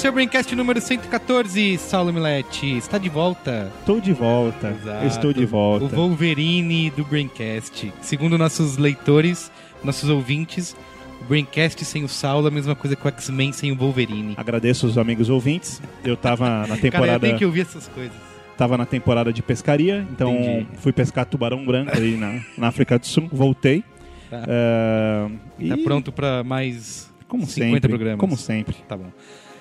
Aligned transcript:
Esse 0.00 0.06
é 0.06 0.10
o 0.10 0.14
Braincast 0.14 0.56
número 0.56 0.80
114. 0.80 1.76
Saulo 1.76 2.10
Milete, 2.10 2.74
está 2.78 2.96
de 2.96 3.10
volta. 3.10 3.70
Estou 3.80 4.00
de 4.00 4.14
volta. 4.14 4.70
Exato. 4.70 5.06
Estou 5.06 5.30
de 5.30 5.44
volta. 5.44 5.84
O 5.84 5.88
Wolverine 5.90 6.88
do 6.88 7.04
Braincast. 7.04 7.92
Segundo 8.00 8.38
nossos 8.38 8.78
leitores, 8.78 9.52
nossos 9.84 10.08
ouvintes, 10.08 10.74
o 11.20 11.24
Braincast 11.24 11.84
sem 11.84 12.02
o 12.02 12.08
Saulo 12.08 12.46
é 12.46 12.50
a 12.50 12.50
mesma 12.50 12.74
coisa 12.74 12.96
que 12.96 13.04
o 13.04 13.08
X-Men 13.08 13.52
sem 13.52 13.72
o 13.72 13.76
Wolverine. 13.76 14.32
Agradeço 14.38 14.86
os 14.86 14.96
amigos 14.96 15.28
ouvintes. 15.28 15.82
Eu 16.02 16.16
tava 16.16 16.48
na 16.48 16.62
Cara, 16.68 16.76
eu 16.76 16.80
temporada, 16.80 17.26
tenho 17.26 17.36
que 17.36 17.44
ouvir 17.44 17.60
essas 17.60 17.86
coisas. 17.88 18.16
tava 18.56 18.78
na 18.78 18.86
temporada 18.86 19.30
de 19.30 19.42
pescaria, 19.42 20.06
então 20.10 20.34
Entendi. 20.34 20.66
fui 20.78 20.92
pescar 20.94 21.26
tubarão 21.26 21.62
branco 21.62 21.94
aí 21.94 22.16
na, 22.16 22.40
na 22.56 22.68
África 22.68 22.98
do 22.98 23.06
Sul. 23.06 23.28
Voltei. 23.30 23.84
Tá. 24.30 24.44
É, 24.48 25.26
Tá 25.68 25.76
e, 25.76 25.84
pronto 25.84 26.10
para 26.10 26.42
mais 26.42 27.12
Como 27.28 27.44
50 27.46 27.74
sempre. 27.74 27.88
programas. 27.90 28.18
Como 28.18 28.34
sempre. 28.38 28.76
Tá 28.88 28.96
bom. 28.96 29.10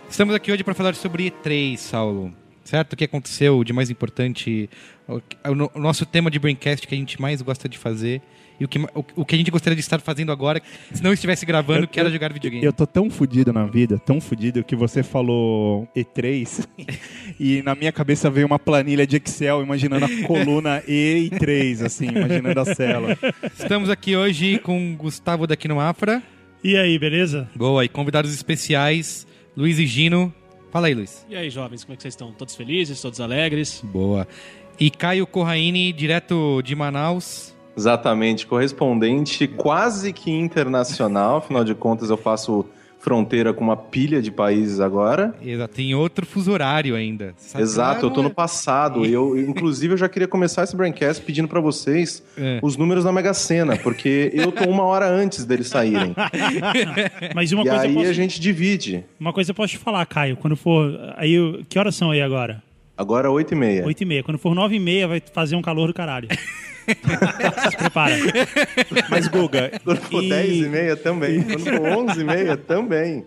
Estamos 0.09 0.33
aqui 0.35 0.51
hoje 0.51 0.63
para 0.63 0.73
falar 0.73 0.95
sobre 0.95 1.31
E3, 1.31 1.77
Saulo. 1.77 2.33
Certo? 2.63 2.93
O 2.93 2.95
que 2.95 3.05
aconteceu 3.05 3.63
de 3.63 3.73
mais 3.73 3.89
importante? 3.89 4.69
O, 5.07 5.21
o 5.49 5.55
no- 5.55 5.71
o 5.73 5.79
nosso 5.79 6.05
tema 6.05 6.29
de 6.29 6.37
Braincast 6.37 6.87
que 6.87 6.93
a 6.93 6.97
gente 6.97 7.19
mais 7.19 7.41
gosta 7.41 7.67
de 7.67 7.77
fazer 7.79 8.21
e 8.59 8.65
o 8.65 8.67
que, 8.67 8.77
o, 8.77 9.05
o 9.15 9.25
que 9.25 9.33
a 9.33 9.37
gente 9.37 9.49
gostaria 9.49 9.75
de 9.75 9.81
estar 9.81 9.99
fazendo 10.01 10.31
agora, 10.31 10.61
se 10.93 11.01
não 11.01 11.13
estivesse 11.13 11.45
gravando, 11.45 11.83
Eu- 11.83 11.87
que 11.87 11.99
era 11.99 12.11
jogar 12.11 12.31
videogame. 12.31 12.63
Eu 12.63 12.73
tô 12.73 12.85
tão 12.85 13.09
fudido 13.09 13.51
na 13.53 13.65
vida, 13.65 13.97
tão 13.97 14.19
fudido, 14.21 14.63
que 14.63 14.75
você 14.75 15.01
falou 15.01 15.87
E3 15.95 16.67
e 17.39 17.63
na 17.63 17.73
minha 17.73 17.91
cabeça 17.91 18.29
veio 18.29 18.45
uma 18.45 18.59
planilha 18.59 19.07
de 19.07 19.15
Excel 19.17 19.63
imaginando 19.63 20.05
a 20.05 20.27
coluna 20.27 20.83
E 20.87 21.29
e 21.33 21.39
3, 21.39 21.81
assim, 21.81 22.07
imaginando 22.09 22.59
a 22.59 22.65
célula. 22.65 23.17
Estamos 23.57 23.89
aqui 23.89 24.15
hoje 24.15 24.59
com 24.59 24.95
Gustavo 24.95 25.47
daqui 25.47 25.67
no 25.67 25.79
Afra. 25.79 26.21
E 26.63 26.75
aí, 26.75 26.99
beleza? 26.99 27.49
Boa, 27.55 27.85
e 27.85 27.89
convidados 27.89 28.33
especiais, 28.33 29.25
Luiz 29.59 29.77
e 29.77 29.85
Gino. 29.85 30.33
Fala 30.71 30.87
aí, 30.87 30.93
Luiz. 30.93 31.25
E 31.29 31.35
aí, 31.35 31.49
jovens, 31.49 31.83
como 31.83 31.93
é 31.93 31.97
que 31.97 32.03
vocês 32.03 32.13
estão? 32.13 32.31
Todos 32.31 32.55
felizes, 32.55 33.01
todos 33.01 33.19
alegres? 33.19 33.81
Boa. 33.83 34.25
E 34.79 34.89
Caio 34.89 35.27
Corraine, 35.27 35.91
direto 35.91 36.61
de 36.61 36.73
Manaus. 36.77 37.53
Exatamente, 37.75 38.47
correspondente 38.47 39.49
quase 39.49 40.13
que 40.13 40.31
internacional, 40.31 41.39
afinal 41.39 41.65
de 41.65 41.75
contas 41.75 42.09
eu 42.09 42.15
faço 42.15 42.65
fronteira 42.99 43.53
com 43.53 43.63
uma 43.63 43.77
pilha 43.77 44.21
de 44.21 44.29
países 44.31 44.79
agora. 44.79 45.33
Exato, 45.43 45.73
tem 45.73 45.95
outro 45.95 46.25
fuso 46.25 46.51
horário 46.51 46.95
ainda. 46.95 47.33
Sabe? 47.37 47.63
Exato, 47.63 48.05
eu 48.05 48.11
tô 48.11 48.21
no 48.21 48.29
passado. 48.29 49.05
E 49.05 49.13
eu, 49.13 49.37
inclusive, 49.39 49.93
eu 49.93 49.97
já 49.97 50.09
queria 50.09 50.27
começar 50.27 50.63
esse 50.63 50.75
Braincast 50.75 51.23
pedindo 51.23 51.47
pra 51.47 51.59
vocês 51.61 52.21
É. 52.37 52.59
os 52.61 52.75
números 52.77 53.03
da 53.05 53.11
Mega 53.11 53.33
Sena, 53.33 53.77
porque 53.77 54.29
eu 54.33 54.51
tô 54.51 54.65
uma 54.69 54.83
hora 54.83 55.07
antes 55.09 55.45
deles 55.45 55.67
saírem. 55.67 56.13
Mas 57.33 57.51
uma 57.51 57.63
e 57.63 57.67
coisa, 57.69 57.83
aí 57.83 57.89
eu 57.89 57.95
posso, 57.95 58.09
a 58.09 58.13
gente 58.13 58.39
divide. 58.39 59.03
uma 59.19 59.33
coisa 59.33 59.51
eu 59.51 59.55
posso 59.55 59.71
te 59.71 59.77
falar, 59.77 60.05
Caio. 60.05 60.35
Quando 60.37 60.55
for. 60.55 60.91
Aí, 61.15 61.33
eu- 61.33 61.61
que 61.67 61.77
horas 61.79 61.95
são 61.95 62.11
aí 62.11 62.21
agora? 62.21 62.61
Agora 62.99 63.31
8 63.31 63.53
e 63.53 63.55
meia. 63.55 63.85
8 63.85 64.01
e 64.01 64.05
meia. 64.05 64.23
Quando 64.23 64.37
for 64.37 64.53
9 64.53 64.75
e 64.75 64.79
meia, 64.79 65.07
vai 65.07 65.23
fazer 65.33 65.55
um 65.55 65.61
calor 65.61 65.87
do 65.87 65.93
caralho. 65.93 66.27
Se 67.69 67.77
prepara. 67.77 68.13
Mas, 69.09 69.27
Guga, 69.29 69.71
Quando 69.85 70.01
for 70.01 70.21
e- 70.21 70.27
10 70.29 70.57
e 70.65 70.67
meia 70.69 70.97
também. 70.97 71.41
Quando 71.43 71.59
for 71.61 71.79
11 71.81 72.19
e 72.19 72.23
meia 72.25 72.57
também. 72.57 73.23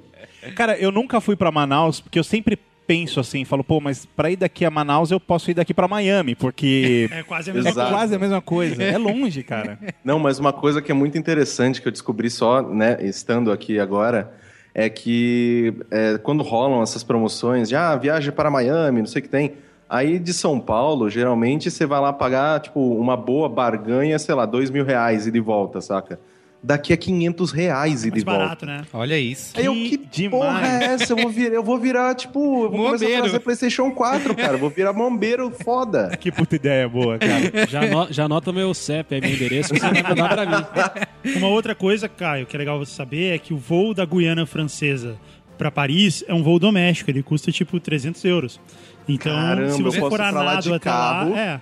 Cara, 0.55 0.77
eu 0.77 0.93
nunca 0.93 1.21
fui 1.23 1.37
pra 1.37 1.51
Manaus, 1.51 2.01
porque 2.01 2.19
eu 2.19 2.25
sempre 2.25 2.59
penso 2.87 3.19
assim, 3.21 3.45
falo, 3.45 3.63
pô, 3.65 3.81
mas 3.81 4.05
pra 4.05 4.31
ir 4.31 4.37
daqui 4.37 4.65
a 4.65 4.71
Manaus 4.71 5.11
eu 5.11 5.19
posso 5.21 5.51
ir 5.51 5.55
daqui 5.55 5.73
pra 5.73 5.87
Miami, 5.89 6.35
porque 6.35 7.09
É 7.13 7.23
quase 7.23 7.49
a 7.49 7.53
é 7.53 7.55
mesma 7.55 7.71
Exato. 7.71 7.91
quase 7.93 8.15
a 8.15 8.19
mesma 8.19 8.43
coisa. 8.43 8.83
É 8.83 8.99
longe, 8.99 9.43
cara. 9.43 9.79
Não, 10.05 10.19
mas 10.19 10.39
uma 10.39 10.53
coisa 10.53 10.83
que 10.83 10.91
é 10.91 10.95
muito 10.95 11.17
interessante 11.17 11.81
que 11.81 11.89
eu 11.89 11.93
descobri 11.93 12.29
só, 12.29 12.61
né, 12.61 12.99
estando 13.01 13.51
aqui 13.53 13.79
agora, 13.79 14.35
é 14.75 14.89
que 14.89 15.75
é, 15.91 16.19
quando 16.19 16.43
rolam 16.43 16.83
essas 16.83 17.03
promoções 17.03 17.69
de 17.69 17.77
ah, 17.77 17.95
viagem 17.97 18.33
para 18.33 18.51
Miami, 18.51 19.01
não 19.01 19.07
sei 19.07 19.21
o 19.21 19.23
que 19.23 19.29
tem. 19.29 19.55
Aí 19.89 20.19
de 20.19 20.33
São 20.33 20.59
Paulo, 20.59 21.11
geralmente 21.11 21.71
você 21.71 21.85
vai 21.85 22.01
lá 22.01 22.13
pagar, 22.13 22.61
tipo, 22.61 22.81
uma 22.81 23.17
boa 23.17 23.49
barganha, 23.49 24.19
sei 24.19 24.35
lá, 24.35 24.47
dois 24.47 24.71
mil 24.71 24.85
reais 24.85 25.27
e 25.27 25.31
de 25.31 25.41
volta, 25.41 25.81
saca? 25.83 26.19
Daqui 26.65 26.93
a 26.93 26.97
500 26.97 27.51
reais 27.51 28.05
e 28.05 28.11
mais 28.11 28.21
de 28.21 28.25
volta. 28.25 28.39
barato, 28.45 28.67
né? 28.67 28.83
Olha 28.93 29.19
isso. 29.19 29.53
Aí 29.57 29.65
eu, 29.65 29.75
Que 29.75 29.99
que 29.99 30.07
demais. 30.07 30.45
porra 30.45 30.67
é 30.69 30.85
essa? 30.85 31.13
Eu 31.13 31.17
vou 31.17 31.29
virar, 31.29 31.55
eu 31.57 31.63
vou 31.65 31.79
virar 31.79 32.15
tipo, 32.15 32.39
eu 32.67 32.71
vou 32.71 32.85
começar 32.87 33.19
a 33.19 33.23
fazer 33.23 33.41
PlayStation 33.41 33.91
4, 33.91 34.35
cara. 34.37 34.53
Eu 34.53 34.59
vou 34.59 34.71
virar 34.71 34.93
bombeiro 34.93 35.51
foda. 35.51 36.11
Que 36.21 36.31
puta 36.31 36.55
ideia 36.55 36.89
boa, 36.89 37.19
cara. 37.19 37.67
Já, 37.67 37.81
ano- 37.83 38.07
já 38.13 38.25
anota 38.27 38.53
meu 38.53 38.73
CEP 38.73 39.15
aí, 39.17 39.21
meu 39.21 39.31
endereço, 39.31 39.75
que 39.75 39.81
você 39.81 39.91
vai 39.91 40.03
mandar 40.05 40.29
pra 40.29 40.47
mim. 40.47 41.35
Uma 41.39 41.49
outra 41.49 41.75
coisa, 41.75 42.09
Caio, 42.09 42.47
que 42.47 42.55
é 42.55 42.59
legal 42.59 42.79
você 42.79 42.95
saber 42.95 43.35
é 43.35 43.39
que 43.39 43.53
o 43.53 43.57
voo 43.59 43.93
da 43.93 44.05
Guiana 44.05 44.47
Francesa 44.47 45.17
pra 45.59 45.69
Paris 45.71 46.23
é 46.29 46.33
um 46.35 46.45
voo 46.45 46.61
doméstico. 46.61 47.11
Ele 47.11 47.25
custa 47.25 47.51
tipo 47.51 47.81
300 47.81 48.25
euros. 48.25 48.61
Então, 49.09 49.33
Caramba, 49.35 49.71
se 49.71 49.83
você 49.83 49.99
for 49.99 50.13
ir 50.13 50.23
a 50.23 50.31
pra 50.31 50.43
lá 50.43 50.55
nado 50.55 50.63
de 50.63 50.69
até 50.75 50.79
carro. 50.85 51.33
lá, 51.33 51.41
é, 51.41 51.43
É 51.45 51.61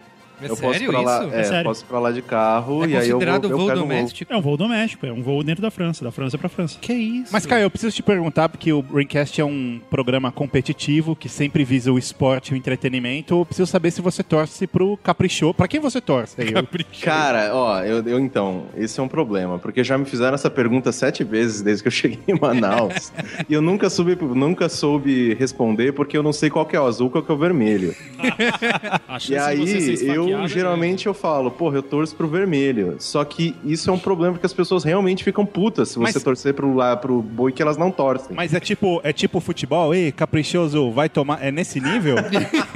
eu 0.49 0.57
sério 0.57 0.73
posso 0.73 0.83
ir 0.85 0.87
pra 0.89 1.01
lá, 1.01 1.25
isso? 1.27 1.35
é, 1.35 1.45
sério. 1.45 1.65
posso 1.65 1.85
ir 1.85 1.87
pra 1.87 1.99
lá 1.99 2.13
de 2.13 2.23
carro 2.23 2.85
É 2.85 2.89
e 2.89 2.97
aí 2.97 3.09
eu 3.09 3.19
vou, 3.19 3.27
considerado 3.27 3.45
eu 3.45 3.51
voo 3.51 3.61
um 3.61 3.67
voo. 3.67 3.75
doméstico. 3.77 4.33
é 4.33 4.37
um 4.37 4.41
voo 4.41 4.57
doméstico, 4.57 5.07
é 5.07 5.13
um 5.13 5.23
voo 5.23 5.43
dentro 5.43 5.63
da 5.63 5.71
França, 5.71 6.05
da 6.05 6.11
França 6.11 6.39
pra 6.39 6.49
França. 6.49 6.79
Que 6.81 6.93
isso? 6.93 7.31
Mas, 7.33 7.45
Caio, 7.47 7.63
eu 7.65 7.71
preciso 7.71 7.95
te 7.95 8.03
perguntar, 8.03 8.49
porque 8.49 8.73
o 8.73 8.83
Braincast 8.83 9.41
é 9.41 9.45
um 9.45 9.81
programa 9.91 10.31
competitivo 10.33 11.15
que 11.17 11.29
sempre 11.29 11.65
visa 11.65 11.93
o 11.93 11.99
esporte 11.99 12.51
e 12.51 12.55
o 12.55 12.57
entretenimento. 12.57 13.35
Eu 13.35 13.45
preciso 13.47 13.71
saber 13.71 13.91
se 13.91 14.01
você 14.01 14.23
torce 14.23 14.67
pro 14.67 14.97
Caprichou. 14.99 15.53
Pra 15.55 15.67
quem 15.69 15.81
você 15.81 16.01
torce 16.01 16.41
aí? 16.41 16.53
Eu- 16.53 16.67
Cara, 17.03 17.51
ó, 17.55 17.81
eu, 17.83 18.03
eu 18.07 18.19
então, 18.21 18.65
esse 18.77 18.99
é 19.01 19.03
um 19.03 19.09
problema, 19.09 19.59
porque 19.59 19.83
já 19.85 19.97
me 19.99 20.05
fizeram 20.05 20.35
essa 20.35 20.51
pergunta 20.51 20.93
sete 20.93 21.25
vezes 21.25 21.63
desde 21.63 21.83
que 21.83 21.89
eu 21.89 21.93
cheguei 21.93 22.19
em 22.29 22.39
Manaus 22.39 23.13
e 23.49 23.53
eu 23.55 23.61
nunca 23.63 23.89
soube, 23.91 24.17
nunca 24.21 24.69
soube 24.69 25.35
responder 25.35 25.93
porque 25.93 26.17
eu 26.17 26.23
não 26.23 26.33
sei 26.33 26.51
qual 26.51 26.65
que 26.67 26.77
é 26.77 26.81
o 26.81 26.87
azul, 26.87 27.11
qual 27.11 27.23
que 27.23 27.31
é 27.31 27.35
o 27.35 27.39
vermelho. 27.39 27.95
A 29.09 29.19
chance 29.19 29.55
E 29.55 29.57
de 29.57 29.67
você 29.67 29.81
ser 29.81 29.89
aí, 29.89 29.95
esfaqueado 29.95 30.30
eu 30.31 30.45
é 30.45 30.49
geralmente 30.49 31.07
eu 31.07 31.15
falo, 31.15 31.51
porra, 31.51 31.77
eu 31.77 31.83
torço 31.83 32.15
pro 32.15 32.29
vermelho. 32.29 32.97
Só 32.99 33.25
que 33.25 33.55
isso 33.65 33.91
é 33.91 33.93
um 33.93 33.99
problema 33.99 34.35
porque 34.35 34.47
as 34.47 34.53
pessoas 34.53 34.85
realmente 34.85 35.25
ficam 35.25 35.45
putas 35.47 35.91
se 35.91 35.95
você 35.99 36.15
Mas- 36.15 36.23
torcer 36.23 36.55
pro, 36.55 36.75
lá, 36.75 36.97
pro 36.97 37.21
boi 37.23 37.53
que 37.53 37.63
elas 37.63 37.77
não 37.77 37.91
torcem. 37.91 38.35
Mas 38.35 38.55
é 38.55 38.61
tipo, 38.61 39.01
é 39.05 39.13
tipo 39.13 39.41
futebol? 39.41 39.95
Ei, 39.95 40.13
caprichoso, 40.13 40.91
vai 40.91 41.09
tomar. 41.09 41.43
É 41.43 41.51
nesse 41.51 41.81
nível? 41.81 42.17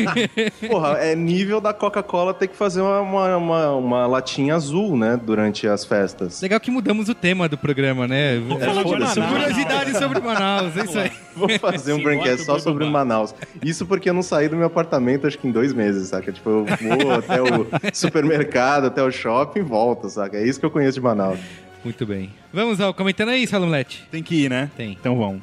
Porra, 0.68 0.98
é 0.98 1.14
nível 1.14 1.60
da 1.60 1.72
Coca-Cola 1.72 2.34
ter 2.34 2.48
que 2.48 2.56
fazer 2.56 2.80
uma, 2.80 3.00
uma, 3.00 3.36
uma, 3.36 3.70
uma 3.72 4.06
latinha 4.06 4.54
azul, 4.54 4.96
né, 4.96 5.18
durante 5.22 5.66
as 5.66 5.84
festas. 5.84 6.40
Legal 6.40 6.60
que 6.60 6.70
mudamos 6.70 7.08
o 7.08 7.14
tema 7.14 7.48
do 7.48 7.56
programa, 7.58 8.06
né? 8.06 8.40
falar 8.48 8.82
de 8.82 8.82
foda-se. 8.82 9.18
Manaus. 9.20 9.38
Curiosidades 9.38 9.96
sobre 9.98 10.20
Manaus, 10.20 10.76
é 10.76 10.84
isso 10.84 10.98
aí. 10.98 11.10
Vou 11.34 11.48
fazer 11.58 11.92
um 11.92 12.02
braincast 12.02 12.44
só 12.44 12.58
sobre 12.58 12.88
Manaus. 12.88 13.34
Isso 13.62 13.86
porque 13.86 14.08
eu 14.08 14.14
não 14.14 14.22
saí 14.22 14.48
do 14.48 14.56
meu 14.56 14.66
apartamento 14.66 15.26
acho 15.26 15.38
que 15.38 15.48
em 15.48 15.52
dois 15.52 15.72
meses, 15.72 16.08
saca? 16.08 16.32
Tipo, 16.32 16.50
eu 16.50 16.64
vou 16.64 17.12
até 17.12 17.42
o 17.42 17.66
supermercado, 17.92 18.86
até 18.86 19.02
o 19.02 19.10
shopping 19.10 19.60
e 19.60 19.62
volto, 19.62 20.08
saca? 20.08 20.36
É 20.36 20.46
isso 20.46 20.58
que 20.60 20.66
eu 20.66 20.70
conheço 20.70 20.94
de 20.94 21.00
Manaus. 21.00 21.38
Muito 21.84 22.06
bem. 22.06 22.32
Vamos 22.52 22.80
ao 22.80 22.94
comentando 22.94 23.28
aí, 23.28 23.46
Salomlete. 23.46 24.06
Tem 24.10 24.22
que 24.22 24.44
ir, 24.44 24.50
né? 24.50 24.70
Tem. 24.76 24.92
Então 24.92 25.18
vamos. 25.18 25.42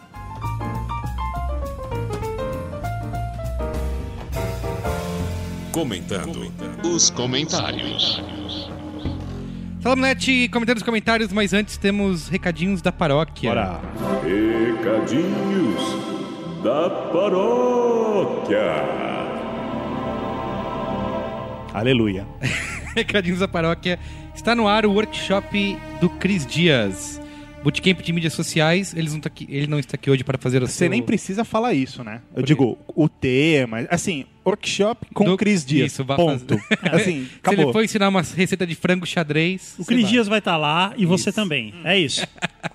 Comentando 5.72 6.52
os 6.84 7.10
comentários. 7.10 8.22
Salomlete, 9.82 10.48
comentando 10.50 10.78
os 10.78 10.84
comentários, 10.84 11.34
mas 11.34 11.54
antes 11.54 11.76
temos 11.76 12.28
recadinhos 12.28 12.84
da 12.84 12.92
paróquia. 12.92 13.50
Bora. 13.50 13.82
Recadinhos 14.24 15.82
da 16.64 16.88
paróquia. 17.12 18.62
Aleluia. 21.74 22.28
Recadinhos 22.96 23.40
da 23.40 23.48
paróquia. 23.48 23.98
Está 24.36 24.54
no 24.54 24.68
ar 24.68 24.86
o 24.86 24.92
workshop 24.92 25.76
do 26.00 26.10
Cris 26.12 26.46
Dias. 26.46 27.21
Bootcamp 27.64 28.02
de 28.02 28.12
mídias 28.12 28.34
sociais. 28.34 28.94
Eles 28.96 29.14
não 29.14 29.20
tá 29.22 29.28
aqui- 29.28 29.48
ele 29.50 29.68
não 29.68 29.78
está 29.80 29.96
aqui 29.96 30.10
hoje 30.10 30.24
para 30.24 30.38
fazer 30.38 30.64
o 30.64 30.68
Você 30.68 30.74
seu... 30.74 30.90
nem 30.90 31.02
precisa 31.02 31.44
falar 31.46 31.74
isso, 31.74 32.04
né? 32.04 32.22
Eu 32.36 32.42
digo, 32.42 32.78
o 32.88 33.08
tema, 33.08 33.86
assim, 33.90 34.26
workshop 34.46 35.08
com 35.14 35.26
Do- 35.26 35.38
Cris 35.38 35.64
Dias. 35.64 35.92
Isso, 35.92 36.04
vá 36.04 36.16
ponto. 36.16 36.60
Assim, 36.92 37.26
Se 37.26 37.32
acabou. 37.38 37.66
ele 37.66 37.74
for 37.74 37.84
ensinar 37.84 38.10
uma 38.10 38.22
receita 38.22 38.66
de 38.66 38.74
frango 38.74 39.06
xadrez... 39.06 39.76
O 39.78 39.84
você 39.84 39.88
Cris 39.94 40.02
vai. 40.04 40.12
Dias 40.12 40.28
vai 40.28 40.40
estar 40.40 40.58
lá 40.58 40.94
e 40.98 41.06
você 41.06 41.30
Isso. 41.30 41.36
também. 41.36 41.74
É 41.84 42.00
isso. 42.00 42.26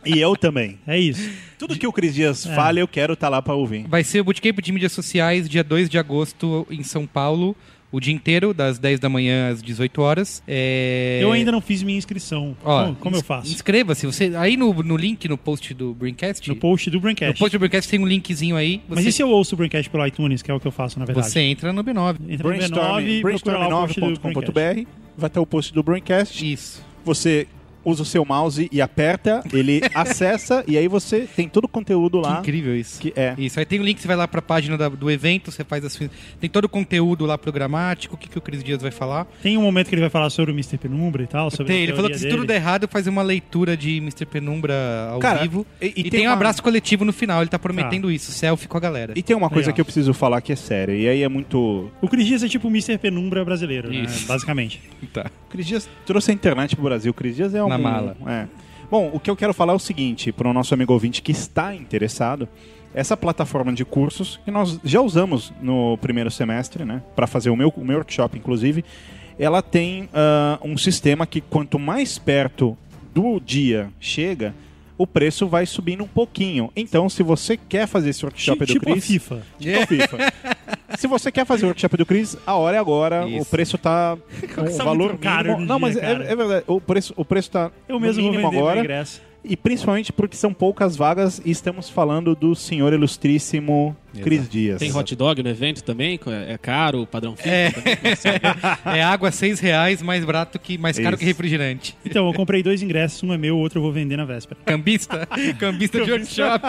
E 0.05 0.19
eu 0.19 0.37
também. 0.37 0.79
É 0.87 0.99
isso. 0.99 1.29
Tudo 1.59 1.77
que 1.77 1.87
o 1.87 1.93
Cris 1.93 2.15
Dias 2.15 2.47
fala, 2.47 2.79
eu 2.79 2.87
quero 2.87 3.15
estar 3.15 3.29
lá 3.29 3.43
pra 3.43 3.55
ouvir. 3.55 3.87
Vai 3.89 4.05
ser 4.05 4.21
o 4.21 4.25
Bootcamp 4.25 4.61
de 4.61 4.71
mídias 4.73 4.93
sociais, 4.93 5.49
dia 5.49 5.65
2 5.65 5.89
de 5.91 5.99
agosto, 5.99 6.67
em 6.71 6.83
São 6.85 7.07
Paulo. 7.07 7.57
O 7.91 8.01
dia 8.01 8.13
inteiro, 8.13 8.53
das 8.53 8.79
10 8.79 9.01
da 9.01 9.09
manhã 9.09 9.51
às 9.51 9.63
18 9.63 10.03
horas. 10.03 10.43
É... 10.47 11.21
Eu 11.23 11.33
ainda 11.33 11.53
não 11.53 11.61
fiz 11.61 11.83
minha 11.83 11.97
inscrição. 11.97 12.57
Ó, 12.65 12.85
como 12.85 12.97
como 12.97 13.17
eu 13.17 13.23
faço? 13.23 13.53
Inscreva-se. 13.53 14.07
Você... 14.07 14.33
Aí 14.37 14.57
no, 14.57 14.73
no 14.83 14.97
link, 14.97 15.29
no 15.29 15.39
post 15.39 15.73
do 15.73 15.95
Braincast... 15.95 16.49
No 16.49 16.57
post 16.57 16.91
do 16.91 16.97
no 16.97 17.01
Braincast. 17.01 17.39
post 17.39 17.57
do 17.57 17.59
Braincast 17.59 17.91
tem 17.91 18.01
um 18.01 18.07
linkzinho 18.07 18.57
aí. 18.57 18.83
Você, 18.89 18.95
Mas 18.95 19.07
e 19.07 19.13
se 19.13 19.23
eu 19.23 19.29
ouço 19.29 19.55
o 19.55 19.59
Braincast 19.59 19.89
pelo 19.89 20.07
iTunes, 20.07 20.43
que 20.43 20.51
é 20.51 20.55
o 20.55 20.61
que 20.61 20.67
eu 20.67 20.73
faço, 20.73 20.99
na 20.99 21.05
verdade? 21.05 21.31
você 21.31 21.41
entra 21.41 21.73
no 21.73 21.85
B9. 21.85 22.17
Entra 22.29 22.49
no 22.49 22.55
B9 22.55 23.09
e 23.09 23.21
procura 23.21 23.59
lá 23.59 23.69
o 23.69 23.87
post 23.87 24.01
do 24.01 24.23
Braincast. 24.23 24.53
brainstorm9.com.br 24.53 25.07
vai 25.17 25.31
ter 25.31 25.41
o 25.41 25.47
post 25.47 25.73
do 25.73 25.83
Braincast. 25.83 26.53
Isso. 26.53 26.85
Você 27.05 27.47
usa 27.87 28.03
o 28.03 28.07
seu 28.07 28.25
mouse 28.25 28.69
e 28.71 28.83
aperta, 28.83 29.43
ele 29.53 29.81
acessa 29.95 30.63
e 30.67 30.77
aí 30.77 30.89
você 30.89 31.21
tem 31.21 31.49
todo 31.49 31.65
o 31.65 31.69
conteúdo 31.69 32.21
Que 32.21 32.27
lá. 32.29 32.39
incrível 32.41 32.77
isso. 32.77 33.01
Que 33.01 33.13
é. 33.17 33.35
Isso, 33.39 33.59
aí 33.59 33.65
tem 33.65 33.81
o 33.81 33.83
link, 33.85 34.01
você 34.01 34.09
vai 34.09 34.17
lá 34.17 34.27
pra 34.29 34.43
página 34.43 34.77
da- 34.77 34.89
do 34.89 35.11
evento, 35.11 35.51
você 35.51 35.63
faz 35.65 35.85
as... 35.85 35.97
Tem 36.41 36.51
todo 36.51 36.65
o 36.65 36.69
conteúdo 36.69 37.25
lá 37.25 37.39
programático, 37.39 38.15
o 38.15 38.19
que, 38.19 38.29
que 38.29 38.37
o 38.37 38.41
Cris 38.41 38.63
Dias 38.63 38.83
vai 38.83 38.91
falar. 38.91 39.27
Tem 39.43 39.57
um 39.57 39.63
momento 39.63 39.89
que 39.89 39.95
ele 39.95 40.01
vai 40.03 40.11
falar 40.11 40.29
sobre 40.31 40.51
o 40.53 40.55
Mr. 40.55 40.77
Penumbra 40.79 41.23
e 41.23 41.27
tal. 41.27 41.51
Sobre 41.51 41.67
Tem, 41.73 41.81
a 41.81 41.83
ele 41.85 41.95
falou 41.95 42.11
que 42.11 42.19
se 42.19 42.29
tudo 42.29 42.45
der 42.45 42.57
errado, 42.57 42.89
fazer 42.89 43.09
uma 43.11 43.23
leitura 43.23 43.77
de 43.77 43.99
Mr. 43.99 44.27
Penumbra 44.27 44.75
ao 45.13 45.19
Cara, 45.21 45.43
vivo. 45.43 45.65
e- 45.81 45.87
e 45.87 45.89
E, 45.89 46.03
tem 46.03 46.11
tem, 46.11 46.21
um 46.23 46.31
uma- 46.31 46.33
abraço 46.35 46.63
coletivo 46.63 47.05
no 47.05 47.13
final, 47.13 47.41
ele 47.43 47.49
tá 47.51 47.59
prometendo 47.59 48.11
isso, 48.11 48.33
selfie 48.33 48.67
com 48.69 48.77
a 48.77 48.81
galera. 48.81 49.13
E 49.17 49.23
tem 49.23 49.37
uma 49.37 49.49
coisa 49.49 49.67
Legal. 49.69 49.75
que 49.77 49.81
eu 49.81 49.85
preciso 49.85 50.13
falar 50.13 50.41
que 50.41 50.53
é 50.53 50.57
séria, 50.57 50.93
e 50.95 51.09
aí 51.09 51.23
é 51.23 51.29
muito. 51.29 51.91
O 52.01 52.09
Cris 52.09 52.27
Dias 52.27 52.43
é 52.43 52.49
tipo 52.49 52.67
o 52.69 52.71
Mr. 52.71 52.99
Penumbra 52.99 53.45
brasileiro, 53.45 53.91
né? 53.91 54.07
Basicamente. 54.27 54.81
Tá. 55.13 55.31
O 55.47 55.51
Cris 55.51 55.67
Dias 55.67 55.89
trouxe 56.05 56.31
a 56.31 56.35
internet 56.35 56.75
pro 56.75 56.85
Brasil. 56.85 57.11
O 57.11 57.15
Cris 57.15 57.37
Dias 57.37 57.55
é 57.55 57.63
um. 57.63 57.69
Na 57.77 57.91
mala. 57.91 58.17
É. 58.27 58.47
Bom, 58.91 59.11
o 59.13 59.19
que 59.19 59.31
eu 59.31 59.37
quero 59.37 59.53
falar 59.53 59.73
é 59.73 59.77
o 59.77 59.81
seguinte, 59.81 60.31
para 60.31 60.49
o 60.49 60.53
nosso 60.53 60.73
amigo 60.73 60.93
ouvinte 60.93 61.21
que 61.21 61.33
está 61.33 61.75
interessado, 61.75 62.49
essa 62.95 63.17
plataforma 63.17 63.73
de 63.73 63.85
cursos, 63.85 64.41
que 64.45 64.51
nós 64.51 64.81
já 64.85 65.01
usamos 65.01 65.53
no 65.61 65.99
primeiro 65.99 66.31
semestre, 66.31 66.85
né, 66.85 67.03
para 67.15 67.27
fazer 67.27 67.51
o 67.51 67.57
meu, 67.57 67.73
o 67.77 67.85
meu 67.85 67.97
workshop, 67.97 68.39
inclusive, 68.39 68.85
ela 69.39 69.61
tem 69.61 70.09
ah, 70.15 70.59
um 70.63 70.79
sistema 70.79 71.27
que 71.27 71.41
quanto 71.41 71.79
mais 71.79 72.17
perto 72.19 72.77
do 73.13 73.41
dia 73.41 73.91
chega, 74.01 74.55
o 74.99 75.07
preço 75.07 75.47
vai 75.47 75.67
subindo 75.67 76.05
um 76.05 76.09
pouquinho. 76.09 76.71
Então, 76.75 77.09
se 77.09 77.23
você 77.23 77.57
quer 77.57 77.87
fazer 77.87 78.11
esse 78.11 78.25
workshop 78.25 78.61
do 78.61 78.67
tipo 78.67 78.89
a 78.89 78.93
Cris... 78.93 79.07
FIFA. 79.07 79.43
Tipo 79.59 79.83
a 79.83 79.87
FIFA. 79.87 80.17
Se 80.97 81.07
você 81.07 81.33
quer 81.33 81.45
fazer 81.45 81.65
o 81.65 81.69
workshop 81.69 81.97
do 81.97 82.07
Cris, 82.07 82.39
a 82.47 82.55
hora 82.55 82.77
é 82.77 82.81
agora. 82.81 83.29
Isso. 83.29 83.43
O 83.43 83.45
preço 83.45 83.77
tá 83.77 84.17
com 84.55 84.63
um 84.63 84.77
valor 84.79 85.19
caro 85.19 85.59
Não, 85.59 85.67
dia, 85.67 85.79
mas 85.79 85.97
é, 85.97 86.01
cara. 86.01 86.25
é 86.25 86.37
verdade. 86.37 86.65
O 86.67 86.81
preço, 86.81 87.13
o 87.17 87.25
preço 87.25 87.51
tá 87.51 87.71
Eu 87.89 87.97
no 87.97 88.01
mesmo 88.01 88.23
vou 88.23 88.31
mínimo 88.31 88.51
meu 88.51 88.61
agora. 88.61 89.05
E 89.49 89.57
principalmente 89.57 90.13
porque 90.13 90.37
são 90.37 90.53
poucas 90.53 90.97
vagas 90.97 91.41
e 91.45 91.51
estamos 91.51 91.89
falando 91.89 92.35
do 92.35 92.55
senhor 92.55 92.93
ilustríssimo 92.93 93.97
Cris 94.23 94.49
Dias. 94.49 94.79
Tem 94.79 94.93
hot 94.95 95.15
dog 95.15 95.43
no 95.43 95.49
evento 95.49 95.83
também? 95.85 96.19
É 96.27 96.55
é 96.55 96.59
caro, 96.59 97.07
padrão 97.07 97.37
FIFA? 97.37 97.49
É. 97.49 97.71
também? 97.71 97.97
É 98.97 99.03
água 99.03 99.31
seis 99.31 99.61
reais, 99.61 100.03
mais 100.03 100.25
barato 100.25 100.59
que 100.59 100.79
mais 100.79 100.99
caro 100.99 101.15
Isso. 101.15 101.19
que 101.19 101.25
refrigerante. 101.25 101.97
Então, 102.05 102.27
eu 102.27 102.35
comprei 102.35 102.63
dois 102.63 102.83
ingressos, 102.83 103.23
um 103.23 103.33
é 103.33 103.39
meu, 103.39 103.57
o 103.57 103.59
outro 103.59 103.79
eu 103.79 103.83
vou 103.83 103.93
vender 103.93 104.17
na 104.17 104.25
véspera. 104.25 104.59
Cambista? 104.65 105.27
Cambista 105.59 106.03
de 106.03 106.11
workshop. 106.11 106.65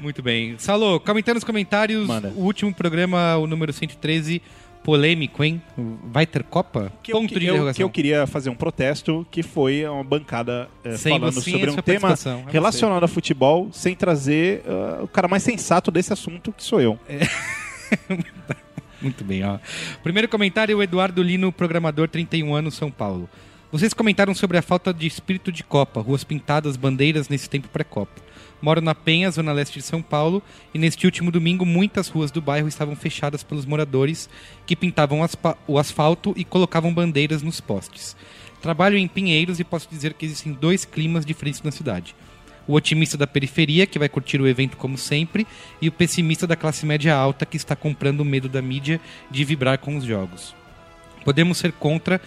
Muito 0.00 0.22
bem. 0.22 0.54
Salô, 0.58 1.00
comentando 1.00 1.36
nos 1.36 1.44
comentários, 1.44 2.06
Manda. 2.06 2.32
o 2.36 2.42
último 2.42 2.72
programa, 2.74 3.36
o 3.36 3.46
número 3.46 3.72
113, 3.72 4.42
polêmico, 4.82 5.42
hein? 5.44 5.62
Vai 6.04 6.26
ter 6.26 6.42
Copa? 6.42 6.92
que 7.02 7.12
eu, 7.12 7.16
Ponto 7.20 7.28
de 7.38 7.46
eu- 7.46 7.54
interrogação. 7.54 7.76
que 7.76 7.82
eu 7.82 7.90
queria 7.90 8.26
fazer 8.26 8.50
um 8.50 8.54
protesto, 8.54 9.26
que 9.30 9.42
foi 9.42 9.86
uma 9.86 10.02
bancada 10.04 10.68
Sem 10.96 11.18
falando 11.18 11.40
sobre 11.40 11.70
um 11.70 11.76
tema. 11.76 12.12
É 12.48 12.52
relacionado 12.52 13.04
a 13.04 13.08
futebol, 13.08 13.68
sem 13.72 13.94
trazer 13.94 14.62
ah, 14.66 15.00
o 15.02 15.08
cara 15.08 15.28
mais 15.28 15.42
sensato 15.42 15.90
desse 15.90 16.12
assunto, 16.12 16.52
que 16.52 16.62
sou 16.64 16.80
eu. 16.80 16.98
Muito 19.00 19.24
bem, 19.24 19.44
ó. 19.44 19.58
Primeiro 20.02 20.28
comentário, 20.28 20.76
o 20.78 20.82
Eduardo 20.82 21.22
Lino, 21.22 21.50
programador, 21.52 22.08
31 22.08 22.54
anos, 22.54 22.74
São 22.74 22.90
Paulo. 22.90 23.28
Vocês 23.70 23.92
comentaram 23.94 24.34
sobre 24.34 24.58
a 24.58 24.62
falta 24.62 24.92
de 24.92 25.06
espírito 25.06 25.50
de 25.50 25.64
Copa, 25.64 26.00
ruas 26.00 26.22
pintadas, 26.22 26.76
bandeiras 26.76 27.28
nesse 27.28 27.48
tempo 27.48 27.68
pré-Copa. 27.68 28.20
Moro 28.62 28.80
na 28.80 28.94
Penha, 28.94 29.28
zona 29.28 29.52
leste 29.52 29.80
de 29.80 29.84
São 29.84 30.00
Paulo, 30.00 30.40
e 30.72 30.78
neste 30.78 31.04
último 31.04 31.32
domingo 31.32 31.66
muitas 31.66 32.06
ruas 32.06 32.30
do 32.30 32.40
bairro 32.40 32.68
estavam 32.68 32.94
fechadas 32.94 33.42
pelos 33.42 33.66
moradores 33.66 34.30
que 34.64 34.76
pintavam 34.76 35.18
o 35.66 35.78
asfalto 35.78 36.32
e 36.36 36.44
colocavam 36.44 36.94
bandeiras 36.94 37.42
nos 37.42 37.60
postes. 37.60 38.16
Trabalho 38.62 38.96
em 38.96 39.08
Pinheiros 39.08 39.58
e 39.58 39.64
posso 39.64 39.88
dizer 39.90 40.14
que 40.14 40.24
existem 40.24 40.52
dois 40.52 40.84
climas 40.84 41.26
diferentes 41.26 41.60
na 41.62 41.72
cidade. 41.72 42.14
O 42.64 42.74
otimista 42.74 43.18
da 43.18 43.26
periferia, 43.26 43.84
que 43.84 43.98
vai 43.98 44.08
curtir 44.08 44.40
o 44.40 44.46
evento 44.46 44.76
como 44.76 44.96
sempre, 44.96 45.44
e 45.80 45.88
o 45.88 45.92
pessimista 45.92 46.46
da 46.46 46.54
classe 46.54 46.86
média 46.86 47.12
alta, 47.12 47.44
que 47.44 47.56
está 47.56 47.74
comprando 47.74 48.20
o 48.20 48.24
medo 48.24 48.48
da 48.48 48.62
mídia 48.62 49.00
de 49.28 49.44
vibrar 49.44 49.78
com 49.78 49.96
os 49.96 50.04
jogos. 50.04 50.54
Podemos 51.24 51.58
ser 51.58 51.72
contra 51.72 52.20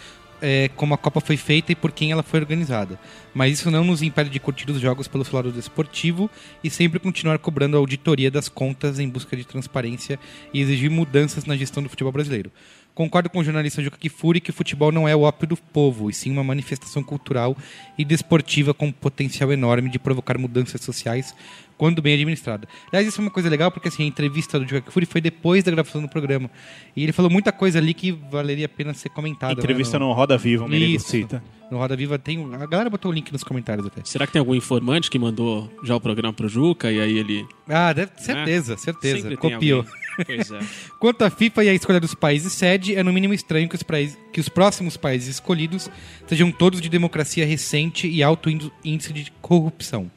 é, 0.46 0.70
como 0.76 0.94
a 0.94 0.98
Copa 0.98 1.20
foi 1.20 1.38
feita 1.38 1.72
e 1.72 1.76
por 1.76 1.92
quem 1.92 2.12
ela 2.12 2.22
foi 2.22 2.40
organizada, 2.40 3.00
mas 3.34 3.54
isso 3.54 3.72
não 3.72 3.84
nos 3.84 4.04
impede 4.04 4.30
de 4.30 4.40
curtir 4.40 4.70
os 4.70 4.80
jogos 4.80 5.08
pelo 5.08 5.26
lado 5.34 5.52
desportivo 5.52 6.30
e 6.64 6.70
sempre 6.70 7.00
continuar 7.00 7.40
cobrando 7.40 7.76
a 7.76 7.80
auditoria 7.80 8.30
das 8.30 8.48
contas 8.48 9.00
em 9.00 9.10
busca 9.10 9.36
de 9.36 9.44
transparência 9.44 10.20
e 10.54 10.62
exigir 10.62 10.92
mudanças 10.92 11.46
na 11.46 11.58
gestão 11.58 11.82
do 11.82 11.90
futebol 11.90 12.12
brasileiro. 12.12 12.52
Concordo 12.94 13.30
com 13.30 13.40
o 13.40 13.44
jornalista 13.44 13.82
Juca 13.82 13.98
Kifuri 13.98 14.40
que 14.40 14.52
o 14.52 14.54
futebol 14.54 14.92
não 14.92 15.08
é 15.08 15.16
o 15.16 15.22
ópio 15.24 15.48
do 15.48 15.58
povo, 15.58 16.10
e 16.12 16.14
sim 16.14 16.32
uma 16.32 16.44
manifestação 16.44 17.04
cultural 17.04 17.58
e 17.98 18.06
desportiva 18.06 18.72
com 18.74 18.92
potencial 18.92 19.52
enorme 19.52 19.90
de 19.90 19.98
provocar 19.98 20.38
mudanças 20.38 20.80
sociais 20.80 21.36
quando 21.78 22.02
bem 22.02 22.14
administrada. 22.14 22.68
Aliás, 22.92 23.08
isso 23.08 23.20
é 23.20 23.24
uma 23.24 23.32
coisa 23.32 23.50
legal, 23.50 23.72
porque 23.72 23.88
assim, 23.88 24.04
a 24.04 24.06
entrevista 24.06 24.60
do 24.60 24.66
Juca 24.66 24.82
Kifuri 24.82 25.06
foi 25.06 25.22
depois 25.22 25.64
da 25.64 25.72
gravação 25.72 26.02
do 26.02 26.08
programa. 26.08 26.50
E 26.96 27.04
ele 27.04 27.12
falou 27.12 27.30
muita 27.30 27.52
coisa 27.52 27.80
ali 27.80 27.94
que 27.94 28.12
valeria 28.12 28.66
a 28.66 28.70
pena 28.70 28.94
ser 28.94 29.10
comentada. 29.10 29.54
Entrevista 29.54 30.00
né, 30.00 30.06
no 30.06 30.14
Roda 30.14 30.38
Viva, 30.38 30.66
o 30.66 30.68
menino 30.68 30.96
Isso. 30.96 31.10
cita. 31.10 31.44
no 31.70 31.78
Roda 31.78 31.96
Viva. 31.96 32.18
Tem, 32.18 32.42
a 32.54 32.66
galera 32.66 32.90
botou 32.90 33.12
o 33.12 33.14
link 33.14 33.32
nos 33.32 33.44
comentários 33.44 33.86
até. 33.86 34.02
Será 34.04 34.26
que 34.26 34.34
tem 34.34 34.40
algum 34.40 34.56
informante 34.56 35.10
que 35.10 35.20
mandou 35.20 35.72
já 35.84 35.96
o 35.96 36.00
programa 36.00 36.34
pro 36.34 36.48
Juca 36.48 36.92
e 36.92 37.00
aí 37.00 37.18
ele. 37.18 37.46
Ah, 37.68 37.92
deve, 37.92 38.12
certeza, 38.18 38.78
certeza. 38.78 39.22
Sempre 39.22 39.38
Copiou. 39.38 39.86
Pois 40.26 40.52
é. 40.52 40.60
Quanto 41.00 41.24
à 41.24 41.30
FIFA 41.30 41.64
e 41.66 41.70
a 41.70 41.74
escolha 41.74 42.00
dos 42.00 42.16
países 42.16 42.54
sede, 42.54 42.96
é 42.96 43.04
no 43.04 43.12
mínimo 43.12 43.34
estranho 43.34 43.68
que 43.68 43.76
os, 43.76 43.84
países, 43.84 44.18
que 44.32 44.40
os 44.40 44.48
próximos 44.48 44.96
países 44.96 45.28
escolhidos 45.28 45.90
sejam 46.28 46.52
todos 46.52 46.80
de 46.80 46.90
democracia 46.90 47.46
recente 47.46 48.08
e 48.08 48.24
alto 48.24 48.50
índice 48.50 49.12
de 49.12 49.32
corrupção, 49.42 50.10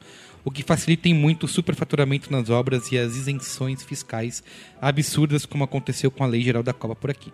o 0.49 0.51
que 0.51 0.63
facilita 0.63 1.07
em 1.07 1.13
muito 1.13 1.43
o 1.43 1.47
superfaturamento 1.47 2.31
nas 2.31 2.49
obras 2.49 2.91
e 2.91 2.97
as 2.97 3.15
isenções 3.15 3.83
fiscais 3.83 4.43
absurdas, 4.81 5.45
como 5.45 5.63
aconteceu 5.63 6.09
com 6.09 6.23
a 6.23 6.27
Lei 6.27 6.41
Geral 6.41 6.63
da 6.63 6.73
Copa 6.73 6.95
por 6.95 7.11
aqui. 7.11 7.31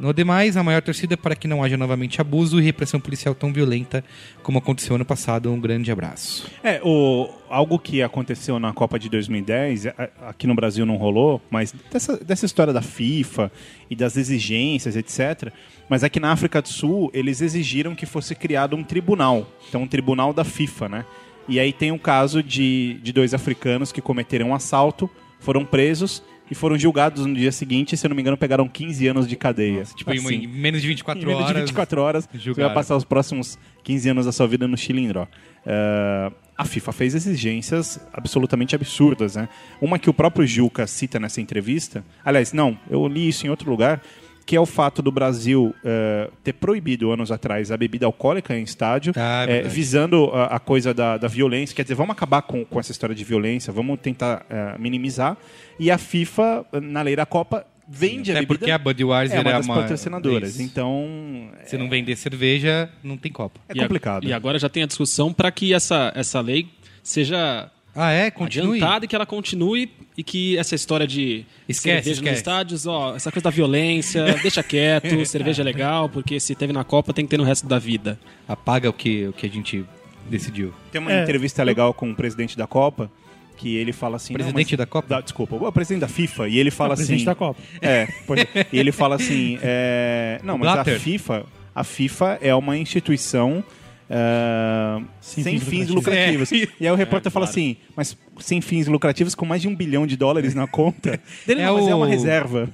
No 0.00 0.12
demais, 0.14 0.56
a 0.56 0.62
maior 0.62 0.80
torcida 0.82 1.12
é 1.12 1.16
para 1.16 1.36
que 1.36 1.46
não 1.46 1.62
haja 1.62 1.76
novamente 1.76 2.20
abuso 2.20 2.58
e 2.58 2.64
repressão 2.64 2.98
policial 2.98 3.32
tão 3.34 3.52
violenta 3.52 4.02
como 4.42 4.58
aconteceu 4.58 4.96
ano 4.96 5.04
passado. 5.04 5.52
Um 5.52 5.60
grande 5.60 5.92
abraço. 5.92 6.50
É, 6.64 6.80
o, 6.82 7.28
algo 7.48 7.78
que 7.78 8.02
aconteceu 8.02 8.58
na 8.58 8.72
Copa 8.72 8.98
de 8.98 9.08
2010, 9.10 9.86
a- 9.88 9.92
aqui 10.30 10.46
no 10.48 10.54
Brasil 10.54 10.84
não 10.86 10.96
rolou, 10.96 11.40
mas 11.50 11.72
dessa, 11.92 12.16
dessa 12.16 12.44
história 12.46 12.72
da 12.72 12.82
FIFA 12.82 13.52
e 13.88 13.94
das 13.94 14.16
exigências, 14.16 14.96
etc. 14.96 15.52
Mas 15.88 16.02
aqui 16.02 16.18
na 16.18 16.32
África 16.32 16.60
do 16.62 16.68
Sul, 16.68 17.10
eles 17.14 17.40
exigiram 17.40 17.94
que 17.94 18.06
fosse 18.06 18.34
criado 18.34 18.74
um 18.74 18.82
tribunal. 18.82 19.46
Então, 19.68 19.82
um 19.82 19.86
tribunal 19.86 20.32
da 20.32 20.42
FIFA, 20.44 20.88
né? 20.88 21.04
E 21.48 21.60
aí 21.60 21.72
tem 21.72 21.92
o 21.92 21.98
caso 21.98 22.42
de, 22.42 22.98
de 23.02 23.12
dois 23.12 23.34
africanos 23.34 23.92
que 23.92 24.00
cometeram 24.00 24.48
um 24.50 24.54
assalto, 24.54 25.08
foram 25.40 25.64
presos 25.64 26.22
e 26.50 26.54
foram 26.54 26.78
julgados 26.78 27.24
no 27.26 27.34
dia 27.34 27.50
seguinte, 27.52 27.94
e, 27.94 27.96
se 27.96 28.06
eu 28.06 28.10
não 28.10 28.14
me 28.16 28.20
engano, 28.22 28.36
pegaram 28.36 28.68
15 28.68 29.06
anos 29.08 29.26
de 29.26 29.34
cadeia. 29.36 29.82
Tipo, 29.96 30.12
em- 30.12 30.18
Assim. 30.18 30.34
em 30.44 30.46
menos 30.46 30.82
de 30.82 30.88
24 30.88 31.22
Em 31.22 31.26
menos 31.26 31.42
horas. 31.42 31.54
de 31.54 31.60
24 31.62 32.00
horas, 32.00 32.24
você 32.24 32.30
vai 32.36 32.40
julgaram. 32.40 32.74
passar 32.74 32.96
os 32.96 33.04
próximos 33.04 33.58
15 33.82 34.08
anos 34.10 34.26
da 34.26 34.32
sua 34.32 34.46
vida 34.46 34.68
no 34.68 34.76
chilindró. 34.76 35.26
Eh, 35.66 36.32
a 36.56 36.64
FIFA 36.66 36.92
fez 36.92 37.14
exigências 37.14 37.98
absolutamente 38.12 38.74
absurdas, 38.74 39.36
né? 39.36 39.48
Uma 39.80 39.98
que 39.98 40.08
o 40.08 40.14
próprio 40.14 40.46
Juca 40.46 40.86
cita 40.86 41.18
nessa 41.18 41.40
entrevista, 41.40 42.04
aliás, 42.24 42.52
não, 42.52 42.78
eu 42.90 43.06
li 43.08 43.26
isso 43.28 43.46
em 43.46 43.50
outro 43.50 43.68
lugar, 43.70 44.00
que 44.46 44.54
é 44.56 44.60
o 44.60 44.66
fato 44.66 45.00
do 45.00 45.10
Brasil 45.10 45.74
eh, 45.84 46.28
ter 46.42 46.52
proibido 46.52 47.10
anos 47.10 47.32
atrás 47.32 47.70
a 47.72 47.76
bebida 47.76 48.04
alcoólica 48.06 48.54
em 48.56 48.62
estádio, 48.62 49.12
Ah, 49.16 49.46
é 49.48 49.58
eh, 49.58 49.62
visando 49.62 50.26
a, 50.34 50.56
a 50.56 50.58
coisa 50.58 50.92
da, 50.92 51.16
da 51.16 51.28
violência, 51.28 51.74
quer 51.74 51.82
dizer, 51.82 51.94
vamos 51.94 52.12
acabar 52.12 52.42
com, 52.42 52.64
com 52.64 52.78
essa 52.78 52.92
história 52.92 53.14
de 53.14 53.24
violência, 53.24 53.72
vamos 53.72 53.98
tentar 54.00 54.44
eh, 54.50 54.76
minimizar. 54.78 55.36
E 55.80 55.90
a 55.90 55.96
FIFA, 55.96 56.66
na 56.82 57.00
lei 57.02 57.16
da 57.16 57.24
Copa, 57.24 57.66
vende 57.88 58.30
a 58.30 58.34
Até 58.34 58.40
bebida. 58.42 58.58
porque 58.58 58.70
a 58.70 58.78
Budweiser 58.78 59.36
é 59.38 59.40
uma 59.40 59.50
é 59.50 59.52
das 59.54 59.66
uma- 59.66 59.74
patrocinadoras. 59.76 60.50
Isso. 60.54 60.62
Então, 60.62 61.50
Se 61.64 61.76
não 61.76 61.88
vender 61.88 62.16
cerveja, 62.16 62.88
não 63.02 63.16
tem 63.16 63.30
Copa. 63.32 63.60
é 63.68 63.74
E 63.76 63.78
a- 63.80 63.82
complicado. 63.82 64.24
E 64.26 64.32
agora 64.32 64.58
já 64.58 64.68
tem 64.68 64.82
a 64.82 64.86
discussão 64.86 65.32
para 65.32 65.50
que 65.50 65.72
essa, 65.74 66.12
essa 66.14 66.40
lei 66.40 66.66
seja 67.02 67.70
Ah, 67.94 68.10
é? 68.10 68.30
Continue. 68.30 68.76
adiantada 68.78 69.04
e 69.04 69.08
que 69.08 69.14
ela 69.14 69.26
continue 69.26 69.90
e 70.16 70.22
que 70.24 70.56
essa 70.58 70.74
história 70.74 71.06
de 71.06 71.44
Esquece, 71.68 71.80
cerveja 71.96 72.10
esquece. 72.12 72.30
nos 72.30 72.38
estádios, 72.38 72.86
ó, 72.86 73.14
essa 73.16 73.30
coisa 73.30 73.44
da 73.44 73.50
violência, 73.50 74.24
deixa 74.42 74.62
quieto, 74.62 75.24
cerveja 75.26 75.62
é 75.62 75.64
legal, 75.64 76.08
porque 76.08 76.38
se 76.40 76.54
teve 76.54 76.72
na 76.72 76.82
Copa 76.84 77.12
tem 77.12 77.24
que 77.24 77.30
ter 77.30 77.36
no 77.38 77.44
resto 77.44 77.66
da 77.68 77.78
vida. 77.78 78.18
Apaga 78.48 78.88
o 78.90 78.92
que, 78.92 79.26
o 79.28 79.32
que 79.32 79.46
a 79.46 79.48
gente 79.50 79.84
decidiu. 80.28 80.72
Tem 80.90 81.00
uma 81.00 81.12
É. 81.12 81.22
entrevista 81.22 81.62
legal 81.62 81.92
com 81.94 82.10
o 82.10 82.14
presidente 82.14 82.56
da 82.56 82.66
Copa, 82.66 83.10
que 83.56 83.76
ele 83.76 83.92
fala 83.92 84.16
assim... 84.16 84.32
não, 84.32 84.38
Presidente 84.38 84.72
mas- 84.72 84.78
da 84.78 84.86
Copa? 84.86 85.22
desculpa, 85.22 85.54
o 85.56 85.72
presidente 85.72 86.00
da 86.00 86.08
FIFA, 86.08 86.48
e 86.48 86.58
ele 86.58 86.70
fala 86.72 86.94
o 86.94 86.96
presidente 86.96 87.18
assim... 87.18 87.24
da 87.26 87.34
Copa. 87.34 87.60
É, 87.80 88.08
pois 88.26 88.40
é. 88.40 88.66
e 88.72 88.78
ele 88.78 88.90
fala 88.90 89.14
assim, 89.16 89.58
é, 89.62 90.40
não, 90.42 90.58
mas 90.58 90.68
a 90.70 90.74
Blatter. 90.74 90.98
FIFA, 90.98 91.46
a 91.74 91.84
FIFA 91.84 92.38
é 92.40 92.54
uma 92.54 92.76
instituição 92.76 93.62
é, 94.10 95.02
Sem 95.20 95.42
sem, 95.44 95.58
fins 95.58 95.68
fins 95.68 95.88
lucrativos. 95.88 96.50
lucrativos. 96.50 96.76
E 96.80 96.86
aí 96.86 96.92
o 96.92 96.96
repórter 96.96 97.30
É, 97.30 97.32
fala 97.32 97.46
claro. 97.46 97.58
assim, 97.58 97.76
mas 97.96 98.16
sem 98.40 98.60
fins 98.60 98.86
lucrativos, 98.86 99.34
com 99.34 99.46
mais 99.46 99.62
de 99.62 99.68
um 99.68 99.74
bilhão 99.74 100.06
de 100.06 100.16
dólares 100.16 100.54
na 100.54 100.66
conta, 100.66 101.20
dele, 101.46 101.60
É 101.62 101.66
não, 101.66 101.74
mas 101.76 101.88
é 101.88 101.94
o- 101.94 101.98
uma 101.98 102.06
reserva. 102.06 102.68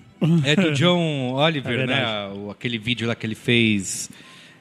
É 0.45 0.55
do 0.55 0.73
John 0.73 1.33
Oliver, 1.35 1.81
É 1.81 1.87
né? 1.87 2.05
aquele 2.51 2.79
vídeo 2.79 3.09
lá 3.09 3.15
que 3.15 3.25
ele 3.27 3.35
fez 3.35 4.11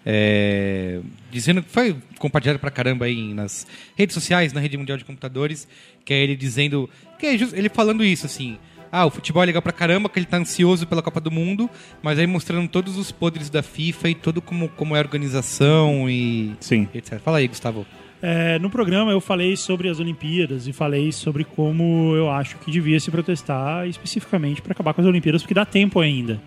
é, 0.06 1.02
dizendo 1.30 1.62
que 1.62 1.70
foi 1.70 1.96
compartilhado 2.18 2.58
pra 2.60 2.72
caramba 2.72 3.06
aí 3.06 3.34
nas 3.34 3.68
redes 3.98 4.14
sociais, 4.14 4.54
na 4.54 4.62
rede 4.62 4.78
mundial 4.78 4.98
de 4.98 5.04
computadores, 5.04 5.68
que 6.06 6.14
é 6.14 6.24
ele 6.24 6.36
dizendo, 6.36 6.90
que 7.20 7.26
é 7.26 7.38
just- 7.38 7.54
ele 7.54 7.68
falando 7.70 8.04
isso 8.04 8.26
assim, 8.26 8.58
ah, 8.92 9.06
o 9.06 9.10
futebol 9.10 9.44
é 9.44 9.46
legal 9.46 9.62
pra 9.62 9.72
caramba, 9.72 10.10
que 10.10 10.20
ele 10.20 10.26
tá 10.26 10.38
ansioso 10.38 10.88
pela 10.88 11.02
Copa 11.02 11.20
do 11.20 11.32
Mundo, 11.32 11.70
mas 12.02 12.18
aí 12.18 12.28
mostrando 12.28 12.68
todos 12.68 12.98
os 12.98 13.12
podres 13.12 13.50
da 13.50 13.62
FIFA 13.62 14.10
e 14.10 14.16
todo 14.16 14.42
como, 14.42 14.70
como 14.70 14.96
é 14.96 15.00
a 15.00 15.02
organização 15.02 16.10
e 16.10 16.56
Sim. 16.60 16.88
etc. 16.94 17.20
Fala 17.20 17.38
aí, 17.38 17.48
Gustavo. 17.48 17.86
É, 18.22 18.60
no 18.60 18.70
programa 18.70 19.12
eu 19.12 19.22
falei 19.22 19.56
sobre 19.56 19.88
as 19.88 20.00
Olimpíadas 20.00 20.68
e 20.68 20.74
falei 20.74 21.12
sobre 21.12 21.46
como 21.46 22.14
eu 22.16 22.30
acho 22.30 22.58
que 22.58 22.70
devia 22.70 23.00
se 23.00 23.10
protestar 23.10 23.88
especificamente 23.88 24.62
para 24.62 24.74
acabar 24.74 24.94
com 24.94 25.02
as 25.02 25.08
Olimpíadas, 25.08 25.42
porque 25.42 25.54
dá 25.54 25.66
tempo 25.66 26.00
ainda. 26.00 26.42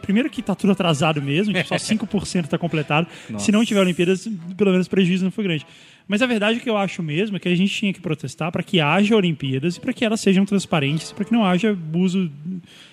Primeiro 0.00 0.30
que 0.30 0.40
tá 0.42 0.54
tudo 0.54 0.72
atrasado 0.72 1.20
mesmo, 1.20 1.54
só 1.66 1.74
5% 1.76 2.46
tá 2.46 2.56
completado. 2.56 3.06
Se 3.38 3.50
não 3.50 3.64
tiver 3.64 3.80
Olimpíadas, 3.80 4.28
pelo 4.56 4.70
menos 4.70 4.86
o 4.86 4.90
prejuízo 4.90 5.24
não 5.24 5.32
foi 5.32 5.44
grande. 5.44 5.66
Mas 6.06 6.22
a 6.22 6.26
verdade 6.26 6.58
que 6.60 6.70
eu 6.70 6.76
acho 6.76 7.02
mesmo 7.02 7.36
é 7.36 7.40
que 7.40 7.48
a 7.48 7.54
gente 7.54 7.70
tinha 7.74 7.92
que 7.92 8.00
protestar 8.00 8.50
para 8.50 8.62
que 8.62 8.80
haja 8.80 9.14
Olimpíadas 9.14 9.76
e 9.76 9.80
para 9.80 9.92
que 9.92 10.04
elas 10.04 10.20
sejam 10.20 10.46
transparentes, 10.46 11.12
para 11.12 11.24
que 11.24 11.32
não 11.32 11.44
haja 11.44 11.70
abuso 11.70 12.30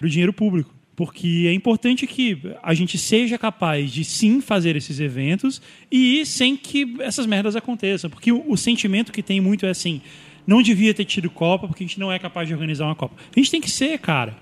do 0.02 0.10
dinheiro 0.10 0.34
público. 0.34 0.75
Porque 0.96 1.46
é 1.48 1.54
importante 1.54 2.08
que 2.08 2.38
a 2.64 2.74
gente 2.74 2.98
seja 2.98 3.38
capaz 3.38 3.92
de 3.92 4.06
sim 4.06 4.40
fazer 4.40 4.76
esses 4.76 5.00
eventos 5.00 5.62
e 5.92 6.26
sem 6.26 6.56
que 6.56 6.96
essas 7.00 7.26
merdas 7.26 7.56
aconteçam. 7.56 8.10
Porque 8.10 8.32
o, 8.32 8.44
o 8.48 8.56
sentimento 8.56 9.12
que 9.12 9.22
tem 9.22 9.42
muito 9.42 9.66
é 9.66 9.70
assim: 9.70 10.02
não 10.48 10.62
devia 10.62 10.94
ter 10.94 11.04
tido 11.04 11.30
Copa 11.30 11.68
porque 11.68 11.84
a 11.84 11.88
gente 11.88 12.00
não 12.00 12.12
é 12.12 12.18
capaz 12.18 12.48
de 12.48 12.54
organizar 12.54 12.86
uma 12.86 12.96
Copa. 12.96 13.16
A 13.36 13.40
gente 13.40 13.52
tem 13.52 13.60
que 13.60 13.70
ser, 13.70 14.00
cara. 14.00 14.38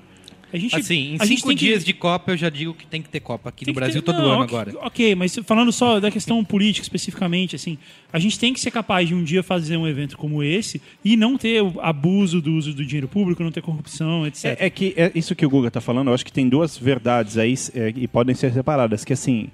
A 0.54 0.58
gente, 0.58 0.76
Assim, 0.76 1.14
em 1.14 1.18
a 1.20 1.26
gente 1.26 1.38
cinco 1.38 1.48
tem 1.48 1.58
que- 1.58 1.66
dias 1.66 1.84
de 1.84 1.94
Copa 1.94 2.32
eu 2.32 2.38
já 2.38 2.48
digo 2.48 2.76
que 2.76 2.86
tem 2.86 3.02
que 3.02 3.10
ter 3.10 3.20
Copa 3.20 3.50
aqui 3.50 3.66
tem 3.66 3.74
no 3.74 3.76
Brasil 3.76 4.02
ter- 4.04 4.06
todo 4.06 4.22
não, 4.22 4.32
ano 4.34 4.44
ok- 4.44 4.56
agora. 4.60 4.78
Ok, 4.86 5.16
mas 5.16 5.36
falando 5.44 5.72
só 5.72 6.00
da 6.00 6.12
questão 6.12 6.46
política 6.46 6.84
especificamente, 6.86 7.56
assim, 7.56 7.76
a 8.12 8.20
gente 8.20 8.38
tem 8.38 8.54
que 8.54 8.60
ser 8.60 8.70
capaz 8.70 9.08
de 9.08 9.16
um 9.16 9.24
dia 9.24 9.42
fazer 9.42 9.78
um 9.78 9.88
evento 9.88 10.16
como 10.16 10.44
esse 10.44 10.80
e 11.04 11.18
não 11.18 11.38
ter 11.40 11.64
o 11.64 11.82
abuso 11.82 12.40
do 12.40 12.54
uso 12.54 12.72
do 12.72 12.86
dinheiro 12.86 13.08
público, 13.08 13.44
não 13.44 13.52
ter 13.52 13.62
corrupção, 13.64 14.28
etc. 14.28 14.46
É, 14.60 14.68
é 14.68 14.70
que 14.70 14.94
é 14.96 15.12
isso 15.16 15.34
que 15.36 15.44
o 15.46 15.50
Guga 15.50 15.72
tá 15.72 15.82
falando, 15.82 16.10
eu 16.10 16.14
acho 16.14 16.24
que 16.24 16.32
tem 16.32 16.48
duas 16.48 16.78
verdades 16.78 17.38
aí 17.40 17.56
é, 17.74 17.92
e 17.96 18.08
podem 18.08 18.36
ser 18.36 18.54
separadas. 18.54 19.04
Que 19.04 19.14
assim, 19.14 19.50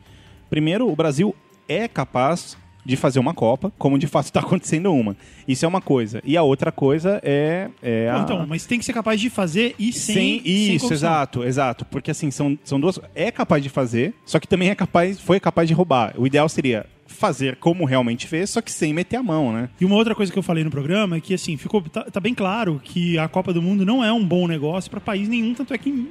primeiro, 0.49 0.91
o 0.91 0.95
Brasil 0.97 1.33
é 1.67 1.87
capaz 1.87 2.57
de 2.89 2.97
fazer 2.97 3.19
uma 3.19 3.33
Copa, 3.33 3.71
como 3.77 3.97
de 3.97 4.07
fato 4.07 4.25
está 4.25 4.39
acontecendo 4.41 4.91
uma. 4.91 5.15
Isso 5.47 5.63
é 5.63 5.67
uma 5.67 5.81
coisa. 5.81 6.21
E 6.25 6.35
a 6.35 6.43
outra 6.43 6.71
coisa 6.71 7.21
é. 7.23 7.69
é 7.81 8.09
a... 8.09 8.19
Então, 8.19 8.45
mas 8.47 8.65
tem 8.65 8.79
que 8.79 8.85
ser 8.85 8.93
capaz 8.93 9.21
de 9.21 9.29
fazer 9.29 9.75
e 9.77 9.93
sem. 9.93 10.15
Sem, 10.15 10.41
sem 10.41 10.41
isso, 10.43 10.85
corrupção. 10.85 10.91
exato, 10.91 11.43
exato. 11.43 11.85
Porque 11.85 12.11
assim, 12.11 12.31
são, 12.31 12.57
são 12.63 12.79
duas. 12.79 12.99
É 13.13 13.31
capaz 13.31 13.63
de 13.63 13.69
fazer, 13.69 14.13
só 14.25 14.39
que 14.39 14.47
também 14.47 14.69
é 14.69 14.75
capaz, 14.75 15.19
foi 15.19 15.39
capaz 15.39 15.67
de 15.67 15.73
roubar. 15.73 16.13
O 16.17 16.25
ideal 16.25 16.49
seria 16.49 16.85
fazer 17.07 17.57
como 17.57 17.85
realmente 17.85 18.27
fez, 18.27 18.51
só 18.51 18.61
que 18.61 18.71
sem 18.71 18.93
meter 18.93 19.17
a 19.17 19.23
mão, 19.23 19.51
né? 19.51 19.69
E 19.79 19.85
uma 19.85 19.95
outra 19.95 20.15
coisa 20.15 20.31
que 20.31 20.37
eu 20.37 20.43
falei 20.43 20.63
no 20.63 20.71
programa 20.71 21.17
é 21.17 21.19
que, 21.19 21.33
assim, 21.33 21.57
ficou 21.57 21.81
tá, 21.81 22.03
tá 22.03 22.19
bem 22.19 22.33
claro 22.33 22.79
que 22.83 23.17
a 23.17 23.27
Copa 23.27 23.51
do 23.51 23.61
Mundo 23.61 23.85
não 23.85 24.03
é 24.03 24.11
um 24.13 24.23
bom 24.23 24.47
negócio 24.47 24.89
para 24.89 24.99
país 24.99 25.27
nenhum, 25.27 25.53
tanto 25.53 25.73
é 25.73 25.77
que 25.77 26.09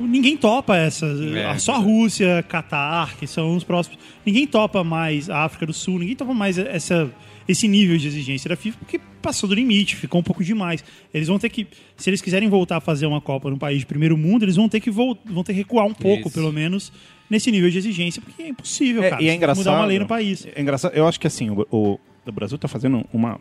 ninguém 0.00 0.36
topa 0.36 0.76
essa. 0.76 1.06
É, 1.06 1.58
Só 1.58 1.74
a 1.74 1.78
Rússia, 1.78 2.42
Catar, 2.48 3.16
que 3.16 3.26
são 3.26 3.56
os 3.56 3.64
próximos. 3.64 3.98
Ninguém 4.24 4.46
topa 4.46 4.82
mais 4.84 5.28
a 5.30 5.44
África 5.44 5.66
do 5.66 5.72
Sul, 5.72 5.98
ninguém 5.98 6.14
topa 6.16 6.32
mais 6.34 6.58
essa, 6.58 7.10
esse 7.48 7.66
nível 7.66 7.96
de 7.98 8.06
exigência 8.06 8.48
da 8.48 8.56
FIFA, 8.56 8.78
porque 8.78 9.00
passou 9.20 9.48
do 9.48 9.54
limite, 9.54 9.96
ficou 9.96 10.20
um 10.20 10.22
pouco 10.22 10.44
demais. 10.44 10.84
Eles 11.12 11.28
vão 11.28 11.38
ter 11.38 11.48
que, 11.48 11.66
se 11.96 12.08
eles 12.10 12.20
quiserem 12.20 12.48
voltar 12.48 12.76
a 12.76 12.80
fazer 12.80 13.06
uma 13.06 13.20
Copa 13.20 13.50
num 13.50 13.58
país 13.58 13.80
de 13.80 13.86
primeiro 13.86 14.16
mundo, 14.16 14.44
eles 14.44 14.56
vão 14.56 14.68
ter 14.68 14.80
que, 14.80 14.90
vão 14.90 15.16
ter 15.44 15.52
que 15.52 15.58
recuar 15.58 15.86
um 15.86 15.94
pouco, 15.94 16.28
Isso. 16.28 16.34
pelo 16.38 16.52
menos, 16.52 16.92
nesse 17.28 17.50
nível 17.50 17.68
de 17.70 17.78
exigência, 17.78 18.22
porque 18.22 18.42
é 18.42 18.48
impossível, 18.48 19.02
É, 19.02 19.10
cara. 19.10 19.22
e 19.22 19.28
é 19.28 19.34
engraçado. 19.34 19.64
mudar 19.64 19.76
uma 19.78 19.86
lei 19.86 19.98
no 19.98 20.06
país. 20.06 20.46
É 20.54 20.60
engraçado. 20.60 20.94
Eu 20.94 21.06
acho 21.08 21.18
que 21.18 21.26
assim, 21.26 21.50
o, 21.50 21.66
o, 21.70 21.98
o 22.26 22.32
Brasil 22.32 22.56
tá 22.58 22.68
fazendo 22.68 23.04
uma 23.12 23.40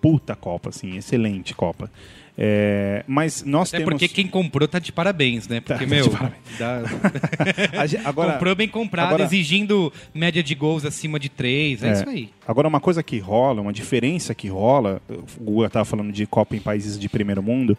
puta 0.00 0.34
Copa, 0.36 0.68
assim, 0.70 0.96
excelente 0.96 1.54
Copa. 1.54 1.90
É, 2.38 3.02
mas 3.06 3.42
nós 3.44 3.68
Até 3.70 3.78
temos. 3.78 3.92
porque 3.94 4.08
quem 4.08 4.26
comprou 4.26 4.68
tá 4.68 4.78
de 4.78 4.92
parabéns, 4.92 5.48
né? 5.48 5.60
Porque, 5.60 5.84
Tá 5.84 5.90
meu, 5.90 6.10
parabéns. 6.10 6.36
dá- 6.58 6.82
agora, 8.04 8.32
comprou 8.34 8.54
bem 8.54 8.68
comprado, 8.68 9.08
agora- 9.08 9.24
exigindo 9.24 9.90
média 10.14 10.42
de 10.42 10.54
gols 10.54 10.84
acima 10.84 11.18
de 11.18 11.28
três. 11.30 11.82
É, 11.82 11.88
É. 11.88 11.92
isso 11.92 12.08
aí. 12.08 12.28
Agora, 12.46 12.68
uma 12.68 12.80
coisa 12.80 13.02
que 13.02 13.18
rola, 13.18 13.62
uma 13.62 13.72
diferença 13.72 14.34
que 14.34 14.48
rola, 14.48 15.00
o 15.08 15.42
Guga 15.44 15.66
estava 15.68 15.84
falando 15.86 16.12
de 16.12 16.26
Copa 16.26 16.54
em 16.54 16.60
países 16.60 16.98
de 16.98 17.08
primeiro 17.08 17.42
mundo, 17.42 17.76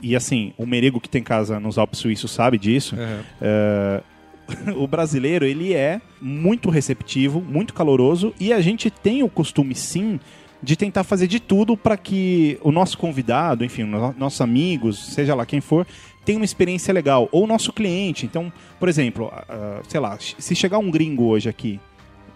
e 0.00 0.14
assim, 0.14 0.52
o 0.56 0.64
Merego 0.64 1.00
que 1.00 1.08
tem 1.08 1.22
casa 1.22 1.58
nos 1.58 1.76
Alpes 1.76 1.98
Suíços 1.98 2.30
sabe 2.30 2.56
disso. 2.56 2.94
É, 3.42 4.00
o 4.76 4.86
brasileiro, 4.86 5.44
ele 5.44 5.74
é 5.74 6.00
muito 6.22 6.70
receptivo, 6.70 7.40
muito 7.40 7.74
caloroso, 7.74 8.32
e 8.40 8.52
a 8.52 8.60
gente 8.60 8.90
tem 8.90 9.22
o 9.24 9.28
costume, 9.28 9.74
sim, 9.74 10.18
de 10.62 10.76
tentar 10.76 11.04
fazer 11.04 11.26
de 11.26 11.38
tudo 11.40 11.76
para 11.76 11.96
que 11.96 12.58
o 12.62 12.72
nosso 12.72 12.98
convidado, 12.98 13.64
enfim, 13.64 13.84
no- 13.84 14.14
nossos 14.18 14.40
amigos, 14.40 14.98
seja 14.98 15.34
lá 15.34 15.46
quem 15.46 15.60
for, 15.60 15.86
tenha 16.24 16.38
uma 16.38 16.44
experiência 16.44 16.92
legal. 16.92 17.28
Ou 17.32 17.44
o 17.44 17.46
nosso 17.46 17.72
cliente. 17.72 18.26
Então, 18.26 18.52
por 18.78 18.88
exemplo, 18.88 19.30
ah, 19.32 19.80
sei 19.88 20.00
lá, 20.00 20.18
se 20.20 20.54
chegar 20.54 20.78
um 20.78 20.90
gringo 20.90 21.24
hoje 21.24 21.48
aqui 21.48 21.78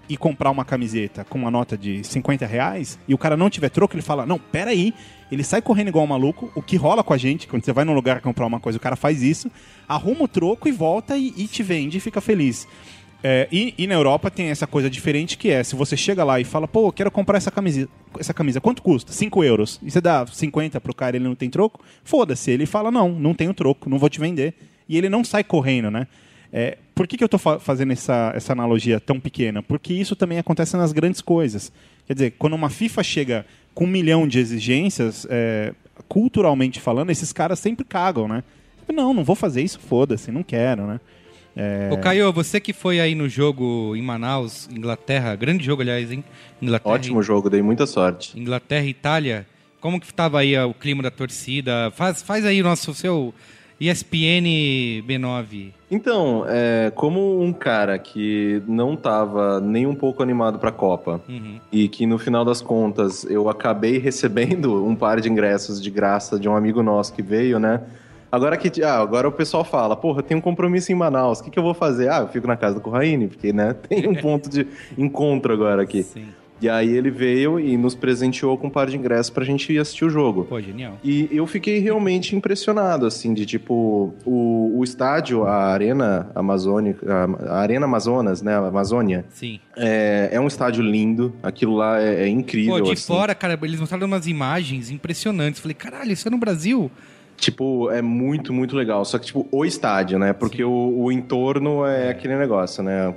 e 0.08 0.16
comprar 0.16 0.50
uma 0.50 0.64
camiseta 0.64 1.24
com 1.24 1.38
uma 1.38 1.50
nota 1.50 1.76
de 1.76 2.04
50 2.04 2.46
reais 2.46 2.98
e 3.08 3.14
o 3.14 3.18
cara 3.18 3.36
não 3.36 3.50
tiver 3.50 3.68
troco, 3.70 3.94
ele 3.94 4.02
fala: 4.02 4.24
Não, 4.26 4.38
peraí. 4.38 4.94
Ele 5.30 5.42
sai 5.42 5.62
correndo 5.62 5.88
igual 5.88 6.04
um 6.04 6.08
maluco, 6.08 6.52
o 6.54 6.60
que 6.60 6.76
rola 6.76 7.02
com 7.02 7.14
a 7.14 7.16
gente, 7.16 7.48
quando 7.48 7.64
você 7.64 7.72
vai 7.72 7.86
num 7.86 7.94
lugar 7.94 8.20
comprar 8.20 8.44
uma 8.44 8.60
coisa, 8.60 8.76
o 8.76 8.80
cara 8.80 8.96
faz 8.96 9.22
isso, 9.22 9.50
arruma 9.88 10.24
o 10.24 10.28
troco 10.28 10.68
e 10.68 10.72
volta 10.72 11.16
e, 11.16 11.32
e 11.34 11.46
te 11.46 11.62
vende 11.62 11.96
e 11.96 12.00
fica 12.00 12.20
feliz. 12.20 12.68
É, 13.22 13.46
e, 13.52 13.72
e 13.78 13.86
na 13.86 13.94
Europa 13.94 14.30
tem 14.30 14.48
essa 14.48 14.66
coisa 14.66 14.90
diferente 14.90 15.38
que 15.38 15.48
é, 15.48 15.62
se 15.62 15.76
você 15.76 15.96
chega 15.96 16.24
lá 16.24 16.40
e 16.40 16.44
fala, 16.44 16.66
pô, 16.66 16.90
quero 16.90 17.10
comprar 17.10 17.38
essa 17.38 17.50
camisa, 17.50 17.88
essa 18.18 18.34
camisa, 18.34 18.60
quanto 18.60 18.82
custa? 18.82 19.12
5 19.12 19.44
euros. 19.44 19.78
E 19.82 19.90
você 19.90 20.00
dá 20.00 20.26
50 20.26 20.80
pro 20.80 20.94
cara 20.94 21.16
ele 21.16 21.24
não 21.24 21.34
tem 21.34 21.48
troco? 21.48 21.80
Foda-se, 22.02 22.50
ele 22.50 22.66
fala, 22.66 22.90
não, 22.90 23.10
não 23.10 23.32
tenho 23.32 23.54
troco, 23.54 23.88
não 23.88 23.98
vou 23.98 24.08
te 24.08 24.18
vender. 24.18 24.54
E 24.88 24.98
ele 24.98 25.08
não 25.08 25.22
sai 25.24 25.44
correndo, 25.44 25.90
né? 25.90 26.08
É, 26.52 26.76
por 26.94 27.06
que, 27.06 27.16
que 27.16 27.24
eu 27.24 27.26
estou 27.26 27.40
fazendo 27.58 27.92
essa, 27.92 28.32
essa 28.34 28.52
analogia 28.52 29.00
tão 29.00 29.18
pequena? 29.18 29.62
Porque 29.62 29.94
isso 29.94 30.14
também 30.14 30.38
acontece 30.38 30.76
nas 30.76 30.92
grandes 30.92 31.20
coisas. 31.20 31.72
Quer 32.06 32.14
dizer, 32.14 32.30
quando 32.38 32.54
uma 32.54 32.68
FIFA 32.68 33.02
chega 33.02 33.46
com 33.72 33.84
um 33.84 33.88
milhão 33.88 34.28
de 34.28 34.38
exigências, 34.38 35.26
é, 35.30 35.72
culturalmente 36.08 36.80
falando, 36.80 37.10
esses 37.10 37.32
caras 37.32 37.58
sempre 37.58 37.84
cagam, 37.84 38.28
né? 38.28 38.44
Não, 38.92 39.14
não 39.14 39.24
vou 39.24 39.36
fazer 39.36 39.62
isso, 39.62 39.80
foda-se, 39.80 40.30
não 40.30 40.42
quero, 40.42 40.86
né? 40.86 41.00
É, 41.56 41.90
Ô, 41.92 41.98
Caio, 41.98 42.32
você 42.32 42.58
que 42.58 42.72
foi 42.72 42.98
aí 43.00 43.14
no 43.14 43.28
jogo 43.28 43.94
em 43.94 44.00
Manaus, 44.02 44.68
Inglaterra, 44.74 45.34
grande 45.36 45.64
jogo, 45.64 45.82
aliás, 45.82 46.10
hein? 46.10 46.24
Inglaterra, 46.60 46.94
Ótimo 46.94 47.22
jogo, 47.22 47.50
dei 47.50 47.60
muita 47.62 47.86
sorte. 47.86 48.38
Inglaterra 48.38 48.84
e 48.86 48.90
Itália. 48.90 49.46
Como 49.80 50.00
que 50.00 50.12
tava 50.14 50.38
aí 50.40 50.56
ó, 50.56 50.66
o 50.68 50.74
clima 50.74 51.02
da 51.02 51.10
torcida? 51.10 51.90
Faz, 51.94 52.22
faz 52.22 52.44
aí 52.46 52.60
o 52.60 52.64
nosso, 52.64 52.94
seu 52.94 53.34
ESPN 53.80 55.02
B9. 55.06 55.72
Então, 55.90 56.44
é, 56.48 56.90
como 56.94 57.42
um 57.42 57.52
cara 57.52 57.98
que 57.98 58.62
não 58.66 58.96
tava 58.96 59.60
nem 59.60 59.86
um 59.86 59.94
pouco 59.94 60.22
animado 60.22 60.58
pra 60.58 60.70
Copa 60.72 61.20
Uhum. 61.28 61.58
e 61.70 61.88
que 61.88 62.06
no 62.06 62.18
final 62.18 62.44
das 62.44 62.62
contas 62.62 63.24
eu 63.24 63.48
acabei 63.48 63.98
recebendo 64.00 64.84
um 64.86 64.94
par 64.96 65.20
de 65.20 65.28
ingressos 65.28 65.82
de 65.82 65.90
graça 65.90 66.38
de 66.38 66.48
um 66.48 66.56
amigo 66.56 66.82
nosso 66.82 67.12
que 67.12 67.22
veio, 67.22 67.58
né? 67.58 67.80
Agora 68.32 68.56
que 68.56 68.82
ah, 68.82 68.98
agora 68.98 69.28
o 69.28 69.32
pessoal 69.32 69.62
fala, 69.62 69.94
porra, 69.94 70.22
tem 70.22 70.34
um 70.34 70.40
compromisso 70.40 70.90
em 70.90 70.94
Manaus, 70.94 71.40
o 71.40 71.44
que, 71.44 71.50
que 71.50 71.58
eu 71.58 71.62
vou 71.62 71.74
fazer? 71.74 72.08
Ah, 72.08 72.20
eu 72.20 72.28
fico 72.28 72.46
na 72.46 72.56
casa 72.56 72.76
do 72.76 72.80
Corraine, 72.80 73.28
porque 73.28 73.52
né, 73.52 73.74
tem 73.86 74.08
um 74.08 74.14
ponto 74.14 74.48
de 74.48 74.66
encontro 74.96 75.52
agora 75.52 75.82
aqui. 75.82 76.02
Sim. 76.02 76.28
E 76.62 76.68
aí 76.68 76.96
ele 76.96 77.10
veio 77.10 77.58
e 77.58 77.76
nos 77.76 77.92
presenteou 77.94 78.56
com 78.56 78.68
um 78.68 78.70
par 78.70 78.86
de 78.86 78.96
ingressos 78.96 79.28
pra 79.30 79.44
gente 79.44 79.72
ir 79.72 79.80
assistir 79.80 80.04
o 80.04 80.08
jogo. 80.08 80.44
Pô, 80.44 80.60
genial. 80.60 80.96
E 81.02 81.28
eu 81.32 81.44
fiquei 81.44 81.80
realmente 81.80 82.36
impressionado, 82.36 83.04
assim, 83.04 83.34
de 83.34 83.44
tipo, 83.44 84.14
o, 84.24 84.78
o 84.78 84.84
estádio, 84.84 85.44
a 85.44 85.56
Arena 85.66 86.30
Amazônica, 86.34 87.04
a 87.48 87.58
Arena 87.58 87.84
Amazonas, 87.84 88.40
né, 88.40 88.54
a 88.54 88.68
Amazônia, 88.68 89.26
Sim. 89.28 89.58
é, 89.76 90.28
é 90.32 90.40
um 90.40 90.46
estádio 90.46 90.84
lindo, 90.84 91.34
aquilo 91.42 91.74
lá 91.74 92.00
é, 92.00 92.22
é 92.22 92.28
incrível, 92.28 92.76
Pô, 92.76 92.80
de 92.80 92.92
assim. 92.92 93.12
fora, 93.12 93.34
cara, 93.34 93.58
eles 93.60 93.80
mostraram 93.80 94.06
umas 94.06 94.28
imagens 94.28 94.88
impressionantes. 94.88 95.60
Falei, 95.60 95.74
caralho, 95.74 96.12
isso 96.12 96.28
é 96.28 96.30
no 96.30 96.38
Brasil? 96.38 96.88
Tipo, 97.42 97.90
é 97.90 98.00
muito, 98.00 98.52
muito 98.52 98.76
legal. 98.76 99.04
Só 99.04 99.18
que, 99.18 99.26
tipo, 99.26 99.48
o 99.50 99.64
estádio, 99.64 100.16
né? 100.16 100.32
Porque 100.32 100.62
o, 100.62 100.94
o 100.96 101.10
entorno 101.10 101.84
é 101.84 102.08
aquele 102.08 102.36
negócio, 102.36 102.84
né? 102.84 103.12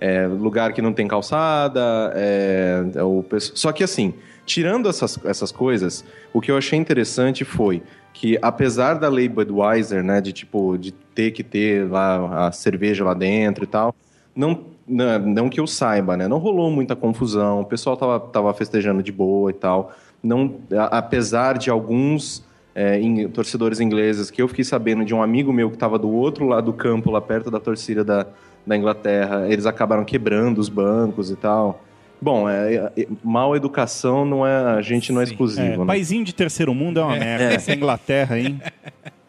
É, 0.00 0.22
é 0.22 0.26
lugar 0.28 0.72
que 0.72 0.80
não 0.80 0.92
tem 0.92 1.08
calçada, 1.08 2.12
é, 2.14 2.84
é 2.94 3.02
o 3.02 3.24
Só 3.40 3.72
que, 3.72 3.82
assim, 3.82 4.14
tirando 4.44 4.88
essas, 4.88 5.18
essas 5.24 5.50
coisas, 5.50 6.04
o 6.32 6.40
que 6.40 6.48
eu 6.48 6.56
achei 6.56 6.78
interessante 6.78 7.44
foi 7.44 7.82
que, 8.14 8.38
apesar 8.40 9.00
da 9.00 9.08
lei 9.08 9.28
Budweiser, 9.28 10.00
né? 10.04 10.20
De, 10.20 10.32
tipo, 10.32 10.78
de 10.78 10.92
ter 10.92 11.32
que 11.32 11.42
ter 11.42 11.90
lá 11.90 12.46
a 12.46 12.52
cerveja 12.52 13.02
lá 13.02 13.14
dentro 13.14 13.64
e 13.64 13.66
tal, 13.66 13.96
não, 14.32 14.60
não, 14.86 15.18
não 15.18 15.48
que 15.48 15.58
eu 15.58 15.66
saiba, 15.66 16.16
né? 16.16 16.28
Não 16.28 16.38
rolou 16.38 16.70
muita 16.70 16.94
confusão, 16.94 17.62
o 17.62 17.64
pessoal 17.64 17.96
tava, 17.96 18.20
tava 18.20 18.54
festejando 18.54 19.02
de 19.02 19.10
boa 19.10 19.50
e 19.50 19.54
tal. 19.54 19.92
Não, 20.22 20.54
apesar 20.92 21.58
de 21.58 21.68
alguns 21.68 22.46
é, 22.76 23.00
em- 23.00 23.26
torcedores 23.28 23.80
ingleses 23.80 24.30
que 24.30 24.42
eu 24.42 24.46
fiquei 24.46 24.62
sabendo 24.62 25.02
de 25.02 25.14
um 25.14 25.22
amigo 25.22 25.50
meu 25.50 25.70
que 25.70 25.76
estava 25.76 25.98
do 25.98 26.10
outro 26.10 26.46
lado 26.46 26.66
do 26.66 26.72
campo, 26.74 27.10
lá 27.10 27.22
perto 27.22 27.50
da 27.50 27.58
torcida 27.58 28.04
da, 28.04 28.26
da 28.66 28.76
Inglaterra. 28.76 29.46
Eles 29.48 29.64
acabaram 29.64 30.04
quebrando 30.04 30.58
os 30.58 30.68
bancos 30.68 31.30
e 31.30 31.36
tal. 31.36 31.82
Bom, 32.20 32.46
é, 32.48 32.92
é, 32.94 33.06
mal 33.24 33.56
educação 33.56 34.26
não 34.26 34.46
é 34.46 34.54
a 34.54 34.82
gente 34.82 35.10
não 35.10 35.22
é 35.22 35.26
Sim. 35.26 35.32
exclusivo. 35.32 35.72
É, 35.72 35.78
né? 35.78 35.84
Paizinho 35.86 36.22
de 36.22 36.34
terceiro 36.34 36.74
mundo 36.74 37.00
é 37.00 37.02
uma 37.02 37.16
merda. 37.16 37.44
Essa 37.54 37.74
Inglaterra, 37.74 38.38
hein? 38.38 38.60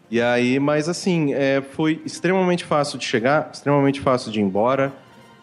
E 0.10 0.22
aí, 0.22 0.58
mas 0.58 0.88
assim, 0.88 1.34
é, 1.34 1.62
foi 1.62 2.02
extremamente 2.06 2.64
fácil 2.64 2.98
de 2.98 3.04
chegar, 3.04 3.50
extremamente 3.52 4.00
fácil 4.00 4.32
de 4.32 4.40
ir 4.40 4.44
embora. 4.44 4.94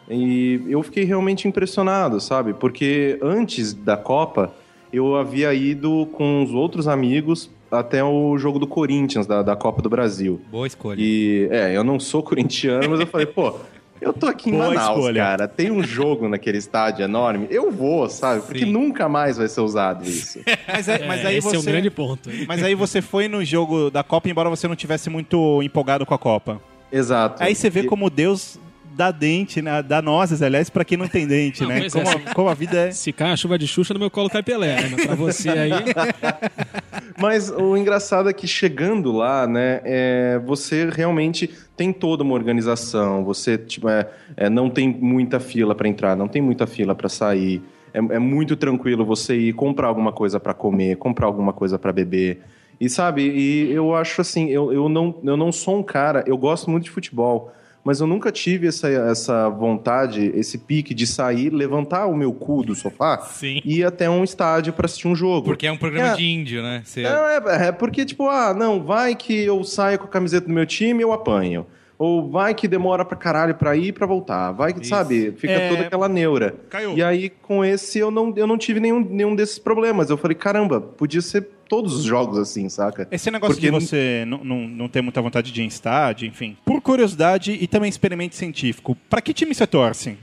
E 0.08 0.62
eu 0.66 0.82
fiquei 0.82 1.04
realmente 1.04 1.46
impressionado, 1.46 2.18
sabe? 2.18 2.54
Porque 2.54 3.18
antes 3.22 3.74
da 3.74 3.94
Copa, 3.94 4.54
eu 4.90 5.16
havia 5.16 5.52
ido 5.52 6.08
com 6.14 6.42
os 6.42 6.50
outros 6.52 6.88
amigos 6.88 7.50
até 7.80 8.02
o 8.04 8.36
jogo 8.38 8.58
do 8.58 8.66
Corinthians, 8.66 9.26
da, 9.26 9.42
da 9.42 9.56
Copa 9.56 9.80
do 9.82 9.88
Brasil. 9.90 10.40
Boa 10.50 10.66
escolha. 10.66 10.98
E, 11.00 11.48
é, 11.50 11.76
eu 11.76 11.84
não 11.84 11.98
sou 12.00 12.22
corintiano, 12.22 12.90
mas 12.90 13.00
eu 13.00 13.06
falei, 13.06 13.26
pô, 13.26 13.54
eu 14.00 14.12
tô 14.12 14.26
aqui 14.26 14.50
em 14.50 14.52
Boa 14.52 14.68
Manaus, 14.68 14.96
escolha. 14.98 15.22
cara. 15.22 15.48
Tem 15.48 15.70
um 15.70 15.82
jogo 15.82 16.28
naquele 16.28 16.58
estádio 16.58 17.04
enorme. 17.04 17.46
Eu 17.50 17.70
vou, 17.70 18.08
sabe? 18.10 18.42
Porque 18.42 18.64
Sim. 18.64 18.72
nunca 18.72 19.08
mais 19.08 19.36
vai 19.38 19.48
ser 19.48 19.60
usado 19.60 20.04
isso. 20.04 20.40
Mas, 20.68 20.88
é- 20.88 21.06
mas 21.06 21.24
É, 21.24 21.26
aí 21.28 21.36
esse 21.38 21.48
você... 21.48 21.56
é 21.56 21.58
um 21.58 21.62
grande 21.64 21.90
ponto. 21.90 22.28
Mas 22.46 22.62
aí 22.62 22.74
você 22.74 23.00
foi 23.00 23.28
no 23.28 23.44
jogo 23.44 23.90
da 23.90 24.02
Copa, 24.02 24.28
embora 24.28 24.50
você 24.50 24.66
não 24.68 24.76
tivesse 24.76 25.08
muito 25.08 25.62
empolgado 25.62 26.04
com 26.04 26.12
a 26.14 26.18
Copa. 26.18 26.60
Exato. 26.92 27.42
Aí 27.42 27.54
você 27.54 27.70
vê 27.70 27.80
E- 27.80 27.84
como 27.86 28.08
Deus 28.10 28.58
dá 28.94 29.10
dente, 29.10 29.60
né? 29.60 29.82
dá 29.82 30.00
nozes, 30.00 30.42
aliás, 30.42 30.70
pra 30.70 30.84
quem 30.84 30.96
não 30.96 31.08
tem 31.08 31.26
dente, 31.26 31.62
Não, 31.62 31.68
né? 31.68 31.88
Como, 31.90 32.08
é. 32.08 32.12
a, 32.12 32.34
como 32.34 32.48
a 32.48 32.54
vida 32.54 32.76
é... 32.76 32.90
Se 32.90 33.12
cai 33.12 33.32
a 33.32 33.36
chuva 33.36 33.58
de 33.58 33.66
Xuxa, 33.66 33.92
no 33.92 34.00
meu 34.00 34.10
colo 34.10 34.30
cai 34.30 34.42
Pelé. 34.42 34.82
Né? 34.82 34.88
Mas 34.92 35.06
pra 35.06 35.14
você 35.14 35.48
aí... 35.50 35.70
Mas 37.20 37.50
o 37.50 37.76
engraçado 37.76 38.28
é 38.28 38.32
que 38.32 38.46
chegando 38.46 39.12
lá, 39.12 39.46
né, 39.46 39.80
é, 39.84 40.40
você 40.44 40.88
realmente 40.90 41.48
tem 41.76 41.92
toda 41.92 42.22
uma 42.22 42.34
organização. 42.34 43.24
Você 43.24 43.56
tipo, 43.56 43.88
é, 43.88 44.08
é, 44.36 44.50
não 44.50 44.68
tem 44.68 44.88
muita 44.88 45.38
fila 45.38 45.74
para 45.74 45.88
entrar, 45.88 46.16
não 46.16 46.28
tem 46.28 46.42
muita 46.42 46.66
fila 46.66 46.94
para 46.94 47.08
sair. 47.08 47.62
É, 47.92 47.98
é 47.98 48.18
muito 48.18 48.56
tranquilo 48.56 49.04
você 49.04 49.36
ir 49.36 49.52
comprar 49.52 49.88
alguma 49.88 50.12
coisa 50.12 50.40
para 50.40 50.52
comer, 50.52 50.96
comprar 50.96 51.26
alguma 51.26 51.52
coisa 51.52 51.78
para 51.78 51.92
beber. 51.92 52.40
E 52.80 52.88
sabe, 52.90 53.22
e 53.22 53.72
eu 53.72 53.94
acho 53.94 54.20
assim, 54.20 54.48
eu, 54.48 54.72
eu, 54.72 54.88
não, 54.88 55.14
eu 55.22 55.36
não 55.36 55.52
sou 55.52 55.78
um 55.78 55.82
cara, 55.82 56.24
eu 56.26 56.36
gosto 56.36 56.68
muito 56.68 56.84
de 56.84 56.90
futebol, 56.90 57.52
mas 57.84 58.00
eu 58.00 58.06
nunca 58.06 58.32
tive 58.32 58.66
essa, 58.66 58.88
essa 58.88 59.48
vontade, 59.50 60.32
esse 60.34 60.56
pique 60.58 60.94
de 60.94 61.06
sair, 61.06 61.50
levantar 61.50 62.06
o 62.06 62.16
meu 62.16 62.32
cu 62.32 62.62
do 62.64 62.74
sofá 62.74 63.18
Sim. 63.18 63.60
e 63.64 63.78
ir 63.80 63.84
até 63.84 64.08
um 64.08 64.24
estádio 64.24 64.72
para 64.72 64.86
assistir 64.86 65.06
um 65.06 65.14
jogo. 65.14 65.44
Porque 65.46 65.66
é 65.66 65.72
um 65.72 65.76
programa 65.76 66.12
É. 66.12 66.16
de 66.16 66.24
índio, 66.24 66.62
né? 66.62 66.82
Você- 66.84 67.02
Não, 67.02 67.26
é, 67.28 67.66
é 67.68 67.72
porque, 67.72 68.04
tipo, 68.04 68.28
ah, 68.28 68.54
não, 68.54 68.82
vai 68.82 69.14
que 69.14 69.44
eu 69.44 69.62
saio 69.64 69.98
com 69.98 70.06
a 70.06 70.08
camiseta 70.08 70.46
do 70.46 70.52
meu 70.52 70.64
time 70.66 71.02
eu 71.02 71.12
apanho. 71.12 71.66
Ou 71.96 72.28
vai 72.28 72.54
que 72.54 72.66
demora 72.66 73.04
pra 73.04 73.16
caralho 73.16 73.54
pra 73.54 73.76
ir 73.76 73.86
e 73.88 73.92
pra 73.92 74.04
voltar. 74.04 74.50
Vai 74.50 74.72
que, 74.72 74.80
Isso. 74.80 74.88
sabe, 74.88 75.32
fica 75.36 75.52
É. 75.52 75.68
toda 75.68 75.82
aquela 75.82 76.08
neura. 76.08 76.54
Caiu. 76.68 76.96
E 76.96 77.02
aí, 77.02 77.30
com 77.30 77.64
esse, 77.64 78.00
eu 78.00 78.10
não, 78.10 78.32
eu 78.36 78.48
não 78.48 78.58
tive 78.58 78.80
nenhum, 78.80 78.98
nenhum 78.98 79.34
desses 79.36 79.60
problemas. 79.60 80.10
Eu 80.10 80.16
falei, 80.16 80.34
caramba, 80.34 80.80
podia 80.80 81.20
ser 81.22 81.48
todos 81.74 81.96
os 81.96 82.04
jogos 82.04 82.38
assim, 82.38 82.68
saca? 82.68 83.08
Esse 83.10 83.32
negócio 83.32 83.56
Porque 83.56 83.66
de 83.66 83.72
você 83.72 84.24
não, 84.28 84.44
não, 84.44 84.68
não 84.68 84.88
ter 84.88 85.00
muita 85.02 85.20
vontade 85.20 85.50
de 85.50 85.60
ir 85.60 85.64
em 85.64 85.66
estádio, 85.66 86.28
enfim. 86.28 86.56
Por 86.64 86.80
curiosidade 86.80 87.50
e 87.50 87.66
também 87.66 87.88
experimento 87.88 88.36
científico, 88.36 88.96
pra 89.10 89.20
que 89.20 89.34
time 89.34 89.52
você 89.52 89.66
torce? 89.66 90.16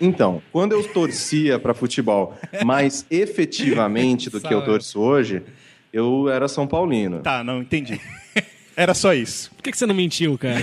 Então, 0.00 0.40
quando 0.52 0.72
eu 0.72 0.84
torcia 0.92 1.58
pra 1.58 1.74
futebol 1.74 2.38
mais 2.64 3.04
efetivamente 3.10 4.30
do 4.30 4.40
que 4.40 4.54
eu 4.54 4.64
torço 4.64 5.00
hoje, 5.00 5.42
eu 5.92 6.28
era 6.28 6.46
São 6.46 6.68
Paulino. 6.68 7.18
Tá, 7.18 7.42
não 7.42 7.62
entendi. 7.62 8.00
Era 8.74 8.94
só 8.94 9.12
isso. 9.12 9.50
Por 9.54 9.64
que, 9.64 9.70
que 9.70 9.76
você 9.76 9.84
não 9.84 9.94
mentiu, 9.94 10.38
cara? 10.38 10.58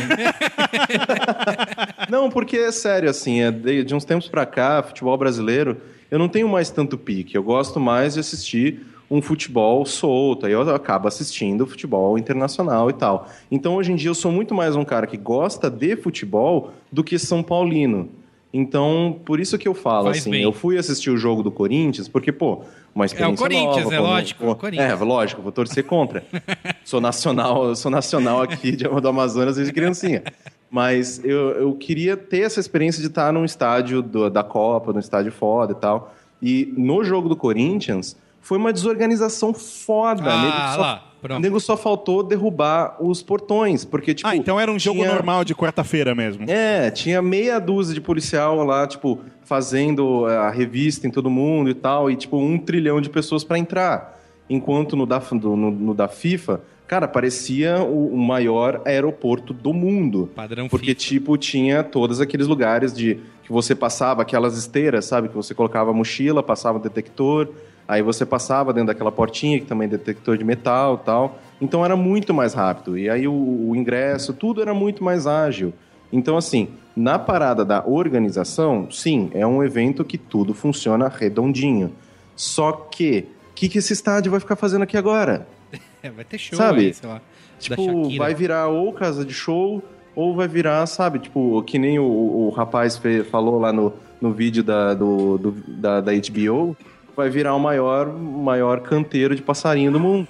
Não, 2.09 2.27
porque 2.27 2.57
é 2.57 2.71
sério, 2.71 3.07
assim, 3.07 3.41
é 3.41 3.51
de, 3.51 3.83
de 3.83 3.93
uns 3.93 4.03
tempos 4.03 4.27
pra 4.27 4.47
cá, 4.47 4.81
futebol 4.81 5.15
brasileiro, 5.15 5.77
eu 6.09 6.17
não 6.17 6.27
tenho 6.27 6.49
mais 6.49 6.71
tanto 6.71 6.97
pique. 6.97 7.35
Eu 7.35 7.43
gosto 7.43 7.79
mais 7.79 8.15
de 8.15 8.21
assistir 8.21 8.81
um 9.09 9.21
futebol 9.21 9.85
solto, 9.85 10.45
aí 10.45 10.51
eu 10.51 10.61
acabo 10.73 11.07
assistindo 11.07 11.65
futebol 11.65 12.17
internacional 12.17 12.89
e 12.89 12.93
tal. 12.93 13.27
Então, 13.49 13.75
hoje 13.75 13.91
em 13.91 13.95
dia, 13.95 14.09
eu 14.09 14.15
sou 14.15 14.31
muito 14.31 14.53
mais 14.53 14.75
um 14.75 14.85
cara 14.85 15.07
que 15.07 15.17
gosta 15.17 15.69
de 15.69 15.95
futebol 15.95 16.71
do 16.91 17.03
que 17.03 17.17
São 17.17 17.41
Paulino. 17.41 18.09
Então, 18.53 19.19
por 19.25 19.39
isso 19.39 19.57
que 19.57 19.67
eu 19.67 19.75
falo, 19.75 20.05
Faz 20.05 20.17
assim, 20.19 20.31
bem. 20.31 20.41
eu 20.41 20.51
fui 20.51 20.77
assistir 20.77 21.11
o 21.11 21.17
jogo 21.17 21.43
do 21.43 21.51
Corinthians, 21.51 22.07
porque, 22.07 22.31
pô, 22.31 22.61
uma 22.95 23.05
experiência 23.05 23.37
Corinthians, 23.37 23.83
nova, 23.83 23.95
é 23.95 23.99
lógico, 23.99 24.43
pô, 24.55 24.67
é 24.67 24.69
o. 24.79 24.81
É, 24.81 24.95
lógico, 24.95 25.41
vou 25.41 25.51
torcer 25.51 25.83
contra. 25.85 26.23
sou 26.83 26.99
nacional, 26.99 27.75
sou 27.75 27.91
nacional 27.91 28.41
aqui 28.41 28.71
de, 28.75 28.85
do 28.85 29.07
Amazonas 29.07 29.55
desde 29.55 29.71
criancinha. 29.71 30.23
Mas 30.69 31.23
eu, 31.23 31.49
eu 31.51 31.73
queria 31.73 32.17
ter 32.17 32.41
essa 32.41 32.59
experiência 32.59 33.01
de 33.01 33.07
estar 33.07 33.31
num 33.31 33.45
estádio 33.45 34.01
do- 34.01 34.29
da 34.29 34.43
Copa, 34.43 34.93
num 34.93 34.99
estádio 34.99 35.31
foda 35.31 35.73
e 35.73 35.75
tal. 35.75 36.13
E 36.41 36.73
no 36.75 37.03
jogo 37.03 37.29
do 37.29 37.35
Corinthians, 37.35 38.17
foi 38.41 38.58
uma 38.58 38.71
desorganização 38.73 39.54
foda. 39.54 40.23
Ah, 40.25 40.41
nego, 40.41 40.73
só, 40.75 40.82
lá, 40.82 41.04
pronto. 41.21 41.41
nego 41.41 41.60
só 41.60 41.78
faltou 41.78 42.23
derrubar 42.23 42.95
os 42.99 43.21
portões, 43.21 43.86
porque, 43.86 44.13
tipo... 44.13 44.28
ah, 44.28 44.36
então 44.36 44.60
era 44.60 44.71
um 44.71 44.80
jogo 44.80 44.99
tinha- 44.99 45.13
normal 45.13 45.43
de 45.43 45.54
quarta-feira 45.56 46.15
mesmo. 46.15 46.45
é, 46.49 46.89
tinha 46.91 47.21
meia 47.21 47.60
dúzia 47.60 47.93
de 47.93 48.02
policial 48.02 48.63
lá, 48.63 48.88
tipo, 48.88 49.19
fazendo 49.43 50.28
eh, 50.30 50.38
a 50.38 50.49
revista 50.49 51.08
em 51.08 51.12
todo 51.12 51.30
mundo 51.30 51.69
e 51.69 51.73
tal, 51.73 52.10
e 52.10 52.15
tipo, 52.15 52.38
um 52.38 52.58
trilhão 52.58 53.02
de 53.02 53.10
pessoas 53.10 53.43
pra 53.43 53.58
entrar. 53.58 54.17
Enquanto 54.49 54.95
no 54.95 55.06
da, 55.06 55.21
no, 55.32 55.56
no 55.71 55.93
da 55.93 56.08
FIFA, 56.08 56.62
cara, 56.88 57.08
parecia 57.08 57.84
o, 57.84 58.13
o 58.13 58.17
maior 58.17 58.82
aeroporto 58.86 59.54
do 59.54 59.71
mundo. 59.73 60.30
Padrão 60.36 60.67
Porque, 60.67 60.88
FIFA. 60.95 60.99
tipo, 60.99 61.38
tinha 61.38 61.84
todos 61.84 62.19
aqueles 62.19 62.47
lugares 62.47 62.91
de 62.93 63.19
que 63.43 63.52
você 63.52 63.75
passava, 63.75 64.21
aquelas 64.23 64.58
esteiras, 64.58 65.06
sabe? 65.06 65.30
Que 65.30 65.36
você 65.36 65.54
colocava 65.54 65.91
a 65.91 65.93
mochila, 65.93 66.41
passava 66.41 66.78
o 66.80 66.82
detector, 66.82 67.49
aí 67.89 68.02
você 68.02 68.25
passava 68.25 68.71
dentro 68.71 68.88
daquela 68.88 69.12
portinha, 69.12 69.60
que 69.60 69.65
também 69.65 69.86
é 69.88 69.89
detector 69.91 70.38
de 70.38 70.43
metal 70.45 70.99
e 71.02 71.06
tal. 71.06 71.39
Então 71.60 71.84
era 71.84 71.95
muito 71.97 72.34
mais 72.34 72.54
rápido. 72.54 72.97
E 72.97 73.10
aí 73.10 73.28
o, 73.28 73.34
o 73.69 73.75
ingresso, 73.75 74.32
tudo 74.34 74.62
era 74.62 74.73
muito 74.73 75.04
mais 75.04 75.28
ágil. 75.28 75.73
Então, 76.13 76.38
assim, 76.38 76.69
na 76.95 77.19
parada 77.19 77.65
da 77.65 77.84
organização, 77.86 78.89
sim, 78.91 79.30
é 79.34 79.45
um 79.45 79.63
evento 79.63 80.06
que 80.06 80.17
tudo 80.17 80.54
funciona 80.54 81.08
redondinho. 81.10 81.91
Só 82.36 82.71
que, 82.71 83.25
o 83.52 83.54
que, 83.56 83.67
que 83.67 83.78
esse 83.80 83.91
estádio 83.93 84.32
vai 84.32 84.39
ficar 84.39 84.56
fazendo 84.56 84.84
aqui 84.84 84.95
agora? 84.95 85.47
É, 86.02 86.10
vai 86.10 86.23
ter 86.23 86.38
show 86.38 86.58
Sabe? 86.58 86.80
aí, 86.86 86.93
sei 86.93 87.10
lá. 87.10 87.19
Tipo, 87.60 88.17
vai 88.17 88.34
virar 88.34 88.69
ou 88.69 88.93
casa 88.93 89.25
de 89.25 89.34
show, 89.34 89.84
ou 90.15 90.34
vai 90.34 90.47
virar, 90.47 90.86
sabe, 90.86 91.19
tipo, 91.19 91.62
que 91.63 91.78
nem 91.78 91.99
o, 91.99 92.06
o 92.06 92.49
rapaz 92.52 92.97
falou 93.30 93.60
lá 93.60 93.73
no, 93.73 93.91
no 94.21 94.32
vídeo 94.32 94.63
da, 94.63 94.93
do, 94.93 95.38
do- 95.38 95.52
da, 95.67 95.99
da 95.99 96.13
HBO, 96.13 96.78
vai 97.19 97.29
virar 97.29 97.53
o 97.53 97.60
maior, 97.60 98.08
maior 98.08 98.79
canteiro 98.79 99.36
de 99.36 99.41
passarinho 99.41 99.91
do 99.91 99.99
mundo. 99.99 100.25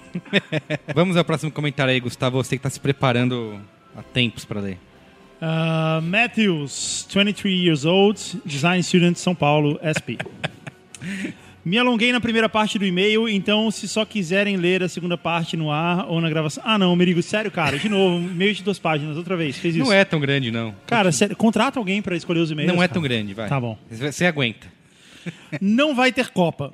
Vamos 0.95 1.15
ao 1.15 1.23
próximo 1.23 1.51
comentário 1.51 1.93
aí, 1.93 1.99
Gustavo. 1.99 2.43
Você 2.43 2.57
que 2.57 2.63
tá 2.63 2.69
se 2.69 2.79
preparando 2.79 3.59
há 3.95 4.01
tempos 4.01 4.43
pra 4.43 4.59
ler. 4.59 4.79
Uh, 5.39 6.01
Matthews, 6.01 7.07
23 7.07 7.55
years 7.59 7.85
old, 7.85 8.19
design 8.43 8.81
student, 8.81 9.15
São 9.17 9.35
Paulo, 9.35 9.79
SP. 9.85 10.17
Me 11.63 11.77
alonguei 11.77 12.11
na 12.11 12.19
primeira 12.19 12.49
parte 12.49 12.79
do 12.79 12.85
e-mail, 12.85 13.29
então 13.29 13.69
se 13.69 13.87
só 13.87 14.03
quiserem 14.03 14.57
ler 14.57 14.81
a 14.81 14.89
segunda 14.89 15.15
parte 15.17 15.55
no 15.55 15.69
ar 15.69 16.09
ou 16.09 16.19
na 16.19 16.27
gravação. 16.27 16.63
Ah, 16.65 16.79
não, 16.79 16.95
Merigo, 16.95 17.21
sério, 17.21 17.51
cara, 17.51 17.77
de 17.77 17.87
novo, 17.87 18.25
e-mail 18.27 18.53
de 18.55 18.63
duas 18.63 18.79
páginas, 18.79 19.15
outra 19.15 19.37
vez, 19.37 19.57
fez 19.57 19.75
isso. 19.75 19.85
Não 19.85 19.93
é 19.93 20.03
tão 20.03 20.19
grande, 20.19 20.49
não. 20.49 20.73
Cara, 20.87 21.11
sério, 21.11 21.35
contrata 21.35 21.77
alguém 21.77 22.01
pra 22.01 22.15
escolher 22.15 22.39
os 22.39 22.49
e-mails. 22.49 22.73
Não 22.73 22.81
é 22.81 22.87
cara. 22.87 22.93
tão 22.93 23.03
grande, 23.03 23.35
vai. 23.35 23.47
Tá 23.47 23.59
bom. 23.59 23.77
Você 23.91 24.25
aguenta. 24.25 24.78
Não 25.61 25.95
vai 25.95 26.11
ter 26.11 26.29
Copa. 26.29 26.71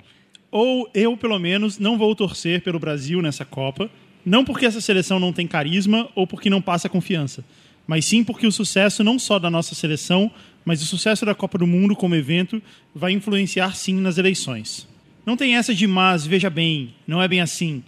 Ou 0.51 0.89
eu, 0.93 1.17
pelo 1.17 1.38
menos, 1.38 1.77
não 1.77 1.97
vou 1.97 2.15
torcer 2.15 2.62
pelo 2.62 2.79
Brasil 2.79 3.21
nessa 3.21 3.43
Copa. 3.43 3.89
Não 4.25 4.43
porque 4.43 4.65
essa 4.65 4.81
seleção 4.81 5.19
não 5.19 5.31
tem 5.31 5.45
carisma 5.45 6.10
ou 6.15 6.25
porque 6.25 6.49
não 6.49 6.62
passa 6.62 6.89
confiança, 6.89 7.45
mas 7.86 8.05
sim 8.05 8.23
porque 8.23 8.47
o 8.47 8.51
sucesso 8.51 9.03
não 9.03 9.19
só 9.19 9.38
da 9.38 9.51
nossa 9.51 9.75
seleção, 9.75 10.31
mas 10.63 10.81
o 10.81 10.86
sucesso 10.86 11.25
da 11.25 11.36
Copa 11.36 11.60
do 11.60 11.67
Mundo 11.67 11.95
como 11.95 12.15
evento 12.15 12.62
vai 12.93 13.12
influenciar 13.12 13.75
sim 13.75 13.93
nas 13.95 14.17
eleições. 14.17 14.88
Não 15.25 15.38
tem 15.38 15.55
essa 15.55 15.75
de 15.75 15.86
mas, 15.86 16.25
veja 16.25 16.49
bem, 16.49 16.95
não 17.05 17.21
é 17.21 17.27
bem 17.27 17.41
assim. 17.41 17.84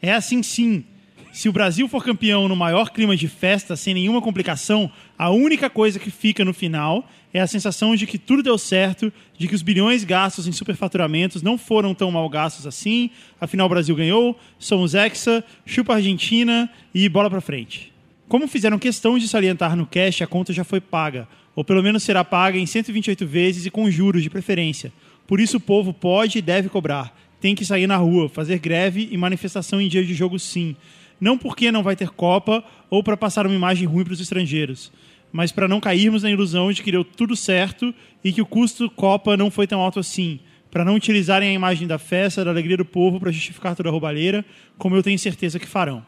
É 0.00 0.12
assim 0.12 0.42
sim. 0.42 0.84
Se 1.32 1.48
o 1.48 1.52
Brasil 1.52 1.88
for 1.88 2.04
campeão 2.04 2.48
no 2.48 2.56
maior 2.56 2.90
clima 2.90 3.16
de 3.16 3.28
festa, 3.28 3.76
sem 3.76 3.94
nenhuma 3.94 4.20
complicação, 4.20 4.90
a 5.16 5.30
única 5.30 5.70
coisa 5.70 5.98
que 5.98 6.10
fica 6.10 6.44
no 6.44 6.52
final 6.52 7.08
é 7.32 7.40
a 7.40 7.46
sensação 7.46 7.94
de 7.94 8.06
que 8.06 8.18
tudo 8.18 8.42
deu 8.42 8.58
certo, 8.58 9.12
de 9.38 9.46
que 9.46 9.54
os 9.54 9.62
bilhões 9.62 10.04
gastos 10.04 10.46
em 10.46 10.52
superfaturamentos 10.52 11.42
não 11.42 11.56
foram 11.56 11.94
tão 11.94 12.10
mal 12.10 12.28
gastos 12.28 12.66
assim, 12.66 13.10
afinal 13.40 13.66
o 13.66 13.70
Brasil 13.70 13.94
ganhou, 13.94 14.38
somos 14.58 14.94
hexa, 14.94 15.44
chupa 15.64 15.92
a 15.92 15.96
Argentina 15.96 16.68
e 16.94 17.08
bola 17.08 17.30
pra 17.30 17.40
frente. 17.40 17.92
Como 18.28 18.46
fizeram 18.46 18.78
questão 18.78 19.18
de 19.18 19.26
salientar 19.26 19.76
no 19.76 19.86
cash, 19.86 20.22
a 20.22 20.26
conta 20.26 20.52
já 20.52 20.64
foi 20.64 20.80
paga, 20.80 21.28
ou 21.54 21.64
pelo 21.64 21.82
menos 21.82 22.02
será 22.02 22.24
paga 22.24 22.58
em 22.58 22.66
128 22.66 23.26
vezes 23.26 23.66
e 23.66 23.70
com 23.70 23.90
juros 23.90 24.22
de 24.22 24.30
preferência. 24.30 24.92
Por 25.26 25.40
isso 25.40 25.56
o 25.56 25.60
povo 25.60 25.92
pode 25.92 26.38
e 26.38 26.42
deve 26.42 26.68
cobrar. 26.68 27.16
Tem 27.40 27.54
que 27.54 27.64
sair 27.64 27.86
na 27.86 27.96
rua, 27.96 28.28
fazer 28.28 28.58
greve 28.58 29.08
e 29.10 29.16
manifestação 29.16 29.80
em 29.80 29.88
dia 29.88 30.04
de 30.04 30.14
jogo 30.14 30.38
sim. 30.38 30.76
Não 31.20 31.36
porque 31.36 31.70
não 31.70 31.82
vai 31.82 31.94
ter 31.94 32.10
Copa 32.10 32.64
ou 32.88 33.02
para 33.02 33.16
passar 33.16 33.46
uma 33.46 33.54
imagem 33.54 33.86
ruim 33.86 34.04
para 34.04 34.12
os 34.12 34.20
estrangeiros, 34.20 34.92
mas 35.32 35.52
para 35.52 35.68
não 35.68 35.80
cairmos 35.80 36.22
na 36.22 36.30
ilusão 36.30 36.72
de 36.72 36.82
que 36.82 36.92
deu 36.92 37.04
tudo 37.04 37.36
certo 37.36 37.94
e 38.22 38.32
que 38.32 38.42
o 38.42 38.46
custo 38.46 38.90
Copa 38.90 39.36
não 39.36 39.50
foi 39.50 39.66
tão 39.66 39.80
alto 39.80 40.00
assim, 40.00 40.40
para 40.70 40.84
não 40.84 40.94
utilizarem 40.94 41.50
a 41.50 41.52
imagem 41.52 41.86
da 41.86 41.98
festa, 41.98 42.44
da 42.44 42.50
alegria 42.50 42.76
do 42.76 42.84
povo 42.84 43.18
para 43.18 43.32
justificar 43.32 43.74
toda 43.74 43.88
a 43.88 43.92
roubalheira, 43.92 44.44
como 44.78 44.94
eu 44.94 45.02
tenho 45.02 45.18
certeza 45.18 45.58
que 45.58 45.66
farão. 45.66 46.04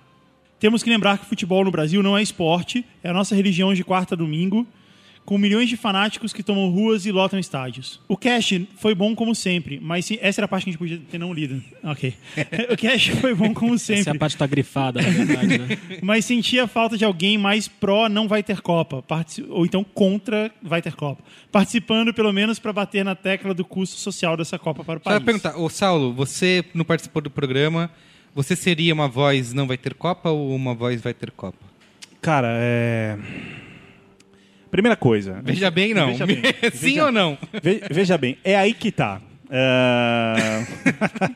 Temos 0.59 0.83
que 0.83 0.91
lembrar 0.91 1.19
que 1.19 1.27
futebol 1.27 1.65
no 1.65 1.71
Brasil 1.73 2.03
não 2.03 2.17
é 2.17 2.23
esporte, 2.23 2.85
é 3.03 3.11
a 3.11 3.13
nossa 3.13 3.35
religião 3.35 3.75
de 3.75 3.83
quarta 3.83 4.15
a 4.15 4.19
domingo, 4.19 4.67
com 5.25 5.39
milhões 5.39 5.69
de 5.69 5.77
fanáticos 5.77 6.33
que 6.33 6.43
tomam 6.43 6.69
ruas 6.69 7.07
e 7.07 7.13
lotam 7.13 7.39
estádios. 7.39 8.01
O 8.09 8.17
cast 8.17 8.69
foi 8.77 8.93
bom 8.95 9.15
como 9.15 9.35
sempre, 9.35 9.79
mas 9.81 10.05
se- 10.05 10.19
essa 10.21 10.41
era 10.41 10.47
a 10.47 10.49
parte 10.49 10.65
que 10.65 10.71
a 10.71 10.73
gente 10.73 10.79
podia 10.79 11.01
ter 11.11 11.17
não 11.19 11.33
lido. 11.33 11.63
Ok. 11.85 12.15
O 12.73 12.77
cast 12.77 13.13
foi 13.13 13.33
bom 13.35 13.55
como 13.55 13.75
Essa 13.75 13.93
é 13.93 13.97
sempre. 13.97 14.17
a 14.17 14.19
parte 14.19 14.33
que 14.33 14.39
tá 14.41 14.47
grifada, 14.47 15.01
na 15.01 15.09
verdade, 15.11 15.59
né? 15.59 15.79
Mas 16.03 16.25
sentia 16.25 16.67
falta 16.67 16.99
de 16.99 17.05
alguém 17.05 17.39
mais 17.39 17.69
pró 17.69 18.09
não 18.09 18.27
vai 18.27 18.43
ter 18.43 18.61
Copa, 18.61 19.01
partici- 19.03 19.45
ou 19.49 19.65
então 19.65 19.85
contra 19.85 20.51
vai 20.63 20.83
ter 20.83 20.95
Copa. 20.95 21.23
Participando 21.53 22.13
pelo 22.13 22.33
menos 22.33 22.59
para 22.59 22.73
bater 22.73 23.05
na 23.05 23.15
tecla 23.15 23.55
do 23.55 23.65
custo 23.65 23.97
social 24.01 24.37
dessa 24.37 24.59
Copa 24.59 24.83
para 24.83 24.99
o 24.99 25.03
Só 25.03 25.11
país. 25.11 25.23
perguntar, 25.23 25.57
ô 25.57 25.69
Saulo, 25.69 26.13
você 26.13 26.65
não 26.75 26.85
participou 26.85 27.23
do 27.23 27.31
programa, 27.31 27.91
você 28.35 28.57
seria 28.57 28.93
uma 28.93 29.07
voz 29.09 29.53
não 29.53 29.67
vai 29.69 29.77
ter 29.77 29.95
Copa 29.95 30.31
ou 30.31 30.55
uma 30.55 30.75
voz 30.75 31.01
vai 31.01 31.15
ter 31.15 31.31
Copa? 31.31 31.59
Cara, 32.21 32.49
é. 32.61 33.17
Primeira 34.73 34.97
coisa. 34.97 35.41
Veja 35.45 35.71
bem, 35.71 35.95
não. 35.95 36.09
Veja 36.09 36.27
bem. 36.27 36.43
Sim 36.73 36.89
Veja- 36.89 37.05
ou 37.05 37.13
não? 37.13 37.39
Ve- 37.63 37.83
Veja 37.91 38.19
bem, 38.19 38.37
é 38.43 38.57
aí 38.57 38.75
que 38.75 38.91
tá. 38.91 39.21
É, 39.55 40.65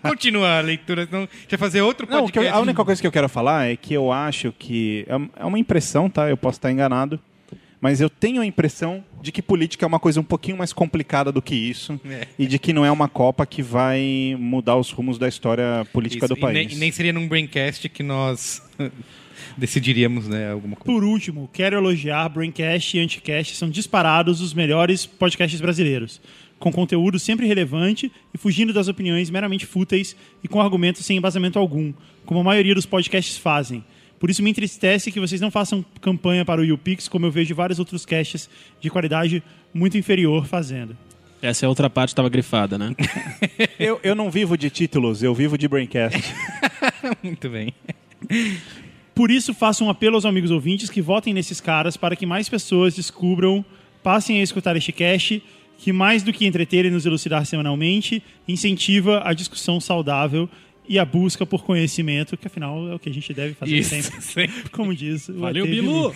Continua 0.09 0.59
a 0.59 0.61
leitura, 0.62 1.05
senão 1.07 1.29
vai 1.49 1.59
fazer 1.59 1.83
outro 1.83 2.07
Não, 2.11 2.25
o 2.25 2.29
que 2.31 2.38
eu- 2.38 2.42
podcast. 2.42 2.59
a 2.59 2.61
única 2.62 2.85
coisa 2.85 3.01
que 3.01 3.07
eu 3.07 3.12
quero 3.12 3.29
falar 3.29 3.70
é 3.70 3.77
que 3.77 3.92
eu 3.94 4.11
acho 4.11 4.53
que. 4.59 5.05
é- 5.09 5.42
É 5.42 5.44
uma 5.44 5.59
impressão, 5.59 6.09
tá? 6.11 6.29
Eu 6.29 6.37
posso 6.37 6.59
estar 6.59 6.72
enganado. 6.72 7.20
Mas 7.79 8.01
eu 8.01 8.09
tenho 8.09 8.40
a 8.40 8.46
impressão 8.46 9.05
de 9.20 9.31
que 9.31 9.42
política 9.42 9.85
é 9.85 9.87
uma 9.87 10.01
coisa 10.01 10.18
um 10.18 10.25
pouquinho 10.25 10.57
mais 10.57 10.72
complicada 10.72 11.31
do 11.31 11.42
que 11.42 11.55
isso. 11.55 12.01
É. 12.09 12.27
E 12.38 12.46
de 12.46 12.59
que 12.59 12.72
não 12.72 12.87
é 12.87 12.90
uma 12.90 13.07
Copa 13.07 13.44
que 13.44 13.61
vai 13.62 14.35
mudar 14.40 14.77
os 14.77 14.90
rumos 14.90 15.18
da 15.18 15.29
história 15.29 15.87
política 15.92 16.25
Isso, 16.25 16.35
do 16.35 16.38
e 16.38 16.40
país. 16.40 16.68
nem, 16.70 16.77
nem 16.79 16.90
seria 16.90 17.12
num 17.12 17.29
Braincast 17.29 17.87
que 17.90 18.03
nós 18.03 18.62
decidiríamos, 19.57 20.29
né, 20.29 20.51
alguma 20.51 20.77
coisa. 20.77 20.92
Por 20.92 21.05
último, 21.05 21.49
quero 21.53 21.77
elogiar 21.77 22.29
Braincast 22.29 22.96
e 22.96 23.01
Anticast, 23.01 23.57
são 23.57 23.68
disparados 23.68 24.40
os 24.40 24.55
melhores 24.55 25.07
podcasts 25.07 25.61
brasileiros, 25.61 26.20
com 26.59 26.72
conteúdo 26.72 27.18
sempre 27.18 27.46
relevante 27.46 28.11
e 28.33 28.38
fugindo 28.38 28.72
das 28.72 28.88
opiniões 28.88 29.31
meramente 29.31 29.66
fúteis 29.66 30.16
e 30.42 30.49
com 30.49 30.61
argumentos 30.61 31.05
sem 31.05 31.16
embasamento 31.16 31.59
algum, 31.59 31.92
como 32.25 32.40
a 32.40 32.44
maioria 32.44 32.75
dos 32.75 32.87
podcasts 32.87 33.37
fazem. 33.37 33.85
Por 34.18 34.31
isso 34.31 34.42
me 34.42 34.51
entristece 34.51 35.12
que 35.12 35.20
vocês 35.20 35.40
não 35.40 35.51
façam 35.51 35.85
campanha 36.01 36.44
para 36.44 36.61
o 36.61 36.64
YouPix, 36.64 37.07
como 37.09 37.27
eu 37.27 37.31
vejo 37.31 37.55
vários 37.55 37.79
outros 37.79 38.07
casts 38.07 38.49
de 38.81 38.88
qualidade 38.88 39.42
muito 39.75 39.99
inferior 39.99 40.46
fazendo. 40.46 40.96
Essa 41.42 41.64
é 41.64 41.66
a 41.66 41.68
outra 41.68 41.90
parte 41.90 42.11
que 42.11 42.16
tava 42.16 42.29
grifada, 42.29 42.79
né? 42.79 42.94
Eu, 43.79 44.01
eu 44.03 44.14
não 44.14 44.31
vivo 44.31 44.57
de 44.57 44.70
títulos, 44.70 45.22
eu 45.22 45.35
vivo 45.35 45.59
de 45.59 45.68
Braincast. 45.68 46.35
Muito 47.22 47.51
bem. 47.51 47.75
Por 49.16 49.31
isso, 49.31 49.55
faço 49.55 49.83
um 49.83 49.88
apelo 49.88 50.16
aos 50.16 50.26
amigos 50.26 50.50
ouvintes 50.50 50.90
que 50.90 51.00
votem 51.00 51.33
nesses 51.33 51.59
caras 51.59 51.96
para 51.96 52.14
que 52.14 52.26
mais 52.26 52.50
pessoas 52.50 52.94
descubram, 52.94 53.64
passem 54.02 54.40
a 54.40 54.42
escutar 54.42 54.76
este 54.76 54.92
cast, 54.92 55.42
que 55.79 55.90
mais 55.90 56.22
do 56.22 56.35
que 56.35 56.44
entreter 56.44 56.85
e 56.85 56.90
nos 56.90 57.07
elucidar 57.07 57.46
semanalmente, 57.46 58.22
incentiva 58.46 59.22
a 59.24 59.33
discussão 59.33 59.81
saudável 59.81 60.46
e 60.88 60.99
a 60.99 61.05
busca 61.05 61.44
por 61.46 61.64
conhecimento, 61.64 62.37
que 62.37 62.46
afinal 62.46 62.88
é 62.88 62.94
o 62.94 62.99
que 62.99 63.09
a 63.09 63.12
gente 63.14 63.33
deve 63.35 63.55
fazer 63.55 63.77
Isso, 63.77 63.90
sempre. 63.90 64.20
sempre. 64.22 64.70
Como 64.70 64.94
diz 64.94 65.29
o 65.29 65.40
Valeu, 65.40 65.66
Bilu! 65.66 66.14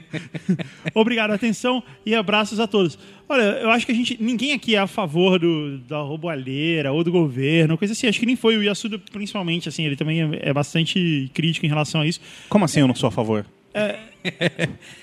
Obrigado, 0.94 1.32
atenção 1.32 1.82
e 2.04 2.14
abraços 2.14 2.60
a 2.60 2.66
todos. 2.66 2.98
Olha, 3.28 3.42
eu 3.42 3.70
acho 3.70 3.86
que 3.86 3.92
a 3.92 3.94
gente. 3.94 4.16
Ninguém 4.20 4.52
aqui 4.52 4.74
é 4.74 4.78
a 4.78 4.86
favor 4.86 5.38
do, 5.38 5.78
da 5.78 5.98
roubalheira 5.98 6.92
ou 6.92 7.04
do 7.04 7.12
governo, 7.12 7.78
coisa 7.78 7.92
assim. 7.92 8.06
Acho 8.06 8.18
que 8.20 8.26
nem 8.26 8.36
foi 8.36 8.56
o 8.56 8.62
Yasuda, 8.62 8.98
principalmente, 8.98 9.68
assim, 9.68 9.84
ele 9.84 9.96
também 9.96 10.22
é, 10.22 10.50
é 10.50 10.52
bastante 10.52 11.30
crítico 11.32 11.64
em 11.64 11.68
relação 11.68 12.00
a 12.00 12.06
isso. 12.06 12.20
Como 12.48 12.64
assim 12.64 12.80
eu 12.80 12.88
não 12.88 12.94
sou 12.94 13.08
a 13.08 13.12
favor? 13.12 13.46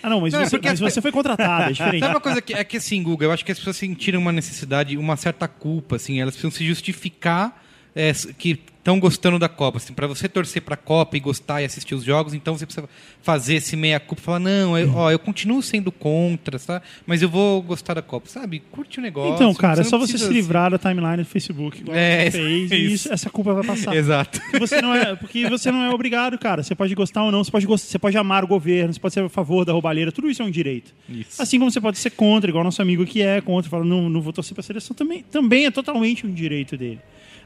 Ah, 0.03 0.11
não, 0.11 0.21
mas, 0.21 0.31
Não, 0.31 0.41
é 0.41 0.45
você, 0.45 0.57
porque 0.57 0.67
mas 0.69 0.79
as- 0.79 0.93
você 0.93 1.01
foi 1.01 1.11
contratado, 1.11 1.71
é 1.71 1.73
diferente. 1.73 2.01
Sabe 2.01 2.13
uma 2.13 2.21
coisa 2.21 2.39
que 2.39 2.53
é 2.53 2.63
que 2.63 2.77
assim, 2.77 3.01
Guga, 3.01 3.25
eu 3.25 3.31
acho 3.31 3.43
que 3.43 3.51
as 3.51 3.57
pessoas 3.57 3.75
sentiram 3.75 4.19
uma 4.21 4.31
necessidade, 4.31 4.95
uma 4.95 5.17
certa 5.17 5.47
culpa, 5.47 5.95
assim, 5.95 6.21
elas 6.21 6.35
precisam 6.35 6.51
se 6.51 6.63
justificar 6.63 7.65
é, 7.97 8.11
que 8.37 8.59
estão 8.77 9.01
gostando 9.01 9.37
da 9.37 9.49
Copa. 9.49 9.79
Assim, 9.79 9.91
para 9.91 10.07
você 10.07 10.29
torcer 10.29 10.61
para 10.61 10.75
a 10.75 10.77
Copa 10.77 11.17
e 11.17 11.19
gostar 11.19 11.61
e 11.61 11.65
assistir 11.65 11.93
os 11.93 12.05
jogos, 12.05 12.33
então 12.33 12.57
você 12.57 12.65
precisa 12.65 12.87
fazer 13.21 13.55
esse 13.55 13.75
meia 13.75 13.99
culpa, 13.99 14.21
falar 14.21 14.39
não, 14.39 14.77
eu, 14.77 14.93
ó, 14.95 15.11
eu 15.11 15.19
continuo 15.19 15.61
sendo 15.61 15.91
contra, 15.91 16.57
tá? 16.57 16.81
Mas 17.05 17.21
eu 17.21 17.27
vou 17.27 17.61
gostar 17.61 17.95
da 17.95 18.01
Copa, 18.01 18.29
sabe? 18.29 18.61
Curte 18.71 18.99
o 18.99 19.01
negócio. 19.01 19.35
Então, 19.35 19.53
cara, 19.53 19.81
é 19.81 19.83
só 19.83 19.97
você 19.97 20.17
se 20.17 20.29
livrar 20.31 20.71
da 20.71 20.77
timeline 20.77 21.17
do 21.17 21.25
Facebook, 21.25 21.81
igual 21.81 21.97
É, 21.97 22.31
você 22.31 22.37
fez, 22.39 22.71
e 22.71 22.75
isso. 22.85 22.93
isso- 22.95 23.13
essa 23.13 23.29
culpa 23.29 23.53
vai 23.53 23.65
passar. 23.65 23.89
assim. 23.89 23.99
Exato. 23.99 24.39
Porque 24.39 24.59
você 24.59 24.81
não 24.81 24.95
é, 24.95 25.15
porque 25.17 25.49
você 25.49 25.69
não 25.69 25.83
é 25.83 25.89
obrigado, 25.93 26.37
cara. 26.37 26.63
Você 26.63 26.73
pode 26.73 26.95
gostar 26.95 27.23
ou 27.25 27.31
não, 27.31 27.43
você 27.43 27.51
pode, 27.51 27.65
gostar, 27.65 27.89
você 27.89 27.99
pode 27.99 28.17
amar 28.17 28.45
o 28.45 28.47
governo, 28.47 28.93
você 28.93 28.99
pode 29.01 29.13
ser 29.13 29.19
a 29.25 29.27
favor 29.27 29.65
da 29.65 29.73
roubalheira, 29.73 30.13
tudo 30.13 30.29
isso 30.29 30.41
é 30.41 30.45
um 30.45 30.51
direito. 30.51 30.93
Isso. 31.09 31.41
Assim 31.41 31.59
como 31.59 31.69
você 31.69 31.81
pode 31.81 31.97
ser 31.97 32.11
contra, 32.11 32.49
igual 32.49 32.63
nosso 32.63 32.81
amigo 32.81 33.05
que 33.05 33.21
é 33.21 33.41
contra, 33.41 33.69
fala, 33.69 33.83
não, 33.83 34.09
não 34.09 34.21
vou 34.21 34.31
torcer 34.31 34.53
pra 34.53 34.63
seleção, 34.63 34.95
também, 34.95 35.23
também 35.29 35.65
é 35.65 35.71
totalmente 35.71 36.25
um 36.25 36.31
direito 36.33 36.77
dele. 36.77 36.99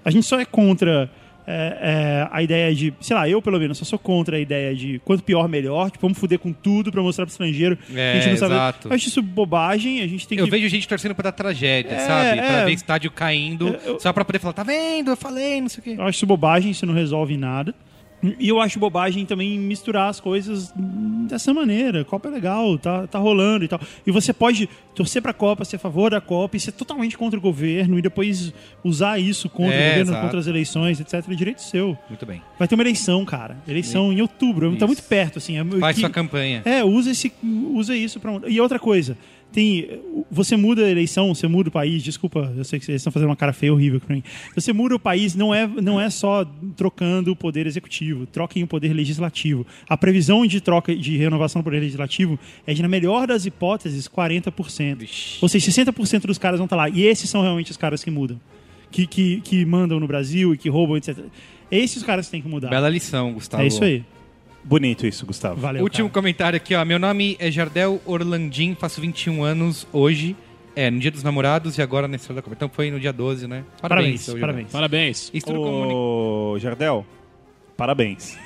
A 0.04 0.10
gente 0.12 0.26
só 0.26 0.40
é 0.40 0.46
contra 0.46 1.10
é, 1.48 1.78
é, 1.82 2.28
a 2.32 2.42
ideia 2.44 2.74
de, 2.74 2.94
sei 3.02 3.16
lá, 3.16 3.28
eu 3.28 3.42
pelo 3.42 3.60
menos 3.60 3.78
só 3.78 3.84
sou 3.86 3.98
contra 4.00 4.38
a 4.38 4.40
ideia 4.40 4.76
de 4.76 5.00
quanto 5.04 5.24
pior, 5.24 5.50
melhor, 5.50 5.90
tipo, 5.90 6.02
vamos 6.02 6.18
fuder 6.18 6.38
com 6.40 6.54
tudo 6.54 6.92
pra 6.92 7.02
mostrar 7.02 7.26
pro 7.26 7.32
estrangeiro. 7.32 7.78
É, 7.94 8.12
a 8.12 8.16
gente 8.16 8.30
não 8.32 8.38
sabe. 8.38 8.54
exato. 8.54 8.88
Eu 8.88 8.94
acho 8.96 9.08
isso 9.08 9.22
bobagem, 9.22 10.02
a 10.02 10.08
gente 10.08 10.28
tem 10.28 10.38
Eu 10.38 10.46
que. 10.46 10.52
vejo 10.52 10.68
gente 10.70 10.88
torcendo 10.88 11.16
pra 11.16 11.24
dar 11.24 11.32
tragédia, 11.32 11.92
É, 11.96 12.00
sabe? 12.00 12.38
Pra 12.42 12.62
é. 12.62 12.66
ver 12.66 12.72
estádio 12.74 13.12
caindo, 13.12 13.76
Eu- 13.86 14.00
só 14.00 14.14
pra 14.14 14.24
poder 14.24 14.40
falar, 14.40 14.54
tá 14.54 14.64
vendo? 14.64 15.12
Eu 15.12 15.18
falei, 15.18 15.60
não 15.62 15.70
sei 15.70 15.82
o 15.82 15.84
quê. 15.84 15.96
Eu 15.98 16.04
acho 16.04 16.16
isso 16.18 16.26
bobagem, 16.26 16.72
isso 16.72 16.86
não 16.86 16.94
resolve 16.94 17.36
nada. 17.38 17.74
E 18.40 18.48
eu 18.50 18.60
acho 18.62 18.78
bobagem 18.80 19.26
também 19.26 19.58
misturar 19.58 20.10
as 20.10 20.20
coisas 20.20 20.72
dessa 21.28 21.54
maneira. 21.54 22.06
Copa 22.06 22.28
é 22.30 22.32
legal, 22.32 22.78
tá, 22.78 23.08
tá 23.08 23.18
rolando 23.18 23.66
e 23.66 23.68
tal. 23.68 23.80
E 24.06 24.12
você 24.12 24.32
pode 24.32 24.70
torcer 24.94 25.22
pra 25.22 25.34
Copa, 25.34 25.66
ser 25.66 25.78
a 25.78 25.80
favor 25.80 26.12
da 26.12 26.22
Copa 26.22 26.56
e 26.56 26.60
ser 26.60 26.72
totalmente 26.72 27.18
contra 27.18 27.40
o 27.40 27.42
governo 27.42 27.98
e 27.98 28.02
depois 28.02 28.54
usar 28.84 29.18
isso 29.20 29.50
contra 29.50 29.74
É, 29.74 29.78
o 29.78 29.90
governo, 29.90 30.02
exato. 30.12 30.22
contra 30.22 30.40
as 30.40 30.48
eleições, 30.48 31.00
etc. 31.00 31.14
É 31.30 31.34
direito 31.34 31.62
seu. 31.64 31.98
Muito 32.10 32.26
bem. 32.26 32.42
Vai 32.60 32.68
ter 32.68 32.76
uma 32.76 32.84
eleição, 32.84 33.26
cara. 33.26 33.58
Eleição 33.68 34.14
em 34.14 34.22
outubro. 34.22 34.70
Tá 34.72 34.78
Isso. 34.78 34.88
muito 34.88 35.04
perto, 35.04 35.38
assim. 35.40 35.58
É, 35.58 35.64
Faz 35.80 35.96
que- 35.96 36.02
sua 36.02 36.10
campanha. 36.10 36.62
é, 36.66 36.84
usa, 36.84 37.10
esse, 37.12 37.32
usa 37.74 37.96
isso 37.96 38.20
pra. 38.20 38.34
E 38.48 38.62
outra 38.62 38.78
coisa, 38.78 39.18
tem. 39.52 40.00
Você 40.30 40.56
muda 40.56 40.86
a 40.86 40.90
eleição, 40.90 41.34
você 41.34 41.48
muda 41.48 41.70
o 41.70 41.72
país, 41.72 42.02
desculpa, 42.04 42.54
eu 42.56 42.64
sei 42.64 42.80
que 42.80 42.86
vocês 42.86 42.98
estão 42.98 43.12
fazendo 43.12 43.30
uma 43.30 43.36
cara 43.36 43.54
feia 43.54 43.74
horrível 43.74 44.00
pra 44.00 44.16
mim. 44.16 44.24
Você 44.56 44.72
muda 44.74 44.96
o 44.96 45.00
país, 45.00 45.36
não 45.36 45.54
é, 45.54 45.68
não 45.68 46.00
é 46.00 46.10
só 46.10 46.46
trocando 46.76 47.32
o 47.32 47.36
poder 47.36 47.68
executivo, 47.68 48.26
troquem 48.26 48.64
o 48.64 48.68
poder 48.68 48.94
legislativo. 48.94 49.66
A 49.88 49.98
previsão 49.98 50.46
de 50.46 50.62
troca 50.62 50.96
de 50.96 51.18
renovação 51.18 51.62
do 51.62 51.66
poder 51.66 51.80
legislativo 51.80 52.40
é 52.66 52.74
de, 52.74 52.82
na 52.82 52.88
melhor 52.88 53.28
das 53.28 53.46
hipóteses, 53.46 54.08
40%. 54.08 55.38
Ou 55.42 55.50
seja, 55.50 55.72
60% 55.72 56.26
dos 56.26 56.38
caras 56.38 56.60
vão 56.60 56.66
estar 56.66 56.76
lá. 56.76 56.90
E 56.90 57.04
esses 57.04 57.30
são 57.30 57.42
realmente 57.42 57.72
os 57.72 57.78
caras 57.78 58.04
que 58.04 58.12
mudam. 58.12 58.40
Que, 58.90 59.08
que, 59.08 59.42
que 59.42 59.66
mandam 59.66 60.00
no 60.00 60.08
Brasil 60.08 60.54
e 60.54 60.58
que 60.58 60.70
roubam, 60.70 60.98
etc. 60.98 61.18
Esses 61.72 61.98
os 61.98 62.04
caras 62.04 62.26
que 62.26 62.32
têm 62.32 62.42
que 62.42 62.50
mudar. 62.50 62.70
Bela 62.70 62.90
lição, 62.90 63.34
Gustavo. 63.34 63.64
É 63.64 63.68
isso 63.68 63.84
aí. 63.84 64.04
Bonito 64.64 65.06
isso, 65.08 65.26
Gustavo. 65.26 65.60
Valeu. 65.60 65.82
Último 65.84 66.08
cara. 66.10 66.14
comentário 66.14 66.58
aqui, 66.58 66.76
ó. 66.76 66.86
Meu 66.86 67.00
nome 67.00 67.36
é 67.40 67.50
Jardel 67.50 68.02
Orlandim, 68.06 68.76
faço 68.80 69.02
21 69.02 69.44
anos 69.44 69.88
hoje. 69.92 70.36
É, 70.74 70.90
no 70.90 71.00
dia 71.00 71.12
dos 71.12 71.22
namorados 71.24 71.78
e 71.78 71.82
agora 71.82 72.08
na 72.08 72.16
história 72.16 72.36
da 72.36 72.42
Copa. 72.42 72.56
Então 72.56 72.70
foi 72.70 72.90
no 72.90 73.00
dia 73.00 73.12
12, 73.12 73.46
né? 73.46 73.66
Parabéns, 73.82 74.22
seu 74.22 74.34
Jardel. 74.38 74.48
parabéns. 74.48 74.72
Parabéns. 74.72 75.32
Estudo, 75.34 75.60
comuni- 75.60 75.94
Ô, 75.94 76.56
Jardel, 76.60 77.06
parabéns. 77.76 78.38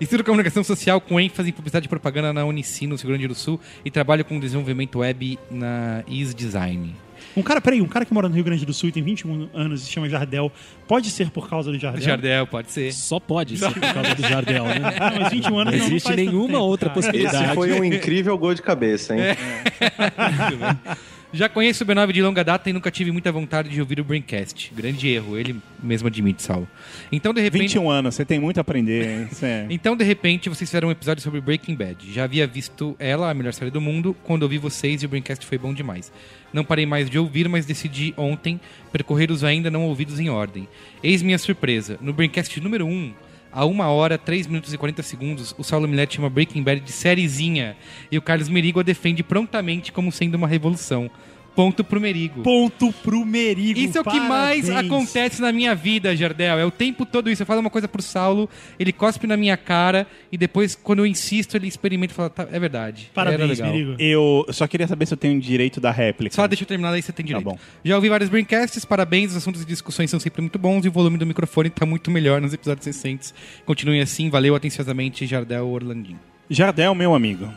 Estudo 0.00 0.24
comunicação 0.24 0.64
social 0.64 1.00
com 1.02 1.20
ênfase 1.20 1.50
em 1.50 1.52
publicidade 1.52 1.84
e 1.84 1.88
propaganda 1.88 2.32
na 2.32 2.44
Unicinos, 2.46 3.02
Rio 3.02 3.10
Grande 3.10 3.28
do 3.28 3.34
Sul 3.34 3.60
e 3.84 3.90
trabalho 3.90 4.24
com 4.24 4.40
desenvolvimento 4.40 5.00
web 5.00 5.38
na 5.50 6.02
Is 6.08 6.34
Design. 6.34 6.94
Um 7.36 7.42
cara, 7.42 7.60
peraí, 7.60 7.80
um 7.80 7.86
cara 7.86 8.04
que 8.04 8.12
mora 8.12 8.28
no 8.28 8.34
Rio 8.34 8.44
Grande 8.44 8.64
do 8.64 8.72
Sul 8.72 8.88
e 8.88 8.92
tem 8.92 9.02
21 9.02 9.48
anos 9.54 9.82
e 9.82 9.84
se 9.86 9.92
chama 9.92 10.08
Jardel, 10.08 10.50
pode 10.86 11.10
ser 11.10 11.30
por 11.30 11.48
causa 11.48 11.70
do 11.70 11.78
Jardel? 11.78 12.02
Jardel, 12.02 12.46
pode 12.46 12.70
ser. 12.70 12.92
Só 12.92 13.18
pode 13.20 13.56
ser 13.56 13.70
por 13.72 13.80
causa 13.80 14.14
do 14.14 14.22
Jardel, 14.22 14.64
né? 14.64 14.78
Não, 15.00 15.20
mas 15.20 15.30
21 15.32 15.58
anos 15.58 15.72
Não 15.72 15.78
não 15.80 15.86
existe 15.86 16.08
tanto 16.08 16.16
nenhuma 16.16 16.46
tempo, 16.48 16.60
outra 16.60 16.88
cara. 16.88 17.00
possibilidade. 17.00 17.44
Esse 17.44 17.54
foi 17.54 17.72
um 17.72 17.84
incrível 17.84 18.36
gol 18.38 18.54
de 18.54 18.62
cabeça, 18.62 19.14
hein? 19.16 19.22
Já 21.32 21.48
conheço 21.48 21.82
o 21.84 21.86
B9 21.86 22.12
de 22.12 22.22
longa 22.22 22.42
data 22.44 22.70
e 22.70 22.72
nunca 22.72 22.90
tive 22.90 23.10
muita 23.10 23.30
vontade 23.32 23.68
de 23.68 23.80
ouvir 23.80 24.00
o 24.00 24.04
Braincast. 24.04 24.72
Grande 24.74 25.08
erro, 25.08 25.36
ele 25.36 25.56
mesmo 25.82 26.06
admite, 26.08 26.42
Saulo. 26.42 26.68
Então, 27.10 27.34
de 27.34 27.40
repente... 27.40 27.62
21 27.62 27.90
anos, 27.90 28.14
você 28.14 28.24
tem 28.24 28.38
muito 28.38 28.58
a 28.58 28.60
aprender, 28.62 29.06
hein? 29.20 29.28
É- 29.42 29.66
Então, 29.70 29.96
de 29.96 30.04
repente, 30.04 30.48
vocês 30.48 30.70
fizeram 30.70 30.88
um 30.88 30.90
episódio 30.92 31.22
sobre 31.22 31.40
Breaking 31.40 31.74
Bad. 31.74 32.10
Já 32.12 32.24
havia 32.24 32.46
visto 32.46 32.96
ela, 32.98 33.28
a 33.30 33.34
melhor 33.34 33.52
série 33.52 33.70
do 33.70 33.80
mundo, 33.80 34.16
quando 34.24 34.44
ouvi 34.44 34.56
vocês 34.56 35.02
e 35.02 35.06
o 35.06 35.08
Braincast 35.08 35.44
foi 35.44 35.58
bom 35.58 35.74
demais. 35.74 36.12
Não 36.52 36.64
parei 36.64 36.86
mais 36.86 37.10
de 37.10 37.18
ouvir, 37.18 37.48
mas 37.48 37.66
decidi 37.66 38.14
ontem 38.16 38.60
percorrer 38.92 39.30
os 39.30 39.44
ainda 39.44 39.70
não 39.70 39.84
ouvidos 39.84 40.20
em 40.20 40.30
ordem. 40.30 40.66
Eis 41.02 41.22
minha 41.22 41.38
surpresa. 41.38 41.98
No 42.00 42.12
Braincast 42.12 42.58
número 42.60 42.86
1, 42.86 43.12
A 43.56 43.64
uma 43.64 43.88
hora, 43.88 44.18
3 44.18 44.48
minutos 44.48 44.74
e 44.74 44.76
40 44.76 45.02
segundos, 45.02 45.54
o 45.56 45.64
Saulo 45.64 45.88
Milete 45.88 46.16
chama 46.16 46.28
Breaking 46.28 46.62
Bad 46.62 46.82
de 46.82 46.92
sériezinha. 46.92 47.74
E 48.12 48.18
o 48.18 48.20
Carlos 48.20 48.50
Merigo 48.50 48.80
a 48.80 48.82
defende 48.82 49.22
prontamente 49.22 49.90
como 49.90 50.12
sendo 50.12 50.34
uma 50.34 50.46
revolução. 50.46 51.10
Ponto 51.56 51.82
pro 51.82 51.98
Merigo. 51.98 52.42
Ponto 52.42 52.92
pro 53.02 53.24
Merigo. 53.24 53.80
Isso 53.80 53.96
é 53.96 54.00
o 54.02 54.04
que 54.04 54.20
mais 54.20 54.68
Parabéns. 54.68 54.92
acontece 54.92 55.40
na 55.40 55.50
minha 55.50 55.74
vida, 55.74 56.14
Jardel. 56.14 56.58
É 56.58 56.66
o 56.66 56.70
tempo 56.70 57.06
todo 57.06 57.30
isso. 57.30 57.42
Eu 57.42 57.46
falo 57.46 57.60
uma 57.60 57.70
coisa 57.70 57.88
pro 57.88 58.02
Saulo, 58.02 58.48
ele 58.78 58.92
cospe 58.92 59.26
na 59.26 59.38
minha 59.38 59.56
cara 59.56 60.06
e 60.30 60.36
depois, 60.36 60.74
quando 60.74 60.98
eu 60.98 61.06
insisto, 61.06 61.56
ele 61.56 61.66
experimenta 61.66 62.12
e 62.12 62.14
fala, 62.14 62.28
tá, 62.28 62.46
é 62.52 62.60
verdade. 62.60 63.10
Parabéns. 63.14 63.58
Merigo. 63.58 63.96
Eu 63.98 64.44
só 64.50 64.66
queria 64.66 64.86
saber 64.86 65.06
se 65.06 65.14
eu 65.14 65.18
tenho 65.18 65.40
direito 65.40 65.80
da 65.80 65.90
réplica. 65.90 66.36
Só 66.36 66.46
deixa 66.46 66.64
eu 66.64 66.68
terminar, 66.68 66.90
daí 66.90 67.00
você 67.00 67.10
tem 67.10 67.24
direito. 67.24 67.44
Tá 67.44 67.50
bom. 67.50 67.58
Já 67.82 67.96
ouvi 67.96 68.10
vários 68.10 68.28
braincasts, 68.28 68.84
parabéns, 68.84 69.30
os 69.30 69.38
assuntos 69.38 69.62
e 69.62 69.64
discussões 69.64 70.10
são 70.10 70.20
sempre 70.20 70.42
muito 70.42 70.58
bons 70.58 70.84
e 70.84 70.88
o 70.88 70.92
volume 70.92 71.16
do 71.16 71.24
microfone 71.24 71.70
tá 71.70 71.86
muito 71.86 72.10
melhor 72.10 72.38
nos 72.38 72.52
episódios 72.52 72.84
recentes. 72.86 73.32
Continuem 73.64 74.02
assim, 74.02 74.28
valeu 74.28 74.54
atenciosamente, 74.54 75.26
Jardel 75.26 75.66
Orlandinho. 75.66 76.20
Jardel, 76.48 76.94
meu 76.94 77.14
amigo. 77.14 77.48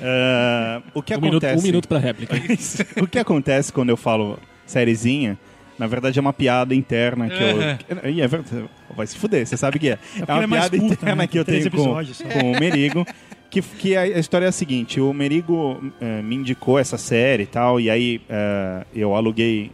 É, 0.00 0.80
o 0.94 1.02
que 1.02 1.14
Um 1.16 1.20
minuto, 1.20 1.44
acontece? 1.44 1.62
um 1.62 1.66
minuto 1.66 1.88
pra 1.88 1.98
réplica. 1.98 2.34
o 3.02 3.06
que 3.06 3.18
acontece 3.18 3.72
quando 3.72 3.90
eu 3.90 3.96
falo 3.96 4.38
sériezinha, 4.66 5.38
na 5.78 5.86
verdade 5.86 6.18
é 6.18 6.22
uma 6.22 6.32
piada 6.32 6.74
interna 6.74 7.28
que 7.28 7.42
eu. 7.42 8.10
Ih, 8.10 8.20
é 8.22 8.26
verdade. 8.26 8.64
Vai 8.96 9.06
se 9.06 9.16
fuder, 9.16 9.46
você 9.46 9.56
sabe 9.56 9.78
que 9.78 9.88
é. 9.90 9.92
É, 9.92 9.96
porque 10.20 10.32
uma 10.32 10.42
é 10.44 10.46
piada 10.46 10.78
curta, 10.78 10.94
interna 10.94 11.22
né? 11.22 11.26
que 11.26 11.38
eu 11.38 11.44
Três 11.44 11.64
tenho 11.64 11.76
com, 11.76 12.04
só. 12.04 12.24
com 12.24 12.52
o 12.52 12.58
Merigo. 12.60 13.06
Que, 13.50 13.62
que 13.62 13.96
a, 13.96 14.02
a 14.02 14.18
história 14.18 14.44
é 14.44 14.48
a 14.48 14.52
seguinte: 14.52 15.00
o 15.00 15.10
Merigo 15.14 15.80
eh, 16.00 16.20
me 16.20 16.34
indicou 16.36 16.78
essa 16.78 16.98
série 16.98 17.44
e 17.44 17.46
tal, 17.46 17.80
e 17.80 17.88
aí 17.88 18.20
eh, 18.28 18.84
eu 18.94 19.14
aluguei 19.14 19.70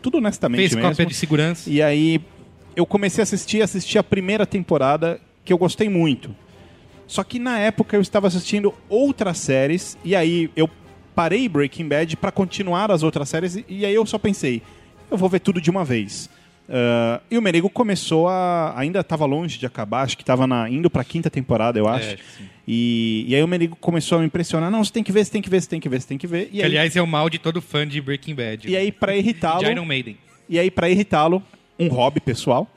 tudo 0.00 0.16
honestamente 0.18 0.60
Fez 0.60 0.74
mesmo. 0.74 0.88
cópia 0.88 1.04
de 1.04 1.14
segurança. 1.14 1.68
E 1.68 1.82
aí 1.82 2.18
eu 2.74 2.86
comecei 2.86 3.20
a 3.20 3.24
assistir, 3.24 3.60
assisti 3.60 3.98
a 3.98 4.02
primeira 4.02 4.46
temporada 4.46 5.20
que 5.44 5.52
eu 5.52 5.58
gostei 5.58 5.88
muito. 5.90 6.34
Só 7.10 7.24
que 7.24 7.40
na 7.40 7.58
época 7.58 7.96
eu 7.96 8.00
estava 8.00 8.28
assistindo 8.28 8.72
outras 8.88 9.36
séries 9.38 9.98
e 10.04 10.14
aí 10.14 10.48
eu 10.54 10.70
parei 11.12 11.48
Breaking 11.48 11.88
Bad 11.88 12.16
para 12.16 12.30
continuar 12.30 12.88
as 12.88 13.02
outras 13.02 13.28
séries 13.28 13.56
e, 13.56 13.64
e 13.68 13.84
aí 13.84 13.92
eu 13.92 14.06
só 14.06 14.16
pensei, 14.16 14.62
eu 15.10 15.18
vou 15.18 15.28
ver 15.28 15.40
tudo 15.40 15.60
de 15.60 15.68
uma 15.68 15.84
vez. 15.84 16.30
Ah, 16.68 17.20
e 17.28 17.36
o 17.36 17.42
Merigo 17.42 17.68
começou 17.68 18.28
a. 18.28 18.72
Ainda 18.78 19.00
estava 19.00 19.26
longe 19.26 19.58
de 19.58 19.66
acabar, 19.66 20.02
acho 20.02 20.16
que 20.16 20.22
estava 20.22 20.46
indo 20.70 20.88
para 20.88 21.02
a 21.02 21.04
quinta 21.04 21.28
temporada, 21.28 21.80
eu 21.80 21.88
acho. 21.88 22.06
acho 22.06 22.16
que 22.18 22.22
sim. 22.38 22.44
e, 22.66 23.24
e 23.26 23.34
aí 23.34 23.42
o 23.42 23.48
Merigo 23.48 23.74
começou 23.74 24.18
a 24.18 24.20
me 24.20 24.26
impressionar: 24.28 24.70
não, 24.70 24.84
você 24.84 24.92
tem 24.92 25.02
que 25.02 25.10
ver, 25.10 25.24
você 25.24 25.32
tem 25.32 25.42
que 25.42 25.50
ver, 25.50 25.60
você 25.60 25.68
tem 25.68 25.80
que 25.80 25.88
ver, 25.88 26.00
você 26.00 26.06
tem 26.06 26.18
que 26.18 26.28
ver. 26.28 26.42
E 26.44 26.50
Que, 26.50 26.56
aí, 26.58 26.64
aliás, 26.64 26.94
é 26.94 27.02
o 27.02 27.08
mal 27.08 27.28
de 27.28 27.40
todo 27.40 27.60
fã 27.60 27.84
de 27.84 28.00
Breaking 28.00 28.36
Bad. 28.36 28.70
e 28.70 28.76
aí 28.76 28.92
para 28.92 29.16
irritá-lo. 29.18 29.68
Iron 29.68 29.84
Maiden. 29.84 30.16
E 30.48 30.60
aí, 30.60 30.70
pra 30.70 30.88
irritá-lo, 30.88 31.42
um 31.76 31.88
hobby 31.88 32.20
pessoal, 32.20 32.70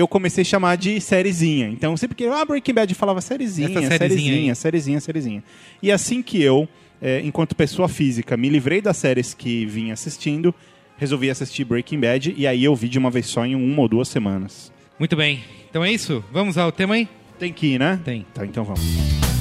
eu 0.00 0.08
comecei 0.08 0.42
a 0.42 0.44
chamar 0.44 0.76
de 0.76 1.00
sériezinha. 1.00 1.68
Então, 1.68 1.96
sempre 1.96 2.16
que 2.16 2.24
ah, 2.26 2.44
Breaking 2.44 2.74
Bad 2.74 2.92
eu 2.92 2.96
falava 2.96 3.20
sériezinha, 3.20 3.68
sériezinha 3.68 3.98
sériezinha, 3.98 4.54
sériezinha, 4.54 5.00
sériezinha. 5.00 5.44
E 5.82 5.92
assim 5.92 6.22
que 6.22 6.42
eu, 6.42 6.68
eh, 7.00 7.20
enquanto 7.24 7.54
pessoa 7.54 7.88
física, 7.88 8.36
me 8.36 8.48
livrei 8.48 8.80
das 8.80 8.96
séries 8.96 9.34
que 9.34 9.66
vinha 9.66 9.94
assistindo, 9.94 10.54
resolvi 10.98 11.30
assistir 11.30 11.64
Breaking 11.64 12.00
Bad 12.00 12.34
e 12.36 12.46
aí 12.46 12.64
eu 12.64 12.74
vi 12.74 12.88
de 12.88 12.98
uma 12.98 13.10
vez 13.10 13.26
só 13.26 13.44
em 13.44 13.54
uma 13.54 13.82
ou 13.82 13.88
duas 13.88 14.08
semanas. 14.08 14.72
Muito 14.98 15.16
bem. 15.16 15.42
Então 15.68 15.84
é 15.84 15.90
isso? 15.90 16.24
Vamos 16.32 16.58
ao 16.58 16.70
tema 16.70 16.94
aí? 16.94 17.08
Tem 17.38 17.52
que 17.52 17.68
ir, 17.68 17.78
né? 17.78 17.98
Tem. 18.04 18.26
Tá, 18.34 18.44
então 18.44 18.64
vamos. 18.64 19.39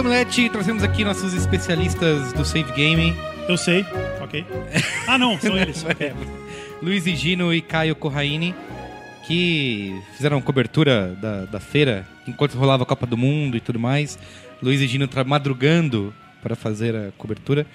Salve, 0.00 0.08
Milete. 0.08 0.48
Trouxemos 0.48 0.82
aqui 0.82 1.04
nossos 1.04 1.34
especialistas 1.34 2.32
do 2.32 2.42
Save 2.42 2.72
Game. 2.72 3.14
Eu 3.46 3.58
sei, 3.58 3.84
ok. 4.22 4.46
Ah, 5.06 5.18
não, 5.18 5.38
são 5.38 5.56
eles. 5.58 5.84
ok. 5.84 6.12
Luiz 6.82 7.06
e 7.06 7.14
Gino 7.14 7.52
e 7.52 7.60
Caio 7.60 7.94
Corraine, 7.94 8.54
que 9.26 9.94
fizeram 10.16 10.40
cobertura 10.40 11.14
da, 11.20 11.44
da 11.44 11.60
feira 11.60 12.08
enquanto 12.26 12.54
rolava 12.54 12.84
a 12.84 12.86
Copa 12.86 13.04
do 13.04 13.16
Mundo 13.18 13.58
e 13.58 13.60
tudo 13.60 13.78
mais. 13.78 14.18
Luiz 14.62 14.80
e 14.80 14.86
Gino 14.86 15.06
madrugando 15.26 16.14
para 16.42 16.56
fazer 16.56 16.96
a 16.96 17.12
cobertura. 17.18 17.66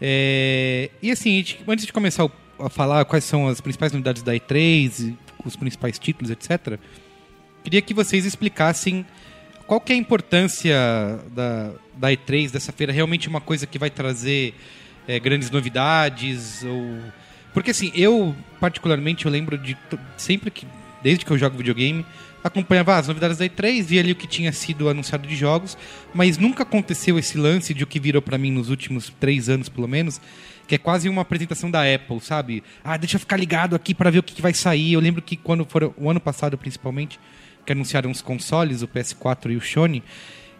É, 0.00 0.90
e 1.00 1.12
assim, 1.12 1.44
antes 1.68 1.86
de 1.86 1.92
começar 1.92 2.28
a 2.58 2.68
falar 2.68 3.04
quais 3.04 3.22
são 3.22 3.46
as 3.46 3.60
principais 3.60 3.92
novidades 3.92 4.22
da 4.22 4.34
E3, 4.34 5.10
e 5.10 5.18
os 5.44 5.54
principais 5.54 6.00
títulos, 6.00 6.32
etc., 6.32 6.80
queria 7.62 7.80
que 7.80 7.94
vocês 7.94 8.26
explicassem 8.26 9.06
qual 9.70 9.80
que 9.80 9.92
é 9.92 9.94
a 9.94 9.98
importância 9.98 10.76
da, 11.32 11.70
da 11.94 12.08
E3, 12.08 12.50
dessa 12.50 12.72
feira. 12.72 12.92
Realmente 12.92 13.28
uma 13.28 13.40
coisa 13.40 13.68
que 13.68 13.78
vai 13.78 13.88
trazer 13.88 14.52
é, 15.06 15.16
grandes 15.20 15.48
novidades? 15.48 16.64
Ou... 16.64 16.98
Porque 17.54 17.70
assim, 17.70 17.92
eu 17.94 18.34
particularmente 18.58 19.26
eu 19.26 19.30
lembro 19.30 19.56
de 19.56 19.78
sempre 20.16 20.50
que, 20.50 20.66
desde 21.04 21.24
que 21.24 21.30
eu 21.30 21.38
jogo 21.38 21.56
videogame, 21.56 22.04
acompanhava 22.42 22.96
as 22.96 23.06
novidades 23.06 23.38
da 23.38 23.44
E3, 23.44 23.84
via 23.84 24.00
ali 24.00 24.10
o 24.10 24.16
que 24.16 24.26
tinha 24.26 24.50
sido 24.50 24.88
anunciado 24.88 25.28
de 25.28 25.36
jogos, 25.36 25.78
mas 26.12 26.36
nunca 26.36 26.64
aconteceu 26.64 27.16
esse 27.16 27.38
lance 27.38 27.72
de 27.72 27.84
o 27.84 27.86
que 27.86 28.00
virou 28.00 28.20
pra 28.20 28.36
mim 28.36 28.50
nos 28.50 28.70
últimos 28.70 29.12
três 29.20 29.48
anos, 29.48 29.68
pelo 29.68 29.86
menos, 29.86 30.20
que 30.66 30.74
é 30.74 30.78
quase 30.78 31.08
uma 31.08 31.22
apresentação 31.22 31.70
da 31.70 31.82
Apple, 31.82 32.20
sabe? 32.20 32.64
Ah, 32.82 32.96
deixa 32.96 33.14
eu 33.14 33.20
ficar 33.20 33.36
ligado 33.36 33.76
aqui 33.76 33.94
pra 33.94 34.10
ver 34.10 34.18
o 34.18 34.22
que, 34.24 34.34
que 34.34 34.42
vai 34.42 34.52
sair. 34.52 34.94
Eu 34.94 35.00
lembro 35.00 35.22
que 35.22 35.36
quando 35.36 35.64
foram, 35.64 35.94
o 35.96 36.10
ano 36.10 36.18
passado 36.18 36.58
principalmente, 36.58 37.20
que 37.70 37.72
anunciaram 37.72 38.10
os 38.10 38.20
consoles, 38.20 38.82
o 38.82 38.88
PS4 38.88 39.52
e 39.52 39.56
o 39.56 39.60
Sony, 39.60 40.02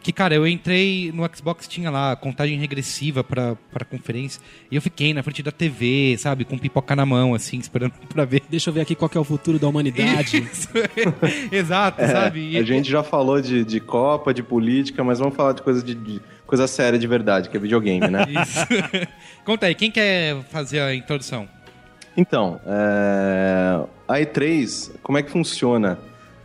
que, 0.00 0.12
cara, 0.12 0.32
eu 0.34 0.46
entrei 0.46 1.10
no 1.12 1.28
Xbox, 1.34 1.66
tinha 1.66 1.90
lá 1.90 2.14
contagem 2.16 2.56
regressiva 2.56 3.22
pra, 3.24 3.56
pra 3.72 3.84
conferência, 3.84 4.40
e 4.70 4.76
eu 4.76 4.80
fiquei 4.80 5.12
na 5.12 5.22
frente 5.24 5.42
da 5.42 5.50
TV, 5.50 6.16
sabe, 6.18 6.44
com 6.44 6.56
pipoca 6.56 6.94
na 6.96 7.04
mão, 7.04 7.34
assim, 7.34 7.58
esperando 7.58 7.92
pra 8.08 8.24
ver. 8.24 8.42
Deixa 8.48 8.70
eu 8.70 8.74
ver 8.74 8.82
aqui 8.82 8.94
qual 8.94 9.08
que 9.08 9.18
é 9.18 9.20
o 9.20 9.24
futuro 9.24 9.58
da 9.58 9.66
humanidade. 9.68 10.38
Isso. 10.38 10.68
Exato, 11.52 12.00
sabe? 12.06 12.52
E- 12.52 12.58
A 12.58 12.62
gente 12.62 12.88
já 12.88 13.02
falou 13.02 13.40
de, 13.42 13.64
de 13.64 13.80
Copa, 13.80 14.32
de 14.32 14.42
política, 14.42 15.02
mas 15.02 15.18
vamos 15.18 15.34
falar 15.34 15.52
de 15.52 15.62
coisa, 15.62 15.82
de, 15.82 15.94
de- 15.96 16.20
coisa 16.46 16.66
séria 16.68 16.98
de 16.98 17.06
verdade, 17.08 17.50
que 17.50 17.56
é 17.56 17.60
videogame, 17.60 18.06
né? 18.08 18.24
Isso. 18.40 18.66
Conta 19.44 19.66
aí, 19.66 19.74
quem 19.74 19.90
quer 19.90 20.36
fazer 20.44 20.80
a 20.80 20.94
introdução? 20.94 21.46
Então, 22.16 22.60
é, 22.66 23.80
a 24.08 24.14
E3, 24.14 24.92
como 25.02 25.18
é 25.18 25.22
que 25.22 25.30
funciona 25.30 25.98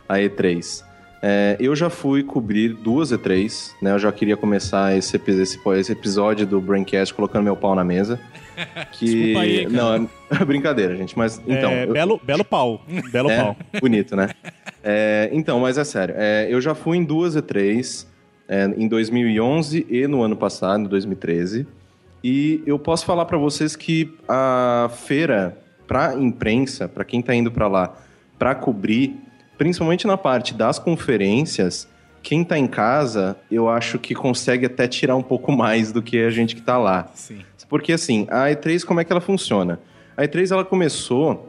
a 0.08 0.14
E3? 0.16 0.84
É, 1.22 1.56
eu 1.58 1.74
já 1.74 1.88
fui 1.90 2.22
cobrir 2.22 2.68
duas 2.74 3.10
E3, 3.10 3.72
né? 3.82 3.92
Eu 3.92 3.98
já 3.98 4.12
queria 4.12 4.36
começar 4.36 4.96
esse, 4.96 5.16
esse, 5.16 5.58
esse 5.74 5.92
episódio 5.92 6.46
do 6.46 6.60
Braincast 6.60 7.12
colocando 7.14 7.42
meu 7.44 7.56
pau 7.56 7.74
na 7.74 7.84
mesa. 7.84 8.18
Que... 8.92 9.04
Desculpa 9.04 9.40
aí, 9.40 9.66
cara. 9.66 9.76
Não, 9.98 10.08
é 10.30 10.44
brincadeira, 10.46 10.96
gente. 10.96 11.16
Mas, 11.18 11.38
então... 11.46 11.70
É, 11.70 11.84
eu- 11.84 11.92
belo, 11.92 12.20
belo 12.24 12.44
pau. 12.44 12.82
Belo 13.12 13.30
é, 13.30 13.36
pau. 13.36 13.56
bonito, 13.80 14.16
né? 14.16 14.30
É, 14.82 15.28
então, 15.30 15.60
mas 15.60 15.76
é 15.76 15.84
sério. 15.84 16.14
é, 16.16 16.46
eu 16.48 16.58
já 16.58 16.74
fui 16.74 16.96
em 16.96 17.04
duas 17.04 17.36
E3, 17.36 18.06
é, 18.48 18.64
em 18.78 18.88
2011 18.88 19.86
e 19.90 20.06
no 20.06 20.22
ano 20.22 20.36
passado, 20.36 20.84
em 20.84 20.88
2013. 20.88 21.66
E 22.24 22.62
eu 22.66 22.78
posso 22.78 23.04
falar 23.04 23.26
pra 23.26 23.36
vocês 23.36 23.76
que 23.76 24.10
a 24.26 24.88
feira 25.04 25.58
pra 25.86 26.14
imprensa, 26.14 26.88
pra 26.88 27.04
quem 27.04 27.20
tá 27.20 27.34
indo 27.34 27.50
pra 27.50 27.68
lá 27.68 27.94
pra 28.38 28.54
cobrir, 28.54 29.16
principalmente 29.58 30.06
na 30.06 30.16
parte 30.16 30.54
das 30.54 30.78
conferências, 30.78 31.88
quem 32.22 32.42
tá 32.44 32.58
em 32.58 32.66
casa, 32.66 33.36
eu 33.50 33.68
acho 33.68 33.98
que 33.98 34.14
consegue 34.14 34.66
até 34.66 34.88
tirar 34.88 35.16
um 35.16 35.22
pouco 35.22 35.52
mais 35.52 35.92
do 35.92 36.02
que 36.02 36.18
a 36.24 36.30
gente 36.30 36.54
que 36.56 36.62
tá 36.62 36.76
lá. 36.76 37.08
Sim. 37.14 37.38
Porque 37.68 37.92
assim, 37.92 38.26
a 38.30 38.46
E3, 38.48 38.84
como 38.84 39.00
é 39.00 39.04
que 39.04 39.12
ela 39.12 39.20
funciona? 39.20 39.78
A 40.16 40.22
E3 40.24 40.52
ela 40.52 40.64
começou 40.64 41.48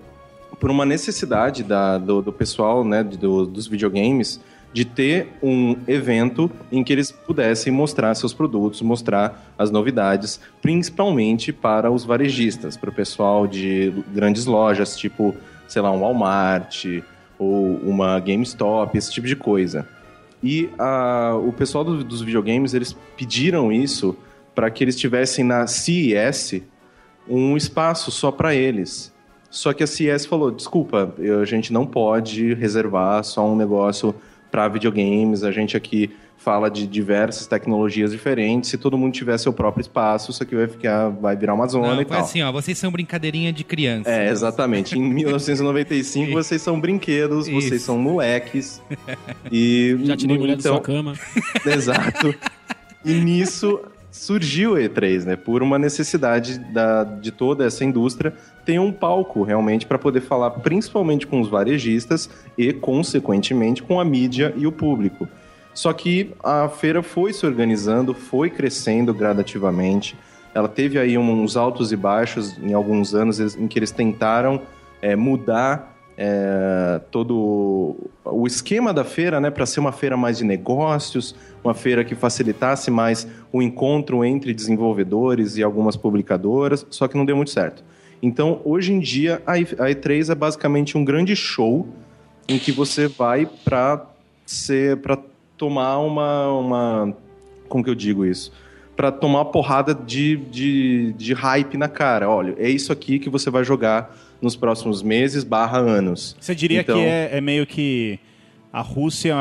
por 0.60 0.70
uma 0.72 0.86
necessidade 0.86 1.64
da- 1.64 1.98
do, 1.98 2.22
do 2.22 2.34
pessoal 2.34 2.84
né, 2.84 3.04
do- 3.04 3.46
dos 3.46 3.68
videogames 3.68 4.40
de 4.74 4.84
ter 4.86 5.30
um 5.42 5.76
evento 5.88 6.52
em 6.72 6.84
que 6.84 6.92
eles 6.94 7.12
pudessem 7.12 7.72
mostrar 7.72 8.14
seus 8.16 8.34
produtos, 8.34 8.82
mostrar 8.82 9.52
as 9.58 9.72
novidades, 9.72 10.40
principalmente 10.62 11.52
para 11.54 11.90
os 11.90 12.04
varejistas, 12.04 12.76
para 12.78 12.90
o 12.90 12.94
pessoal 12.94 13.48
de 13.48 13.92
grandes 14.14 14.46
lojas, 14.46 14.96
tipo, 14.98 15.36
sei 15.68 15.82
lá, 15.82 15.92
um 15.92 16.02
Walmart 16.02 16.86
ou 17.40 17.76
uma 17.78 18.20
GameStop, 18.20 18.98
esse 18.98 19.12
tipo 19.12 19.28
de 19.28 19.36
coisa. 19.36 19.88
E 20.44 20.70
o 21.44 21.52
pessoal 21.52 21.84
do- 21.84 22.04
dos 22.04 22.22
videogames, 22.22 22.74
eles 22.74 22.96
pediram 23.16 23.72
isso 23.72 24.16
para 24.54 24.70
que 24.70 24.84
eles 24.84 24.96
tivessem 24.96 25.44
na 25.44 25.66
CES 25.68 26.62
um 27.28 27.58
espaço 27.58 28.12
só 28.12 28.32
para 28.32 28.56
eles. 28.56 29.14
Só 29.50 29.74
que 29.74 29.84
a 29.84 29.88
CES 29.88 30.26
falou: 30.26 30.52
desculpa, 30.52 31.14
a 31.42 31.46
gente 31.46 31.72
não 31.74 31.86
pode 31.86 32.54
reservar 32.54 33.24
só 33.24 33.48
um 33.48 33.56
negócio 33.56 34.14
para 34.52 34.68
videogames. 34.68 35.44
A 35.44 35.52
gente 35.52 35.76
aqui 35.76 36.12
fala 36.38 36.70
de 36.70 36.88
diversas 36.88 37.48
tecnologias 37.48 38.12
diferentes. 38.12 38.70
Se 38.70 38.78
todo 38.78 38.98
mundo 38.98 39.14
tiver 39.14 39.38
seu 39.38 39.52
próprio 39.52 39.82
espaço, 39.82 40.32
isso 40.32 40.42
aqui 40.42 40.56
vai 40.56 40.68
ficar, 40.68 41.10
vai 41.10 41.36
virar 41.36 41.54
uma 41.54 41.68
zona 41.68 41.96
Não, 41.96 42.02
e 42.02 42.06
tal. 42.06 42.22
assim, 42.22 42.42
ó, 42.42 42.52
vocês 42.52 42.78
são 42.78 42.92
brincadeirinha 42.92 43.52
de 43.52 43.64
criança. 43.64 44.10
É, 44.10 44.30
exatamente. 44.30 44.98
Em 44.98 45.02
1995 45.14 46.32
vocês 46.32 46.62
são 46.62 46.80
brinquedos, 46.80 47.48
vocês 47.48 47.74
Isso. 47.74 47.86
são 47.86 47.98
moleques. 47.98 48.82
E 49.52 49.98
Já 50.06 50.16
tirei 50.16 50.38
mulher 50.38 50.58
então, 50.58 50.76
da 50.76 50.78
sua 50.78 50.82
cama. 50.82 51.14
Exato. 51.66 52.34
E 53.04 53.14
nisso 53.14 53.80
surgiu 54.12 54.74
o 54.74 54.76
E3, 54.76 55.26
né? 55.26 55.36
Por 55.36 55.62
uma 55.62 55.78
necessidade 55.78 56.60
da, 56.60 57.04
de 57.04 57.32
toda 57.32 57.66
essa 57.66 57.84
indústria 57.84 58.34
ter 58.66 58.80
um 58.80 58.92
palco 58.92 59.44
realmente 59.44 59.86
para 59.86 59.98
poder 59.98 60.22
falar 60.22 60.52
principalmente 60.52 61.26
com 61.28 61.40
os 61.42 61.50
varejistas 61.50 62.30
e, 62.58 62.74
consequentemente, 62.74 63.84
com 63.84 64.00
a 64.00 64.06
mídia 64.06 64.54
e 64.58 64.66
o 64.66 64.72
público. 64.72 65.28
Só 65.78 65.94
que 65.94 66.32
a 66.44 66.68
feira 66.68 67.04
foi 67.04 67.32
se 67.32 67.46
organizando, 67.46 68.12
foi 68.12 68.50
crescendo 68.50 69.14
gradativamente. 69.14 70.18
Ela 70.52 70.68
teve 70.68 70.98
aí 70.98 71.16
uns 71.20 71.56
altos 71.56 71.92
e 71.92 71.96
baixos 71.96 72.58
em 72.58 72.74
alguns 72.74 73.14
anos 73.14 73.40
em 73.56 73.68
que 73.68 73.78
eles 73.78 73.92
tentaram 73.92 74.60
eh, 75.04 75.16
mudar 75.16 75.96
é, 76.18 77.00
todo 77.12 77.96
o 78.26 78.48
esquema 78.48 78.92
da 78.92 79.04
feira, 79.04 79.40
né, 79.40 79.52
para 79.52 79.68
ser 79.68 79.80
uma 79.80 79.92
feira 79.92 80.18
mais 80.18 80.40
de 80.40 80.46
negócios, 80.46 81.36
uma 81.64 81.76
feira 81.76 82.04
que 82.04 82.16
facilitasse 82.16 82.90
mais 82.90 83.28
o 83.54 83.62
encontro 83.62 84.26
entre 84.26 84.56
desenvolvedores 84.56 85.58
e 85.58 85.64
algumas 85.64 85.96
publicadoras, 85.96 86.88
só 86.90 87.08
que 87.08 87.16
não 87.16 87.24
deu 87.24 87.36
muito 87.36 87.52
certo. 87.52 87.84
Então, 88.20 88.62
hoje 88.66 88.94
em 88.94 89.00
dia, 89.00 89.44
a 89.46 89.52
a 89.52 89.92
E3 89.92 90.32
é 90.32 90.36
basicamente 90.36 90.98
um 90.98 91.06
grande 91.06 91.36
show 91.36 91.88
em 92.50 92.58
que 92.58 92.72
você 92.72 93.08
vai 93.08 93.48
para 93.64 94.08
ser 94.44 94.98
para 94.98 95.20
tomar 95.58 95.98
uma, 96.00 96.48
uma 96.52 97.14
como 97.68 97.84
que 97.84 97.90
eu 97.90 97.96
digo 97.96 98.26
isso? 98.26 98.52
Para 98.96 99.12
tomar 99.12 99.40
uma 99.40 99.46
porrada 99.52 99.94
de, 99.94 100.38
de, 100.38 101.14
de 101.14 101.34
hype 101.34 101.78
na 101.78 101.88
cara. 101.88 102.30
Olha, 102.30 102.56
é 102.58 102.70
isso 102.70 102.92
aqui 102.92 103.20
que 103.20 103.30
você 103.30 103.50
vai 103.50 103.64
jogar 103.64 104.16
nos 104.42 104.56
próximos 104.56 105.02
meses 105.04 105.44
barra 105.44 105.78
anos. 105.80 106.36
Você 106.40 106.56
diria 106.56 106.82
Então- 106.82 106.98
que 106.98 107.04
é, 107.06 107.30
é 107.34 107.42
meio 107.42 107.66
que 107.68 108.20
a 108.72 108.82
Rússia 108.82 109.36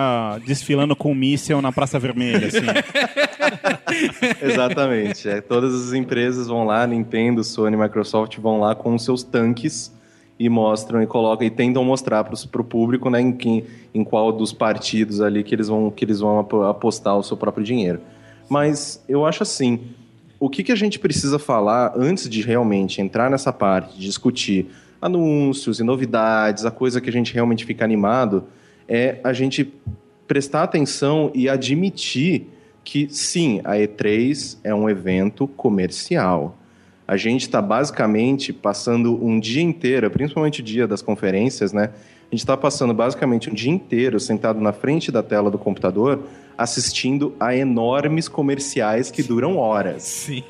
desfilando 0.46 0.94
com 0.96 1.12
um 1.12 1.14
míssel 1.14 1.60
na 1.60 1.70
Praça 1.72 1.98
Vermelha, 1.98 2.46
assim. 2.48 2.64
Exatamente. 4.42 5.28
É, 5.28 5.40
todas 5.40 5.74
as 5.74 5.92
empresas 5.92 6.48
vão 6.48 6.64
lá, 6.64 6.86
Nintendo, 6.86 7.42
Sony, 7.44 7.76
Microsoft, 7.76 8.38
vão 8.38 8.60
lá 8.60 8.74
com 8.74 8.94
os 8.94 9.04
seus 9.04 9.22
tanques 9.22 9.92
e 10.38 10.48
mostram 10.48 11.02
e 11.02 11.06
colocam 11.06 11.46
e 11.46 11.50
tentam 11.50 11.82
mostrar 11.84 12.22
para 12.24 12.60
o 12.60 12.64
público 12.64 13.08
né, 13.08 13.20
em, 13.20 13.32
que- 13.32 13.64
em 13.94 14.04
qual 14.04 14.30
dos 14.32 14.52
partidos 14.52 15.20
ali 15.20 15.42
que 15.42 15.54
eles 15.54 15.68
vão, 15.68 15.90
que 15.90 16.04
eles 16.04 16.20
vão 16.20 16.38
apo- 16.38 16.62
apostar 16.62 17.16
o 17.16 17.22
seu 17.22 17.36
próprio 17.36 17.64
dinheiro. 17.64 18.00
Mas 18.48 19.02
eu 19.08 19.24
acho 19.24 19.42
assim, 19.42 19.80
o 20.38 20.48
que, 20.50 20.62
que 20.62 20.72
a 20.72 20.76
gente 20.76 20.98
precisa 20.98 21.38
falar 21.38 21.94
antes 21.96 22.28
de 22.28 22.42
realmente 22.42 23.00
entrar 23.00 23.30
nessa 23.30 23.52
parte, 23.52 23.98
discutir 23.98 24.66
anúncios 25.00 25.80
e 25.80 25.82
novidades, 25.82 26.64
a 26.64 26.70
coisa 26.70 27.00
que 27.00 27.08
a 27.08 27.12
gente 27.12 27.32
realmente 27.32 27.64
fica 27.64 27.84
animado, 27.84 28.44
é 28.88 29.18
a 29.24 29.32
gente 29.32 29.72
prestar 30.28 30.62
atenção 30.64 31.30
e 31.34 31.48
admitir 31.48 32.48
que 32.84 33.08
sim, 33.10 33.60
a 33.64 33.72
E3 33.74 34.58
é 34.62 34.74
um 34.74 34.88
evento 34.88 35.46
comercial. 35.48 36.56
A 37.06 37.16
gente 37.16 37.42
está 37.42 37.62
basicamente 37.62 38.52
passando 38.52 39.24
um 39.24 39.38
dia 39.38 39.62
inteiro, 39.62 40.10
principalmente 40.10 40.60
o 40.60 40.64
dia 40.64 40.86
das 40.88 41.00
conferências, 41.02 41.72
né? 41.72 41.90
A 42.30 42.34
gente 42.34 42.40
está 42.40 42.56
passando 42.56 42.92
basicamente 42.92 43.48
um 43.48 43.54
dia 43.54 43.70
inteiro 43.70 44.18
sentado 44.18 44.60
na 44.60 44.72
frente 44.72 45.12
da 45.12 45.22
tela 45.22 45.48
do 45.48 45.56
computador, 45.58 46.24
assistindo 46.58 47.32
a 47.38 47.54
enormes 47.54 48.26
comerciais 48.28 49.10
que 49.10 49.22
duram 49.22 49.56
horas. 49.56 50.02
Sim. 50.02 50.42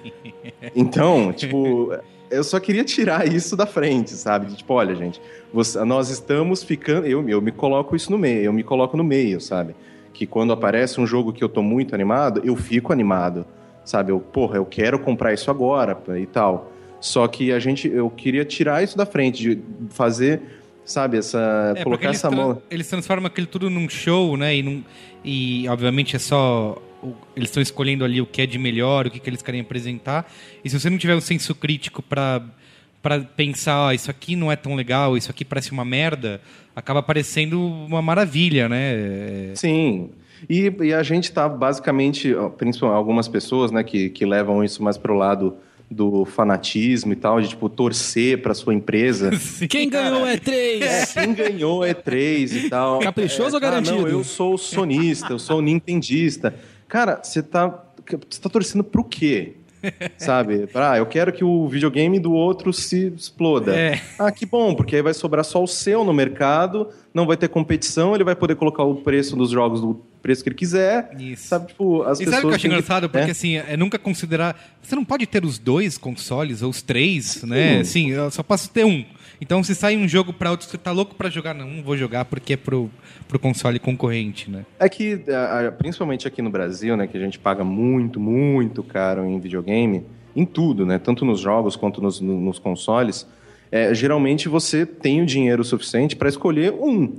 Então, 0.74 1.32
tipo, 1.36 1.92
eu 2.30 2.42
só 2.42 2.58
queria 2.58 2.84
tirar 2.84 3.28
isso 3.30 3.54
da 3.54 3.66
frente, 3.66 4.12
sabe? 4.12 4.54
Tipo, 4.54 4.72
olha, 4.74 4.94
gente, 4.94 5.20
você- 5.52 5.84
nós 5.84 6.08
estamos 6.08 6.62
ficando. 6.62 7.06
Eu, 7.06 7.28
eu 7.28 7.42
me 7.42 7.52
coloco 7.52 7.94
isso 7.94 8.10
no 8.10 8.16
meio, 8.18 8.44
eu 8.44 8.52
me 8.52 8.62
coloco 8.62 8.96
no 8.96 9.04
meio, 9.04 9.40
sabe? 9.40 9.74
Que 10.14 10.26
quando 10.26 10.52
aparece 10.54 10.98
um 10.98 11.06
jogo 11.06 11.32
que 11.32 11.44
eu 11.44 11.48
tô 11.48 11.62
muito 11.62 11.94
animado, 11.94 12.40
eu 12.42 12.56
fico 12.56 12.92
animado, 12.92 13.44
sabe? 13.86 14.12
Eu, 14.12 14.20
porra, 14.20 14.56
eu 14.56 14.66
quero 14.66 14.98
comprar 14.98 15.32
isso 15.32 15.50
agora 15.50 15.96
e 16.20 16.26
tal. 16.26 16.72
Só 17.00 17.26
que 17.28 17.52
a 17.52 17.58
gente, 17.58 17.88
eu 17.88 18.10
queria 18.10 18.44
tirar 18.44 18.82
isso 18.82 18.96
da 18.96 19.06
frente, 19.06 19.42
de 19.42 19.58
fazer, 19.90 20.42
sabe, 20.84 21.16
essa. 21.16 21.72
É, 21.76 21.82
colocar 21.84 22.10
essa 22.10 22.30
mão. 22.30 22.60
eles 22.70 22.88
transformam 22.88 23.26
aquilo 23.26 23.46
tudo 23.46 23.70
num 23.70 23.88
show, 23.88 24.36
né? 24.36 24.56
E, 24.56 24.62
num- 24.62 24.82
e, 25.24 25.68
obviamente 25.68 26.16
é 26.16 26.18
só. 26.18 26.76
Eles 27.36 27.48
estão 27.50 27.62
escolhendo 27.62 28.04
ali 28.04 28.20
o 28.20 28.26
que 28.26 28.42
é 28.42 28.46
de 28.46 28.58
melhor, 28.58 29.06
o 29.06 29.10
que, 29.10 29.20
que 29.20 29.30
eles 29.30 29.40
querem 29.40 29.60
apresentar. 29.60 30.30
E 30.64 30.68
se 30.68 30.78
você 30.80 30.90
não 30.90 30.98
tiver 30.98 31.14
um 31.14 31.20
senso 31.20 31.54
crítico 31.54 32.02
para 32.02 32.42
para 33.02 33.20
pensar, 33.20 33.82
ó, 33.82 33.92
isso 33.92 34.10
aqui 34.10 34.34
não 34.34 34.50
é 34.50 34.56
tão 34.56 34.74
legal, 34.74 35.16
isso 35.16 35.30
aqui 35.30 35.44
parece 35.44 35.70
uma 35.70 35.84
merda, 35.84 36.40
acaba 36.74 37.00
parecendo 37.00 37.64
uma 37.64 38.02
maravilha, 38.02 38.68
né? 38.68 38.94
É, 38.94 39.52
Sim. 39.54 40.10
E, 40.48 40.72
e 40.80 40.94
a 40.94 41.02
gente 41.02 41.32
tá 41.32 41.48
basicamente, 41.48 42.34
principalmente 42.56 42.96
algumas 42.96 43.28
pessoas, 43.28 43.70
né, 43.70 43.82
que, 43.82 44.10
que 44.10 44.24
levam 44.24 44.62
isso 44.62 44.82
mais 44.82 44.96
pro 44.98 45.14
lado 45.14 45.56
do 45.90 46.24
fanatismo 46.24 47.12
e 47.12 47.16
tal, 47.16 47.40
de 47.40 47.48
tipo 47.48 47.68
torcer 47.68 48.42
para 48.42 48.54
sua 48.54 48.74
empresa. 48.74 49.30
Quem 49.68 49.88
ganhou 49.88 50.26
é 50.26 50.36
três. 50.36 50.82
É, 50.82 51.06
quem 51.06 51.34
ganhou 51.34 51.84
é 51.84 51.94
três 51.94 52.54
e 52.54 52.68
tal. 52.68 52.98
Caprichoso 52.98 53.56
ou 53.56 53.62
É, 53.62 53.66
ah, 53.66 53.70
garantido? 53.70 54.02
não, 54.02 54.08
eu 54.08 54.24
sou 54.24 54.58
sonista, 54.58 55.32
eu 55.32 55.38
sou 55.38 55.62
nintendista. 55.62 56.54
Cara, 56.88 57.20
você 57.22 57.42
tá, 57.42 57.84
você 58.28 58.40
tá 58.40 58.48
torcendo 58.48 58.82
pro 58.82 59.04
quê? 59.04 59.54
Sabe? 60.18 60.68
Ah, 60.74 60.98
eu 60.98 61.06
quero 61.06 61.32
que 61.32 61.44
o 61.44 61.68
videogame 61.68 62.18
do 62.18 62.32
outro 62.32 62.72
se 62.72 63.12
exploda. 63.16 63.74
É. 63.74 64.00
Ah, 64.18 64.30
que 64.32 64.46
bom, 64.46 64.74
porque 64.74 64.96
aí 64.96 65.02
vai 65.02 65.14
sobrar 65.14 65.44
só 65.44 65.62
o 65.62 65.66
seu 65.66 66.04
no 66.04 66.12
mercado, 66.12 66.88
não 67.12 67.26
vai 67.26 67.36
ter 67.36 67.48
competição, 67.48 68.14
ele 68.14 68.24
vai 68.24 68.34
poder 68.34 68.56
colocar 68.56 68.84
o 68.84 68.96
preço 68.96 69.36
dos 69.36 69.50
jogos 69.50 69.80
do 69.80 70.00
preço 70.22 70.42
que 70.42 70.48
ele 70.48 70.56
quiser. 70.56 71.10
Isso. 71.18 71.48
Sabe, 71.48 71.68
tipo, 71.68 72.02
as 72.02 72.18
E 72.18 72.24
pessoas. 72.24 72.34
sabe 72.34 72.38
o 72.38 72.48
que 72.48 72.52
eu 72.52 72.56
acho 72.56 72.66
engraçado? 72.66 73.08
Porque 73.08 73.28
é. 73.28 73.30
assim, 73.30 73.56
é 73.56 73.76
nunca 73.76 73.98
considerar. 73.98 74.60
Você 74.82 74.96
não 74.96 75.04
pode 75.04 75.26
ter 75.26 75.44
os 75.44 75.58
dois 75.58 75.96
consoles, 75.96 76.62
ou 76.62 76.70
os 76.70 76.82
três, 76.82 77.42
né? 77.44 77.84
Sim, 77.84 78.10
eu 78.10 78.30
só 78.30 78.42
posso 78.42 78.68
ter 78.70 78.84
um. 78.84 79.04
Então, 79.40 79.62
se 79.62 79.74
sai 79.74 79.96
um 79.96 80.08
jogo 80.08 80.32
pra 80.32 80.50
outro, 80.50 80.66
você 80.66 80.78
tá 80.78 80.92
louco 80.92 81.14
pra 81.14 81.28
jogar? 81.28 81.52
Não, 81.54 81.66
não 81.68 81.82
vou 81.82 81.96
jogar 81.96 82.24
porque 82.24 82.54
é 82.54 82.56
pro, 82.56 82.90
pro 83.28 83.38
console 83.38 83.78
concorrente, 83.78 84.50
né? 84.50 84.64
É 84.78 84.88
que, 84.88 85.20
principalmente 85.78 86.26
aqui 86.26 86.40
no 86.40 86.50
Brasil, 86.50 86.96
né, 86.96 87.06
que 87.06 87.16
a 87.16 87.20
gente 87.20 87.38
paga 87.38 87.62
muito, 87.62 88.18
muito 88.18 88.82
caro 88.82 89.24
em 89.26 89.38
videogame, 89.38 90.04
em 90.34 90.44
tudo, 90.46 90.86
né, 90.86 90.98
tanto 90.98 91.24
nos 91.24 91.40
jogos 91.40 91.76
quanto 91.76 92.00
nos, 92.00 92.20
no- 92.20 92.40
nos 92.40 92.58
consoles, 92.58 93.26
é, 93.70 93.92
geralmente 93.94 94.48
você 94.48 94.86
tem 94.86 95.20
o 95.22 95.26
dinheiro 95.26 95.62
suficiente 95.64 96.14
para 96.16 96.28
escolher 96.28 96.72
um 96.72 97.12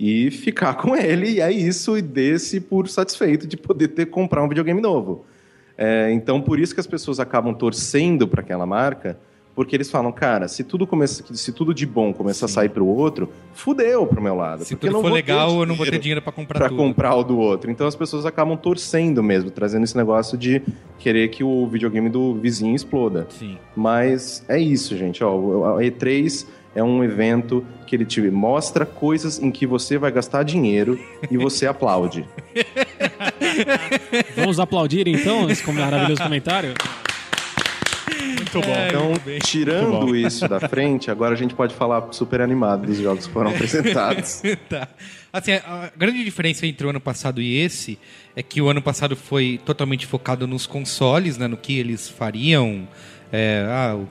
e 0.00 0.30
ficar 0.32 0.74
com 0.80 0.96
ele, 0.96 1.32
e 1.34 1.40
é 1.40 1.52
isso, 1.52 1.96
e 1.96 2.02
desse 2.02 2.60
por 2.60 2.88
satisfeito 2.88 3.46
de 3.46 3.56
poder 3.56 3.88
ter 3.88 4.06
comprar 4.06 4.42
um 4.42 4.48
videogame 4.48 4.80
novo. 4.80 5.24
É, 5.78 6.10
então, 6.12 6.40
por 6.40 6.58
isso 6.58 6.74
que 6.74 6.80
as 6.80 6.86
pessoas 6.86 7.20
acabam 7.20 7.54
torcendo 7.54 8.26
para 8.26 8.40
aquela 8.40 8.66
marca, 8.66 9.18
porque 9.54 9.76
eles 9.76 9.90
falam, 9.90 10.10
cara, 10.10 10.48
se 10.48 10.64
tudo 10.64 10.86
começa, 10.86 11.22
se 11.34 11.52
tudo 11.52 11.74
de 11.74 11.84
bom 11.84 12.12
começar 12.12 12.46
a 12.46 12.48
sair 12.48 12.68
para 12.68 12.82
o 12.82 12.86
outro, 12.86 13.30
fudeu 13.54 14.06
pro 14.06 14.22
meu 14.22 14.34
lado. 14.34 14.64
Se 14.64 14.74
porque 14.74 14.86
tudo 14.86 14.94
não 14.94 15.02
for 15.02 15.12
legal, 15.12 15.60
eu 15.60 15.66
não 15.66 15.74
vou 15.74 15.84
ter 15.84 15.98
dinheiro 15.98 16.22
pra 16.22 16.32
comprar 16.32 16.58
para 16.58 16.68
tudo. 16.68 16.78
comprar 16.78 17.14
o 17.14 17.22
do 17.22 17.38
outro. 17.38 17.70
Então 17.70 17.86
as 17.86 17.94
pessoas 17.94 18.24
acabam 18.24 18.56
torcendo 18.56 19.22
mesmo, 19.22 19.50
trazendo 19.50 19.84
esse 19.84 19.96
negócio 19.96 20.38
de 20.38 20.62
querer 20.98 21.28
que 21.28 21.44
o 21.44 21.66
videogame 21.66 22.08
do 22.08 22.34
vizinho 22.34 22.74
exploda. 22.74 23.26
Sim. 23.30 23.58
Mas 23.76 24.44
é 24.48 24.58
isso, 24.58 24.96
gente. 24.96 25.22
Ó, 25.22 25.76
a 25.76 25.82
E3 25.82 26.46
é 26.74 26.82
um 26.82 27.04
evento 27.04 27.64
que 27.86 27.94
ele 27.94 28.06
te 28.06 28.22
mostra 28.30 28.86
coisas 28.86 29.38
em 29.38 29.50
que 29.50 29.66
você 29.66 29.98
vai 29.98 30.10
gastar 30.10 30.42
dinheiro 30.42 30.98
e 31.30 31.36
você 31.36 31.66
aplaude. 31.66 32.26
Vamos 34.36 34.58
aplaudir 34.58 35.06
então 35.06 35.48
esse 35.50 35.70
maravilhoso 35.70 36.22
comentário? 36.22 36.74
Muito 38.52 38.68
bom. 38.68 38.86
Então, 38.86 39.04
Muito 39.06 39.24
bom. 39.24 39.38
tirando 39.44 40.16
isso 40.16 40.46
da 40.48 40.60
frente, 40.60 41.10
agora 41.10 41.34
a 41.34 41.36
gente 41.36 41.54
pode 41.54 41.74
falar 41.74 42.12
super 42.12 42.40
animado 42.40 42.86
dos 42.86 42.98
jogos 42.98 43.26
que 43.26 43.32
foram 43.32 43.50
apresentados. 43.54 44.42
tá. 44.68 44.88
Assim, 45.32 45.52
a 45.52 45.86
a 45.86 45.90
grande 45.96 46.22
diferença 46.24 46.66
entre 46.66 46.86
o 46.86 46.90
ano 46.90 47.00
passado 47.00 47.40
e 47.40 47.56
esse 47.58 47.98
é 48.36 48.42
que 48.42 48.60
o 48.60 48.68
ano 48.68 48.82
passado 48.82 49.16
foi 49.16 49.60
totalmente 49.64 50.06
focado 50.06 50.46
nos 50.46 50.66
consoles, 50.66 51.38
né, 51.38 51.46
no 51.46 51.56
que 51.56 51.78
eles 51.78 52.08
fariam. 52.08 52.86
É, 53.32 53.64
ah, 53.68 53.96
o 53.96 54.08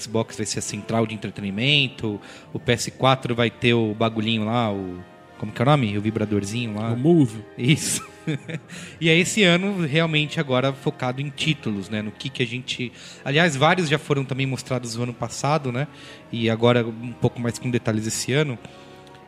Xbox 0.00 0.36
vai 0.36 0.46
ser 0.46 0.58
a 0.58 0.62
central 0.62 1.06
de 1.06 1.14
entretenimento, 1.14 2.20
o 2.52 2.58
PS4 2.58 3.34
vai 3.34 3.50
ter 3.50 3.74
o 3.74 3.94
bagulhinho 3.94 4.44
lá, 4.44 4.72
o. 4.72 4.98
Como 5.38 5.52
que 5.52 5.60
é 5.60 5.64
o 5.64 5.66
nome? 5.66 5.98
O 5.98 6.00
vibradorzinho 6.00 6.74
lá. 6.74 6.92
O 6.92 6.96
Move. 6.96 7.44
Isso. 7.58 8.06
e 9.00 9.08
é 9.08 9.18
esse 9.18 9.42
ano 9.42 9.84
realmente 9.86 10.40
agora 10.40 10.72
focado 10.72 11.20
em 11.20 11.28
títulos, 11.28 11.88
né? 11.88 12.02
No 12.02 12.10
que 12.10 12.28
que 12.28 12.42
a 12.42 12.46
gente... 12.46 12.92
Aliás, 13.24 13.56
vários 13.56 13.88
já 13.88 13.98
foram 13.98 14.24
também 14.24 14.46
mostrados 14.46 14.96
no 14.96 15.02
ano 15.02 15.14
passado, 15.14 15.70
né? 15.70 15.86
E 16.32 16.48
agora 16.48 16.86
um 16.86 17.12
pouco 17.12 17.40
mais 17.40 17.58
com 17.58 17.70
detalhes 17.70 18.06
esse 18.06 18.32
ano. 18.32 18.58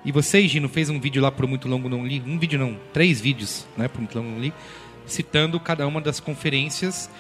E 0.06 0.12
você, 0.12 0.46
Gino, 0.46 0.68
fez 0.68 0.88
um 0.88 1.00
vídeo 1.00 1.20
lá 1.20 1.32
pro 1.32 1.48
Muito 1.48 1.66
Longo 1.66 1.88
Não 1.88 2.06
Li, 2.06 2.22
um 2.24 2.38
vídeo 2.38 2.60
não, 2.60 2.78
três 2.92 3.20
vídeos, 3.20 3.66
né, 3.76 3.88
pro 3.88 4.00
Muito 4.00 4.16
Longo 4.16 4.30
Não 4.30 4.38
Li, 4.38 4.52
citando 5.04 5.58
cada 5.58 5.84
uma 5.84 6.00
das 6.00 6.20
conferências. 6.20 7.10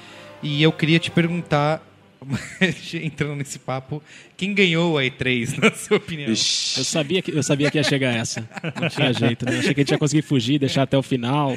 E 0.40 0.62
eu 0.62 0.70
queria 0.70 1.00
te 1.00 1.10
perguntar, 1.10 1.82
entrando 3.02 3.36
nesse 3.36 3.58
papo, 3.58 4.02
quem 4.36 4.54
ganhou 4.54 4.98
a 4.98 5.02
E3, 5.02 5.58
na 5.62 5.72
sua 5.72 5.96
opinião? 5.98 6.28
Eu 6.28 6.36
sabia 6.36 7.22
que, 7.22 7.30
eu 7.30 7.42
sabia 7.42 7.70
que 7.70 7.78
ia 7.78 7.84
chegar 7.84 8.14
essa. 8.14 8.48
Não 8.80 8.88
tinha 8.88 9.12
jeito, 9.12 9.44
né? 9.44 9.58
Achei 9.58 9.74
que 9.74 9.80
a 9.80 9.82
gente 9.82 9.90
ia 9.92 9.98
conseguir 9.98 10.22
fugir, 10.22 10.58
deixar 10.58 10.82
até 10.82 10.96
o 10.96 11.02
final. 11.02 11.56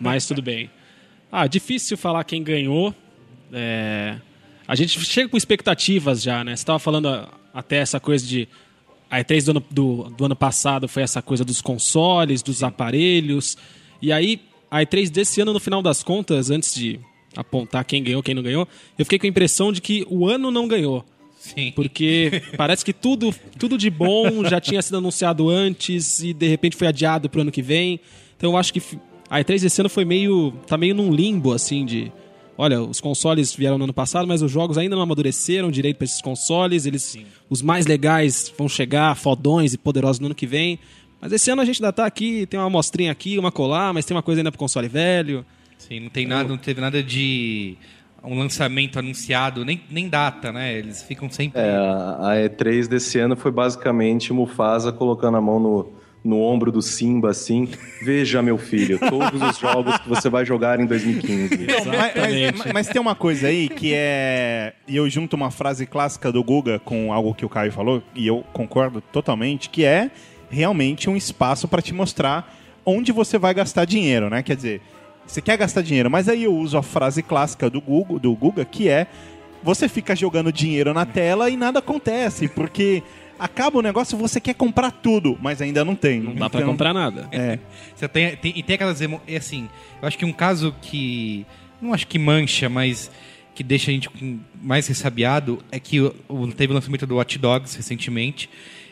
Mas 0.00 0.26
tudo 0.26 0.42
bem. 0.42 0.70
Ah, 1.30 1.46
difícil 1.46 1.96
falar 1.96 2.24
quem 2.24 2.42
ganhou. 2.42 2.94
É, 3.52 4.16
A 4.66 4.74
gente 4.74 4.98
chega 5.04 5.28
com 5.28 5.36
expectativas 5.36 6.22
já, 6.22 6.42
né? 6.42 6.56
Você 6.56 6.62
estava 6.62 6.78
falando 6.78 7.28
até 7.52 7.76
essa 7.76 8.00
coisa 8.00 8.26
de. 8.26 8.48
A 9.08 9.20
E3 9.20 9.44
do 9.44 9.50
ano, 9.52 9.64
do, 9.70 10.02
do 10.16 10.24
ano 10.24 10.34
passado 10.34 10.88
foi 10.88 11.02
essa 11.04 11.22
coisa 11.22 11.44
dos 11.44 11.60
consoles, 11.60 12.42
dos 12.42 12.64
aparelhos. 12.64 13.56
E 14.02 14.12
aí, 14.12 14.40
a 14.68 14.78
E3 14.80 15.08
desse 15.10 15.40
ano, 15.40 15.52
no 15.52 15.60
final 15.60 15.80
das 15.80 16.02
contas, 16.02 16.50
antes 16.50 16.74
de 16.74 16.98
apontar 17.36 17.84
quem 17.84 18.02
ganhou, 18.02 18.22
quem 18.22 18.34
não 18.34 18.42
ganhou, 18.42 18.66
eu 18.98 19.04
fiquei 19.04 19.18
com 19.18 19.26
a 19.26 19.28
impressão 19.28 19.70
de 19.70 19.80
que 19.80 20.06
o 20.08 20.26
ano 20.26 20.50
não 20.50 20.66
ganhou. 20.66 21.04
Sim. 21.38 21.72
Porque 21.76 22.42
parece 22.56 22.84
que 22.84 22.92
tudo, 22.92 23.32
tudo 23.58 23.78
de 23.78 23.90
bom 23.90 24.44
já 24.44 24.60
tinha 24.60 24.82
sido 24.82 24.96
anunciado 24.96 25.48
antes 25.48 26.20
e 26.20 26.32
de 26.32 26.48
repente 26.48 26.76
foi 26.76 26.88
adiado 26.88 27.28
pro 27.28 27.42
ano 27.42 27.52
que 27.52 27.62
vem. 27.62 28.00
Então 28.36 28.52
eu 28.52 28.56
acho 28.56 28.72
que 28.72 28.82
a 29.30 29.40
E3 29.40 29.64
esse 29.64 29.80
ano 29.80 29.88
foi 29.88 30.04
meio. 30.04 30.52
tá 30.66 30.76
meio 30.76 30.94
num 30.94 31.12
limbo, 31.12 31.52
assim, 31.52 31.84
de. 31.84 32.12
Olha, 32.58 32.80
os 32.80 33.02
consoles 33.02 33.54
vieram 33.54 33.76
no 33.76 33.84
ano 33.84 33.92
passado, 33.92 34.26
mas 34.26 34.40
os 34.40 34.50
jogos 34.50 34.78
ainda 34.78 34.96
não 34.96 35.02
amadureceram 35.02 35.70
direito 35.70 35.98
para 35.98 36.06
esses 36.06 36.22
consoles. 36.22 36.86
Eles, 36.86 37.18
os 37.50 37.60
mais 37.60 37.86
legais 37.86 38.52
vão 38.56 38.66
chegar, 38.66 39.14
fodões 39.14 39.74
e 39.74 39.78
poderosos 39.78 40.20
no 40.20 40.26
ano 40.26 40.34
que 40.34 40.46
vem. 40.46 40.78
Mas 41.20 41.32
esse 41.32 41.50
ano 41.50 41.60
a 41.60 41.64
gente 41.66 41.82
ainda 41.82 41.92
tá 41.92 42.06
aqui, 42.06 42.46
tem 42.46 42.58
uma 42.58 42.66
amostrinha 42.66 43.12
aqui, 43.12 43.38
uma 43.38 43.52
colar, 43.52 43.92
mas 43.92 44.06
tem 44.06 44.16
uma 44.16 44.22
coisa 44.22 44.40
ainda 44.40 44.50
pro 44.50 44.58
console 44.58 44.88
velho. 44.88 45.44
Sim, 45.78 46.00
não 46.00 46.08
tem 46.10 46.26
nada, 46.26 46.48
não 46.48 46.56
teve 46.58 46.80
nada 46.80 47.02
de 47.02 47.76
um 48.24 48.38
lançamento 48.38 48.98
anunciado, 48.98 49.64
nem, 49.64 49.80
nem 49.90 50.08
data, 50.08 50.50
né? 50.52 50.76
Eles 50.76 51.02
ficam 51.02 51.30
sempre. 51.30 51.60
É, 51.60 51.70
a 51.76 52.32
a 52.32 52.34
E3 52.36 52.88
desse 52.88 53.18
ano 53.18 53.36
foi 53.36 53.52
basicamente 53.52 54.32
Mufasa 54.32 54.90
colocando 54.90 55.36
a 55.36 55.40
mão 55.40 55.60
no, 55.60 55.92
no 56.24 56.40
ombro 56.40 56.72
do 56.72 56.82
Simba, 56.82 57.30
assim. 57.30 57.68
Veja, 58.02 58.42
meu 58.42 58.58
filho, 58.58 58.98
todos 58.98 59.40
os 59.40 59.58
jogos 59.58 59.96
que 59.98 60.08
você 60.08 60.28
vai 60.28 60.44
jogar 60.44 60.80
em 60.80 60.86
2015. 60.86 61.66
Mas, 61.66 61.86
Exatamente. 61.86 62.58
mas- 62.58 62.72
mas 62.72 62.88
tem 62.88 63.00
uma 63.00 63.14
coisa 63.14 63.46
aí 63.46 63.68
que 63.68 63.92
é. 63.94 64.72
E 64.88 64.96
eu 64.96 65.08
junto 65.08 65.36
uma 65.36 65.52
frase 65.52 65.86
clássica 65.86 66.32
do 66.32 66.42
Guga 66.42 66.80
com 66.80 67.12
algo 67.12 67.32
que 67.32 67.44
o 67.44 67.48
Caio 67.48 67.70
falou, 67.70 68.02
e 68.12 68.26
eu 68.26 68.42
concordo 68.52 69.00
totalmente, 69.00 69.70
que 69.70 69.84
é 69.84 70.10
realmente 70.50 71.08
um 71.08 71.16
espaço 71.16 71.68
para 71.68 71.80
te 71.82 71.94
mostrar 71.94 72.52
onde 72.84 73.12
você 73.12 73.38
vai 73.38 73.52
gastar 73.54 73.84
dinheiro, 73.84 74.28
né? 74.30 74.42
Quer 74.42 74.56
dizer, 74.56 74.80
você 75.26 75.40
quer 75.40 75.56
gastar 75.58 75.82
dinheiro, 75.82 76.10
mas 76.10 76.28
aí 76.28 76.44
eu 76.44 76.54
uso 76.54 76.78
a 76.78 76.82
frase 76.82 77.22
clássica 77.22 77.68
do 77.68 77.80
Guga, 77.80 78.18
do 78.18 78.34
Guga 78.34 78.64
que 78.64 78.88
é 78.88 79.06
você 79.62 79.88
fica 79.88 80.14
jogando 80.14 80.52
dinheiro 80.52 80.94
na 80.94 81.04
tela 81.04 81.50
e 81.50 81.56
nada 81.56 81.80
acontece, 81.80 82.46
porque 82.48 83.02
acaba 83.38 83.78
o 83.78 83.82
negócio, 83.82 84.16
você 84.16 84.40
quer 84.40 84.54
comprar 84.54 84.90
tudo, 84.90 85.36
mas 85.42 85.60
ainda 85.60 85.84
não 85.84 85.94
tem. 85.96 86.20
Não 86.20 86.34
dá 86.34 86.48
pra 86.48 86.60
Então, 86.60 86.70
comprar 86.72 86.94
nada. 86.94 87.28
É. 87.32 87.58
Você 87.94 88.06
tem, 88.08 88.36
tem- 88.36 88.52
e 88.56 88.62
tem 88.62 88.74
aquelas 88.74 89.00
emo... 89.00 89.20
é 89.26 89.36
assim, 89.36 89.68
eu 90.00 90.06
acho 90.06 90.16
que 90.16 90.24
um 90.24 90.32
caso 90.32 90.74
que 90.80 91.44
não 91.82 91.92
acho 91.92 92.06
que 92.06 92.18
mancha, 92.18 92.68
mas 92.68 93.10
que 93.54 93.62
deixa 93.64 93.90
a 93.90 93.94
gente 93.94 94.08
mais 94.62 94.86
ressabiado 94.86 95.58
é 95.72 95.80
que 95.80 95.98
teve 96.56 96.72
o 96.72 96.74
lançamento 96.74 97.06
do 97.06 97.16
Watch 97.16 97.38
Dogs 97.38 97.76
recentemente. 97.76 98.48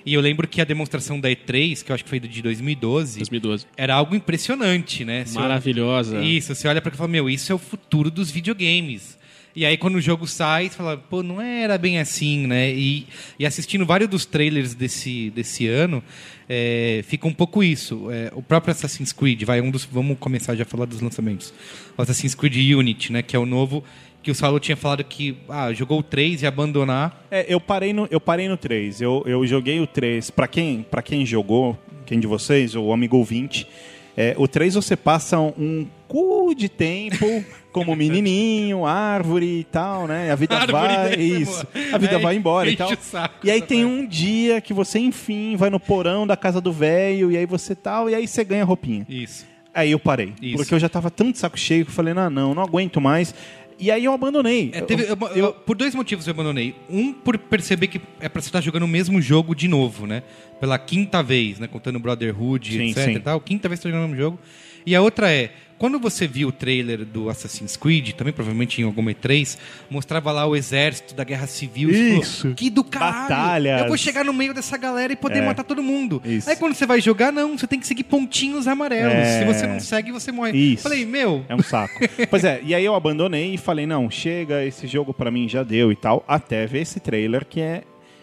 E 0.07 0.13
eu 0.15 0.21
lembro 0.21 0.47
que 0.47 0.61
a 0.61 0.65
demonstração 0.65 1.19
da 1.19 1.31
E3, 1.31 1.83
que 1.83 1.91
eu 1.91 1.95
acho 1.95 2.05
que 2.05 2.11
foi 2.11 2.21
de 2.21 2.43
2012, 2.43 3.19
2012. 3.21 3.67
era 3.77 3.95
algo 3.95 4.15
impressionante, 4.15 5.05
né? 5.05 5.25
Você 5.25 5.39
olha- 5.39 5.49
Maravilhosa. 5.49 6.23
Isso, 6.23 6.55
você 6.55 6.69
olha 6.69 6.81
cá 6.81 6.91
e 6.93 6.97
fala, 6.97 7.09
meu, 7.09 7.29
isso 7.31 7.51
é 7.51 7.55
o 7.55 7.59
futuro 7.59 8.11
dos 8.11 8.31
videogames. 8.31 9.19
E 9.57 9.65
aí 9.65 9.77
quando 9.77 9.95
o 9.95 10.01
jogo 10.01 10.27
sai, 10.27 10.69
você 10.69 10.77
fala, 10.77 10.97
pô, 10.97 11.23
não 11.23 11.41
era 11.41 11.79
bem 11.79 12.01
assim, 12.01 12.45
né? 12.47 12.73
E, 12.75 13.07
e 13.39 13.47
assistindo 13.47 13.87
vários 13.87 14.11
dos 14.11 14.27
trailers 14.27 14.75
desse, 14.75 15.31
desse 15.31 15.67
ano, 15.69 16.03
é, 16.49 17.05
fica 17.07 17.27
um 17.29 17.33
pouco 17.33 17.63
isso. 17.63 18.11
É, 18.11 18.33
o 18.35 18.43
próprio 18.43 18.73
Assassin's 18.73 19.13
Creed, 19.13 19.43
vai, 19.45 19.61
um 19.61 19.71
dos. 19.71 19.85
Vamos 19.85 20.19
começar 20.19 20.57
já 20.57 20.65
a 20.65 20.67
falar 20.67 20.87
dos 20.87 21.01
lançamentos. 21.01 21.55
O 21.97 22.03
Assassin's 22.03 22.35
Creed 22.35 22.75
Unity, 22.77 23.13
né? 23.13 23.23
Que 23.23 23.37
é 23.37 23.39
o 23.39 23.47
novo. 23.47 23.85
Que 24.25 24.31
o 24.31 24.35
Saulo 24.35 24.59
tinha 24.59 24.77
falado 24.77 25.05
que 25.05 25.37
ah, 25.51 25.71
jogou 25.75 25.99
o 26.01 26.03
3 26.03 26.43
e 26.43 26.47
abandonar. 26.47 27.27
É, 27.31 27.45
eu 27.47 27.61
parei 27.61 27.93
no, 27.93 28.09
eu 28.11 28.19
parei 28.19 28.49
no 28.49 28.57
3. 28.57 29.03
Eu, 29.03 29.23
eu 29.27 29.47
joguei 29.47 29.79
o 29.81 29.87
3. 29.87 30.31
Pra 30.31 30.49
quem, 30.49 30.83
pra 30.91 31.03
quem 31.03 31.27
jogou, 31.27 31.79
quem 32.07 32.19
de 32.19 32.27
vocês, 32.27 32.75
o 32.75 32.91
amigo 32.91 33.19
ouvinte, 33.19 33.69
é, 34.17 34.35
o 34.39 34.49
3 34.49 34.77
você 34.77 34.97
passa 34.97 35.39
um 35.39 35.87
cu 36.09 36.55
de 36.55 36.71
tempo 36.71 37.45
como 37.71 37.95
menininho, 37.97 38.87
árvore 38.87 39.61
e 39.61 39.65
tal, 39.65 40.07
né? 40.07 40.33
A 40.33 40.35
vida 40.37 40.57
Árvore, 40.57 40.95
vai. 40.95 41.17
né? 41.17 41.23
Isso. 41.23 41.67
A 41.93 41.99
vida 41.99 42.17
Aí 42.17 42.23
vai 42.23 42.37
embora 42.37 42.71
e 42.71 42.77
tal. 42.77 42.91
o 42.91 42.97
saco 42.97 43.47
E 43.47 43.51
aí 43.51 43.61
tem 43.61 43.85
um 43.85 44.07
dia 44.07 44.59
que 44.61 44.73
você, 44.73 44.99
enfim, 44.99 45.55
vai 45.55 45.69
no 45.69 45.79
porão 45.79 46.27
da 46.27 46.37
casa 46.37 46.63
do 46.63 46.73
velho, 46.73 47.31
e 47.31 47.37
aí 47.37 47.45
você 47.45 47.75
tal, 47.75 48.09
e 48.09 48.15
aí 48.15 48.27
você 48.27 48.43
ganha 48.43 48.65
roupinha. 48.65 49.05
Isso. 49.07 49.53
Aí 49.75 49.91
eu 49.91 49.99
parei. 49.99 50.33
Isso. 50.41 50.57
Porque 50.57 50.73
eu 50.73 50.79
já 50.79 50.89
tava 50.89 51.11
de 51.11 51.37
saco 51.37 51.59
cheio 51.59 51.85
que 51.85 51.91
eu 51.91 51.95
falei, 51.95 52.15
não, 52.15 52.31
não, 52.31 52.55
não 52.55 52.63
aguento 52.63 53.01
mais. 53.01 53.35
E 53.79 53.91
aí 53.91 54.05
eu 54.05 54.13
abandonei. 54.13 54.71
É, 54.73 54.81
teve- 54.81 55.05
eu- 55.05 55.29
eu- 55.37 55.53
por 55.53 55.77
dois 55.77 55.95
motivos 55.95 56.27
eu 56.27 56.31
abandonei. 56.33 56.75
Um, 56.89 57.13
por 57.13 57.37
perceber 57.37 57.89
que 57.89 58.01
é 58.21 58.29
pra 58.29 58.41
você 58.41 58.49
estar 58.49 58.61
jogando 58.61 58.85
o 58.85 58.89
mesmo 58.89 59.21
jogo 59.21 59.55
de 59.55 59.67
novo, 59.69 60.07
né? 60.07 60.23
Pela 60.61 60.79
quinta 60.79 61.23
vez, 61.23 61.59
né? 61.59 61.67
Contando 61.67 61.99
Brotherhood, 61.99 62.73
Sim, 62.73 62.91
etc 62.91 63.05
sim. 63.05 63.11
e 63.17 63.21
tal. 63.21 63.41
Quinta 63.41 63.69
vez 63.69 63.81
que 63.81 63.83
você 63.83 63.89
tá 63.89 63.97
jogando 63.97 64.07
o 64.07 64.11
mesmo 64.15 64.23
jogo. 64.25 64.39
E 64.87 64.95
a 64.95 65.01
outra 65.03 65.31
é, 65.31 65.51
quando 65.79 65.99
você 65.99 66.27
viu 66.27 66.49
o 66.49 66.53
trailer 66.53 67.05
do 67.05 67.29
Assassin's 67.29 67.77
Creed, 67.77 68.13
também 68.13 68.33
provavelmente 68.33 68.81
em 68.81 68.85
alguma 68.85 69.11
E3, 69.13 69.59
mostrava 69.91 70.31
lá 70.33 70.47
o 70.47 70.55
exército 70.57 71.15
da 71.15 71.25
Guerra 71.25 71.47
Civil. 71.47 71.91
e 71.91 71.95
você 71.95 72.05
falou, 72.09 72.23
Isso. 72.23 72.55
que 72.55 72.71
do 72.71 72.85
caralho! 72.85 73.29
Batalhas. 73.29 73.81
Eu 73.83 73.89
vou 73.89 73.97
chegar 73.97 74.25
no 74.25 74.33
meio 74.33 74.55
dessa 74.55 74.77
galera 74.77 75.13
e 75.13 75.17
poder 75.17 75.39
É. 75.41 75.47
matar 75.47 75.65
todo 75.65 75.83
mundo. 75.83 76.23
Isso. 76.25 76.49
Aí 76.49 76.57
quando 76.57 76.75
você 76.75 76.87
vai 76.87 77.01
jogar, 77.01 77.33
não, 77.33 77.59
você 77.59 77.67
tem 77.67 77.79
que 77.81 77.87
seguir 77.87 78.05
pontinhos 78.05 78.67
amarelos. 78.69 79.13
É. 79.15 79.41
Se 79.41 79.45
você 79.45 79.67
não 79.67 79.81
segue, 79.81 80.13
você 80.13 80.31
morre. 80.33 80.53
Isso. 80.57 80.83
Falei, 80.83 81.05
meu, 81.05 81.45
É 81.49 81.55
um 81.55 81.63
saco. 81.63 81.99
pois 82.31 82.45
é, 82.45 82.61
e 82.65 82.75
aí 82.75 82.85
eu 82.85 82.95
abandonei 82.95 83.55
e 83.55 83.59
falei, 83.59 83.87
não, 83.87 84.11
chega, 84.11 84.65
esse 84.65 84.87
jogo 84.87 85.13
pra 85.13 85.31
mim 85.31 85.49
já 85.49 85.63
deu 85.63 85.91
e 85.93 85.97
tal, 85.97 86.25
até 86.27 86.67
ver 86.67 86.81
esse 86.83 87.01
trailer 87.01 87.45
que 87.45 87.61
é, 87.61 87.83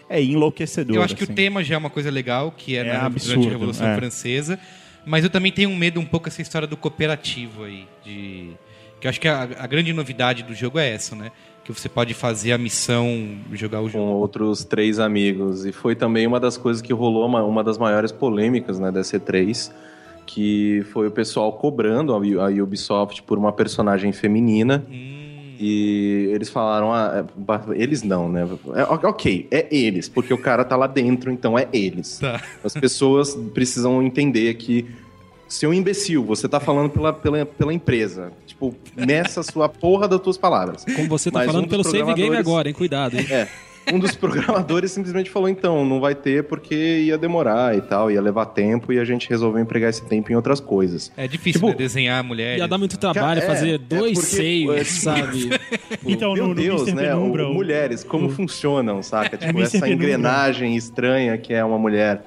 é 0.09 0.21
enlouquecedor. 0.23 0.95
Eu 0.95 1.03
acho 1.03 1.15
que 1.15 1.23
assim. 1.23 1.33
o 1.33 1.35
tema 1.35 1.63
já 1.63 1.75
é 1.75 1.77
uma 1.77 1.89
coisa 1.89 2.09
legal, 2.09 2.53
que 2.55 2.75
é, 2.77 2.81
É 2.81 2.83
na, 2.93 3.05
absurdo, 3.05 3.47
Revolução 3.49 3.87
é. 3.87 3.95
Francesa. 3.95 4.59
Mas 5.05 5.23
eu 5.23 5.29
também 5.29 5.51
tenho 5.51 5.69
um 5.69 5.75
medo 5.75 5.99
um 5.99 6.05
pouco 6.05 6.27
essa 6.27 6.41
história 6.41 6.67
do 6.67 6.77
cooperativo 6.77 7.63
aí. 7.63 7.87
De... 8.03 8.51
Que 8.99 9.07
eu 9.07 9.09
acho 9.09 9.19
que 9.19 9.27
a, 9.27 9.41
a 9.41 9.67
grande 9.67 9.91
novidade 9.93 10.43
do 10.43 10.53
jogo 10.53 10.77
é 10.77 10.89
essa, 10.93 11.15
né? 11.15 11.31
Que 11.63 11.71
você 11.71 11.89
pode 11.89 12.13
fazer 12.13 12.51
a 12.51 12.57
missão, 12.57 13.37
jogar 13.53 13.79
o 13.79 13.83
com 13.83 13.89
jogo. 13.89 14.05
outros 14.05 14.63
três 14.63 14.99
amigos. 14.99 15.65
E 15.65 15.71
foi 15.71 15.95
também 15.95 16.27
uma 16.27 16.39
das 16.39 16.57
coisas 16.57 16.81
que 16.81 16.93
rolou, 16.93 17.25
uma, 17.25 17.43
uma 17.43 17.63
das 17.63 17.77
maiores 17.77 18.11
polêmicas 18.11 18.79
né, 18.79 18.91
da 18.91 19.01
C3, 19.01 19.71
que 20.25 20.83
foi 20.91 21.07
o 21.07 21.11
pessoal 21.11 21.53
cobrando 21.53 22.13
a 22.13 22.17
a 22.17 22.63
Ubisoft 22.63 23.23
por 23.23 23.37
uma 23.37 23.51
personagem 23.51 24.11
feminina. 24.11 24.85
Hum, 24.89 25.20
E 25.64 26.32
eles 26.34 26.49
falaram, 26.49 26.91
ah, 26.91 27.24
é, 27.24 27.82
eles 27.84 28.01
não, 28.01 28.28
né? 28.28 28.47
É, 28.76 28.82
ok, 28.84 29.47
é 29.51 29.68
eles, 29.70 30.09
porque 30.09 30.34
o 30.34 30.38
cara 30.39 30.66
tá 30.66 30.76
lá 30.76 30.88
dentro, 30.88 31.32
então 31.32 31.57
é 31.57 31.68
eles. 31.72 32.18
Tá. 32.18 32.41
As 32.64 32.74
pessoas 32.74 33.36
precisam 33.53 34.01
entender 34.01 34.55
que 34.55 34.88
seu 35.47 35.72
imbecil, 35.72 36.24
você 36.24 36.49
tá 36.49 36.59
falando 36.59 36.89
pela, 36.89 37.14
pela, 37.14 37.45
pela 37.45 37.72
empresa. 37.72 38.32
Tipo, 38.47 38.74
meça 38.97 39.41
a 39.41 39.43
sua 39.43 39.70
porra 39.70 40.07
das 40.07 40.20
tuas 40.20 40.38
palavras. 40.38 40.84
Como 40.95 41.07
você 41.07 41.30
tá 41.30 41.39
Mas 41.39 41.49
um 41.49 41.51
falando 41.51 41.66
dos 41.68 41.72
pelo 41.72 41.84
save 41.84 41.97
game 41.97 42.05
programadores- 42.16 42.47
agora, 42.47 42.68
hein? 42.70 42.74
Cuidado, 42.74 43.18
hein? 43.20 43.28
É. 43.30 43.47
Um 43.91 43.97
dos 43.99 44.15
programadores 44.15 44.91
simplesmente 44.91 45.29
falou, 45.29 45.47
então, 45.49 45.86
não 45.86 45.99
vai 45.99 46.13
ter 46.13 46.43
porque 46.43 46.75
ia 46.75 47.17
demorar 47.17 47.75
e 47.75 47.82
tal, 47.82 48.11
ia 48.11 48.21
levar 48.21 48.45
tempo 48.47 48.91
e 48.93 48.99
a 48.99 49.05
gente 49.05 49.29
resolveu 49.29 49.61
empregar 49.61 49.89
esse 49.89 50.03
tempo 50.05 50.32
em 50.32 50.36
outras 50.36 50.59
coisas. 50.59 51.11
É 51.17 51.27
difícil 51.27 51.59
Tipo, 51.61 51.71
né, 51.71 51.75
desenhar 51.75 52.23
mulheres. 52.23 52.59
Ia 52.59 52.67
dar 52.67 52.77
muito 52.77 52.97
trabalho 52.97 53.39
É, 53.39 53.45
fazer 53.45 53.75
é 53.75 53.77
dois 53.77 54.19
porque- 54.19 54.36
seios, 54.36 54.75
é, 54.75 54.84
sabe? 54.84 55.49
Então, 56.05 56.34
Meu 56.34 56.43
no, 56.43 56.49
no 56.49 56.55
Deus, 56.55 56.82
Mr. 56.84 56.95
né? 56.95 57.09
Penumbra, 57.09 57.47
o- 57.47 57.53
mulheres, 57.53 58.03
como 58.03 58.27
o- 58.27 58.29
funcionam, 58.29 59.01
saca? 59.01 59.36
Tipo, 59.38 59.51
Mr. 59.51 59.63
essa 59.63 59.86
Penumbra. 59.86 59.93
engrenagem 60.05 60.75
estranha 60.75 61.38
que 61.38 61.53
é 61.53 61.63
uma 61.63 61.77
mulher. 61.77 62.23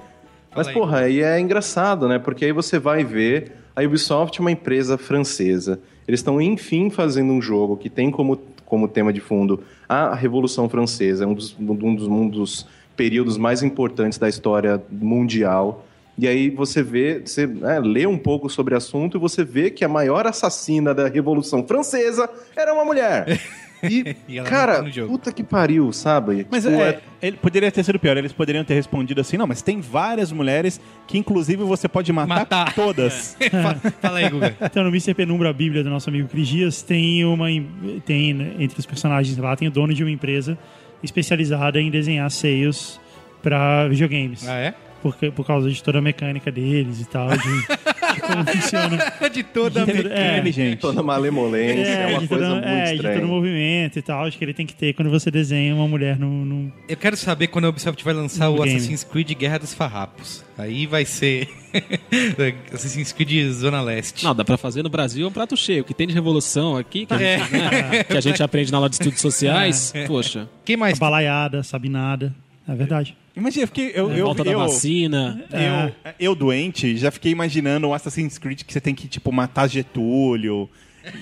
Mas, 0.54 0.66
Fala 0.68 0.78
porra, 0.78 0.98
aí 1.00 1.20
é 1.22 1.38
engraçado, 1.40 2.08
né? 2.08 2.18
Porque 2.18 2.44
aí 2.44 2.52
você 2.52 2.78
vai 2.78 3.04
ver 3.04 3.52
a 3.76 3.82
Ubisoft 3.82 4.38
é 4.38 4.40
uma 4.40 4.52
empresa 4.52 4.96
francesa. 4.96 5.80
Eles 6.06 6.20
estão, 6.20 6.40
enfim, 6.40 6.90
fazendo 6.90 7.32
um 7.32 7.40
jogo 7.42 7.76
que 7.76 7.88
tem 7.90 8.10
como, 8.10 8.36
como 8.74 8.88
tema 8.88 9.12
de 9.12 9.20
fundo 9.20 9.62
a 9.88 10.16
Revolução 10.16 10.68
Francesa, 10.68 11.28
um 11.28 11.34
dos, 11.34 11.56
um 11.60 11.94
dos, 11.94 12.08
um 12.08 12.28
dos 12.28 12.66
períodos 12.96 13.38
mais 13.38 13.62
importantes 13.62 14.18
da 14.18 14.28
história 14.28 14.82
mundial. 14.90 15.86
E 16.18 16.26
aí 16.26 16.50
você 16.50 16.82
vê, 16.82 17.20
você 17.24 17.46
né, 17.46 17.78
lê 17.78 18.04
um 18.04 18.18
pouco 18.18 18.50
sobre 18.50 18.74
o 18.74 18.76
assunto 18.76 19.16
e 19.16 19.20
você 19.20 19.44
vê 19.44 19.70
que 19.70 19.84
a 19.84 19.88
maior 19.88 20.26
assassina 20.26 20.92
da 20.92 21.06
Revolução 21.06 21.64
Francesa 21.64 22.28
era 22.56 22.74
uma 22.74 22.84
mulher. 22.84 23.40
E, 23.90 24.16
E 24.28 24.40
cara, 24.42 24.82
tá 24.82 25.06
puta 25.06 25.32
que 25.32 25.42
pariu, 25.42 25.92
sabe? 25.92 26.46
Mas 26.50 26.64
Tipo, 26.64 26.76
é, 26.76 27.00
ele 27.22 27.36
poderia 27.36 27.70
ter 27.70 27.82
sido 27.84 27.98
pior. 27.98 28.16
Eles 28.16 28.32
poderiam 28.32 28.64
ter 28.64 28.74
respondido 28.74 29.20
assim: 29.20 29.36
não, 29.36 29.46
mas 29.46 29.62
tem 29.62 29.80
várias 29.80 30.30
mulheres 30.32 30.80
que, 31.06 31.18
inclusive, 31.18 31.62
você 31.64 31.86
pode 31.88 32.12
matar, 32.12 32.28
Matar. 32.40 32.74
todas. 32.74 33.36
Fa- 33.50 33.90
Fala 34.00 34.18
aí, 34.18 34.28
Guga. 34.28 34.56
Então, 34.60 34.82
no 34.84 34.90
Mr. 34.90 35.14
Penumbra, 35.14 35.50
a 35.50 35.52
Bíblia 35.52 35.82
do 35.84 35.90
nosso 35.90 36.08
amigo 36.10 36.28
Cris 36.28 36.48
Dias, 36.48 36.82
tem 36.82 37.24
uma. 37.24 37.50
em- 37.50 38.00
Tem, 38.04 38.32
né, 38.34 38.52
entre 38.58 38.78
os 38.78 38.86
personagens 38.86 39.36
lá, 39.38 39.54
tem 39.56 39.68
o 39.68 39.70
dono 39.70 39.92
de 39.94 40.02
uma 40.02 40.10
empresa 40.10 40.58
especializada 41.02 41.80
em 41.80 41.90
desenhar 41.90 42.30
seios 42.30 43.00
para 43.42 43.86
videogames. 43.88 44.48
Ah, 44.48 44.54
é? 44.56 44.74
Porque, 45.04 45.30
por 45.30 45.46
causa 45.46 45.70
de 45.70 45.82
toda 45.82 45.98
a 45.98 46.00
mecânica 46.00 46.50
deles 46.50 46.98
e 46.98 47.04
tal, 47.04 47.28
de, 47.28 47.36
de 47.36 48.20
como 48.22 48.42
funciona. 48.50 49.12
De 49.30 49.42
toda 49.42 49.82
a 49.82 49.84
De 49.84 49.92
tudo- 49.92 50.08
é. 50.10 50.32
Inteligente. 50.38 50.78
toda 50.80 51.02
malemolência, 51.02 51.82
é, 51.92 52.06
uma 52.06 52.20
de 52.20 52.26
coisa 52.28 52.44
todo, 52.46 52.54
muito 52.54 52.68
é, 52.68 52.84
de 52.86 52.94
estranha. 52.94 53.20
todo 53.20 53.28
movimento 53.28 53.98
e 53.98 54.02
tal, 54.02 54.24
acho 54.24 54.38
que 54.38 54.44
ele 54.46 54.54
tem 54.54 54.64
que 54.64 54.74
ter 54.74 54.94
quando 54.94 55.10
você 55.10 55.30
desenha 55.30 55.74
uma 55.74 55.86
mulher 55.86 56.18
no. 56.18 56.44
no- 56.46 56.72
Eu 56.88 56.96
quero 56.96 57.18
saber 57.18 57.48
quando 57.48 57.66
a 57.66 57.68
Ubisoft 57.68 58.02
vai 58.02 58.14
lançar 58.14 58.46
No 58.46 58.54
o 58.54 58.62
game. 58.62 58.76
Assassin's 58.76 59.04
Creed 59.04 59.30
Guerra 59.34 59.58
dos 59.58 59.74
Farrapos. 59.74 60.42
Aí 60.56 60.86
vai 60.86 61.04
ser 61.04 61.48
Assassin's 62.72 63.12
Creed 63.12 63.50
Zona 63.52 63.82
Leste. 63.82 64.24
Não, 64.24 64.34
dá 64.34 64.42
pra 64.44 64.56
fazer 64.56 64.82
no 64.82 64.88
Brasil 64.88 65.26
é 65.26 65.28
um 65.28 65.32
prato 65.32 65.54
cheio. 65.56 65.82
O 65.82 65.84
que 65.84 65.92
tem 65.92 66.06
de 66.06 66.14
revolução 66.14 66.76
aqui, 66.78 67.04
que 67.04 67.12
a 67.12 67.18
gente, 67.18 67.52
né, 67.52 68.04
que 68.04 68.16
a 68.16 68.20
gente 68.22 68.42
aprende 68.42 68.72
na 68.72 68.78
aula 68.78 68.88
de 68.88 68.94
estudos 68.94 69.20
sociais, 69.20 69.92
poxa, 70.06 70.48
Quem 70.64 70.76
mais? 70.78 70.98
balaiada, 70.98 71.62
sabe 71.62 71.88
nada. 71.90 72.34
É 72.66 72.74
verdade. 72.74 73.16
Imagina, 73.36 73.64
eu 73.64 73.68
fiquei. 73.68 73.92
Eu, 73.94 74.10
eu, 74.10 74.24
volta 74.24 74.42
da 74.42 74.52
eu, 74.52 74.58
vacina. 74.58 75.44
eu, 75.50 76.14
eu, 76.18 76.34
doente, 76.34 76.96
já 76.96 77.10
fiquei 77.10 77.30
imaginando 77.30 77.88
o 77.88 77.94
Assassin's 77.94 78.38
Creed 78.38 78.62
que 78.62 78.72
você 78.72 78.80
tem 78.80 78.94
que, 78.94 79.06
tipo, 79.06 79.30
matar 79.30 79.68
Getúlio. 79.68 80.68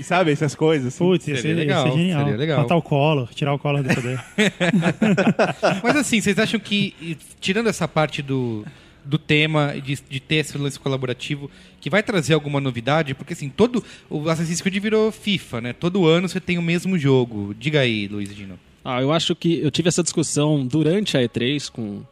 Sabe, 0.02 0.30
essas 0.30 0.54
coisas. 0.54 0.88
assim. 0.88 0.98
Putz, 0.98 1.26
ia 1.26 1.36
Seria 1.36 1.42
ser, 1.42 1.48
ia 1.48 1.54
legal, 1.54 1.86
ser 1.90 1.98
genial. 1.98 2.20
seria 2.22 2.36
legal. 2.36 2.60
Matar 2.60 2.76
o 2.76 2.82
Collor, 2.82 3.28
tirar 3.34 3.52
o 3.52 3.58
Collor 3.58 3.82
do 3.82 3.92
poder. 3.92 4.20
Mas 5.82 5.96
assim, 5.96 6.20
vocês 6.20 6.38
acham 6.38 6.60
que, 6.60 7.18
tirando 7.40 7.68
essa 7.68 7.88
parte 7.88 8.22
do, 8.22 8.64
do 9.04 9.18
tema, 9.18 9.74
de, 9.84 9.98
de 10.08 10.20
ter 10.20 10.36
esse 10.36 10.56
lance 10.56 10.78
colaborativo, 10.78 11.50
que 11.80 11.90
vai 11.90 12.02
trazer 12.02 12.34
alguma 12.34 12.60
novidade? 12.60 13.14
Porque 13.14 13.32
assim, 13.32 13.48
todo. 13.48 13.84
O 14.08 14.28
Assassin's 14.28 14.60
Creed 14.60 14.80
virou 14.80 15.10
FIFA, 15.10 15.60
né? 15.60 15.72
Todo 15.72 16.06
ano 16.06 16.28
você 16.28 16.38
tem 16.40 16.58
o 16.58 16.62
mesmo 16.62 16.96
jogo. 16.96 17.52
Diga 17.58 17.80
aí, 17.80 18.06
Luiz 18.06 18.34
Dino. 18.34 18.58
Ah, 18.84 19.00
eu 19.00 19.12
acho 19.12 19.34
que 19.36 19.58
eu 19.60 19.70
tive 19.70 19.88
essa 19.88 20.02
discussão 20.02 20.66
durante 20.66 21.16
a 21.16 21.20
E3 21.20 21.70
com, 21.70 22.02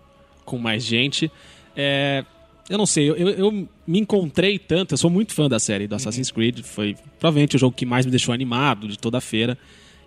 com 0.44 0.58
mais 0.58 0.84
gente. 0.84 1.30
É, 1.76 2.24
eu 2.68 2.78
não 2.78 2.86
sei, 2.86 3.08
eu, 3.10 3.16
eu- 3.16 3.68
me 3.86 3.98
encontrei 3.98 4.58
tanto, 4.58 4.92
eu 4.94 4.98
sou 4.98 5.10
muito 5.10 5.32
fã 5.34 5.48
da 5.48 5.58
série 5.58 5.88
do 5.88 5.94
Assassin's 5.96 6.30
Creed, 6.30 6.60
foi 6.62 6.96
provavelmente 7.18 7.56
o 7.56 7.58
jogo 7.58 7.74
que 7.74 7.84
mais 7.84 8.04
me 8.06 8.10
deixou 8.10 8.32
animado 8.32 8.86
de 8.86 8.96
toda 8.98 9.18
a 9.18 9.20
feira. 9.20 9.58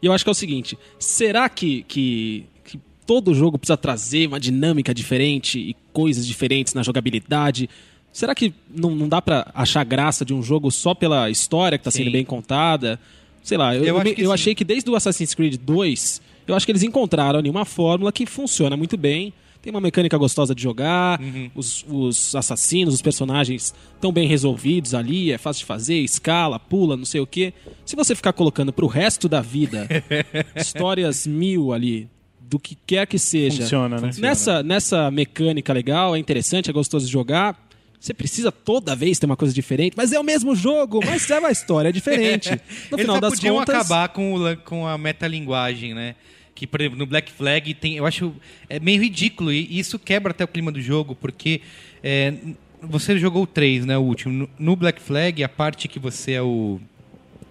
E 0.02 0.06
eu 0.06 0.14
acho 0.14 0.24
que 0.24 0.30
é 0.30 0.32
o 0.32 0.36
seguinte: 0.36 0.78
será 0.98 1.50
que, 1.50 1.84
que, 1.84 2.46
que 2.64 2.80
todo 3.06 3.34
jogo 3.34 3.58
precisa 3.58 3.76
trazer 3.78 4.28
uma 4.28 4.40
dinâmica 4.40 4.94
diferente 4.94 5.60
e 5.60 5.76
coisas 5.92 6.26
diferentes 6.26 6.74
na 6.74 6.84
jogabilidade? 6.84 7.70
Será 8.14 8.34
que 8.36 8.54
não, 8.74 8.92
não 8.96 9.10
dá 9.10 9.22
pra 9.22 9.52
achar 9.56 9.84
graça 9.84 10.24
de 10.24 10.34
um 10.34 10.42
jogo 10.44 10.70
só 10.72 10.94
pela 10.94 11.30
história 11.30 11.78
que 11.78 11.84
tá 11.84 11.92
sendo 11.92 12.06
Sim. 12.06 12.12
bem 12.12 12.24
contada? 12.24 13.00
Sei 13.42 13.58
lá, 13.58 13.76
eu, 13.76 13.84
Eu 13.84 13.98
eu, 13.98 14.16
que 14.16 14.22
eu 14.22 14.32
achei 14.32 14.54
que 14.56 14.64
desde 14.64 14.90
o 14.90 14.96
Assassin's 14.96 15.34
Creed 15.34 15.58
2, 15.58 16.22
eu 16.48 16.56
acho 16.56 16.66
que 16.66 16.72
eles 16.72 16.84
encontraram 16.84 17.40
ali 17.40 17.50
uma 17.50 17.66
fórmula 17.66 18.12
que 18.12 18.26
funciona 18.26 18.76
muito 18.78 18.98
bem. 18.98 19.34
Tem 19.62 19.72
uma 19.72 19.80
mecânica 19.80 20.18
gostosa 20.18 20.54
de 20.54 20.62
jogar, 20.62 21.22
Uhum. 21.22 21.50
os, 21.56 21.86
os 21.88 22.36
assassinos, 22.36 22.94
os 22.94 23.02
personagens 23.02 23.74
estão 23.96 24.12
bem 24.12 24.28
resolvidos 24.28 24.94
ali, 24.94 25.32
é 25.32 25.38
fácil 25.38 25.62
de 25.62 25.66
fazer, 25.66 25.96
escala, 26.00 26.60
pula, 26.60 26.98
não 26.98 27.06
sei 27.06 27.22
o 27.22 27.26
quê. 27.28 27.54
Se 27.86 27.96
você 27.96 28.14
ficar 28.14 28.34
colocando 28.34 28.74
pro 28.74 28.88
resto 28.88 29.30
da 29.30 29.40
vida 29.40 29.88
histórias 30.56 31.26
mil 31.26 31.72
ali, 31.72 32.10
do 32.42 32.60
que 32.60 32.78
quer 32.86 33.08
que 33.08 33.18
seja, 33.18 33.64
Funciona, 33.64 34.00
né? 34.02 34.12
nessa, 34.20 34.62
nessa 34.62 35.10
mecânica 35.10 35.72
legal, 35.74 36.14
é 36.16 36.20
interessante, 36.20 36.70
é 36.70 36.74
gostoso 36.74 37.06
de 37.06 37.12
jogar. 37.12 37.58
Você 38.04 38.14
precisa 38.14 38.52
toda 38.52 38.98
vez 38.98 39.18
ter 39.18 39.26
uma 39.26 39.38
coisa 39.38 39.54
diferente, 39.54 39.94
mas 39.96 40.12
é 40.12 40.20
o 40.20 40.24
mesmo 40.26 40.54
jogo, 40.54 41.00
mas 41.06 41.32
é 41.32 41.40
uma 41.40 41.52
história 41.52 41.90
diferente. 41.90 42.50
No 42.92 42.98
Eles 42.98 43.06
final 43.06 43.22
das 43.22 43.36
podiam 43.36 43.56
contas, 43.56 43.76
acabar 43.76 44.10
com, 44.10 44.34
o, 44.34 44.58
com 44.58 44.86
a 44.86 44.98
metalinguagem, 44.98 45.94
né? 45.94 46.16
Que, 46.54 46.68
por 46.68 46.82
exemplo, 46.82 47.00
no 47.00 47.06
Black 47.06 47.32
Flag 47.32 47.74
tem. 47.76 47.96
Eu 47.96 48.06
acho. 48.06 48.36
É 48.70 48.78
meio 48.78 49.02
ridículo. 49.02 49.54
E 49.54 49.80
isso 49.80 49.98
quebra 49.98 50.32
até 50.32 50.44
o 50.44 50.48
clima 50.50 50.70
do 50.70 50.82
jogo, 50.82 51.16
porque. 51.16 51.62
é, 52.04 52.34
você 52.82 53.18
jogou 53.18 53.44
o 53.44 53.48
3, 53.48 53.86
né? 53.86 53.98
O 53.98 54.02
último. 54.02 54.34
No, 54.34 54.50
no 54.60 54.76
Black 54.76 55.02
Flag, 55.02 55.42
a 55.42 55.48
parte 55.48 55.88
que 55.88 55.98
você 55.98 56.34
é 56.34 56.42
o. 56.42 56.82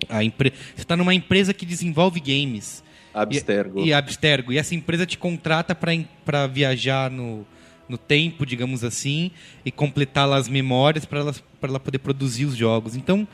A 0.07 0.23
empre... 0.23 0.53
Você 0.77 0.83
está 0.83 0.95
numa 0.95 1.15
empresa 1.15 1.55
que 1.55 1.65
desenvolve 1.65 2.21
games. 2.21 2.85
Abstergo. 3.15 3.81
E, 3.81 3.87
e 3.87 3.95
Abstergo. 3.95 4.53
E 4.53 4.59
essa 4.59 4.75
empresa 4.75 5.07
te 5.07 5.17
contrata 5.17 5.75
para 5.75 6.47
viajar 6.47 7.11
no, 7.11 7.47
no 7.89 7.99
tempo, 7.99 8.47
digamos 8.47 8.85
assim, 8.85 9.31
e 9.65 9.71
completar 9.71 10.29
lá 10.29 10.37
as 10.37 10.49
memórias 10.49 11.05
para 11.05 11.21
ela, 11.21 11.35
pra 11.61 11.71
ela 11.71 11.81
poder 11.81 11.99
produzir 11.99 12.45
os 12.45 12.57
jogos. 12.57 12.97
Então. 12.97 13.27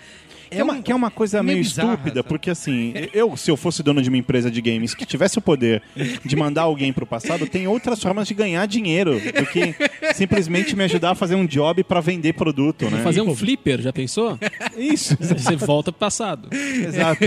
É 0.50 0.64
uma, 0.64 0.80
que 0.80 0.90
é 0.90 0.94
uma 0.94 1.10
coisa 1.10 1.42
meio, 1.42 1.58
bizarra, 1.58 1.90
estúpida, 1.90 2.14
sabe? 2.20 2.28
porque 2.30 2.48
assim, 2.48 2.94
eu, 3.12 3.36
se 3.36 3.50
eu 3.50 3.56
fosse 3.56 3.82
dono 3.82 4.00
de 4.00 4.08
uma 4.08 4.16
empresa 4.16 4.50
de 4.50 4.62
games 4.62 4.94
que 4.94 5.04
tivesse 5.04 5.36
o 5.36 5.42
poder 5.42 5.82
de 6.24 6.34
mandar 6.36 6.62
alguém 6.62 6.90
pro 6.90 7.04
passado, 7.04 7.46
tem 7.46 7.68
outras 7.68 8.02
formas 8.02 8.26
de 8.26 8.32
ganhar 8.32 8.64
dinheiro 8.66 9.20
do 9.20 9.44
que 9.44 9.74
simplesmente 10.14 10.74
me 10.74 10.84
ajudar 10.84 11.10
a 11.10 11.14
fazer 11.14 11.34
um 11.34 11.44
job 11.44 11.84
pra 11.84 12.00
vender 12.00 12.32
produto, 12.32 12.88
né? 12.88 13.02
fazer 13.02 13.20
um 13.20 13.36
flipper, 13.36 13.82
já 13.82 13.92
pensou? 13.92 14.38
Isso, 14.74 15.18
Você 15.20 15.54
volta 15.54 15.92
pro 15.92 15.98
passado. 16.00 16.48
exato. 16.50 17.24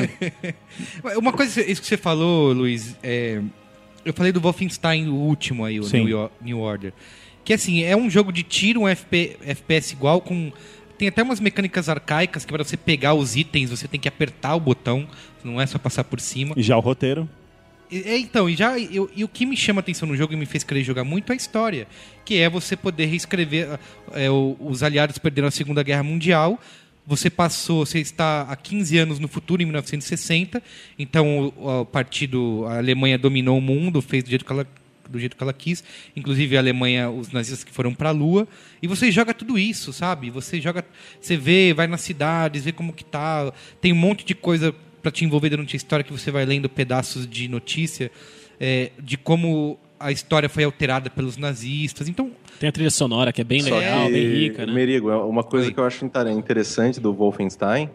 Uma 1.16 1.32
coisa, 1.32 1.62
isso 1.62 1.80
que 1.80 1.88
você 1.88 1.98
falou, 1.98 2.54
Luiz, 2.54 2.96
é, 3.04 3.40
eu 4.06 4.14
falei 4.14 4.32
do 4.32 4.40
Wolfenstein, 4.42 5.08
o 5.08 5.16
último 5.16 5.64
aí, 5.66 5.80
o 5.80 5.84
Sim. 5.84 6.06
New, 6.06 6.30
New 6.42 6.60
Order. 6.60 6.94
Que 7.44 7.54
assim, 7.54 7.84
é 7.84 7.96
um 7.98 8.10
jogo 8.10 8.32
de 8.32 8.44
tiro, 8.44 8.82
um 8.84 8.88
FP, 8.96 9.38
FPS 9.46 9.94
igual, 9.94 10.22
com. 10.22 10.52
Tem 10.98 11.08
até 11.08 11.24
umas 11.24 11.40
mecânicas 11.40 11.90
arcaicas 11.90 12.46
que 12.46 12.52
para 12.54 12.64
você 12.64 12.78
pegar 12.78 13.16
os 13.16 13.36
itens 13.36 13.72
você 13.72 13.88
tem 13.88 14.00
que 14.00 14.08
apertar 14.08 14.54
o 14.56 14.60
botão, 14.60 15.08
não 15.44 15.60
é 15.60 15.66
só 15.66 15.80
passar 15.80 16.04
por 16.04 16.20
cima. 16.20 16.54
E 16.56 16.62
já 16.62 16.78
o 16.78 16.80
roteiro. 16.80 17.28
É, 17.92 18.18
então, 18.18 18.48
e, 18.50 18.56
já, 18.56 18.80
eu- 18.80 19.10
e 19.14 19.24
o 19.24 19.28
que 19.28 19.46
me 19.46 19.58
chama 19.58 19.80
atenção 19.82 20.08
no 20.08 20.16
jogo 20.16 20.32
e 20.32 20.36
me 20.38 20.46
fez 20.46 20.64
querer 20.64 20.82
jogar 20.84 21.04
muito 21.04 21.30
é 21.32 21.34
a 21.34 21.36
história. 21.36 21.88
Que 22.24 22.38
é 22.38 22.50
você 22.50 22.78
poder 22.78 23.06
reescrever. 23.08 23.78
é, 24.14 24.30
o- 24.30 24.56
os 24.60 24.82
aliados 24.84 25.18
perderam 25.18 25.48
a 25.48 25.52
Segunda 25.52 25.82
Guerra 25.84 26.04
Mundial. 26.04 26.58
Você 27.06 27.30
passou, 27.30 27.86
você 27.86 28.00
está 28.00 28.44
há 28.44 28.56
15 28.56 28.98
anos 28.98 29.20
no 29.20 29.28
futuro, 29.28 29.62
em 29.62 29.66
1960. 29.66 30.62
Então 30.98 31.54
o, 31.58 31.82
o 31.82 31.86
partido, 31.86 32.66
a 32.68 32.78
Alemanha 32.78 33.18
dominou 33.18 33.58
o 33.58 33.62
mundo, 33.62 34.02
fez 34.02 34.24
do 34.24 34.30
jeito 34.30 34.46
que 34.46 34.52
ela 34.52 34.68
do 35.10 35.20
jeito 35.20 35.36
que 35.36 35.44
ela 35.44 35.52
quis, 35.52 35.84
inclusive 36.16 36.56
a 36.56 36.60
Alemanha, 36.62 37.10
os 37.10 37.32
nazistas 37.32 37.66
que 37.66 37.72
foram 37.72 37.94
para 37.94 38.08
a 38.08 38.12
Lua, 38.14 38.48
e 38.82 38.88
você 38.88 39.12
joga 39.12 39.34
tudo 39.34 39.60
isso, 39.60 39.92
sabe? 39.92 40.30
Você 40.30 40.62
joga, 40.62 40.86
você 41.20 41.36
vê, 41.36 41.74
vai 41.74 41.86
nas 41.86 42.00
cidades, 42.00 42.64
vê 42.64 42.72
como 42.72 42.94
que 42.94 43.04
tá, 43.04 43.52
tem 43.82 43.92
um 43.92 43.98
monte 43.98 44.24
de 44.24 44.34
coisa 44.34 44.74
para 45.02 45.12
te 45.12 45.26
envolver 45.26 45.50
durante 45.50 45.76
a 45.76 45.78
história 45.78 46.04
que 46.04 46.14
você 46.14 46.32
vai 46.32 46.46
lendo 46.46 46.70
pedaços 46.70 47.28
de 47.28 47.50
notícia 47.50 48.10
é, 48.60 48.92
de 49.02 49.18
como 49.18 49.80
a 50.02 50.12
história 50.12 50.48
foi 50.50 50.64
alterada 50.64 51.10
pelos 51.10 51.38
nazistas. 51.38 52.08
Então, 52.08 52.32
Tem 52.60 52.70
a 52.70 52.72
trilha 52.72 52.90
sonora 52.92 53.32
que 53.32 53.42
é 53.42 53.44
bem 53.44 53.62
legal, 53.62 54.06
que, 54.08 54.12
bem 54.12 54.28
rica, 54.34 54.66
né? 54.66 54.74
Merigo, 54.74 55.10
é 55.10 55.16
uma 55.18 55.44
coisa 55.44 55.68
Oi. 55.68 55.74
que 55.74 55.80
eu 55.80 55.84
acho 55.86 56.04
inter- 56.06 56.28
interessante 56.28 57.00
do 57.00 57.14
Wolfenstein 57.14 57.90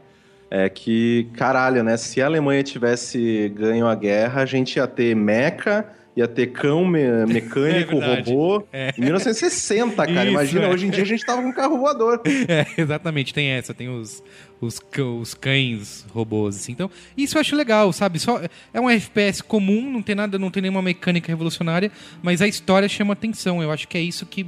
é 0.51 0.69
que, 0.69 1.29
caralho, 1.35 1.83
né? 1.83 1.97
Se 1.97 2.23
a 2.23 2.27
Alemanha 2.27 2.63
tivesse 2.63 3.53
ganho 3.57 3.87
a 3.87 3.95
guerra, 3.97 4.43
a 4.43 4.47
gente 4.47 4.77
ia 4.77 4.87
ter 4.87 5.15
meca, 5.17 5.85
ia 6.17 6.29
ter 6.29 6.47
cão 6.53 6.85
me- 6.85 7.27
mecânico, 7.27 7.97
É 8.01 8.15
robô. 8.21 8.65
Em 8.97 9.01
1960, 9.03 10.07
cara. 10.07 10.23
Isso, 10.25 10.31
Imagina, 10.31 10.65
é. 10.67 10.69
hoje 10.69 10.87
em 10.87 10.91
dia 10.91 11.03
a 11.03 11.07
gente 11.07 11.27
tava 11.27 11.43
com 11.43 11.49
um 11.49 11.53
carro 11.53 11.79
voador. 11.79 12.21
É, 12.49 12.65
exatamente, 12.81 13.35
tem 13.35 13.49
essa, 13.49 13.75
tem 13.75 13.89
os, 13.89 14.23
os, 14.61 14.81
os 15.21 15.35
cães 15.35 16.07
robôs, 16.13 16.57
assim. 16.57 16.73
Então, 16.73 16.91
isso 17.17 17.37
eu 17.37 17.41
acho 17.41 17.55
legal, 17.57 17.93
sabe? 17.93 18.19
Só, 18.19 18.41
é 18.73 18.81
um 18.81 18.89
FPS 18.89 19.43
comum, 19.43 19.91
não 19.91 20.03
tem 20.03 20.15
nada, 20.15 20.39
não 20.39 20.51
tem 20.51 20.63
nenhuma 20.63 20.83
mecânica 20.83 21.29
revolucionária, 21.29 21.91
mas 22.23 22.41
a 22.41 22.49
história 22.49 22.89
chama 22.89 23.13
atenção. 23.13 23.63
Eu 23.63 23.71
acho 23.71 23.87
que 23.87 23.97
é 23.97 24.01
isso 24.01 24.25
que 24.27 24.47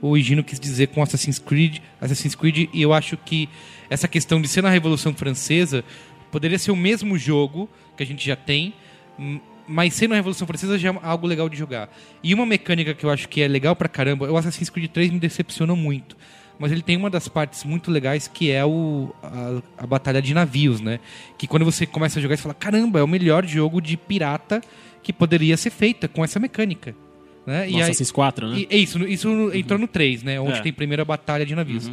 o 0.00 0.16
Higino 0.16 0.44
quis 0.44 0.60
dizer 0.60 0.88
com 0.88 1.02
Assassin's 1.02 1.38
Creed, 1.38 1.78
Assassin's 2.00 2.34
Creed, 2.34 2.68
e 2.72 2.82
eu 2.82 2.92
acho 2.92 3.16
que 3.16 3.48
essa 3.88 4.06
questão 4.06 4.40
de 4.40 4.48
ser 4.48 4.62
na 4.62 4.70
Revolução 4.70 5.14
Francesa 5.14 5.84
poderia 6.30 6.58
ser 6.58 6.70
o 6.70 6.76
mesmo 6.76 7.16
jogo 7.16 7.68
que 7.96 8.02
a 8.02 8.06
gente 8.06 8.24
já 8.26 8.36
tem, 8.36 8.74
mas 9.66 9.94
sendo 9.94 10.12
a 10.12 10.16
Revolução 10.16 10.46
Francesa 10.46 10.78
já 10.78 10.90
é 10.90 10.98
algo 11.02 11.26
legal 11.26 11.48
de 11.48 11.56
jogar. 11.56 11.88
E 12.22 12.34
uma 12.34 12.44
mecânica 12.44 12.94
que 12.94 13.04
eu 13.04 13.10
acho 13.10 13.28
que 13.28 13.40
é 13.40 13.48
legal 13.48 13.74
pra 13.74 13.88
caramba, 13.88 14.30
o 14.30 14.36
Assassin's 14.36 14.68
Creed 14.68 14.90
3 14.90 15.10
me 15.10 15.18
decepcionou 15.18 15.76
muito. 15.76 16.16
Mas 16.58 16.72
ele 16.72 16.82
tem 16.82 16.96
uma 16.96 17.10
das 17.10 17.28
partes 17.28 17.64
muito 17.64 17.90
legais 17.90 18.26
que 18.28 18.50
é 18.50 18.64
o, 18.64 19.14
a, 19.22 19.84
a 19.84 19.86
batalha 19.86 20.22
de 20.22 20.32
navios, 20.32 20.80
né? 20.80 21.00
Que 21.36 21.46
quando 21.46 21.64
você 21.64 21.84
começa 21.84 22.18
a 22.18 22.22
jogar, 22.22 22.36
você 22.36 22.42
fala: 22.42 22.54
caramba, 22.54 22.98
é 22.98 23.02
o 23.02 23.08
melhor 23.08 23.44
jogo 23.46 23.80
de 23.80 23.96
pirata 23.96 24.60
que 25.02 25.12
poderia 25.12 25.56
ser 25.56 25.70
feita 25.70 26.08
com 26.08 26.24
essa 26.24 26.40
mecânica. 26.40 26.94
Né? 27.46 27.66
No 27.68 27.80
Assassin's 27.80 28.10
4, 28.10 28.48
né? 28.48 28.58
E, 28.58 28.68
é 28.70 28.76
isso, 28.76 29.06
isso 29.06 29.52
entrou 29.54 29.78
no 29.78 29.86
3, 29.86 30.22
né? 30.24 30.40
Onde 30.40 30.58
É. 30.58 30.62
tem 30.62 30.72
primeiro 30.72 31.02
a 31.02 31.04
batalha 31.04 31.46
de 31.46 31.54
navios. 31.54 31.90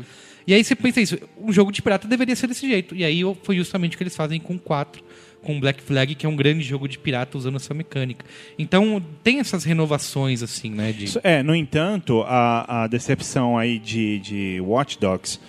E 0.48 0.54
aí 0.54 0.64
você 0.64 0.76
pensa 0.76 1.00
isso, 1.00 1.18
um 1.40 1.54
jogo 1.54 1.72
de 1.72 1.82
pirata 1.82 2.08
deveria 2.08 2.36
ser 2.36 2.48
desse 2.48 2.68
jeito. 2.68 2.96
E 2.96 3.04
aí 3.04 3.22
foi 3.44 3.56
justamente 3.56 3.96
o 3.96 3.98
que 3.98 4.04
eles 4.04 4.16
fazem 4.16 4.40
com 4.40 4.56
o 4.56 4.60
4, 4.60 5.04
com 5.44 5.60
Black 5.60 5.84
Flag, 5.84 6.16
que 6.16 6.26
é 6.26 6.30
um 6.30 6.36
grande 6.36 6.64
jogo 6.64 6.88
de 6.88 6.98
pirata 6.98 7.38
usando 7.38 7.58
essa 7.58 7.74
mecânica. 7.74 8.26
Então 8.58 9.02
tem 9.24 9.40
essas 9.40 9.64
renovações, 9.64 10.42
assim, 10.42 10.72
né? 10.72 10.92
De... 10.92 11.06
É, 11.24 11.44
no 11.44 11.54
entanto, 11.56 12.24
a, 12.26 12.84
a 12.84 12.88
decepção 12.88 13.58
aí 13.58 13.78
de, 13.78 14.20
de 14.20 14.62
Watch 14.62 15.00
Dogs, 15.00 15.40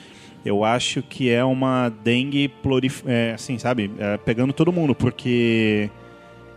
eu 0.45 0.63
acho 0.65 1.03
que 1.03 1.31
é 1.31 1.43
uma 1.43 1.89
dengue 1.89 2.49
plurif... 2.49 3.03
é, 3.07 3.33
assim, 3.33 3.59
sabe? 3.59 3.91
É, 3.99 4.19
pegando 4.19 4.53
todo 4.53 4.73
mundo, 4.73 4.95
porque 4.95 5.89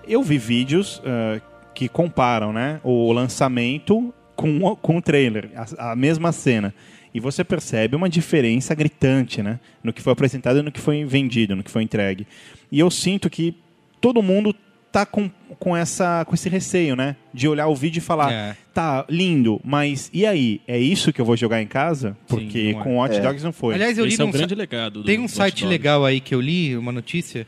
eu 0.07 0.21
vi 0.21 0.37
vídeos 0.37 1.01
é, 1.05 1.41
que 1.73 1.87
comparam, 1.87 2.51
né? 2.51 2.81
O 2.83 3.13
lançamento 3.13 4.13
com, 4.35 4.75
com 4.75 4.97
o 4.97 5.01
trailer, 5.01 5.51
a, 5.55 5.91
a 5.91 5.95
mesma 5.95 6.31
cena. 6.31 6.73
E 7.17 7.19
você 7.19 7.43
percebe 7.43 7.95
uma 7.95 8.07
diferença 8.07 8.75
gritante, 8.75 9.41
né? 9.41 9.59
No 9.83 9.91
que 9.91 10.01
foi 10.03 10.13
apresentado 10.13 10.59
e 10.59 10.61
no 10.61 10.71
que 10.71 10.79
foi 10.79 11.03
vendido, 11.03 11.55
no 11.55 11.63
que 11.63 11.71
foi 11.71 11.81
entregue. 11.81 12.27
E 12.71 12.79
eu 12.79 12.91
sinto 12.91 13.27
que 13.27 13.55
todo 13.99 14.21
mundo 14.21 14.55
tá 14.91 15.03
com, 15.03 15.29
com, 15.59 15.75
essa, 15.75 16.23
com 16.25 16.35
esse 16.35 16.47
receio, 16.47 16.95
né? 16.95 17.15
De 17.33 17.47
olhar 17.47 17.67
o 17.67 17.75
vídeo 17.75 17.97
e 17.97 18.01
falar, 18.01 18.31
É. 18.31 18.55
tá 18.71 19.03
lindo, 19.09 19.59
mas 19.63 20.09
e 20.13 20.25
aí? 20.27 20.61
É 20.67 20.77
isso 20.79 21.11
que 21.11 21.19
eu 21.19 21.25
vou 21.25 21.35
jogar 21.35 21.59
em 21.61 21.65
casa? 21.67 22.15
Porque 22.27 22.71
não 22.73 22.79
é. 22.81 22.83
com 22.83 22.97
Watch 22.97 23.19
Dogs 23.19 23.43
não 23.43 23.51
foi. 23.51 23.73
Aliás, 23.73 23.97
eu 23.97 24.05
li 24.05 24.13
Esse 24.13 24.21
é 24.21 24.23
o 24.23 24.27
num 24.27 24.33
grande 24.33 24.53
legado 24.55 25.01
do 25.01 25.05
Tem 25.05 25.19
um 25.19 25.27
site 25.27 25.65
legal 25.65 26.05
aí 26.05 26.19
que 26.19 26.35
eu 26.35 26.39
li, 26.39 26.77
uma 26.77 26.91
notícia, 26.91 27.47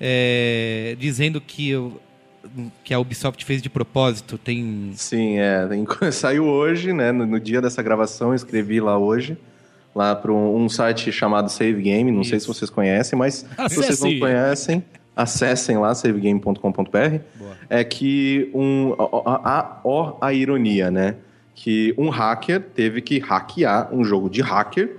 é, 0.00 0.96
dizendo 0.98 1.40
que, 1.40 1.68
eu- 1.68 2.00
que 2.84 2.92
a 2.92 2.98
Ubisoft 2.98 3.44
fez 3.44 3.62
de 3.62 3.70
propósito. 3.70 4.36
Tem. 4.38 4.92
Sim, 4.94 5.38
é. 5.38 5.66
tem- 5.66 5.86
Saiu 6.12 6.44
hoje, 6.46 6.92
né? 6.92 7.12
No, 7.12 7.26
no 7.26 7.40
dia 7.40 7.60
dessa 7.60 7.82
gravação, 7.82 8.28
eu 8.30 8.34
escrevi 8.34 8.80
lá 8.80 8.98
hoje. 8.98 9.36
Lá 9.94 10.14
para 10.16 10.32
um, 10.32 10.56
um 10.64 10.68
site 10.68 11.12
chamado 11.12 11.50
Save 11.50 11.82
Game. 11.82 12.10
Não 12.10 12.24
sei 12.24 12.40
se 12.40 12.46
vocês 12.46 12.70
conhecem, 12.70 13.18
mas 13.18 13.34
se 13.68 13.76
vocês 13.76 14.00
não 14.00 14.08
Acesse. 14.08 14.18
conhecem, 14.20 14.84
acessem 15.14 15.76
lá, 15.78 15.94
savegame.com.br. 15.94 17.20
É 17.68 17.84
que 17.84 18.50
um. 18.54 18.94
Ó, 18.96 19.08
ó, 19.12 19.40
ó, 19.44 19.64
ó 19.84 20.18
a 20.20 20.32
ironia, 20.32 20.90
né? 20.90 21.16
Que 21.54 21.94
um 21.98 22.08
hacker 22.08 22.60
teve 22.74 23.02
que 23.02 23.18
hackear 23.18 23.94
um 23.94 24.02
jogo 24.02 24.30
de 24.30 24.40
hacker 24.40 24.96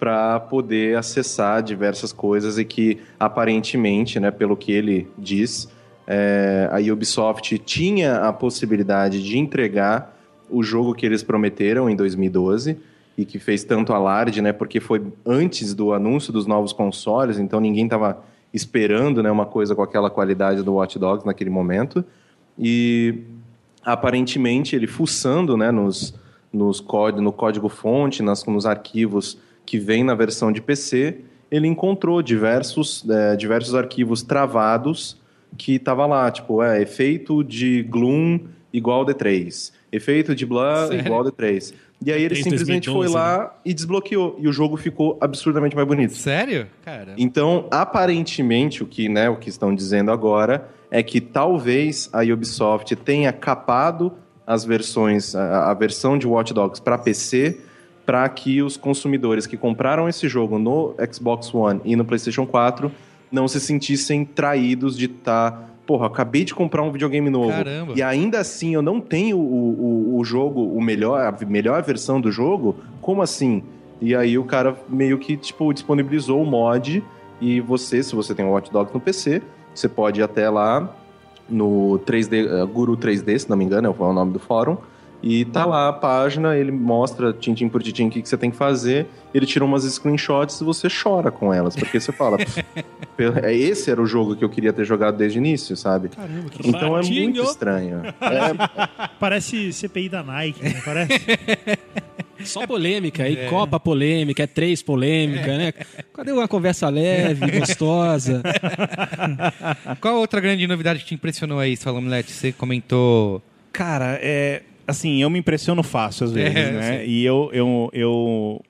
para 0.00 0.40
poder 0.40 0.96
acessar 0.98 1.62
diversas 1.62 2.12
coisas 2.12 2.58
e 2.58 2.64
que 2.64 2.98
aparentemente, 3.20 4.18
né, 4.18 4.32
pelo 4.32 4.56
que 4.56 4.72
ele 4.72 5.06
diz, 5.16 5.68
é, 6.06 6.68
a 6.70 6.92
Ubisoft 6.92 7.58
tinha 7.58 8.16
a 8.16 8.32
possibilidade 8.32 9.22
de 9.22 9.38
entregar 9.38 10.18
o 10.50 10.62
jogo 10.62 10.94
que 10.94 11.06
eles 11.06 11.22
prometeram 11.22 11.88
em 11.88 11.96
2012 11.96 12.76
e 13.16 13.24
que 13.24 13.38
fez 13.38 13.64
tanto 13.64 13.92
alarde, 13.92 14.40
né, 14.42 14.52
porque 14.52 14.80
foi 14.80 15.02
antes 15.24 15.74
do 15.74 15.92
anúncio 15.92 16.32
dos 16.32 16.46
novos 16.46 16.72
consoles, 16.72 17.38
então 17.38 17.60
ninguém 17.60 17.84
estava 17.84 18.22
esperando, 18.52 19.22
né, 19.22 19.30
uma 19.30 19.46
coisa 19.46 19.74
com 19.74 19.82
aquela 19.82 20.10
qualidade 20.10 20.62
do 20.62 20.74
Watch 20.74 20.98
Dogs 20.98 21.24
naquele 21.26 21.50
momento. 21.50 22.04
E 22.58 23.20
aparentemente 23.82 24.76
ele 24.76 24.86
fuçando 24.86 25.56
né, 25.56 25.70
nos, 25.70 26.14
nos 26.52 26.80
cód 26.80 27.20
no 27.20 27.32
código-fonte, 27.32 28.22
nas- 28.22 28.44
nos 28.44 28.66
arquivos 28.66 29.38
que 29.64 29.78
vem 29.78 30.04
na 30.04 30.14
versão 30.14 30.52
de 30.52 30.60
PC, 30.60 31.20
ele 31.50 31.66
encontrou 31.66 32.20
diversos, 32.22 33.04
eh, 33.08 33.36
diversos 33.36 33.74
arquivos 33.74 34.22
travados 34.22 35.16
que 35.56 35.78
tava 35.78 36.06
lá, 36.06 36.30
tipo, 36.30 36.62
é, 36.62 36.80
efeito 36.80 37.42
de 37.44 37.82
Gloom 37.82 38.40
igual 38.72 39.04
D3, 39.04 39.72
efeito 39.90 40.34
de 40.34 40.46
Blur 40.46 40.88
Sério? 40.88 41.06
igual 41.06 41.24
D3. 41.24 41.74
E 42.04 42.10
aí 42.10 42.22
ele 42.22 42.34
D3 42.34 42.42
simplesmente 42.42 42.86
2011, 42.86 42.92
foi 42.92 43.08
lá 43.08 43.54
e 43.64 43.72
desbloqueou, 43.72 44.36
e 44.38 44.48
o 44.48 44.52
jogo 44.52 44.76
ficou 44.76 45.18
absurdamente 45.20 45.76
mais 45.76 45.86
bonito. 45.86 46.14
Sério? 46.14 46.66
Cara. 46.84 47.14
Então, 47.16 47.66
aparentemente, 47.70 48.82
o 48.82 48.86
que, 48.86 49.08
né, 49.08 49.28
o 49.28 49.36
que 49.36 49.48
estão 49.48 49.74
dizendo 49.74 50.10
agora 50.10 50.68
é 50.90 51.02
que 51.02 51.20
talvez 51.20 52.08
a 52.12 52.22
Ubisoft 52.22 52.94
tenha 52.96 53.32
capado 53.32 54.12
as 54.46 54.64
versões, 54.64 55.34
a, 55.34 55.70
a 55.70 55.74
versão 55.74 56.18
de 56.18 56.26
Watch 56.26 56.52
Dogs 56.52 56.80
para 56.82 56.98
PC, 56.98 57.60
para 58.04 58.28
que 58.28 58.62
os 58.62 58.76
consumidores 58.76 59.46
que 59.46 59.56
compraram 59.56 60.08
esse 60.08 60.28
jogo 60.28 60.58
no 60.58 60.94
Xbox 61.12 61.54
One 61.54 61.80
e 61.84 61.94
no 61.94 62.04
PlayStation 62.04 62.46
4 62.46 62.90
não 63.32 63.48
se 63.48 63.58
sentissem 63.58 64.24
traídos 64.24 64.96
de 64.96 65.06
estar. 65.06 65.70
Porra, 65.86 66.06
acabei 66.06 66.44
de 66.44 66.54
comprar 66.54 66.82
um 66.82 66.92
videogame 66.92 67.28
novo. 67.30 67.50
Caramba. 67.50 67.94
E 67.96 68.02
ainda 68.02 68.38
assim 68.38 68.74
eu 68.74 68.82
não 68.82 69.00
tenho 69.00 69.38
o, 69.38 70.14
o, 70.14 70.18
o 70.18 70.24
jogo, 70.24 70.62
o 70.62 70.80
melhor, 70.80 71.20
a 71.20 71.46
melhor 71.46 71.82
versão 71.82 72.20
do 72.20 72.30
jogo. 72.30 72.76
Como 73.00 73.22
assim? 73.22 73.62
E 74.00 74.14
aí 74.14 74.38
o 74.38 74.44
cara 74.44 74.76
meio 74.88 75.18
que 75.18 75.36
tipo 75.36 75.72
disponibilizou 75.72 76.42
o 76.42 76.46
mod 76.46 77.02
e 77.40 77.60
você, 77.60 78.02
se 78.02 78.14
você 78.14 78.34
tem 78.34 78.44
o 78.44 78.50
Watch 78.50 78.70
Dogs 78.70 78.94
no 78.94 79.00
PC, 79.00 79.42
você 79.74 79.88
pode 79.88 80.20
ir 80.20 80.22
até 80.22 80.48
lá 80.48 80.94
no 81.48 82.00
3D, 82.06 82.46
eh, 82.46 82.66
Guru 82.66 82.96
3D, 82.96 83.38
se 83.38 83.50
não 83.50 83.56
me 83.56 83.64
engano, 83.64 83.88
é 83.88 84.02
o 84.02 84.12
nome 84.12 84.32
do 84.32 84.38
fórum. 84.38 84.76
E 85.22 85.44
tá 85.44 85.64
lá 85.64 85.88
a 85.88 85.92
página, 85.92 86.56
ele 86.56 86.72
mostra 86.72 87.32
tintim 87.32 87.68
por 87.68 87.80
tintim 87.82 88.08
o 88.08 88.10
que, 88.10 88.20
que 88.20 88.28
você 88.28 88.36
tem 88.36 88.50
que 88.50 88.56
fazer, 88.56 89.06
ele 89.32 89.46
tira 89.46 89.64
umas 89.64 89.84
screenshots 89.84 90.60
e 90.60 90.64
você 90.64 90.88
chora 90.88 91.30
com 91.30 91.54
elas, 91.54 91.76
porque 91.76 92.00
você 92.00 92.10
fala, 92.10 92.38
"Pô, 93.16 93.22
é 93.42 93.54
esse 93.54 93.90
era 93.90 94.02
o 94.02 94.06
jogo 94.06 94.34
que 94.34 94.44
eu 94.44 94.48
queria 94.48 94.72
ter 94.72 94.84
jogado 94.84 95.16
desde 95.16 95.38
o 95.38 95.40
início, 95.40 95.76
sabe? 95.76 96.08
Caramba, 96.08 96.48
que 96.50 96.68
Então 96.68 96.98
é 96.98 97.02
muito 97.02 97.40
estranho. 97.42 98.02
É, 98.04 99.08
Parece 99.20 99.72
CPI 99.72 100.08
da 100.08 100.22
Nike, 100.24 100.62
né? 100.62 100.82
Parece. 100.84 101.12
Só 102.44 102.66
polêmica, 102.66 103.22
aí 103.22 103.48
Copa 103.48 103.78
polêmica, 103.78 104.42
é 104.42 104.46
três 104.48 104.82
polêmica, 104.82 105.56
né? 105.56 105.72
Cadê 106.12 106.32
uma 106.32 106.48
conversa 106.48 106.88
leve, 106.88 107.48
gostosa? 107.60 108.42
Qual 110.00 110.16
outra 110.16 110.40
grande 110.40 110.66
novidade 110.66 111.00
que 111.00 111.06
te 111.06 111.14
impressionou 111.14 111.60
aí, 111.60 111.76
Salomilete? 111.76 112.32
Você 112.32 112.50
comentou. 112.50 113.40
Cara, 113.72 114.18
é. 114.20 114.62
Assim, 114.86 115.22
eu 115.22 115.30
me 115.30 115.38
impressiono 115.38 115.82
fácil 115.82 116.26
às 116.26 116.32
vezes, 116.32 116.54
É, 116.56 116.72
né? 116.72 117.06
E 117.06 117.24
eu, 117.24 117.50
eu, 117.52 117.90
eu 117.92 118.64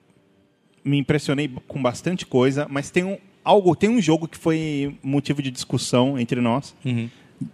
me 0.83 0.97
impressionei 0.97 1.49
com 1.67 1.81
bastante 1.81 2.25
coisa, 2.25 2.67
mas 2.69 2.89
tem 2.89 3.03
um, 3.03 3.17
algo, 3.43 3.75
tem 3.75 3.89
um 3.89 4.01
jogo 4.01 4.27
que 4.27 4.37
foi 4.37 4.95
motivo 5.01 5.41
de 5.41 5.51
discussão 5.51 6.19
entre 6.19 6.39
nós. 6.39 6.75
Uhum. 6.85 7.09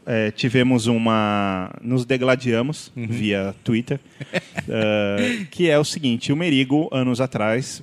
É, 0.06 0.30
tivemos 0.32 0.86
uma. 0.88 1.72
Nos 1.82 2.06
degladiamos 2.06 2.92
via 2.96 3.56
Twitter. 3.64 4.00
eh, 4.68 5.46
que 5.50 5.68
é 5.70 5.80
o 5.80 5.84
seguinte: 5.84 6.32
o 6.32 6.36
Merigo, 6.36 6.88
anos 6.92 7.20
atrás, 7.20 7.82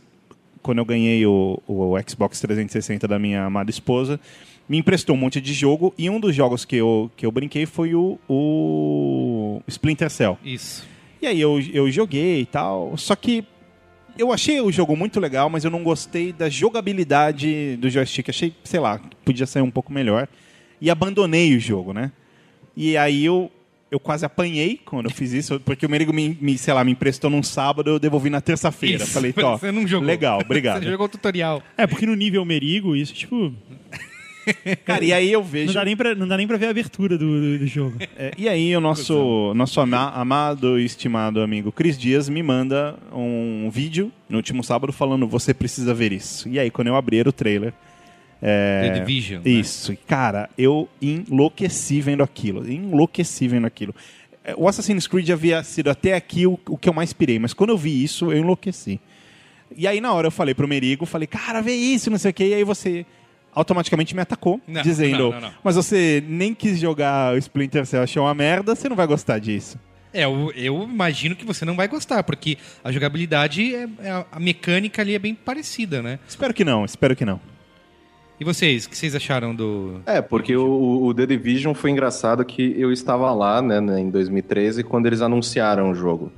quando 0.62 0.78
eu 0.78 0.84
ganhei 0.84 1.26
o, 1.26 1.60
o 1.66 1.94
Xbox 2.06 2.40
360 2.40 3.08
da 3.08 3.18
minha 3.18 3.44
amada 3.44 3.70
esposa, 3.70 4.20
me 4.68 4.78
emprestou 4.78 5.16
um 5.16 5.18
monte 5.18 5.40
de 5.40 5.52
jogo. 5.52 5.92
E 5.98 6.08
um 6.08 6.20
dos 6.20 6.34
jogos 6.34 6.64
que 6.64 6.76
eu, 6.76 7.10
que 7.16 7.26
eu 7.26 7.32
brinquei 7.32 7.66
foi 7.66 7.94
o, 7.94 8.18
o 8.28 9.25
Splinter 9.66 10.10
Cell. 10.10 10.38
Isso. 10.44 10.86
E 11.20 11.26
aí 11.26 11.40
eu, 11.40 11.60
eu 11.72 11.90
joguei 11.90 12.40
e 12.42 12.46
tal. 12.46 12.96
Só 12.96 13.16
que 13.16 13.44
eu 14.18 14.32
achei 14.32 14.60
o 14.60 14.70
jogo 14.72 14.96
muito 14.96 15.20
legal, 15.20 15.50
mas 15.50 15.64
eu 15.64 15.70
não 15.70 15.82
gostei 15.82 16.32
da 16.32 16.48
jogabilidade 16.48 17.76
do 17.76 17.88
joystick. 17.90 18.28
Achei, 18.28 18.54
sei 18.64 18.80
lá, 18.80 19.00
podia 19.24 19.46
ser 19.46 19.62
um 19.62 19.70
pouco 19.70 19.92
melhor. 19.92 20.28
E 20.80 20.90
abandonei 20.90 21.54
o 21.56 21.60
jogo, 21.60 21.92
né? 21.92 22.12
E 22.76 22.96
aí 22.96 23.24
eu, 23.24 23.50
eu 23.90 23.98
quase 23.98 24.24
apanhei 24.26 24.78
quando 24.84 25.06
eu 25.06 25.10
fiz 25.10 25.32
isso, 25.32 25.58
porque 25.60 25.86
o 25.86 25.88
Merigo 25.88 26.12
me, 26.12 26.36
me, 26.40 26.58
sei 26.58 26.74
lá, 26.74 26.84
me 26.84 26.92
emprestou 26.92 27.30
num 27.30 27.42
sábado, 27.42 27.90
eu 27.90 27.98
devolvi 27.98 28.28
na 28.28 28.40
terça-feira. 28.40 29.02
Isso. 29.02 29.12
Falei, 29.12 29.34
ó, 29.42 29.56
Você 29.58 29.72
não 29.72 29.86
jogou. 29.86 30.06
legal, 30.06 30.40
obrigado. 30.40 30.82
Você 30.84 30.90
jogou 30.90 31.06
o 31.06 31.08
tutorial. 31.08 31.62
É, 31.76 31.86
porque 31.86 32.04
no 32.04 32.14
nível 32.14 32.44
Merigo, 32.44 32.94
isso, 32.94 33.14
tipo. 33.14 33.54
Cara, 34.84 35.04
e 35.04 35.12
aí 35.12 35.32
eu 35.32 35.40
Não 35.40 35.46
vejo... 35.48 35.72
dá 35.74 35.84
nem 35.84 35.96
pra, 35.96 36.14
não 36.14 36.26
dá 36.28 36.36
nem 36.36 36.46
pra 36.46 36.56
ver 36.56 36.66
a 36.66 36.70
abertura 36.70 37.16
do, 37.18 37.40
do, 37.40 37.58
do 37.58 37.66
jogo. 37.66 37.96
É, 38.16 38.32
e 38.36 38.48
aí 38.48 38.76
o 38.76 38.80
nosso, 38.80 39.52
nosso 39.54 39.80
ama- 39.80 40.10
amado 40.12 40.78
e 40.78 40.84
estimado 40.84 41.40
amigo 41.40 41.72
Cris 41.72 41.98
Dias 41.98 42.28
me 42.28 42.42
manda 42.42 42.96
um 43.12 43.68
vídeo 43.70 44.10
no 44.28 44.36
último 44.36 44.62
sábado 44.62 44.92
falando 44.92 45.26
você 45.26 45.52
precisa 45.52 45.92
ver 45.94 46.12
isso. 46.12 46.48
E 46.48 46.58
aí 46.58 46.70
quando 46.70 46.88
eu 46.88 46.96
abrir 46.96 47.26
o 47.26 47.32
trailer... 47.32 47.72
é, 48.42 48.90
The 48.92 49.00
Division. 49.00 49.42
né? 49.44 49.50
Isso. 49.50 49.92
E, 49.92 49.96
Cara, 49.96 50.48
eu 50.56 50.88
enlouqueci 51.00 52.00
vendo 52.00 52.22
aquilo. 52.22 52.68
Enlouqueci 52.70 53.48
vendo 53.48 53.66
aquilo. 53.66 53.94
É, 54.44 54.54
O 54.56 54.68
Assassin's 54.68 55.06
Creed 55.06 55.28
havia 55.30 55.62
sido 55.64 55.88
até 55.90 56.14
aqui 56.14 56.46
o, 56.46 56.58
o 56.68 56.76
que 56.78 56.88
eu 56.88 56.92
mais 56.94 57.12
pirei, 57.12 57.38
mas 57.38 57.52
quando 57.52 57.70
eu 57.70 57.78
vi 57.78 58.02
isso, 58.04 58.30
eu 58.32 58.38
enlouqueci. 58.38 59.00
E 59.76 59.86
aí, 59.88 60.00
na 60.00 60.12
hora, 60.12 60.28
eu 60.28 60.30
falei 60.30 60.54
pro 60.54 60.68
Merigo, 60.68 61.04
falei, 61.04 61.26
cara, 61.26 61.60
vê 61.60 61.72
isso, 61.74 62.08
não 62.08 62.18
sei 62.18 62.30
o 62.30 62.34
quê. 62.34 62.44
E 62.50 62.54
aí 62.54 62.62
você 62.64 63.04
automaticamente 63.56 64.14
me 64.14 64.20
atacou, 64.20 64.60
Não, 64.68 64.82
dizendo, 64.82 65.30
não, 65.30 65.32
não, 65.32 65.40
não. 65.40 65.50
mas 65.64 65.74
você 65.76 66.22
nem 66.28 66.54
quis 66.54 66.78
jogar 66.78 67.34
o 67.34 67.38
Splinter 67.38 67.86
Cell, 67.86 68.02
achou 68.02 68.22
uma 68.24 68.34
merda, 68.34 68.74
você 68.76 68.86
não 68.88 68.94
vai 68.94 69.06
gostar 69.06 69.38
disso. 69.38 69.78
É, 70.12 70.24
eu, 70.24 70.52
eu 70.54 70.82
imagino 70.84 71.34
que 71.34 71.44
você 71.44 71.64
não 71.64 71.74
vai 71.74 71.88
gostar, 71.88 72.22
porque 72.22 72.58
a 72.84 72.92
jogabilidade, 72.92 73.74
é, 73.74 73.88
é- 74.02 74.24
a 74.30 74.38
mecânica 74.38 75.00
ali 75.02 75.14
é 75.14 75.18
bem 75.18 75.34
parecida, 75.34 76.02
né? 76.02 76.18
Espero 76.28 76.52
que 76.54 76.64
não, 76.64 76.84
espero 76.84 77.16
que 77.16 77.24
não. 77.24 77.40
E 78.38 78.44
vocês, 78.44 78.84
o 78.84 78.90
que 78.90 78.96
vocês 78.96 79.14
acharam 79.14 79.54
do. 79.54 80.02
É, 80.04 80.20
porque 80.20 80.54
o, 80.54 81.04
o 81.06 81.14
The 81.14 81.24
Division 81.24 81.72
foi 81.72 81.90
engraçado 81.90 82.44
que 82.44 82.74
eu 82.78 82.92
estava 82.92 83.32
lá, 83.32 83.62
né, 83.62 83.80
né, 83.80 83.98
em 84.00 84.10
2013, 84.10 84.84
quando 84.84 85.06
eles 85.06 85.22
anunciaram 85.22 85.90
o 85.90 85.94
jogo. 85.94 86.30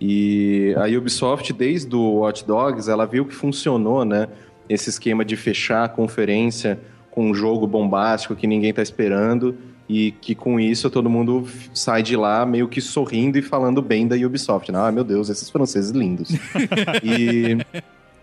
E 0.00 0.74
a 0.76 0.86
Ubisoft, 0.98 1.52
desde 1.52 1.94
o 1.94 2.20
Watch 2.20 2.44
Dogs, 2.46 2.90
ela 2.90 3.06
viu 3.06 3.24
que 3.26 3.34
funcionou, 3.34 4.04
né? 4.04 4.26
Esse 4.72 4.90
esquema 4.90 5.24
de 5.24 5.36
fechar 5.36 5.84
a 5.84 5.88
conferência 5.88 6.78
com 7.10 7.30
um 7.30 7.34
jogo 7.34 7.66
bombástico 7.66 8.34
que 8.34 8.46
ninguém 8.46 8.70
está 8.70 8.82
esperando 8.82 9.54
e 9.88 10.12
que 10.12 10.34
com 10.34 10.58
isso 10.58 10.88
todo 10.88 11.10
mundo 11.10 11.46
sai 11.74 12.02
de 12.02 12.16
lá 12.16 12.46
meio 12.46 12.66
que 12.68 12.80
sorrindo 12.80 13.36
e 13.38 13.42
falando 13.42 13.82
bem 13.82 14.06
da 14.08 14.16
Ubisoft. 14.16 14.72
né? 14.72 14.78
Ah, 14.80 14.90
meu 14.92 15.04
Deus, 15.04 15.28
esses 15.28 15.50
franceses 15.50 15.90
lindos. 15.90 16.30
e, 17.04 17.58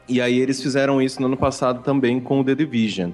e 0.07 0.19
aí 0.21 0.39
eles 0.39 0.61
fizeram 0.63 0.99
isso 1.01 1.19
no 1.21 1.27
ano 1.27 1.37
passado 1.37 1.83
também 1.83 2.19
com 2.19 2.39
o 2.39 2.43
The 2.43 2.55
Division. 2.55 3.11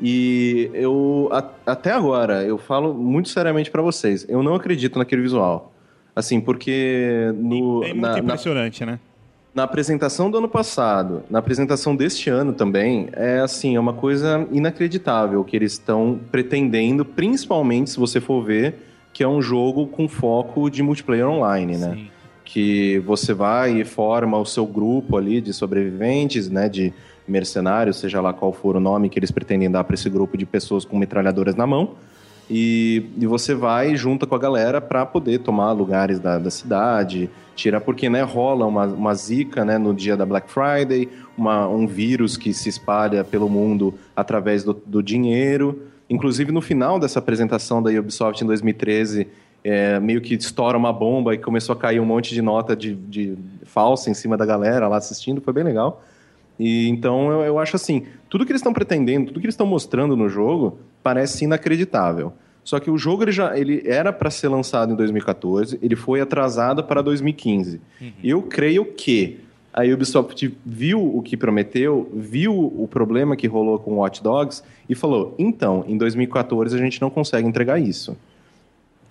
E 0.00 0.68
eu, 0.74 1.28
a- 1.30 1.48
até 1.66 1.92
agora, 1.92 2.42
eu 2.42 2.58
falo 2.58 2.92
muito 2.92 3.28
seriamente 3.28 3.70
pra 3.70 3.82
vocês, 3.82 4.26
eu 4.28 4.42
não 4.42 4.54
acredito 4.54 4.98
naquele 4.98 5.22
visual. 5.22 5.72
Assim, 6.16 6.40
porque 6.40 7.30
no, 7.36 7.84
É 7.84 7.88
muito 7.88 8.00
na- 8.00 8.12
na 8.14 8.18
impressionante, 8.18 8.84
né? 8.84 8.98
Na 9.54 9.64
apresentação 9.64 10.30
do 10.30 10.38
ano 10.38 10.48
passado, 10.48 11.22
na 11.28 11.38
apresentação 11.38 11.94
deste 11.94 12.30
ano 12.30 12.52
também, 12.52 13.08
é 13.12 13.40
assim, 13.40 13.76
é 13.76 13.80
uma 13.80 13.92
coisa 13.92 14.46
inacreditável 14.50 15.44
que 15.44 15.54
eles 15.54 15.72
estão 15.72 16.18
pretendendo, 16.30 17.04
principalmente 17.04 17.90
se 17.90 17.98
você 17.98 18.20
for 18.20 18.42
ver 18.42 18.74
que 19.12 19.22
é 19.22 19.28
um 19.28 19.42
jogo 19.42 19.86
com 19.86 20.08
foco 20.08 20.70
de 20.70 20.82
multiplayer 20.82 21.28
online, 21.28 21.76
né? 21.76 21.94
Sim. 21.94 22.10
Que 22.44 22.98
você 23.00 23.34
vai 23.34 23.80
e 23.80 23.84
forma 23.84 24.38
o 24.38 24.46
seu 24.46 24.66
grupo 24.66 25.18
ali 25.18 25.40
de 25.40 25.52
sobreviventes, 25.52 26.48
né, 26.48 26.68
de 26.68 26.92
mercenários, 27.28 27.98
seja 27.98 28.20
lá 28.20 28.32
qual 28.32 28.52
for 28.52 28.76
o 28.76 28.80
nome 28.80 29.08
que 29.10 29.18
eles 29.18 29.30
pretendem 29.30 29.70
dar 29.70 29.84
para 29.84 29.94
esse 29.94 30.08
grupo 30.08 30.36
de 30.36 30.46
pessoas 30.46 30.84
com 30.84 30.98
metralhadoras 30.98 31.54
na 31.54 31.66
mão. 31.66 31.94
E, 32.50 33.06
e 33.18 33.26
você 33.26 33.54
vai 33.54 33.96
junta 33.96 34.26
com 34.26 34.34
a 34.34 34.38
galera 34.38 34.80
para 34.80 35.06
poder 35.06 35.38
tomar 35.38 35.72
lugares 35.72 36.18
da, 36.18 36.38
da 36.38 36.50
cidade, 36.50 37.30
tirar, 37.54 37.80
porque 37.80 38.08
né, 38.08 38.22
rola 38.22 38.66
uma, 38.66 38.86
uma 38.86 39.14
zica 39.14 39.64
né, 39.64 39.78
no 39.78 39.94
dia 39.94 40.16
da 40.16 40.26
Black 40.26 40.50
Friday, 40.50 41.08
uma, 41.36 41.68
um 41.68 41.86
vírus 41.86 42.36
que 42.36 42.52
se 42.52 42.68
espalha 42.68 43.24
pelo 43.24 43.48
mundo 43.48 43.94
através 44.14 44.64
do, 44.64 44.74
do 44.74 45.02
dinheiro. 45.02 45.82
Inclusive, 46.10 46.52
no 46.52 46.60
final 46.60 46.98
dessa 46.98 47.18
apresentação 47.18 47.82
da 47.82 47.90
Ubisoft 47.90 48.42
em 48.42 48.46
2013, 48.46 49.28
é, 49.64 50.00
meio 50.00 50.20
que 50.20 50.34
estoura 50.34 50.76
uma 50.76 50.92
bomba 50.92 51.34
e 51.34 51.38
começou 51.38 51.74
a 51.74 51.78
cair 51.78 52.00
um 52.00 52.04
monte 52.04 52.34
de 52.34 52.42
nota 52.42 52.74
de, 52.74 52.94
de 52.94 53.38
falsa 53.64 54.10
em 54.10 54.14
cima 54.14 54.36
da 54.36 54.44
galera 54.44 54.88
lá 54.88 54.96
assistindo, 54.96 55.40
foi 55.40 55.52
bem 55.52 55.64
legal. 55.64 56.02
E 56.58 56.88
então 56.88 57.30
eu, 57.30 57.40
eu 57.42 57.58
acho 57.58 57.76
assim, 57.76 58.04
tudo 58.28 58.44
que 58.44 58.52
eles 58.52 58.60
estão 58.60 58.72
pretendendo, 58.72 59.26
tudo 59.26 59.40
que 59.40 59.46
eles 59.46 59.54
estão 59.54 59.66
mostrando 59.66 60.16
no 60.16 60.28
jogo 60.28 60.78
parece 61.02 61.44
inacreditável. 61.44 62.32
Só 62.64 62.78
que 62.78 62.90
o 62.90 62.96
jogo 62.96 63.24
ele 63.24 63.32
já 63.32 63.58
ele 63.58 63.82
era 63.84 64.12
para 64.12 64.30
ser 64.30 64.48
lançado 64.48 64.92
em 64.92 64.96
2014, 64.96 65.78
ele 65.82 65.96
foi 65.96 66.20
atrasado 66.20 66.84
para 66.84 67.02
2015. 67.02 67.80
Eu 68.22 68.42
creio 68.42 68.84
que 68.84 69.40
a 69.72 69.82
Ubisoft 69.84 70.54
viu 70.64 71.00
o 71.16 71.22
que 71.22 71.36
prometeu, 71.36 72.08
viu 72.14 72.54
o 72.54 72.86
problema 72.86 73.34
que 73.34 73.46
rolou 73.48 73.78
com 73.78 73.94
Watch 73.94 74.22
Dogs 74.22 74.62
e 74.88 74.94
falou: 74.94 75.34
então, 75.38 75.84
em 75.88 75.96
2014 75.96 76.76
a 76.76 76.78
gente 76.78 77.00
não 77.00 77.10
consegue 77.10 77.48
entregar 77.48 77.80
isso. 77.80 78.16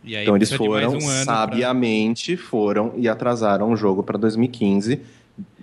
E 0.03 0.15
aí 0.15 0.23
Então 0.23 0.35
eles 0.35 0.51
foram, 0.53 0.93
um 0.93 1.09
ano 1.09 1.25
pra- 1.25 1.35
sabiamente, 1.35 2.37
foram 2.37 2.93
e 2.97 3.07
atrasaram 3.09 3.71
o 3.71 3.75
jogo 3.75 4.01
para 4.01 4.17
2015. 4.17 4.99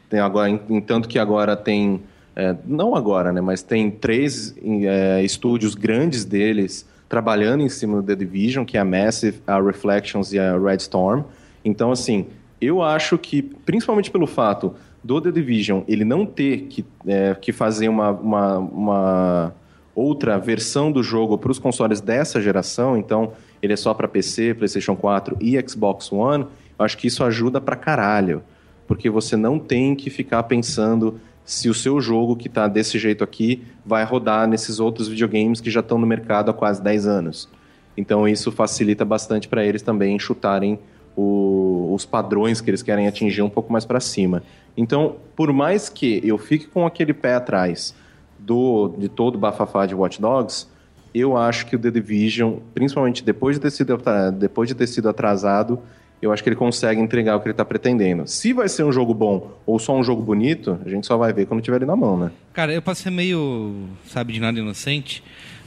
Tem 0.09 0.21
agora, 0.21 0.49
entanto 0.49 1.09
que 1.09 1.19
agora 1.19 1.57
tem, 1.57 2.01
é, 2.35 2.57
não 2.65 2.95
agora, 2.95 3.33
né, 3.33 3.41
mas 3.41 3.63
tem 3.63 3.91
três 3.91 4.55
é, 4.63 5.23
estúdios 5.23 5.75
grandes 5.75 6.25
deles 6.25 6.89
trabalhando 7.09 7.63
em 7.63 7.69
cima 7.69 7.97
do 7.97 8.03
The 8.03 8.15
Division, 8.15 8.65
que 8.65 8.77
é 8.77 8.81
a 8.81 8.85
Massive, 8.85 9.41
a 9.47 9.61
Reflections 9.61 10.33
e 10.33 10.39
a 10.39 10.59
Red 10.59 10.77
Storm. 10.77 11.23
Então, 11.65 11.91
assim, 11.91 12.27
eu 12.61 12.83
acho 12.83 13.17
que, 13.17 13.43
principalmente 13.43 14.11
pelo 14.11 14.27
fato 14.27 14.75
do 15.03 15.21
The 15.21 15.31
Division 15.31 15.83
ele 15.87 16.05
não 16.05 16.27
ter 16.27 16.63
que, 16.63 16.85
é, 17.07 17.35
que 17.35 17.53
fazer 17.53 17.89
uma, 17.89 18.11
uma, 18.11 18.59
uma 18.59 19.55
outra 19.95 20.39
versão 20.39 20.93
do 20.93 21.03
jogo 21.03 21.39
para 21.39 21.51
os 21.51 21.59
consoles 21.59 22.01
dessa 22.01 22.41
geração, 22.41 22.97
então 22.97 23.33
ele 23.63 23.73
é 23.73 23.77
só 23.77 23.95
para 23.95 24.07
PC, 24.07 24.55
PlayStation 24.55 24.97
4 24.97 25.37
e 25.41 25.59
Xbox 25.69 26.13
One, 26.13 26.47
eu 26.79 26.85
acho 26.85 26.97
que 26.97 27.07
isso 27.07 27.25
ajuda 27.25 27.61
pra 27.61 27.75
caralho. 27.75 28.43
Porque 28.89 29.09
você 29.09 29.37
não 29.37 29.57
tem 29.61 29.95
que 29.95 30.11
ficar 30.11 30.43
pensando 30.43 31.21
se 31.45 31.69
o 31.69 31.75
seu 31.75 32.01
jogo 32.01 32.35
que 32.35 32.49
está 32.49 32.67
desse 32.67 32.99
jeito 32.99 33.23
aqui 33.23 33.63
vai 33.87 34.03
rodar 34.05 34.49
nesses 34.49 34.81
outros 34.81 35.07
videogames 35.07 35.61
que 35.61 35.71
já 35.71 35.81
estão 35.81 35.97
no 35.99 36.07
mercado 36.07 36.51
há 36.51 36.55
quase 36.55 36.83
10 36.83 37.07
anos. 37.07 37.49
Então 37.97 38.27
isso 38.27 38.51
facilita 38.51 39.05
bastante 39.05 39.47
para 39.47 39.65
eles 39.65 39.83
também 39.83 40.19
chutarem 40.19 40.79
o- 41.17 41.93
os 41.95 42.05
padrões 42.05 42.61
que 42.61 42.71
eles 42.71 42.83
querem 42.83 43.07
atingir 43.09 43.43
um 43.43 43.49
pouco 43.49 43.73
mais 43.73 43.85
para 43.85 44.01
cima. 44.01 44.43
Então, 44.77 45.17
por 45.35 45.53
mais 45.53 45.89
que 45.89 46.21
eu 46.25 46.39
fique 46.39 46.67
com 46.67 46.87
aquele 46.87 47.13
pé 47.13 47.35
atrás 47.35 47.95
do, 48.39 48.95
de 48.97 49.09
todo 49.09 49.35
o 49.35 49.39
bafafá 49.39 49.85
de 49.87 49.95
Watch 49.95 50.21
Dogs, 50.21 50.69
eu 51.15 51.37
acho 51.37 51.67
que 51.67 51.75
o 51.75 51.79
The 51.79 51.91
Division, 51.91 52.59
principalmente 52.75 53.25
depois 53.25 53.57
de 53.57 53.63
ter 53.63 53.71
sido, 53.73 53.95
atra- 53.95 54.31
depois 54.31 54.69
de 54.69 54.75
ter 54.75 54.87
sido 54.87 55.09
atrasado, 55.09 55.81
eu 56.21 56.33
acho 56.33 56.43
que 56.43 56.49
ele 56.49 56.57
consegue 56.57 57.01
entregar 57.01 57.37
o 57.37 57.41
que 57.41 57.47
ele 57.47 57.53
está 57.53 57.65
pretendendo. 57.65 58.27
Se 58.27 58.53
vai 58.53 58.69
ser 58.69 58.85
um 58.85 58.93
jogo 58.93 59.15
bom 59.15 59.53
ou 59.65 59.79
só 59.79 59.97
um 59.97 60.03
jogo 60.03 60.23
bonito, 60.23 60.79
a 60.85 60.89
gente 60.89 61.07
só 61.07 61.17
vai 61.17 61.33
ver 61.33 61.47
quando 61.47 61.63
tiver 61.63 61.77
ele 61.77 61.87
na 61.87 61.97
mão, 61.97 62.19
né? 62.19 62.31
Cara, 62.53 62.73
eu 62.73 62.83
posso 62.83 63.03
ser 63.03 63.11
meio, 63.11 63.87
sabe, 64.07 64.33
de 64.33 64.41
nada 64.41 64.59
inocente, 64.59 65.23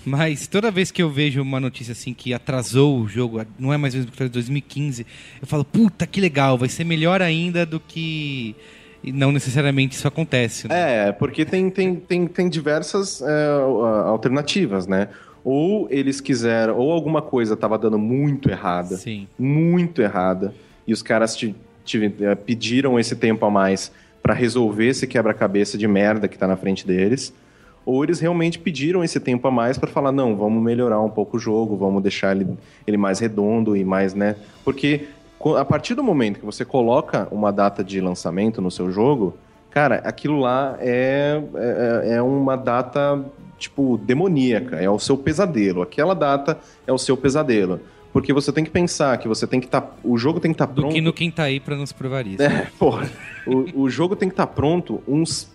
mas 0.05 0.47
toda 0.47 0.69
vez 0.69 0.91
que 0.91 1.01
eu 1.01 1.09
vejo 1.09 1.41
uma 1.41 1.59
notícia 1.59 1.93
assim 1.93 2.13
que 2.13 2.33
atrasou 2.33 2.99
o 2.99 3.07
jogo, 3.07 3.41
não 3.57 3.71
é 3.71 3.77
mais 3.77 3.95
mesmo 3.95 4.11
que 4.11 4.17
foi 4.17 4.27
2015, 4.27 5.05
eu 5.41 5.47
falo, 5.47 5.63
puta, 5.63 6.05
que 6.05 6.19
legal, 6.19 6.57
vai 6.57 6.69
ser 6.69 6.83
melhor 6.83 7.21
ainda 7.21 7.65
do 7.65 7.79
que... 7.79 8.55
E 9.03 9.11
não 9.11 9.31
necessariamente 9.31 9.95
isso 9.95 10.07
acontece, 10.07 10.67
né? 10.67 11.07
É, 11.07 11.11
porque 11.11 11.43
tem, 11.43 11.71
tem, 11.71 11.95
tem, 11.95 12.27
tem 12.27 12.47
diversas 12.47 13.19
é, 13.19 13.47
alternativas, 14.05 14.85
né? 14.85 15.07
Ou 15.43 15.87
eles 15.89 16.21
quiseram, 16.21 16.77
ou 16.77 16.91
alguma 16.91 17.21
coisa 17.21 17.53
estava 17.55 17.77
dando 17.77 17.97
muito 17.97 18.49
errada, 18.49 18.95
Sim. 18.95 19.27
muito 19.37 20.01
errada, 20.01 20.53
e 20.87 20.93
os 20.93 21.01
caras 21.01 21.35
te, 21.35 21.55
te- 21.83 22.13
eh, 22.21 22.35
pediram 22.35 22.99
esse 22.99 23.15
tempo 23.15 23.45
a 23.45 23.49
mais 23.51 23.91
para 24.21 24.33
resolver 24.33 24.87
esse 24.87 25.07
quebra-cabeça 25.07 25.77
de 25.77 25.87
merda 25.87 26.27
que 26.27 26.37
tá 26.37 26.47
na 26.47 26.55
frente 26.55 26.85
deles, 26.85 27.33
ou 27.83 28.03
eles 28.03 28.19
realmente 28.19 28.59
pediram 28.59 29.03
esse 29.03 29.19
tempo 29.19 29.47
a 29.47 29.51
mais 29.51 29.77
para 29.79 29.89
falar, 29.89 30.11
não, 30.11 30.35
vamos 30.35 30.61
melhorar 30.63 31.01
um 31.01 31.09
pouco 31.09 31.37
o 31.37 31.39
jogo, 31.39 31.75
vamos 31.75 32.03
deixar 32.03 32.35
ele, 32.35 32.47
ele 32.85 32.97
mais 32.97 33.17
redondo 33.19 33.75
e 33.75 33.83
mais, 33.83 34.13
né? 34.13 34.35
Porque 34.63 35.07
a 35.57 35.65
partir 35.65 35.95
do 35.95 36.03
momento 36.03 36.39
que 36.39 36.45
você 36.45 36.63
coloca 36.63 37.27
uma 37.31 37.51
data 37.51 37.83
de 37.83 37.99
lançamento 37.99 38.61
no 38.61 38.69
seu 38.69 38.91
jogo, 38.91 39.35
cara, 39.71 39.95
aquilo 40.05 40.39
lá 40.39 40.77
é, 40.79 41.41
é, 41.55 42.13
é 42.17 42.21
uma 42.21 42.55
data, 42.55 43.19
tipo, 43.62 43.97
demoníaca, 44.03 44.76
é 44.78 44.89
o 44.89 44.99
seu 44.99 45.18
pesadelo. 45.18 45.82
Aquela 45.82 46.14
data 46.14 46.59
é 46.86 46.91
o 46.91 46.97
seu 46.97 47.16
pesadelo. 47.16 47.80
Porque 48.12 48.34
você 48.34 48.51
tem 48.51 48.64
que 48.66 48.70
pensar 48.70 49.18
que 49.20 49.28
você 49.28 49.47
tem 49.47 49.59
que 49.62 49.68
estar. 49.68 49.95
o 50.03 50.18
jogo 50.18 50.39
tem 50.41 50.51
que 50.51 50.55
estar 50.55 50.66
Do 50.66 50.82
pronto. 50.82 50.93
que 50.93 50.99
no 50.99 51.14
quem 51.14 51.32
tá 51.32 51.43
aí 51.43 51.59
pra 51.62 51.76
nos 51.78 51.93
provar 51.93 52.28
isso. 52.28 52.41
É, 52.43 52.68
porra. 52.78 53.09
O, 53.47 53.84
o 53.84 53.89
jogo 53.89 54.16
tem 54.18 54.28
que 54.28 54.34
estar 54.34 54.47
pronto 54.47 55.01
uns 55.07 55.49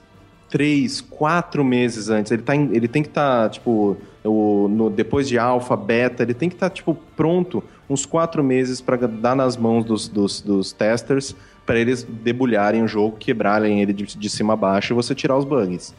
três, 0.49 1.01
quatro 1.03 1.63
meses 1.65 2.09
antes. 2.09 2.33
Ele, 2.33 2.41
tá 2.43 2.55
em- 2.57 2.71
ele 2.73 2.89
tem 2.89 3.03
que 3.03 3.09
estar, 3.09 3.51
tipo, 3.51 3.97
o, 4.25 4.69
no- 4.69 4.89
depois 4.89 5.29
de 5.29 5.39
alfa, 5.39 5.77
beta, 5.77 6.23
ele 6.23 6.33
tem 6.35 6.49
que 6.49 6.55
estar, 6.55 6.71
tipo, 6.71 6.97
pronto 7.17 7.63
uns 7.91 8.07
quatro 8.07 8.43
meses 8.43 8.81
para 8.81 8.97
dar 9.07 9.37
nas 9.37 9.57
mãos 9.57 9.85
dos, 9.85 10.09
dos, 10.09 10.41
dos 10.41 10.73
testers 10.73 11.37
para 11.67 11.79
eles 11.79 12.05
debulharem 12.05 12.83
o 12.83 12.89
jogo, 12.89 13.17
quebrarem 13.19 13.83
ele 13.83 13.93
de, 13.93 14.05
de 14.05 14.31
cima 14.31 14.53
a 14.55 14.57
baixo 14.57 14.93
e 14.93 14.95
você 14.95 15.15
tirar 15.15 15.37
os 15.37 15.45
bugs. 15.45 15.95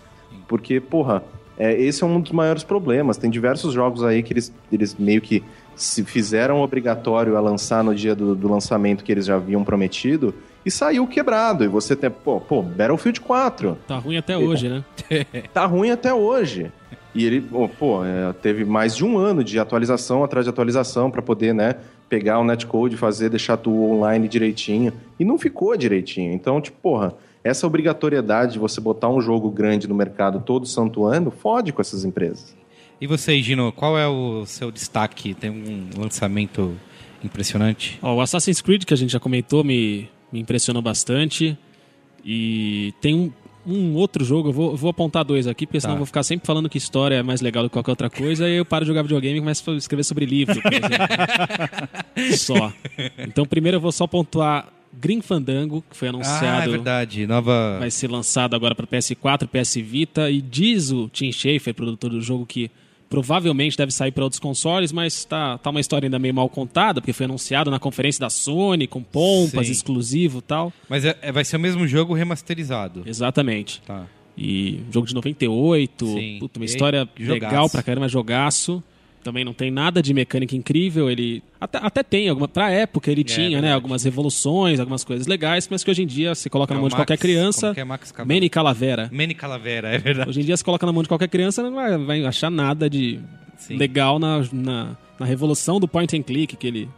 Porque, 0.48 0.80
porra, 0.80 1.24
é, 1.58 1.74
esse 1.80 2.04
é 2.04 2.08
um 2.08 2.22
dos 2.22 2.32
maiores 2.32 2.64
problemas. 2.64 3.18
Tem 3.18 3.30
diversos 3.30 3.74
jogos 3.74 4.04
aí 4.04 4.22
que 4.22 4.34
eles, 4.34 4.54
eles 4.72 4.96
meio 4.96 5.22
que 5.22 5.44
se 5.76 6.04
fizeram 6.04 6.62
obrigatório 6.62 7.38
a 7.38 7.40
lançar 7.40 7.84
no 7.84 7.94
dia 7.94 8.16
do, 8.16 8.36
do 8.36 8.48
lançamento 8.50 9.04
que 9.04 9.12
eles 9.12 9.26
já 9.26 9.36
haviam 9.36 9.64
prometido 9.64 10.34
e 10.66 10.72
saiu 10.72 11.08
quebrado. 11.08 11.64
E 11.64 11.68
você 11.68 11.96
tem, 11.96 12.10
pô, 12.10 12.40
pô 12.40 12.62
Battlefield 12.62 13.22
4 13.22 13.78
Tá 13.88 13.98
ruim 13.98 14.18
até 14.18 14.38
hoje, 14.38 14.70
né? 14.70 14.84
tá 15.54 15.66
ruim 15.66 15.92
até 15.92 16.14
hoje. 16.14 16.72
E 17.16 17.26
ele, 17.26 17.42
pô, 17.80 18.06
é, 18.06 18.32
teve 18.34 18.64
mais 18.64 18.96
de 18.96 19.04
um 19.04 19.18
ano 19.18 19.44
de 19.44 19.58
atualização 19.58 20.24
atrás 20.24 20.46
de 20.46 20.50
atualização 20.50 21.10
para 21.10 21.22
poder, 21.22 21.54
né, 21.54 21.76
pegar 22.08 22.38
o 22.38 22.44
netcode, 22.44 22.96
fazer, 22.96 23.30
deixar 23.30 23.58
tudo 23.58 23.82
online 23.82 24.28
direitinho. 24.28 24.94
E 25.20 25.26
não 25.26 25.38
ficou 25.38 25.76
direitinho. 25.76 26.32
Então, 26.32 26.62
tipo, 26.62 26.78
porra, 26.80 27.16
essa 27.44 27.66
obrigatoriedade 27.68 28.54
de 28.54 28.60
você 28.60 28.82
botar 28.82 29.10
um 29.10 29.22
jogo 29.22 29.50
grande 29.50 29.88
no 29.88 29.96
mercado 29.96 30.40
todo 30.42 30.66
santo 30.66 31.06
ano, 31.06 31.32
fode 31.32 31.72
com 31.72 31.82
essas 31.82 32.04
empresas. 32.04 32.56
E 33.00 33.06
você, 33.08 33.40
Gino, 33.42 33.72
qual 33.72 33.98
é 33.98 34.08
o 34.08 34.46
seu 34.46 34.72
destaque? 34.72 35.34
Tem 35.34 35.50
um 35.50 35.90
lançamento 36.02 36.76
impressionante? 37.24 38.00
Ó, 38.02 38.16
o 38.16 38.22
Assassin's 38.22 38.60
Creed, 38.62 38.84
que 38.86 38.94
a 38.94 38.98
gente 38.98 39.12
já 39.12 39.20
comentou, 39.20 39.64
me, 39.64 40.10
me 40.32 40.40
impressionou 40.40 40.82
bastante. 40.82 41.58
E 42.26 42.94
tem 43.00 43.14
um, 43.16 43.32
um 43.72 43.94
outro 43.96 44.26
jogo, 44.26 44.50
eu 44.50 44.54
vou, 44.54 44.76
vou 44.76 44.90
apontar 44.90 45.24
dois 45.24 45.46
aqui, 45.48 45.66
porque 45.68 45.80
senão 45.80 45.94
Tá. 45.94 45.96
eu 45.96 46.00
vou 46.00 46.06
ficar 46.08 46.24
sempre 46.24 46.46
falando 46.48 46.68
que 46.68 46.78
história 46.78 47.16
é 47.16 47.24
mais 47.24 47.40
legal 47.40 47.64
do 47.64 47.70
que 47.70 47.74
qualquer 47.74 47.92
outra 47.92 48.10
coisa, 48.10 48.50
e 48.50 48.58
eu 48.58 48.66
paro 48.66 48.84
de 48.84 48.88
jogar 48.90 49.04
videogame 49.04 49.38
e 49.38 49.42
começo 49.42 49.70
a 49.72 49.76
escrever 49.76 50.04
sobre 50.04 50.26
livro, 50.26 50.60
por 50.62 50.74
exemplo. 50.74 52.38
só. 52.38 52.74
Então, 53.20 53.46
primeiro 53.46 53.78
eu 53.78 53.82
vou 53.82 53.92
só 53.92 54.08
pontuar 54.08 54.68
Grim 54.94 55.22
Fandango, 55.22 55.84
que 55.90 55.96
foi 55.96 56.08
Ah, 56.08 56.10
é 56.10 56.14
anunciado. 56.14 56.72
verdade. 56.72 57.28
Nova. 57.28 57.78
vai 57.80 57.92
ser 57.92 58.10
lançado 58.10 58.56
agora 58.56 58.74
para 58.76 58.88
PS4, 58.88 59.48
PS 59.48 59.76
Vita 59.82 60.30
e 60.32 60.42
diz 60.42 60.92
o 60.92 61.08
Tim 61.10 61.32
Schafer, 61.32 61.74
produtor 61.74 62.10
do 62.12 62.22
jogo, 62.22 62.46
que 62.46 62.70
provavelmente 63.10 63.78
deve 63.78 63.92
sair 63.92 64.12
para 64.12 64.24
outros 64.24 64.40
consoles, 64.40 64.92
mas 64.92 65.24
tá, 65.24 65.58
tá 65.58 65.70
uma 65.70 65.80
história 65.80 66.08
ainda 66.08 66.20
meio 66.20 66.34
mal 66.34 66.50
contada, 66.50 67.00
porque 67.00 67.14
foi 67.14 67.26
anunciado 67.26 67.72
na 67.72 67.80
conferência 67.80 68.20
da 68.20 68.30
Sony, 68.30 68.86
com 68.86 69.02
pompas, 69.02 69.68
Sim. 69.68 69.72
exclusivo 69.72 70.40
e 70.40 70.42
tal. 70.42 70.74
Mas 70.90 71.06
é- 71.06 71.18
é- 71.22 71.32
vai 71.32 71.46
ser 71.46 71.56
o 71.56 71.60
mesmo 71.60 71.88
jogo 71.88 72.14
remasterizado. 72.14 73.04
Exatamente. 73.06 73.82
Tá. 73.86 74.06
E 74.38 74.82
jogo 74.92 75.08
de 75.08 75.16
98, 75.16 76.06
Sim. 76.06 76.38
puta, 76.40 76.60
uma 76.60 76.66
E- 76.66 76.68
história 76.68 77.08
jogaço. 77.18 77.34
legal 77.46 77.70
pra 77.70 77.82
caramba, 77.82 78.08
jogaço. 78.10 78.84
Também 79.28 79.44
não 79.44 79.52
tem 79.54 79.70
nada 79.70 80.02
de 80.02 80.14
mecânica 80.14 80.56
incrível, 80.56 81.10
ele 81.12 81.44
até, 81.60 81.78
até 81.80 82.02
tem 82.02 82.30
alguma 82.30 82.48
pra 82.48 82.72
época 82.72 83.12
ele 83.12 83.26
tinha, 83.26 83.50
né, 83.50 83.50
É, 83.50 83.52
verdade. 83.60 83.74
algumas 83.74 84.04
revoluções, 84.06 84.80
algumas 84.80 85.04
coisas 85.04 85.28
legais, 85.28 85.68
mas 85.70 85.84
que 85.84 85.92
hoje 85.92 86.04
em 86.04 86.08
dia 86.08 86.34
você 86.34 86.50
coloca 86.50 86.74
É 86.74 86.76
na 86.76 86.80
mão 86.80 86.88
de 86.88 86.94
Max- 86.94 87.02
qualquer 87.02 87.18
criança, 87.18 87.62
como 87.68 87.74
que 87.74 87.80
é 87.82 87.84
Max 87.84 88.12
Cavalera? 88.12 88.34
Manny 88.40 88.50
Calavera. 88.50 89.10
Manny 89.12 89.34
Calavera, 89.34 89.90
é 89.90 89.98
verdade. 89.98 90.30
Hoje 90.30 90.40
em 90.42 90.44
dia, 90.46 90.56
se 90.56 90.64
coloca 90.64 90.86
na 90.86 90.94
mão 90.94 91.04
de 91.04 91.10
qualquer 91.10 91.28
criança, 91.28 91.62
não 91.62 91.76
vai, 91.76 91.98
vai 91.98 92.26
achar 92.26 92.50
nada 92.50 92.90
de 92.90 93.20
Sim. 93.58 93.76
legal 93.76 94.18
na, 94.18 94.42
na, 94.54 94.98
na 95.20 95.26
revolução 95.26 95.78
do 95.78 95.90
point 95.90 96.16
and 96.18 96.22
click 96.24 96.56
que 96.56 96.66
ele 96.68 96.90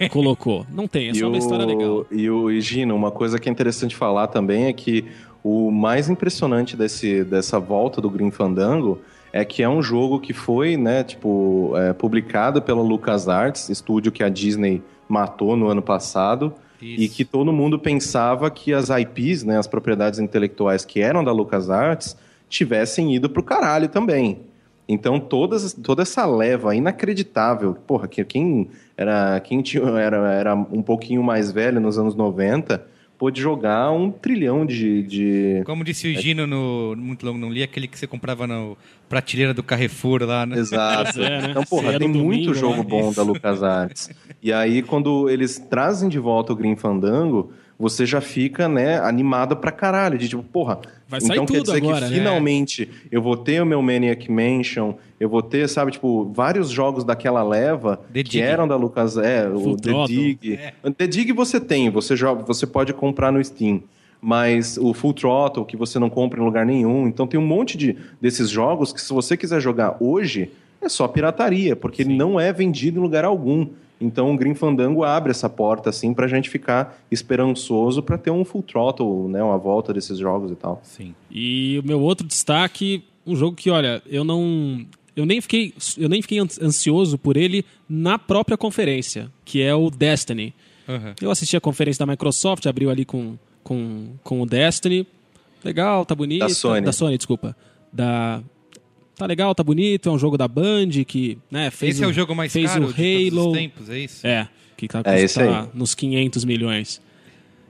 É. 0.00 0.08
colocou. 0.08 0.64
Não 0.72 0.88
tem, 0.88 1.08
é 1.08 1.10
E 1.10 1.14
só 1.16 1.26
uma 1.26 1.34
o- 1.34 1.38
história 1.38 1.66
legal. 1.66 2.06
E 2.10 2.30
o 2.30 2.50
e, 2.50 2.58
Gino, 2.62 2.94
uma 2.96 3.10
coisa 3.10 3.38
que 3.38 3.50
é 3.50 3.52
interessante 3.52 3.94
falar 3.94 4.28
também 4.28 4.64
é 4.64 4.72
que 4.72 5.04
o 5.44 5.70
mais 5.70 6.08
impressionante 6.08 6.74
desse, 6.74 7.22
dessa 7.22 7.60
volta 7.60 8.00
do 8.00 8.08
Green 8.08 8.30
Fandango 8.30 8.98
é 9.36 9.44
que 9.44 9.62
é 9.62 9.68
um 9.68 9.82
jogo 9.82 10.18
que 10.18 10.32
foi, 10.32 10.76
né, 10.78 11.04
tipo, 11.04 11.72
é, 11.76 11.92
publicado 11.92 12.62
pela 12.62 12.80
LucasArts, 12.80 13.68
estúdio 13.68 14.10
que 14.10 14.24
a 14.24 14.30
Disney 14.30 14.82
matou 15.06 15.56
no 15.56 15.68
ano 15.68 15.82
passado, 15.82 16.54
e 16.80 17.04
Isso. 17.04 17.14
que 17.16 17.24
todo 17.24 17.52
mundo 17.52 17.78
pensava 17.78 18.50
que 18.50 18.72
as 18.72 18.88
IPs, 18.88 19.44
né, 19.44 19.58
as 19.58 19.66
propriedades 19.66 20.18
intelectuais 20.18 20.84
que 20.84 21.00
eram 21.00 21.22
da 21.22 21.32
LucasArts, 21.32 22.16
tivessem 22.48 23.14
ido 23.14 23.28
pro 23.28 23.42
caralho 23.42 23.88
também. 23.88 24.40
Então 24.88 25.20
todas, 25.20 25.74
toda 25.74 26.02
essa 26.02 26.24
leva 26.24 26.74
inacreditável, 26.74 27.74
porra, 27.86 28.08
que 28.08 28.24
quem 28.24 28.70
era 28.96 29.38
quem 29.40 29.60
tinha, 29.60 29.82
era, 29.98 30.32
era 30.32 30.54
um 30.54 30.82
pouquinho 30.82 31.22
mais 31.22 31.50
velho 31.50 31.80
nos 31.80 31.98
anos 31.98 32.14
90 32.14 32.95
pôde 33.18 33.40
jogar 33.40 33.90
um 33.90 34.10
trilhão 34.10 34.66
de, 34.66 35.02
de 35.02 35.62
Como 35.64 35.84
disse 35.84 36.08
o 36.08 36.20
Gino 36.20 36.46
no 36.46 36.94
Muito 36.96 37.24
Longo 37.24 37.38
Não 37.38 37.50
Li, 37.50 37.62
aquele 37.62 37.88
que 37.88 37.98
você 37.98 38.06
comprava 38.06 38.46
na 38.46 38.74
prateleira 39.08 39.54
do 39.54 39.62
Carrefour 39.62 40.22
lá, 40.24 40.44
né? 40.46 40.58
Exato. 40.58 41.20
É, 41.26 41.42
né? 41.42 41.50
Então, 41.50 41.64
porra, 41.64 41.98
tem 41.98 42.12
domingo, 42.12 42.24
muito 42.24 42.54
jogo 42.54 42.78
né? 42.78 42.84
bom 42.84 43.12
da 43.12 43.22
LucasArts. 43.22 44.10
e 44.42 44.52
aí, 44.52 44.82
quando 44.82 45.28
eles 45.30 45.58
trazem 45.58 46.08
de 46.08 46.18
volta 46.18 46.52
o 46.52 46.56
Green 46.56 46.76
Fandango, 46.76 47.52
você 47.78 48.06
já 48.06 48.20
fica, 48.20 48.68
né, 48.68 48.98
animado 49.00 49.56
pra 49.56 49.70
caralho. 49.70 50.18
De 50.18 50.28
tipo, 50.28 50.42
porra, 50.42 50.80
Vai 51.08 51.20
sair 51.20 51.36
então 51.36 51.46
quer 51.46 51.62
dizer 51.62 51.76
agora, 51.76 52.06
que 52.06 52.12
né? 52.12 52.18
finalmente 52.18 52.88
eu 53.10 53.22
vou 53.22 53.36
ter 53.36 53.62
o 53.62 53.66
meu 53.66 53.80
Maniac 53.82 54.30
Mansion, 54.30 54.94
eu 55.20 55.28
vou 55.28 55.42
ter, 55.42 55.68
sabe, 55.68 55.92
tipo, 55.92 56.32
vários 56.32 56.70
jogos 56.70 57.04
daquela 57.04 57.42
leva 57.42 58.00
The 58.12 58.22
que 58.22 58.30
Dig. 58.30 58.40
eram 58.42 58.66
da 58.66 58.76
Lucas, 58.76 59.16
é, 59.16 59.48
Full 59.48 59.72
o 59.72 59.76
The 59.76 59.82
Throttle. 59.82 60.16
Dig. 60.16 60.58
The 60.96 61.06
Dig 61.06 61.32
você 61.32 61.60
tem, 61.60 61.90
você 61.90 62.16
joga, 62.16 62.42
você 62.42 62.66
pode 62.66 62.92
comprar 62.92 63.30
no 63.30 63.44
Steam. 63.44 63.82
Mas 64.20 64.78
o 64.78 64.94
Full 64.94 65.12
Throttle, 65.12 65.64
que 65.64 65.76
você 65.76 65.98
não 65.98 66.08
compra 66.08 66.40
em 66.40 66.44
lugar 66.44 66.64
nenhum. 66.64 67.06
Então 67.06 67.26
tem 67.26 67.38
um 67.38 67.46
monte 67.46 67.76
de, 67.76 67.96
desses 68.20 68.48
jogos 68.48 68.92
que, 68.92 69.00
se 69.00 69.12
você 69.12 69.36
quiser 69.36 69.60
jogar 69.60 69.98
hoje, 70.00 70.50
é 70.80 70.88
só 70.88 71.06
pirataria, 71.06 71.76
porque 71.76 72.02
ele 72.02 72.16
não 72.16 72.40
é 72.40 72.52
vendido 72.52 72.98
em 72.98 73.02
lugar 73.02 73.24
algum. 73.24 73.68
Então 74.00 74.34
o 74.34 74.36
Green 74.36 74.54
Fandango 74.54 75.04
abre 75.04 75.30
essa 75.30 75.48
porta, 75.48 75.88
assim, 75.90 76.12
pra 76.12 76.28
gente 76.28 76.50
ficar 76.50 76.98
esperançoso 77.10 78.02
pra 78.02 78.18
ter 78.18 78.30
um 78.30 78.44
Full 78.44 78.62
Throttle, 78.62 79.28
né? 79.28 79.42
Uma 79.42 79.56
volta 79.58 79.92
desses 79.92 80.18
jogos 80.18 80.50
e 80.50 80.54
tal. 80.54 80.80
Sim. 80.82 81.14
E 81.30 81.80
o 81.82 81.86
meu 81.86 82.00
outro 82.00 82.26
destaque, 82.26 83.02
um 83.26 83.34
jogo 83.34 83.56
que, 83.56 83.70
olha, 83.70 84.02
eu 84.06 84.22
não. 84.24 84.84
Eu 85.16 85.24
nem 85.24 85.40
fiquei, 85.40 85.72
eu 85.96 86.10
nem 86.10 86.20
fiquei 86.20 86.38
ans- 86.38 86.60
ansioso 86.60 87.16
por 87.16 87.38
ele 87.38 87.64
na 87.88 88.18
própria 88.18 88.56
conferência, 88.58 89.30
que 89.46 89.62
é 89.62 89.74
o 89.74 89.88
Destiny. 89.90 90.52
Aham. 90.86 91.14
Eu 91.22 91.30
assisti 91.30 91.56
a 91.56 91.60
conferência 91.60 92.04
da 92.04 92.12
Microsoft, 92.12 92.66
abriu 92.66 92.90
ali 92.90 93.04
com, 93.06 93.36
com, 93.64 94.10
com 94.22 94.42
o 94.42 94.46
Destiny. 94.46 95.06
Legal, 95.64 96.04
tá 96.04 96.14
bonito. 96.14 96.40
Da 96.40 96.48
Sony. 96.50 96.82
Da 96.84 96.92
Sony, 96.92 97.16
desculpa. 97.16 97.56
Da... 97.90 98.42
Tá 99.16 99.26
legal, 99.26 99.54
tá 99.54 99.62
bonito. 99.62 100.08
É 100.08 100.12
um 100.12 100.18
jogo 100.18 100.36
da 100.36 100.46
Band 100.46 100.90
que 101.06 101.38
né, 101.50 101.70
fez 101.70 101.96
Esse 101.96 102.04
é 102.04 102.06
o 102.06 102.12
jogo 102.12 102.34
mais 102.34 102.52
fez 102.52 102.70
caro 102.70 102.84
o 102.88 102.92
de 102.92 102.94
todos 102.94 103.38
Halo. 103.38 103.50
os 103.52 103.58
tempos, 103.58 103.90
é 103.90 103.98
isso? 103.98 104.26
É, 104.26 104.48
que 104.76 104.86
tá, 104.88 105.02
É 105.04 105.68
nos 105.74 105.94
500 105.94 106.44
milhões. 106.44 107.00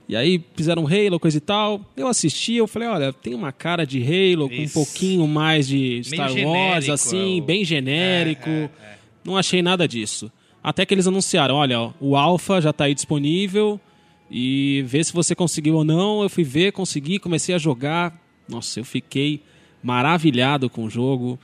E 0.09 0.15
aí 0.15 0.41
fizeram 0.55 0.85
Halo, 0.87 1.19
coisa 1.19 1.37
e 1.37 1.41
tal. 1.41 1.81
Eu 1.95 2.07
assisti, 2.07 2.53
eu 2.55 2.67
falei, 2.67 2.87
olha, 2.87 3.11
tem 3.11 3.33
uma 3.33 3.51
cara 3.51 3.85
de 3.85 4.01
Halo, 4.01 4.47
com 4.49 4.55
um 4.55 4.59
Isso. 4.63 4.73
pouquinho 4.73 5.27
mais 5.27 5.67
de 5.67 6.01
Star 6.03 6.29
Wars, 6.29 6.35
genérico, 6.85 6.91
assim, 6.93 7.39
é 7.39 7.41
o- 7.41 7.45
bem 7.45 7.65
genérico. 7.65 8.49
É, 8.49 8.63
é, 8.81 8.97
Não 9.23 9.35
achei 9.35 9.61
nada 9.61 9.85
disso. 9.87 10.31
Até 10.63 10.85
que 10.85 10.93
eles 10.93 11.07
anunciaram, 11.07 11.55
olha, 11.55 11.79
ó, 11.79 11.91
o 11.99 12.15
Alpha 12.15 12.61
já 12.61 12.71
tá 12.71 12.85
aí 12.85 12.93
disponível 12.93 13.79
e 14.31 14.81
vê 14.87 15.03
se 15.03 15.11
você 15.13 15.35
conseguiu 15.35 15.75
ou 15.75 15.83
não. 15.83 16.23
Eu 16.23 16.29
fui 16.29 16.43
ver, 16.45 16.71
consegui, 16.71 17.19
comecei 17.19 17.53
a 17.53 17.57
jogar. 17.57 18.17
Nossa, 18.47 18.79
eu 18.79 18.85
fiquei 18.85 19.41
maravilhado 19.83 20.69
com 20.69 20.83
o 20.85 20.89
jogo. 20.89 21.39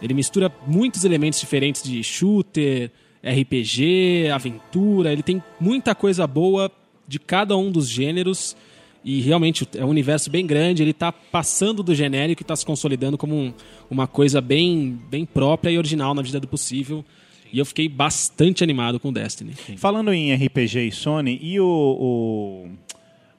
Ele 0.00 0.14
mistura 0.14 0.50
muitos 0.66 1.04
elementos 1.04 1.38
diferentes 1.40 1.82
de 1.82 2.02
shooter, 2.02 2.90
RPG, 3.24 4.28
aventura. 4.32 5.12
Ele 5.12 5.22
tem 5.22 5.42
muita 5.60 5.94
coisa 5.94 6.26
boa 6.26 6.70
de 7.06 7.18
cada 7.18 7.56
um 7.56 7.70
dos 7.70 7.88
gêneros. 7.88 8.56
E 9.04 9.20
realmente 9.20 9.66
é 9.76 9.84
um 9.84 9.88
universo 9.88 10.30
bem 10.30 10.46
grande. 10.46 10.82
Ele 10.82 10.90
está 10.92 11.10
passando 11.12 11.82
do 11.82 11.94
genérico 11.94 12.42
e 12.42 12.44
está 12.44 12.54
se 12.54 12.64
consolidando 12.64 13.18
como 13.18 13.34
um- 13.34 13.52
uma 13.90 14.06
coisa 14.06 14.40
bem, 14.40 14.98
bem 15.10 15.24
própria 15.24 15.70
e 15.70 15.78
original 15.78 16.14
na 16.14 16.22
medida 16.22 16.38
do 16.40 16.46
possível. 16.48 17.04
E 17.52 17.58
eu 17.58 17.66
fiquei 17.66 17.88
bastante 17.88 18.64
animado 18.64 18.98
com 18.98 19.12
Destiny. 19.12 19.52
Falando 19.76 20.12
em 20.12 20.32
RPG 20.32 20.86
e 20.88 20.92
Sony, 20.92 21.38
e 21.42 21.60
o, 21.60 21.66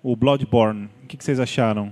o, 0.03 0.11
o 0.11 0.15
Bloodborne? 0.15 0.87
O 1.03 1.07
que, 1.07 1.17
que 1.17 1.23
vocês 1.23 1.39
acharam? 1.39 1.91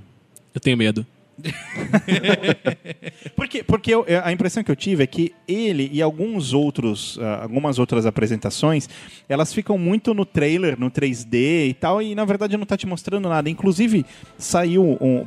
Eu 0.53 0.61
tenho 0.61 0.77
medo. 0.77 1.05
Porque, 3.36 3.63
porque 3.63 3.93
eu- 3.93 4.05
a 4.23 4.32
impressão 4.32 4.63
que 4.63 4.71
eu 4.71 4.75
tive 4.75 5.03
é 5.03 5.07
que 5.07 5.34
ele 5.47 5.89
e 5.91 6.01
alguns 6.01 6.53
outros, 6.53 7.17
ah, 7.21 7.41
algumas 7.43 7.79
outras 7.79 8.05
apresentações, 8.05 8.88
elas 9.27 9.53
ficam 9.53 9.77
muito 9.77 10.13
no 10.13 10.25
trailer, 10.25 10.79
no 10.79 10.89
3D 10.91 11.69
e 11.69 11.73
tal, 11.73 12.01
e 12.01 12.13
na 12.15 12.25
verdade 12.25 12.55
não 12.57 12.65
tá 12.65 12.77
te 12.77 12.86
mostrando 12.88 13.27
nada. 13.27 13.49
Inclusive, 13.49 14.05
saiu 14.38 14.97
um, 15.01 15.25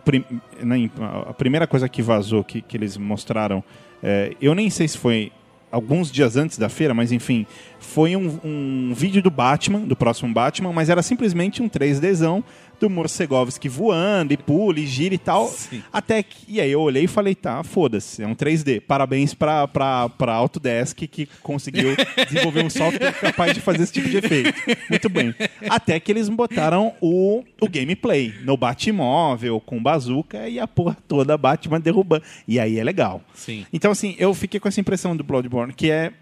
né, 0.64 0.90
a 1.26 1.32
primeira 1.32 1.66
coisa 1.66 1.88
que 1.88 2.02
vazou, 2.02 2.44
que, 2.44 2.62
que 2.62 2.76
eles 2.76 2.96
mostraram, 2.96 3.62
é, 4.02 4.32
eu 4.40 4.54
nem 4.54 4.70
sei 4.70 4.86
se 4.88 4.98
foi 4.98 5.32
alguns 5.70 6.10
dias 6.12 6.36
antes 6.36 6.56
da 6.56 6.68
feira, 6.68 6.94
mas 6.94 7.10
enfim, 7.10 7.44
foi 7.80 8.14
um, 8.14 8.38
um 8.44 8.92
vídeo 8.94 9.20
do 9.20 9.30
Batman, 9.30 9.80
do 9.80 9.96
próximo 9.96 10.32
Batman, 10.32 10.72
mas 10.72 10.88
era 10.88 11.02
simplesmente 11.02 11.60
um 11.60 11.68
3Dzão 11.68 12.44
do 12.80 12.90
Morcegovski 12.90 13.68
voando 13.68 14.32
e 14.32 14.36
pula 14.36 14.78
e 14.78 14.86
gira 14.86 15.14
e 15.14 15.18
tal. 15.18 15.52
Até 15.92 16.22
que. 16.22 16.44
E 16.48 16.60
aí 16.60 16.70
eu 16.70 16.80
olhei 16.80 17.04
e 17.04 17.08
falei, 17.08 17.34
tá, 17.34 17.62
foda-se, 17.62 18.22
é 18.22 18.26
um 18.26 18.34
3D. 18.34 18.80
Parabéns 18.80 19.34
pra, 19.34 19.66
pra, 19.66 20.08
pra 20.08 20.34
Autodesk 20.34 20.98
que 21.06 21.26
conseguiu 21.42 21.96
desenvolver 22.28 22.64
um 22.64 22.70
software 22.70 23.12
capaz 23.12 23.54
de 23.54 23.60
fazer 23.60 23.82
esse 23.82 23.92
tipo 23.92 24.08
de 24.08 24.18
efeito. 24.18 24.52
Muito 24.88 25.08
bem. 25.08 25.34
Até 25.68 25.98
que 25.98 26.12
eles 26.12 26.28
botaram 26.28 26.92
o, 27.00 27.42
o 27.60 27.68
gameplay 27.68 28.34
no 28.42 28.56
Batmóvel, 28.56 29.60
com 29.60 29.82
bazuca 29.82 30.48
e 30.48 30.58
a 30.58 30.66
porra 30.66 30.96
toda 31.06 31.36
Batman 31.36 31.80
derrubando. 31.80 32.24
E 32.46 32.58
aí 32.58 32.78
é 32.78 32.84
legal. 32.84 33.22
Sim. 33.34 33.66
Então, 33.72 33.90
assim, 33.90 34.14
eu 34.18 34.34
fiquei 34.34 34.60
com 34.60 34.68
essa 34.68 34.80
impressão 34.80 35.16
do 35.16 35.24
Bloodborne, 35.24 35.72
que 35.72 35.90
é 35.90 36.12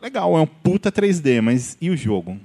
legal, 0.00 0.36
é 0.36 0.40
um 0.40 0.46
puta 0.46 0.92
3D, 0.92 1.40
mas 1.40 1.76
e 1.80 1.90
o 1.90 1.96
jogo? 1.96 2.38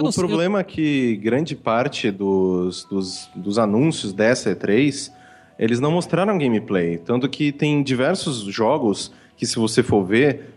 Eu 0.00 0.04
não 0.04 0.10
o 0.10 0.12
sei- 0.12 0.24
problema 0.24 0.60
é 0.60 0.64
que 0.64 1.16
grande 1.16 1.54
parte 1.54 2.10
dos, 2.10 2.84
dos, 2.84 3.28
dos 3.34 3.58
anúncios 3.58 4.12
dessa 4.12 4.54
E3, 4.54 5.10
eles 5.58 5.78
não 5.80 5.90
mostraram 5.92 6.38
gameplay. 6.38 6.98
Tanto 6.98 7.28
que 7.28 7.52
tem 7.52 7.82
diversos 7.82 8.40
jogos 8.44 9.12
que, 9.36 9.46
se 9.46 9.56
você 9.56 9.82
for 9.82 10.04
ver, 10.04 10.54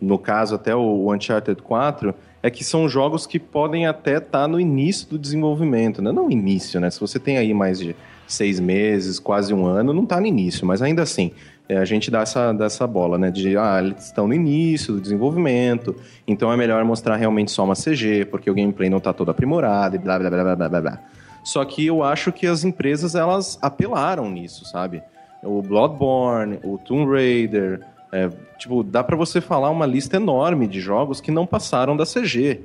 no 0.00 0.18
caso 0.18 0.54
até 0.54 0.74
o 0.74 1.12
Uncharted 1.12 1.60
4, 1.62 2.14
é 2.42 2.50
que 2.50 2.62
são 2.62 2.88
jogos 2.88 3.26
que 3.26 3.38
podem 3.38 3.86
até 3.86 4.18
estar 4.18 4.46
no 4.46 4.60
início 4.60 5.08
do 5.08 5.18
desenvolvimento. 5.18 6.00
Né? 6.00 6.12
Não 6.12 6.30
início, 6.30 6.80
né? 6.80 6.88
Se 6.90 7.00
você 7.00 7.18
tem 7.18 7.36
aí 7.38 7.52
mais 7.52 7.78
de 7.80 7.94
seis 8.26 8.60
meses, 8.60 9.18
quase 9.18 9.52
um 9.52 9.66
ano, 9.66 9.92
não 9.92 10.04
está 10.04 10.20
no 10.20 10.26
início, 10.26 10.66
mas 10.66 10.80
ainda 10.82 11.02
assim. 11.02 11.32
É, 11.68 11.76
a 11.78 11.84
gente 11.84 12.10
dá 12.10 12.20
essa, 12.20 12.52
dá 12.52 12.66
essa 12.66 12.86
bola, 12.86 13.18
né? 13.18 13.30
De, 13.30 13.56
ah, 13.56 13.80
eles 13.82 14.04
estão 14.04 14.28
no 14.28 14.34
início 14.34 14.94
do 14.94 15.00
desenvolvimento, 15.00 15.96
então 16.26 16.52
é 16.52 16.56
melhor 16.56 16.84
mostrar 16.84 17.16
realmente 17.16 17.50
só 17.50 17.64
uma 17.64 17.74
CG, 17.74 18.24
porque 18.26 18.50
o 18.50 18.54
gameplay 18.54 18.88
não 18.88 18.98
está 18.98 19.12
todo 19.12 19.30
aprimorado 19.30 19.96
e 19.96 19.98
blá, 19.98 20.18
blá, 20.18 20.30
blá, 20.30 20.42
blá, 20.42 20.56
blá, 20.56 20.68
blá, 20.68 20.80
blá. 20.80 21.00
Só 21.42 21.64
que 21.64 21.86
eu 21.86 22.02
acho 22.02 22.32
que 22.32 22.46
as 22.46 22.64
empresas, 22.64 23.14
elas 23.14 23.58
apelaram 23.62 24.28
nisso, 24.30 24.64
sabe? 24.64 25.02
O 25.42 25.62
Bloodborne, 25.62 26.58
o 26.64 26.78
Tomb 26.78 27.12
Raider, 27.12 27.80
é, 28.12 28.28
tipo, 28.58 28.82
dá 28.82 29.02
pra 29.02 29.16
você 29.16 29.40
falar 29.40 29.70
uma 29.70 29.86
lista 29.86 30.16
enorme 30.16 30.66
de 30.66 30.80
jogos 30.80 31.20
que 31.20 31.30
não 31.30 31.46
passaram 31.46 31.96
da 31.96 32.04
CG. 32.04 32.60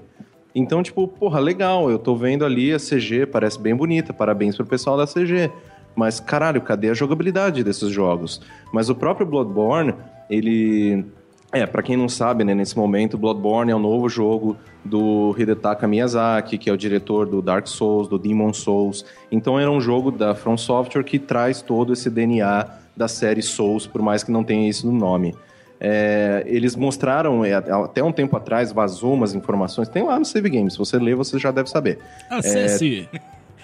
Então, 0.53 0.83
tipo, 0.83 1.07
porra, 1.07 1.39
legal, 1.39 1.89
eu 1.89 1.97
tô 1.97 2.15
vendo 2.15 2.43
ali 2.43 2.73
a 2.73 2.77
CG, 2.77 3.25
parece 3.25 3.59
bem 3.59 3.75
bonita, 3.75 4.13
parabéns 4.13 4.55
pro 4.55 4.65
pessoal 4.65 4.97
da 4.97 5.07
CG. 5.07 5.51
Mas, 5.95 6.19
caralho, 6.19 6.61
cadê 6.61 6.89
a 6.89 6.93
jogabilidade 6.93 7.63
desses 7.63 7.89
jogos? 7.89 8.41
Mas 8.73 8.89
o 8.89 8.95
próprio 8.95 9.25
Bloodborne, 9.25 9.93
ele. 10.29 11.05
É, 11.53 11.65
pra 11.65 11.83
quem 11.83 11.97
não 11.97 12.07
sabe, 12.07 12.45
né, 12.45 12.55
nesse 12.55 12.77
momento, 12.77 13.17
Bloodborne 13.17 13.71
é 13.71 13.75
o 13.75 13.79
novo 13.79 14.07
jogo 14.07 14.55
do 14.85 15.35
Hidetaka 15.37 15.85
Miyazaki, 15.85 16.57
que 16.57 16.69
é 16.69 16.73
o 16.73 16.77
diretor 16.77 17.27
do 17.27 17.41
Dark 17.41 17.67
Souls, 17.67 18.07
do 18.07 18.17
Demon 18.17 18.53
Souls. 18.53 19.05
Então 19.29 19.59
era 19.59 19.69
um 19.69 19.81
jogo 19.81 20.11
da 20.11 20.33
From 20.33 20.55
Software 20.55 21.03
que 21.03 21.19
traz 21.19 21.61
todo 21.61 21.91
esse 21.91 22.09
DNA 22.09 22.67
da 22.95 23.09
série 23.09 23.41
Souls, 23.41 23.85
por 23.85 24.01
mais 24.01 24.23
que 24.23 24.31
não 24.31 24.45
tenha 24.45 24.69
isso 24.69 24.89
no 24.89 24.97
nome. 24.97 25.35
É, 25.83 26.43
eles 26.45 26.75
mostraram, 26.75 27.43
é, 27.43 27.53
até 27.53 28.03
um 28.03 28.11
tempo 28.11 28.37
atrás, 28.37 28.71
vazou 28.71 29.13
umas 29.13 29.33
informações, 29.33 29.89
tem 29.89 30.03
lá 30.03 30.19
no 30.19 30.25
Save 30.25 30.49
Games, 30.49 30.73
se 30.73 30.79
você 30.79 30.97
ler, 30.99 31.15
você 31.15 31.39
já 31.39 31.49
deve 31.49 31.69
saber. 31.69 31.97
Acesse! 32.29 33.09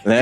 Né? 0.08 0.22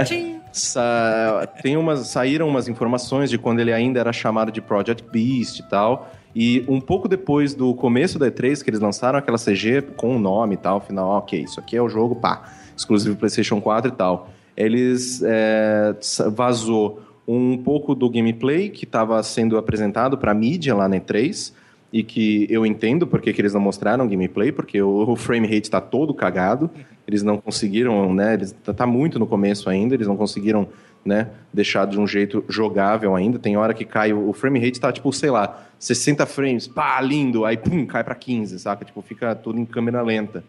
Sa- 0.51 1.47
tem 1.61 1.75
umas, 1.75 2.07
saíram 2.07 2.47
umas 2.47 2.67
informações 2.67 3.29
de 3.29 3.37
quando 3.37 3.59
ele 3.59 3.73
ainda 3.73 3.99
era 3.99 4.13
chamado 4.13 4.51
de 4.51 4.61
Project 4.61 5.03
Beast 5.11 5.59
e 5.59 5.63
tal. 5.63 6.11
E 6.33 6.65
um 6.67 6.81
pouco 6.81 7.07
depois 7.07 7.53
do 7.53 7.73
começo 7.73 8.19
da 8.19 8.29
E3, 8.29 8.63
que 8.63 8.69
eles 8.69 8.79
lançaram 8.79 9.17
aquela 9.17 9.37
CG 9.37 9.81
com 9.95 10.15
o 10.15 10.19
nome 10.19 10.55
e 10.55 10.57
tal, 10.57 10.81
final, 10.81 11.09
ok, 11.11 11.41
isso 11.41 11.59
aqui 11.59 11.77
é 11.77 11.81
o 11.81 11.87
jogo, 11.87 12.15
pá, 12.15 12.43
exclusivo 12.75 13.15
PlayStation 13.15 13.61
4 13.61 13.91
e 13.91 13.95
tal. 13.95 14.29
Eles 14.55 15.21
é, 15.23 15.95
vazou 16.33 17.01
um 17.27 17.57
pouco 17.57 17.95
do 17.95 18.09
gameplay 18.09 18.69
que 18.69 18.83
estava 18.85 19.21
sendo 19.23 19.57
apresentado 19.57 20.17
para 20.17 20.33
mídia 20.33 20.75
lá 20.75 20.87
na 20.87 20.97
E3 20.97 21.53
e 21.95 22.03
que 22.03 22.45
eu 22.49 22.65
entendo 22.65 23.07
porque 23.07 23.31
que 23.31 23.39
eles 23.39 23.53
não 23.53 23.61
mostraram 23.61 24.05
gameplay, 24.05 24.51
porque 24.51 24.81
o, 24.81 25.09
o 25.09 25.15
frame 25.15 25.47
rate 25.47 25.63
está 25.63 25.79
todo 25.79 26.13
cagado, 26.13 26.69
eles 27.07 27.23
não 27.23 27.37
conseguiram, 27.37 28.13
né, 28.13 28.33
eles 28.33 28.51
tá, 28.51 28.73
tá 28.73 28.85
muito 28.85 29.17
no 29.17 29.25
começo 29.25 29.69
ainda, 29.69 29.95
eles 29.95 30.05
não 30.05 30.17
conseguiram, 30.17 30.67
né, 31.05 31.29
deixar 31.53 31.87
de 31.87 31.97
um 31.97 32.05
jeito 32.05 32.43
jogável 32.49 33.15
ainda, 33.15 33.39
tem 33.39 33.55
hora 33.55 33.73
que 33.73 33.85
cai, 33.85 34.11
o, 34.11 34.27
o 34.27 34.33
frame 34.33 34.59
rate 34.59 34.77
tá 34.77 34.91
tipo, 34.91 35.09
sei 35.13 35.31
lá, 35.31 35.65
60 35.79 36.25
frames, 36.25 36.67
pá, 36.67 36.99
lindo, 36.99 37.45
aí 37.45 37.55
pum, 37.55 37.85
cai 37.85 38.03
para 38.03 38.13
15, 38.13 38.59
saca? 38.59 38.83
Tipo, 38.83 39.01
fica 39.01 39.33
tudo 39.33 39.57
em 39.57 39.65
câmera 39.65 40.01
lenta. 40.01 40.43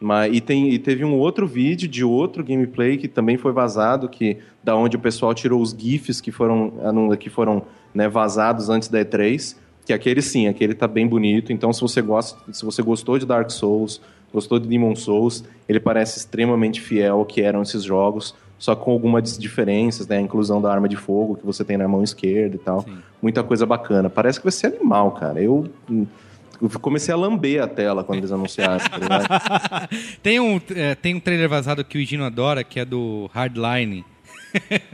Mas, 0.00 0.34
e, 0.34 0.40
tem, 0.40 0.70
e 0.70 0.78
teve 0.80 1.04
um 1.04 1.14
outro 1.14 1.46
vídeo 1.46 1.86
de 1.88 2.02
outro 2.02 2.42
gameplay 2.42 2.96
que 2.96 3.06
também 3.06 3.36
foi 3.36 3.52
vazado, 3.52 4.08
que 4.08 4.38
da 4.64 4.74
onde 4.74 4.96
o 4.96 5.00
pessoal 5.00 5.32
tirou 5.34 5.62
os 5.62 5.70
GIFs 5.70 6.20
que 6.20 6.32
foram, 6.32 6.72
que 7.16 7.30
foram 7.30 7.62
né, 7.94 8.08
vazados 8.08 8.68
antes 8.68 8.88
da 8.88 9.04
E3. 9.04 9.56
Que 9.90 9.94
aquele 9.94 10.22
sim, 10.22 10.46
aquele 10.46 10.72
tá 10.72 10.86
bem 10.86 11.04
bonito. 11.04 11.52
Então, 11.52 11.72
se 11.72 11.80
você 11.80 12.00
gosta, 12.00 12.38
se 12.52 12.64
você 12.64 12.80
gostou 12.80 13.18
de 13.18 13.26
Dark 13.26 13.50
Souls, 13.50 14.00
gostou 14.32 14.60
de 14.60 14.68
Demon 14.68 14.94
Souls, 14.94 15.42
ele 15.68 15.80
parece 15.80 16.16
extremamente 16.16 16.80
fiel 16.80 17.16
ao 17.16 17.26
que 17.26 17.42
eram 17.42 17.60
esses 17.60 17.82
jogos, 17.82 18.32
só 18.56 18.76
com 18.76 18.92
algumas 18.92 19.36
diferenças, 19.36 20.06
né? 20.06 20.18
A 20.18 20.20
inclusão 20.20 20.62
da 20.62 20.72
arma 20.72 20.88
de 20.88 20.94
fogo 20.94 21.34
que 21.34 21.44
você 21.44 21.64
tem 21.64 21.76
na 21.76 21.88
mão 21.88 22.04
esquerda 22.04 22.54
e 22.54 22.58
tal. 22.60 22.86
Muita 23.20 23.42
coisa 23.42 23.66
bacana. 23.66 24.08
Parece 24.08 24.38
que 24.38 24.44
vai 24.44 24.52
ser 24.52 24.68
animal, 24.68 25.10
cara. 25.10 25.42
Eu. 25.42 25.68
eu 25.90 26.70
comecei 26.80 27.12
a 27.12 27.16
lamber 27.16 27.60
a 27.60 27.66
tela 27.66 28.04
quando 28.04 28.18
eles 28.18 28.30
anunciaram. 28.30 28.78
tá 28.78 28.96
ligado? 28.96 29.88
Tem 30.22 30.38
um, 30.38 30.60
é, 30.76 30.94
tem 30.94 31.16
um 31.16 31.20
trailer 31.20 31.48
vazado 31.48 31.84
que 31.84 31.98
o 31.98 32.06
Gino 32.06 32.22
adora, 32.22 32.62
que 32.62 32.78
é 32.78 32.84
do 32.84 33.28
Hardline. 33.34 34.04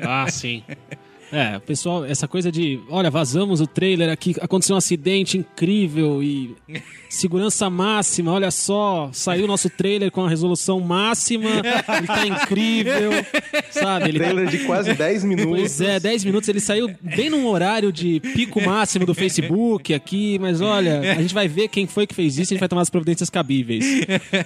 Ah, 0.00 0.26
sim. 0.30 0.62
É, 1.32 1.58
pessoal, 1.58 2.04
essa 2.04 2.28
coisa 2.28 2.52
de, 2.52 2.78
olha, 2.88 3.10
vazamos 3.10 3.60
o 3.60 3.66
trailer 3.66 4.10
aqui, 4.10 4.34
aconteceu 4.40 4.74
um 4.74 4.78
acidente 4.78 5.36
incrível 5.36 6.22
e 6.22 6.54
segurança 7.10 7.68
máxima, 7.68 8.32
olha 8.32 8.50
só, 8.50 9.10
saiu 9.12 9.44
o 9.44 9.48
nosso 9.48 9.68
trailer 9.68 10.10
com 10.10 10.24
a 10.24 10.28
resolução 10.28 10.78
máxima, 10.80 11.50
ele 11.96 12.06
tá 12.06 12.26
incrível, 12.26 13.10
sabe? 13.70 14.10
Ele 14.10 14.18
Trailer 14.18 14.46
de 14.48 14.58
quase 14.60 14.94
10 14.94 15.24
minutos. 15.24 15.50
Pois 15.50 15.80
é, 15.80 15.98
10 15.98 16.24
minutos, 16.24 16.48
ele 16.48 16.60
saiu 16.60 16.94
bem 17.00 17.28
num 17.28 17.46
horário 17.46 17.92
de 17.92 18.20
pico 18.20 18.60
máximo 18.64 19.04
do 19.04 19.14
Facebook 19.14 19.92
aqui, 19.92 20.38
mas 20.38 20.60
olha, 20.60 21.00
a 21.12 21.22
gente 21.22 21.34
vai 21.34 21.48
ver 21.48 21.68
quem 21.68 21.86
foi 21.86 22.06
que 22.06 22.14
fez 22.14 22.38
isso 22.38 22.52
e 22.52 22.54
a 22.54 22.54
gente 22.54 22.60
vai 22.60 22.68
tomar 22.68 22.82
as 22.82 22.90
providências 22.90 23.30
cabíveis. 23.30 23.84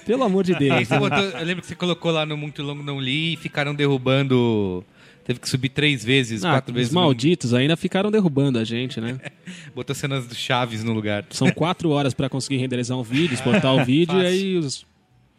Pelo 0.07 0.25
amor 0.25 0.45
de 0.45 0.55
Deus. 0.55 0.89
eu 0.91 1.45
lembro 1.45 1.63
que 1.63 1.69
você 1.69 1.75
colocou 1.75 2.11
lá 2.11 2.25
no 2.25 2.37
Muito 2.37 2.63
Longo 2.63 2.83
Não 2.83 3.01
Li 3.01 3.35
e 3.35 3.37
ficaram 3.37 3.75
derrubando. 3.75 4.85
Teve 5.25 5.39
que 5.39 5.49
subir 5.49 5.69
três 5.69 6.05
vezes, 6.05 6.45
Ah, 6.45 6.53
quatro 6.53 6.73
os 6.73 6.77
vezes. 6.79 6.93
malditos 6.93 7.55
ainda 7.55 7.77
ficaram 7.77 8.11
derrubando 8.11 8.59
a 8.59 8.65
gente, 8.65 9.01
né? 9.01 9.19
Botou 9.75 9.95
cenas 9.95 10.27
do 10.27 10.35
Chaves 10.35 10.83
no 10.83 10.93
lugar. 10.93 11.25
São 11.31 11.51
quatro 11.53 11.91
horas 11.91 12.15
pra 12.15 12.29
conseguir 12.29 12.57
renderizar 12.57 12.99
um 12.99 13.03
vídeo, 13.03 13.35
exportar 13.35 13.75
o 13.75 13.85
vídeo 13.85 14.21
e 14.21 14.27
aí 14.27 14.57
os 14.57 14.85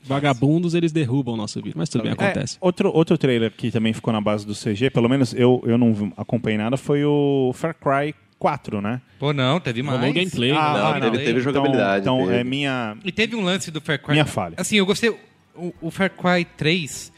vagabundos 0.03 0.73
eles 0.73 0.91
derrubam 0.91 1.33
o 1.33 1.37
nosso 1.37 1.59
vídeo. 1.61 1.75
Mas 1.77 1.89
tudo 1.89 2.03
bem, 2.03 2.13
acontece. 2.13 2.55
É, 2.55 2.57
outro, 2.65 2.91
outro 2.93 3.17
trailer 3.17 3.51
que 3.51 3.69
também 3.71 3.93
ficou 3.93 4.11
na 4.13 4.21
base 4.21 4.45
do 4.45 4.53
CG, 4.55 4.89
pelo 4.89 5.09
menos 5.09 5.33
eu, 5.33 5.61
eu 5.65 5.77
não 5.77 6.11
acompanhei 6.17 6.57
nada, 6.57 6.77
foi 6.77 7.03
o 7.03 7.51
Far 7.53 7.75
Cry 7.75 8.15
4, 8.39 8.81
né? 8.81 8.99
Pô, 9.19 9.31
não, 9.33 9.59
teve 9.59 9.83
mais. 9.83 9.99
Rolou 9.99 10.13
gameplay. 10.13 10.51
Ah, 10.51 10.73
Não, 10.73 10.87
ah, 10.87 10.93
teve, 10.99 11.17
não. 11.17 11.23
teve 11.25 11.39
jogabilidade. 11.41 12.01
Então, 12.01 12.15
então 12.17 12.27
teve. 12.27 12.39
é 12.39 12.43
minha. 12.43 12.97
E 13.05 13.11
teve 13.11 13.35
um 13.35 13.43
lance 13.43 13.69
do 13.69 13.79
Far 13.79 13.99
Cry. 14.01 14.13
Minha 14.13 14.25
falha. 14.25 14.55
Assim, 14.57 14.77
eu 14.77 14.85
gostei. 14.85 15.11
O, 15.53 15.71
o 15.81 15.91
Far 15.91 16.09
Cry 16.09 16.43
3 16.57 17.11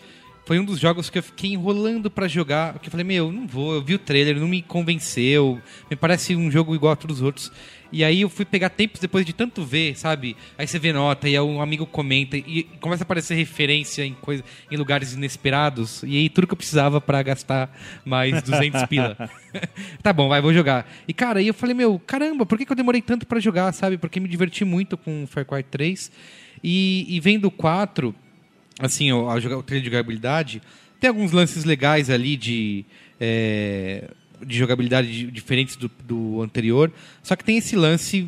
foi 0.45 0.59
um 0.59 0.65
dos 0.65 0.79
jogos 0.79 1.09
que 1.09 1.17
eu 1.17 1.23
fiquei 1.23 1.53
enrolando 1.53 2.11
pra 2.11 2.27
jogar. 2.27 2.73
Porque 2.73 2.87
eu 2.87 2.91
falei, 2.91 3.05
meu, 3.05 3.31
não 3.31 3.47
vou. 3.47 3.75
Eu 3.75 3.81
vi 3.81 3.95
o 3.95 3.99
trailer, 3.99 4.39
não 4.39 4.47
me 4.47 4.61
convenceu. 4.61 5.61
Me 5.89 5.95
parece 5.95 6.35
um 6.35 6.51
jogo 6.51 6.75
igual 6.75 6.93
a 6.93 6.95
todos 6.95 7.17
os 7.17 7.23
outros. 7.23 7.51
E 7.93 8.03
aí 8.03 8.21
eu 8.21 8.29
fui 8.29 8.43
pegar 8.43 8.69
tempos 8.69 8.99
depois 8.99 9.23
de 9.23 9.33
tanto 9.33 9.63
ver, 9.63 9.95
sabe? 9.95 10.35
Aí 10.57 10.65
você 10.65 10.79
vê 10.79 10.91
nota 10.91 11.29
e 11.29 11.37
aí 11.37 11.39
um 11.39 11.61
amigo 11.61 11.85
comenta 11.85 12.35
e 12.35 12.63
começa 12.81 13.03
a 13.03 13.05
aparecer 13.05 13.35
referência 13.35 14.03
em, 14.03 14.15
coisa, 14.15 14.43
em 14.71 14.75
lugares 14.75 15.13
inesperados. 15.13 16.01
E 16.01 16.17
aí 16.17 16.27
tudo 16.27 16.47
que 16.47 16.53
eu 16.53 16.57
precisava 16.57 16.99
pra 16.99 17.21
gastar 17.21 17.71
mais 18.03 18.41
200 18.41 18.83
pila. 18.87 19.15
tá 20.01 20.11
bom, 20.11 20.27
vai, 20.27 20.41
vou 20.41 20.51
jogar. 20.51 20.91
E 21.07 21.13
cara, 21.13 21.39
aí 21.39 21.47
eu 21.47 21.53
falei, 21.53 21.75
meu, 21.75 21.99
caramba, 21.99 22.47
por 22.47 22.57
que, 22.57 22.65
que 22.65 22.71
eu 22.71 22.75
demorei 22.75 22.99
tanto 23.01 23.27
pra 23.27 23.39
jogar, 23.39 23.71
sabe? 23.71 23.95
Porque 23.95 24.19
me 24.19 24.27
diverti 24.27 24.65
muito 24.65 24.97
com 24.97 25.25
o 25.25 25.27
Far 25.27 25.45
Cry 25.45 25.61
3. 25.61 26.11
E, 26.63 27.05
e 27.07 27.19
vendo 27.19 27.45
o 27.45 27.51
4, 27.51 28.15
assim, 28.79 29.11
o, 29.11 29.29
a 29.29 29.35
o 29.35 29.63
trailer 29.63 29.81
de 29.83 29.85
jogabilidade, 29.85 30.61
tem 30.99 31.07
alguns 31.09 31.31
lances 31.31 31.63
legais 31.63 32.09
ali 32.09 32.35
de, 32.37 32.85
é, 33.19 34.09
de 34.45 34.57
jogabilidade 34.57 35.07
di- 35.11 35.31
diferentes 35.31 35.75
do, 35.75 35.89
do 36.03 36.41
anterior. 36.41 36.91
Só 37.21 37.35
que 37.35 37.43
tem 37.43 37.57
esse 37.57 37.75
lance 37.75 38.27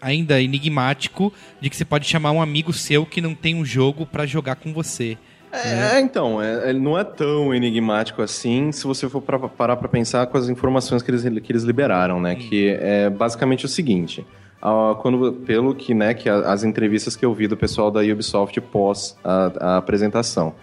ainda 0.00 0.40
enigmático 0.40 1.32
de 1.60 1.70
que 1.70 1.76
você 1.76 1.84
pode 1.84 2.06
chamar 2.06 2.32
um 2.32 2.40
amigo 2.42 2.72
seu 2.72 3.04
que 3.06 3.20
não 3.20 3.34
tem 3.34 3.54
um 3.54 3.64
jogo 3.64 4.06
pra 4.06 4.26
jogar 4.26 4.56
com 4.56 4.72
você. 4.72 5.16
É, 5.52 5.98
então, 6.00 6.42
é, 6.42 6.68
ele 6.68 6.78
não 6.78 6.98
é 6.98 7.04
tão 7.04 7.54
enigmático 7.54 8.20
assim 8.20 8.70
se 8.72 8.84
você 8.84 9.08
for 9.08 9.22
pra, 9.22 9.38
parar 9.38 9.76
para 9.76 9.88
pensar 9.88 10.26
com 10.26 10.36
as 10.36 10.48
informações 10.50 11.02
que 11.02 11.10
eles, 11.10 11.22
que 11.22 11.50
eles 11.52 11.62
liberaram, 11.62 12.20
né? 12.20 12.34
Que 12.34 12.76
é 12.78 13.08
basicamente 13.08 13.64
o 13.64 13.68
seguinte. 13.68 14.24
Ah, 14.60 14.96
quando, 15.00 15.32
pelo 15.46 15.74
que, 15.74 15.94
né, 15.94 16.14
que 16.14 16.28
as 16.28 16.64
entrevistas 16.64 17.14
que 17.16 17.24
eu 17.24 17.32
vi 17.34 17.46
do 17.46 17.56
pessoal 17.56 17.90
da 17.90 18.00
Ubisoft 18.00 18.60
pós 18.60 19.16
a, 19.24 19.52
a 19.60 19.76
apresentação. 19.78 20.54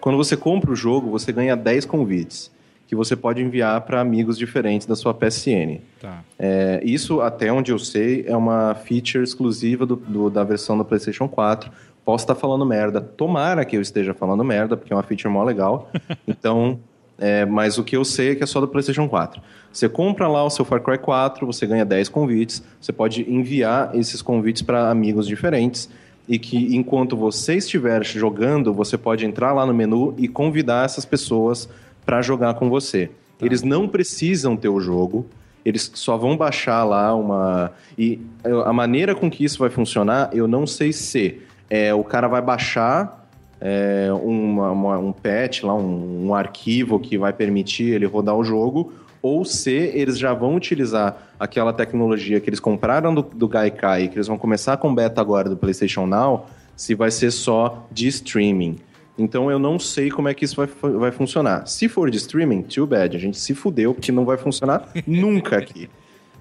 Quando 0.00 0.16
você 0.16 0.36
compra 0.36 0.70
o 0.70 0.76
jogo, 0.76 1.10
você 1.10 1.30
ganha 1.32 1.54
10 1.56 1.84
convites 1.84 2.50
que 2.86 2.96
você 2.96 3.14
pode 3.14 3.40
enviar 3.40 3.80
para 3.82 4.00
amigos 4.00 4.36
diferentes 4.36 4.84
da 4.84 4.96
sua 4.96 5.14
PSN. 5.14 5.78
Tá. 6.00 6.24
É, 6.36 6.80
isso, 6.82 7.20
até 7.20 7.52
onde 7.52 7.70
eu 7.70 7.78
sei, 7.78 8.24
é 8.26 8.36
uma 8.36 8.74
feature 8.74 9.22
exclusiva 9.22 9.86
do, 9.86 9.94
do- 9.94 10.28
da 10.28 10.42
versão 10.42 10.76
do 10.76 10.84
PlayStation 10.84 11.28
4. 11.28 11.70
Posso 12.04 12.24
estar 12.24 12.34
falando 12.34 12.66
merda. 12.66 13.00
Tomara 13.00 13.64
que 13.64 13.76
eu 13.76 13.80
esteja 13.80 14.12
falando 14.12 14.42
merda, 14.42 14.76
porque 14.76 14.92
é 14.92 14.96
uma 14.96 15.04
feature 15.04 15.32
mó 15.32 15.44
legal. 15.44 15.88
Então, 16.26 16.80
é, 17.20 17.44
mas 17.44 17.76
o 17.76 17.84
que 17.84 17.94
eu 17.94 18.02
sei 18.02 18.30
é 18.30 18.34
que 18.34 18.42
é 18.42 18.46
só 18.46 18.60
do 18.60 18.66
PlayStation 18.66 19.06
4. 19.06 19.42
Você 19.70 19.90
compra 19.90 20.26
lá 20.26 20.42
o 20.42 20.48
seu 20.48 20.64
Far 20.64 20.80
Cry 20.80 20.96
4, 20.96 21.46
você 21.46 21.66
ganha 21.66 21.84
10 21.84 22.08
convites. 22.08 22.62
Você 22.80 22.92
pode 22.92 23.30
enviar 23.30 23.94
esses 23.94 24.22
convites 24.22 24.62
para 24.62 24.90
amigos 24.90 25.26
diferentes. 25.26 25.88
E 26.26 26.38
que 26.38 26.74
enquanto 26.74 27.16
você 27.16 27.56
estiver 27.56 28.02
jogando, 28.04 28.72
você 28.72 28.96
pode 28.96 29.26
entrar 29.26 29.52
lá 29.52 29.66
no 29.66 29.74
menu 29.74 30.14
e 30.16 30.26
convidar 30.26 30.86
essas 30.86 31.04
pessoas 31.04 31.68
para 32.06 32.22
jogar 32.22 32.54
com 32.54 32.70
você. 32.70 33.10
Eles 33.42 33.62
não 33.62 33.86
precisam 33.86 34.56
ter 34.56 34.68
o 34.68 34.80
jogo, 34.80 35.26
eles 35.64 35.90
só 35.94 36.16
vão 36.16 36.36
baixar 36.36 36.84
lá 36.84 37.14
uma. 37.14 37.72
E 37.98 38.20
a 38.64 38.72
maneira 38.72 39.14
com 39.14 39.30
que 39.30 39.44
isso 39.44 39.58
vai 39.58 39.70
funcionar, 39.70 40.30
eu 40.32 40.48
não 40.48 40.66
sei 40.66 40.92
se 40.92 41.40
é, 41.68 41.92
o 41.92 42.04
cara 42.04 42.28
vai 42.28 42.40
baixar 42.40 43.19
é, 43.60 44.08
uma- 44.12 44.70
uma- 44.70 44.98
um 44.98 45.12
patch, 45.12 45.62
lá, 45.62 45.74
um, 45.74 46.28
um 46.28 46.34
arquivo 46.34 46.98
que 46.98 47.18
vai 47.18 47.32
permitir 47.32 47.92
ele 47.94 48.06
rodar 48.06 48.34
o 48.34 48.42
jogo, 48.42 48.92
ou 49.22 49.44
se 49.44 49.70
eles 49.70 50.18
já 50.18 50.32
vão 50.32 50.56
utilizar 50.56 51.30
aquela 51.38 51.72
tecnologia 51.72 52.40
que 52.40 52.48
eles 52.48 52.60
compraram 52.60 53.14
do, 53.14 53.22
do 53.22 53.46
Gaikai, 53.46 54.08
que 54.08 54.16
eles 54.16 54.26
vão 54.26 54.38
começar 54.38 54.76
com 54.78 54.94
beta 54.94 55.20
agora 55.20 55.48
do 55.48 55.56
PlayStation 55.56 56.06
Now, 56.06 56.46
se 56.74 56.94
vai 56.94 57.10
ser 57.10 57.30
só 57.30 57.86
de 57.92 58.08
streaming. 58.08 58.78
Então 59.18 59.50
eu 59.50 59.58
não 59.58 59.78
sei 59.78 60.10
como 60.10 60.28
é 60.28 60.32
que 60.34 60.46
isso 60.46 60.56
vai, 60.56 60.66
vai 60.92 61.12
funcionar. 61.12 61.66
Se 61.66 61.86
for 61.90 62.10
de 62.10 62.16
streaming, 62.16 62.62
too 62.62 62.86
bad. 62.86 63.14
A 63.14 63.20
gente 63.20 63.38
se 63.38 63.54
fudeu 63.54 63.92
porque 63.92 64.10
não 64.10 64.24
vai 64.24 64.38
funcionar 64.38 64.88
nunca 65.06 65.58
aqui. 65.58 65.90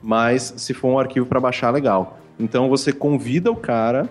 Mas 0.01 0.53
se 0.55 0.73
for 0.73 0.87
um 0.87 0.97
arquivo 0.97 1.25
para 1.25 1.41
baixar, 1.41 1.71
legal. 1.71 2.17
Então 2.39 2.69
você 2.69 2.93
convida 2.93 3.51
o 3.51 3.55
cara 3.57 4.07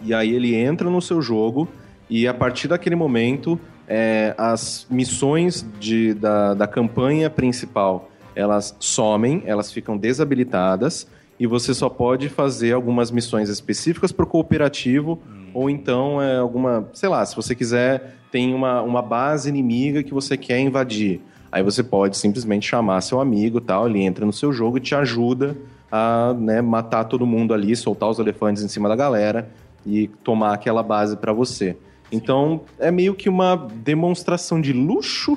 e 0.00 0.14
aí 0.14 0.32
ele 0.34 0.54
entra 0.54 0.88
no 0.88 1.02
seu 1.02 1.20
jogo 1.20 1.68
E 2.14 2.28
a 2.28 2.34
partir 2.34 2.68
daquele 2.68 2.94
momento, 2.94 3.58
é, 3.88 4.34
as 4.36 4.86
missões 4.90 5.64
de, 5.80 6.12
da, 6.12 6.52
da 6.52 6.66
campanha 6.66 7.30
principal 7.30 8.10
elas 8.36 8.76
somem, 8.78 9.42
elas 9.46 9.72
ficam 9.72 9.96
desabilitadas 9.96 11.06
e 11.40 11.46
você 11.46 11.72
só 11.72 11.88
pode 11.88 12.28
fazer 12.28 12.74
algumas 12.74 13.10
missões 13.10 13.48
específicas 13.48 14.12
para 14.12 14.24
o 14.24 14.28
cooperativo 14.28 15.22
ou 15.54 15.70
então 15.70 16.20
é 16.20 16.36
alguma, 16.36 16.86
sei 16.92 17.08
lá, 17.08 17.24
se 17.24 17.34
você 17.34 17.54
quiser, 17.54 18.16
tem 18.30 18.52
uma, 18.52 18.82
uma 18.82 19.00
base 19.00 19.48
inimiga 19.48 20.02
que 20.02 20.12
você 20.12 20.36
quer 20.36 20.60
invadir. 20.60 21.22
Aí 21.50 21.62
você 21.62 21.82
pode 21.82 22.18
simplesmente 22.18 22.68
chamar 22.68 23.00
seu 23.00 23.22
amigo 23.22 23.58
tal, 23.58 23.88
ele 23.88 24.02
entra 24.02 24.26
no 24.26 24.34
seu 24.34 24.52
jogo 24.52 24.76
e 24.76 24.80
te 24.82 24.94
ajuda 24.94 25.56
a 25.90 26.34
né, 26.38 26.60
matar 26.60 27.04
todo 27.04 27.24
mundo 27.24 27.54
ali, 27.54 27.74
soltar 27.74 28.10
os 28.10 28.18
elefantes 28.18 28.62
em 28.62 28.68
cima 28.68 28.86
da 28.86 28.96
galera 28.96 29.48
e 29.86 30.08
tomar 30.22 30.52
aquela 30.52 30.82
base 30.82 31.16
para 31.16 31.32
você. 31.32 31.74
Então 32.12 32.60
é 32.78 32.90
meio 32.90 33.14
que 33.14 33.28
uma 33.28 33.56
demonstração 33.56 34.60
de 34.60 34.72
luxo, 34.72 35.36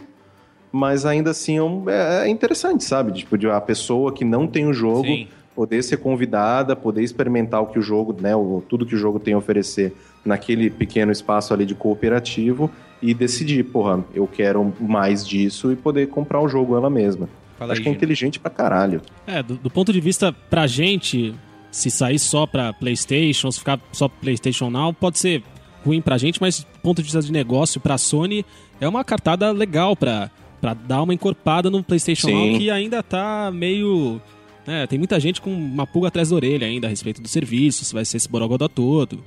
mas 0.72 1.06
ainda 1.06 1.32
assim 1.32 1.58
é, 1.58 1.64
um- 1.64 1.90
é- 1.90 2.26
é 2.26 2.30
interessante, 2.30 2.84
sabe? 2.84 3.12
Tipo, 3.14 3.38
de 3.38 3.48
a 3.50 3.62
pessoa 3.62 4.12
que 4.14 4.26
não 4.26 4.46
tem 4.46 4.68
o 4.68 4.74
jogo 4.74 5.06
Sim. 5.08 5.28
poder 5.56 5.82
ser 5.84 5.98
convidada, 5.98 6.76
poder 6.76 7.02
experimentar 7.02 7.62
o 7.62 7.68
que 7.68 7.80
o 7.80 7.82
jogo, 7.82 8.14
né, 8.20 8.36
o, 8.36 8.62
tudo 8.68 8.86
que 8.86 8.94
o 8.94 8.98
jogo 8.98 9.20
tem 9.20 9.34
a 9.34 9.38
oferecer 9.38 9.94
naquele 10.26 10.70
pequeno 10.70 11.12
espaço 11.12 11.54
ali 11.54 11.66
de 11.66 11.74
cooperativo 11.76 12.70
e 13.02 13.14
decidir, 13.14 13.64
porra, 13.64 14.04
eu 14.14 14.28
quero 14.28 14.74
mais 14.82 15.26
disso 15.26 15.72
e 15.72 15.76
poder 15.76 16.08
comprar 16.08 16.42
o 16.42 16.48
jogo 16.50 16.76
ela 16.76 16.90
mesma. 16.90 17.30
Fala 17.58 17.72
Acho 17.72 17.80
aí, 17.80 17.84
que 17.84 17.90
é 17.90 17.92
inteligente 17.94 18.38
pra 18.40 18.50
caralho. 18.52 19.02
É, 19.26 19.42
do, 19.42 19.56
do 19.56 19.70
ponto 19.70 19.94
de 19.94 20.02
vista 20.02 20.34
pra 20.50 20.68
gente, 20.68 21.34
se 21.72 21.90
sair 21.90 22.20
só 22.20 22.46
pra 22.46 22.74
PlayStation, 22.74 23.50
se 23.50 23.60
ficar 23.60 23.80
só 23.94 24.10
PlayStation 24.10 24.70
Now, 24.70 24.94
pode 24.94 25.20
ser 25.20 25.42
ruim 25.86 26.02
pra 26.02 26.18
gente, 26.18 26.42
mas 26.42 26.60
do 26.60 26.80
ponto 26.82 26.98
de 26.98 27.04
vista 27.04 27.22
de 27.22 27.32
negócio 27.32 27.80
pra 27.80 27.98
Sony, 27.98 28.46
é 28.82 28.88
uma 28.88 29.04
cartada 29.04 29.52
legal 29.52 29.96
pra, 29.96 30.30
pra 30.60 30.74
dar 30.74 31.02
uma 31.04 31.14
encorpada 31.14 31.70
no 31.70 31.84
PlayStation 31.84 32.28
Sim. 32.28 32.50
Now 32.52 32.60
que 32.60 32.70
ainda 32.72 33.04
tá 33.04 33.52
meio. 33.54 34.20
né, 34.66 34.88
tem 34.88 34.98
muita 34.98 35.20
gente 35.20 35.40
com 35.42 35.52
uma 35.54 35.86
pulga 35.88 36.08
atrás 36.08 36.30
da 36.30 36.36
orelha 36.36 36.66
ainda 36.68 36.88
a 36.88 36.90
respeito 36.90 37.22
do 37.22 37.28
serviço, 37.28 37.86
se 37.86 37.94
vai 37.94 38.04
ser 38.06 38.18
esse 38.18 38.28
borogodó 38.30 38.68
todo. 38.68 39.24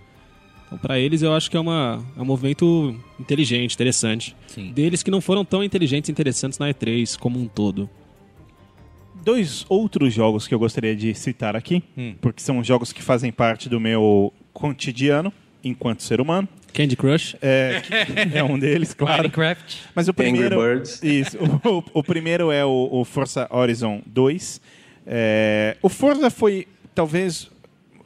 Então, 0.66 0.76
pra 0.78 0.98
eles, 0.98 1.22
eu 1.22 1.32
acho 1.32 1.50
que 1.50 1.56
é, 1.56 1.60
uma, 1.60 2.04
é 2.14 2.20
um 2.20 2.26
movimento 2.26 2.94
inteligente, 3.18 3.72
interessante. 3.74 4.36
Sim. 4.48 4.70
Deles 4.72 5.02
que 5.02 5.10
não 5.10 5.20
foram 5.20 5.42
tão 5.44 5.64
inteligentes 5.64 6.08
e 6.08 6.12
interessantes 6.12 6.58
na 6.58 6.68
E3 6.68 7.16
como 7.18 7.40
um 7.40 7.46
todo. 7.48 7.88
Dois 9.24 9.64
outros 9.68 10.12
jogos 10.14 10.46
que 10.46 10.54
eu 10.54 10.58
gostaria 10.58 10.94
de 10.94 11.12
citar 11.14 11.56
aqui, 11.56 11.82
Hum. 11.96 12.14
porque 12.20 12.40
são 12.42 12.62
jogos 12.62 12.92
que 12.92 13.02
fazem 13.02 13.32
parte 13.32 13.68
do 13.68 13.80
meu 13.80 14.32
cotidiano 14.52 15.32
enquanto 15.64 16.02
ser 16.02 16.20
humano. 16.20 16.48
Candy 16.72 16.96
Crush. 16.96 17.36
É, 17.42 17.82
é 18.34 18.44
um 18.44 18.58
deles, 18.58 18.92
claro. 18.94 19.22
Minecraft. 19.22 19.82
Mas 19.94 20.06
o 20.08 20.14
primeiro. 20.14 20.60
Angry 20.60 20.74
Birds. 20.74 21.02
Isso. 21.02 21.38
O, 21.64 21.78
o- 21.78 21.84
o 21.94 22.02
primeiro 22.04 22.50
é 22.52 22.64
o, 22.64 22.88
o 22.92 23.04
Forza 23.04 23.48
Horizon 23.50 24.02
2. 24.06 24.60
É, 25.06 25.76
o 25.82 25.88
Forza 25.88 26.28
foi, 26.30 26.66
talvez, 26.94 27.50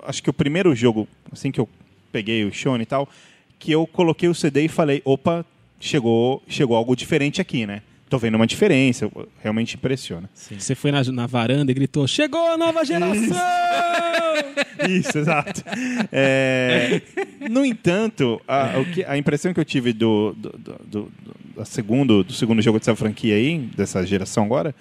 acho 0.04 0.22
que 0.22 0.30
o 0.30 0.32
primeiro 0.32 0.74
jogo, 0.74 1.08
assim 1.32 1.50
que 1.50 1.58
eu 1.60 1.68
peguei 2.12 2.44
o 2.44 2.52
Shone 2.52 2.82
e 2.84 2.86
tal, 2.86 3.08
que 3.58 3.72
eu 3.72 3.86
coloquei 3.86 4.28
o 4.28 4.34
CD 4.34 4.64
e 4.64 4.68
falei: 4.68 5.02
opa, 5.04 5.44
chegou, 5.80 6.42
chegou 6.48 6.76
algo 6.76 6.94
diferente 6.94 7.40
aqui, 7.40 7.66
né? 7.66 7.82
Tô 8.12 8.18
vendo 8.18 8.34
uma 8.34 8.46
diferença, 8.46 9.10
realmente 9.42 9.74
impressiona. 9.76 10.28
Você 10.34 10.74
foi 10.74 10.92
na, 10.92 11.02
na 11.04 11.26
varanda 11.26 11.72
e 11.72 11.74
gritou: 11.74 12.06
Chegou 12.06 12.46
a 12.46 12.58
nova 12.58 12.84
geração! 12.84 13.16
Isso, 14.86 15.16
exato. 15.16 15.62
É, 16.12 17.00
no 17.50 17.64
entanto, 17.64 18.38
a, 18.46 18.78
o 18.78 18.84
que- 18.84 19.02
a 19.04 19.16
impressão 19.16 19.54
que 19.54 19.60
eu 19.60 19.64
tive 19.64 19.94
do, 19.94 20.34
do, 20.36 20.50
do, 20.58 20.80
do- 21.56 21.64
segundo, 21.64 22.22
do 22.22 22.34
segundo 22.34 22.60
jogo 22.60 22.78
dessa 22.78 22.94
franquia 22.94 23.34
aí, 23.34 23.58
dessa 23.74 24.04
geração 24.04 24.44
agora, 24.44 24.74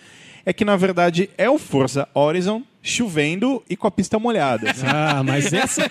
é 0.45 0.51
que 0.51 0.65
na 0.65 0.75
verdade 0.75 1.29
é 1.37 1.49
o 1.49 1.57
Forza 1.57 2.09
Horizon 2.13 2.63
chovendo 2.83 3.61
e 3.69 3.75
com 3.75 3.87
a 3.87 3.91
pista 3.91 4.17
molhada. 4.17 4.71
assim. 4.71 4.85
ah, 4.87 5.21
mas 5.23 5.51
essa. 5.53 5.89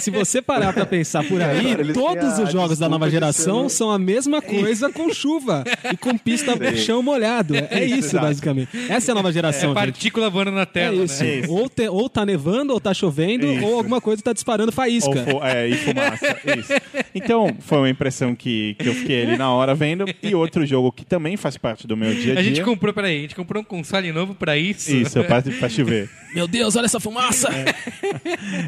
Se 0.00 0.10
você 0.10 0.42
parar 0.42 0.72
pra 0.72 0.84
pensar 0.86 1.24
por 1.24 1.40
aí, 1.40 1.72
Agora 1.72 1.92
todos 1.94 2.38
a 2.38 2.42
os 2.44 2.52
jogos 2.52 2.78
da 2.78 2.88
nova 2.88 3.10
geração 3.10 3.68
ser- 3.68 3.76
são 3.76 3.90
a 3.90 3.98
mesma 3.98 4.42
coisa 4.42 4.90
com 4.90 5.12
chuva 5.12 5.64
e 5.92 5.96
com 5.96 6.16
pista 6.18 6.52
Sim. 6.52 6.76
chão 6.76 7.02
molhado. 7.02 7.56
É, 7.56 7.68
é 7.70 7.84
isso, 7.84 8.08
exato. 8.10 8.26
basicamente. 8.26 8.68
Essa 8.88 9.10
é 9.10 9.12
a 9.12 9.14
nova 9.14 9.32
geração, 9.32 9.70
gente. 9.70 9.74
Partícula 9.74 10.28
voando 10.30 10.50
na 10.50 10.62
É 10.62 10.66
tela, 10.66 11.04
isso. 11.04 11.22
né? 11.24 11.36
isso. 11.36 11.52
Ou, 11.52 11.68
te- 11.68 11.88
ou 11.88 12.08
tá 12.08 12.26
nevando, 12.26 12.72
ou 12.72 12.80
tá 12.80 12.92
chovendo, 12.92 13.46
Isso. 13.46 13.64
ou 13.64 13.76
alguma 13.78 14.00
coisa 14.00 14.22
tá 14.22 14.32
disparando 14.32 14.68
Ou 14.68 14.72
faísca. 14.74 15.24
fo- 15.24 15.42
é, 15.44 15.68
e 15.68 15.76
fumaça. 15.76 16.36
Isso. 16.58 16.72
Então, 17.14 17.56
foi 17.60 17.78
uma 17.78 17.88
impressão 17.90 18.34
que, 18.34 18.74
que 18.78 18.88
eu 18.88 18.94
fiquei 18.94 19.22
ali 19.26 19.36
na 19.38 19.50
hora 19.50 19.74
vendo. 19.74 20.04
E 20.22 20.34
outro 20.34 20.66
jogo 20.66 20.92
que 20.92 21.04
também 21.04 21.36
faz 21.36 21.56
parte 21.56 21.86
do 21.86 21.96
meu 21.96 22.14
dia 22.14 22.34
a 22.34 22.38
A 22.38 22.42
dia. 22.42 22.54
gente 22.54 22.62
comprou, 22.64 22.92
peraí, 22.92 23.18
a 23.18 23.20
gente 23.22 23.34
comprou 23.34 23.62
um 23.62 23.64
console 23.64 24.12
novo 24.12 24.34
pra 24.34 24.56
isso. 24.58 24.94
Isso, 24.94 25.22
pra, 25.24 25.40
pra 25.42 25.68
chover. 25.68 26.10
Meu 26.34 26.46
Deus, 26.46 26.76
olha 26.76 26.84
essa 26.86 27.00
fumaça! 27.00 27.48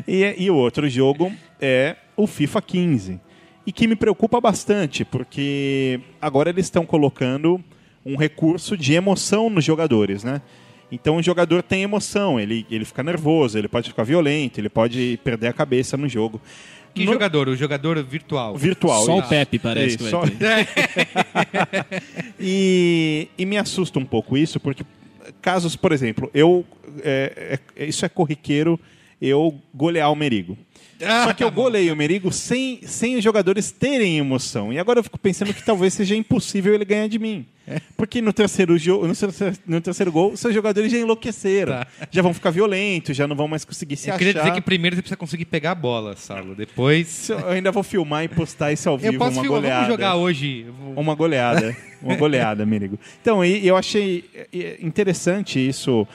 E, 0.07 0.35
e 0.39 0.51
o 0.51 0.55
outro 0.55 0.89
jogo 0.89 1.33
é 1.61 1.97
o 2.17 2.27
FIFA 2.27 2.63
15. 2.63 3.21
E 3.67 3.73
que 3.73 3.87
me 3.87 3.95
preocupa 3.95 4.41
bastante, 4.41 5.05
porque 5.05 6.01
agora 6.21 6.49
eles 6.51 6.67
estão 6.67 6.87
colocando 6.87 7.63
um 8.05 8.17
recurso 8.17 8.77
de 8.77 8.95
emoção 8.95 9.51
nos 9.51 9.65
jogadores, 9.65 10.25
né? 10.25 10.41
Então 10.91 11.17
o 11.17 11.23
jogador 11.23 11.63
tem 11.63 11.83
emoção, 11.83 12.41
ele, 12.41 12.67
ele 12.71 12.87
fica 12.87 13.03
nervoso, 13.03 13.59
ele 13.59 13.69
pode 13.69 13.91
ficar 13.91 14.05
violento, 14.05 14.59
ele 14.59 14.71
pode 14.71 15.21
perder 15.23 15.49
a 15.49 15.53
cabeça 15.53 15.99
no 15.99 16.09
jogo. 16.09 16.41
Que 16.95 17.05
No- 17.05 17.13
jogador? 17.13 17.47
O 17.49 17.55
jogador 17.55 18.03
virtual. 18.03 18.57
Virtual. 18.57 19.05
Só 19.05 19.17
o 19.17 19.21
isso. 19.21 19.29
Pepe 19.29 19.59
parece 19.59 19.97
Isso, 19.97 20.05
que 20.05 20.11
só- 20.11 20.21
vai 20.21 20.31
ter. 20.31 20.69
E, 22.41 23.29
e 23.37 23.45
me 23.45 23.59
assusta 23.59 23.99
um 23.99 24.05
pouco 24.05 24.37
isso, 24.39 24.59
porque 24.59 24.83
casos, 25.41 25.77
por 25.77 25.93
exemplo, 25.93 26.31
eu 26.35 26.65
é, 27.03 27.59
é- 27.77 27.85
isso 27.87 28.05
é 28.05 28.09
corriqueiro 28.09 28.79
eu 29.21 29.61
golear 29.75 30.13
o 30.13 30.17
Merigo. 30.17 30.57
Ah, 31.05 31.25
Só 31.25 31.33
que 31.33 31.45
eu 31.45 31.51
golei 31.53 31.91
o 31.91 31.97
Merigo 31.97 32.33
sem, 32.33 32.81
sem 32.85 33.17
os 33.17 33.25
jogadores 33.25 33.71
terem 33.71 34.19
emoção. 34.19 34.73
E 34.73 34.79
agora 34.79 34.99
eu 34.99 35.05
fico 35.05 35.19
pensando 35.19 35.53
que 35.55 35.63
talvez 35.63 35.95
seja 35.95 36.15
impossível 36.17 36.75
ele 36.75 36.85
ganhar 36.85 37.09
de 37.09 37.19
mim. 37.19 37.47
Porque 37.99 38.23
no 38.23 38.33
terceiro, 38.33 38.73
no, 38.73 39.15
terceiro, 39.15 39.57
no 39.67 39.81
terceiro 39.83 40.11
gol, 40.11 40.35
seus 40.39 40.55
jogadores 40.55 40.91
já 40.91 40.97
enlouqueceram. 40.99 41.73
Tá. 41.75 41.87
Já 42.11 42.23
vão 42.23 42.33
ficar 42.33 42.49
violentos, 42.51 43.15
já 43.15 43.29
não 43.29 43.37
vão 43.37 43.47
mais 43.47 43.63
conseguir 43.63 43.95
se 43.97 44.09
Eu 44.09 44.15
achar. 44.15 44.19
queria 44.19 44.35
dizer 44.35 44.53
que 44.55 44.61
primeiro 44.63 44.97
você 44.97 45.03
precisa 45.03 45.19
conseguir 45.19 45.45
pegar 45.45 45.73
a 45.73 45.75
bola, 45.75 46.17
Saulo. 46.17 46.55
Depois. 46.55 47.29
Eu 47.29 47.47
ainda 47.49 47.71
vou 47.71 47.83
filmar 47.83 48.25
e 48.25 48.29
postar 48.29 48.73
isso 48.73 48.89
ao 48.89 48.97
vivo, 48.97 49.13
Eu 49.13 49.19
posso 49.19 49.33
uma 49.37 49.43
filmar, 49.43 49.61
goleada. 49.61 49.81
vamos 49.83 49.93
jogar 49.95 50.15
hoje. 50.17 50.65
Eu 50.67 50.73
vou- 50.73 50.95
Uma 50.95 51.15
goleada. 51.15 51.77
Uma 52.01 52.15
goleada, 52.17 52.65
Merigo. 52.65 52.99
Então, 53.21 53.45
eu 53.45 53.77
achei 53.77 54.25
interessante 54.81 55.59
isso. 55.59 56.07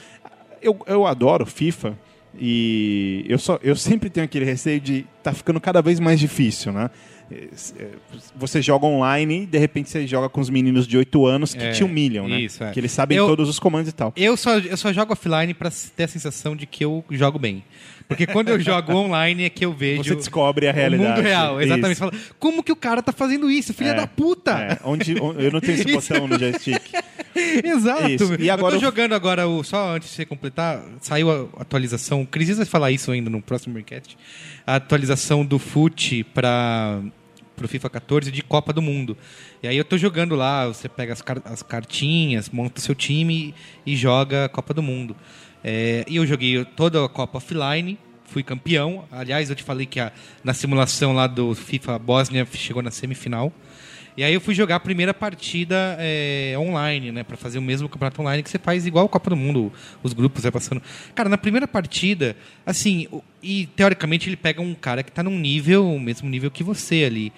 Eu, 0.61 0.79
eu 0.87 1.05
adoro 1.05 1.45
FIFA 1.45 1.97
e 2.39 3.25
eu, 3.27 3.37
só, 3.37 3.59
eu 3.63 3.75
sempre 3.75 4.09
tenho 4.09 4.25
aquele 4.25 4.45
receio 4.45 4.79
de 4.79 5.05
tá 5.21 5.33
ficando 5.33 5.59
cada 5.61 5.81
vez 5.81 5.99
mais 5.99 6.19
difícil, 6.19 6.71
né? 6.73 6.89
Eh, 7.31 7.47
eh, 7.79 7.87
Você 8.35 8.61
joga 8.61 8.85
online 8.85 9.43
e 9.43 9.45
de 9.45 9.57
repente 9.57 9.89
você 9.89 10.05
joga 10.05 10.27
com 10.27 10.41
os 10.41 10.49
meninos 10.49 10.85
de 10.85 10.97
8 10.97 11.25
anos 11.25 11.53
que 11.53 11.63
É, 11.63 11.71
te 11.71 11.83
humilham, 11.83 12.27
né? 12.27 12.41
isso, 12.41 12.63
é. 12.63 12.71
Que 12.71 12.79
eles 12.79 12.91
sabem 12.91 13.17
Eu- 13.17 13.27
todos 13.27 13.47
os 13.47 13.59
comandos 13.59 13.89
e 13.89 13.93
tal. 13.93 14.11
Eu 14.17 14.35
só, 14.35 14.57
eu 14.57 14.75
só 14.75 14.91
jogo 14.91 15.13
offline 15.13 15.53
pra 15.53 15.71
ter 15.95 16.03
a 16.03 16.07
sensação 16.07 16.55
de 16.55 16.65
que 16.65 16.83
eu 16.83 17.03
jogo 17.09 17.39
bem. 17.39 17.63
Porque 18.07 18.27
quando 18.27 18.49
eu 18.49 18.59
jogo 18.59 18.91
online 18.97 19.45
é 19.45 19.49
que 19.49 19.63
eu 19.63 19.71
vejo. 19.73 20.03
Você 20.03 20.15
descobre 20.15 20.67
a 20.67 20.71
o 20.71 20.73
realidade. 20.73 21.09
mundo 21.09 21.21
real, 21.21 21.61
exatamente. 21.61 21.97
Fala, 21.97 22.11
como 22.37 22.61
que 22.61 22.71
o 22.71 22.75
cara 22.75 23.01
tá 23.01 23.13
fazendo 23.13 23.49
isso, 23.49 23.73
filha 23.73 23.91
É, 23.91 23.93
da 23.93 24.05
puta? 24.07 24.51
É, 24.59 24.79
onde, 24.83 25.15
onde- 25.21 25.45
eu 25.45 25.51
não 25.51 25.61
tenho 25.61 25.75
esse 25.75 25.85
botão 25.93 26.27
no 26.27 26.37
joystick. 26.37 26.81
Exato. 27.63 28.09
Isso. 28.09 28.35
E 28.41 28.49
agora 28.49 28.75
eu 28.75 28.79
tô 28.79 28.85
eu- 28.85 28.89
jogando 28.91 29.13
agora, 29.13 29.47
o, 29.47 29.63
só 29.63 29.95
antes 29.95 30.09
de 30.09 30.15
você 30.15 30.25
completar, 30.25 30.83
saiu 31.01 31.31
a 31.31 31.61
atualização. 31.61 32.21
O 32.21 32.27
Cris 32.27 32.55
vai 32.57 32.65
falar 32.65 32.91
isso 32.91 33.11
ainda 33.11 33.29
no 33.29 33.41
próximo 33.41 33.73
Dreamcast. 33.73 34.17
A 34.65 34.75
atualização 34.75 35.45
do 35.45 35.57
FUT 35.59 36.23
para 36.33 37.01
pro 37.55 37.67
FIFA 37.67 37.89
14 37.91 38.31
de 38.31 38.41
Copa 38.41 38.73
do 38.73 38.81
Mundo. 38.81 39.15
E 39.61 39.67
aí 39.67 39.77
eu 39.77 39.85
tô 39.85 39.95
jogando 39.97 40.33
lá, 40.35 40.67
você 40.67 40.89
pega 40.89 41.13
as, 41.13 41.21
car- 41.21 41.41
as 41.45 41.61
cartinhas, 41.61 42.49
monta 42.49 42.79
o 42.79 42.81
seu 42.81 42.95
time 42.95 43.53
e 43.85 43.95
joga 43.95 44.45
a 44.45 44.49
Copa 44.49 44.73
do 44.73 44.81
Mundo. 44.81 45.15
É, 45.63 46.03
e 46.07 46.15
eu 46.15 46.25
joguei 46.25 46.65
toda 46.75 47.05
a 47.05 47.07
Copa 47.07 47.37
offline, 47.37 47.97
fui 48.25 48.41
campeão. 48.41 49.05
Aliás, 49.11 49.49
eu 49.51 49.55
te 49.55 49.61
falei 49.63 49.85
que 49.85 49.99
a- 49.99 50.11
na 50.43 50.53
simulação 50.53 51.13
lá 51.13 51.27
do 51.27 51.53
FIFA 51.53 51.99
Bósnia 51.99 52.45
chegou 52.53 52.81
na 52.81 52.89
semifinal. 52.89 53.53
E 54.15 54.23
aí 54.23 54.33
eu 54.33 54.41
fui 54.41 54.53
jogar 54.53 54.75
a 54.75 54.79
primeira 54.79 55.13
partida 55.13 55.97
é, 55.99 56.55
online, 56.57 57.11
né? 57.11 57.23
Pra 57.23 57.35
fazer 57.35 57.57
o 57.57 57.61
mesmo 57.61 57.89
campeonato 57.89 58.21
online 58.21 58.43
que 58.43 58.49
você 58.49 58.59
faz 58.59 58.85
igual 58.85 59.05
a 59.05 59.09
Copa 59.09 59.31
do 59.31 59.35
Mundo, 59.35 59.73
os 60.03 60.13
grupos 60.13 60.43
vai 60.43 60.51
passando. 60.51 60.81
Cara, 61.15 61.29
na 61.29 61.37
primeira 61.37 61.67
partida, 61.67 62.35
assim, 62.65 63.07
e 63.41 63.65
teoricamente 63.75 64.29
ele 64.29 64.37
pega 64.37 64.61
um 64.61 64.75
cara 64.75 65.01
que 65.01 65.11
tá 65.11 65.23
num 65.23 65.37
nível, 65.37 65.87
o 65.87 65.99
mesmo 65.99 66.29
nível 66.29 66.51
que 66.51 66.63
você 66.63 67.03
ali. 67.05 67.33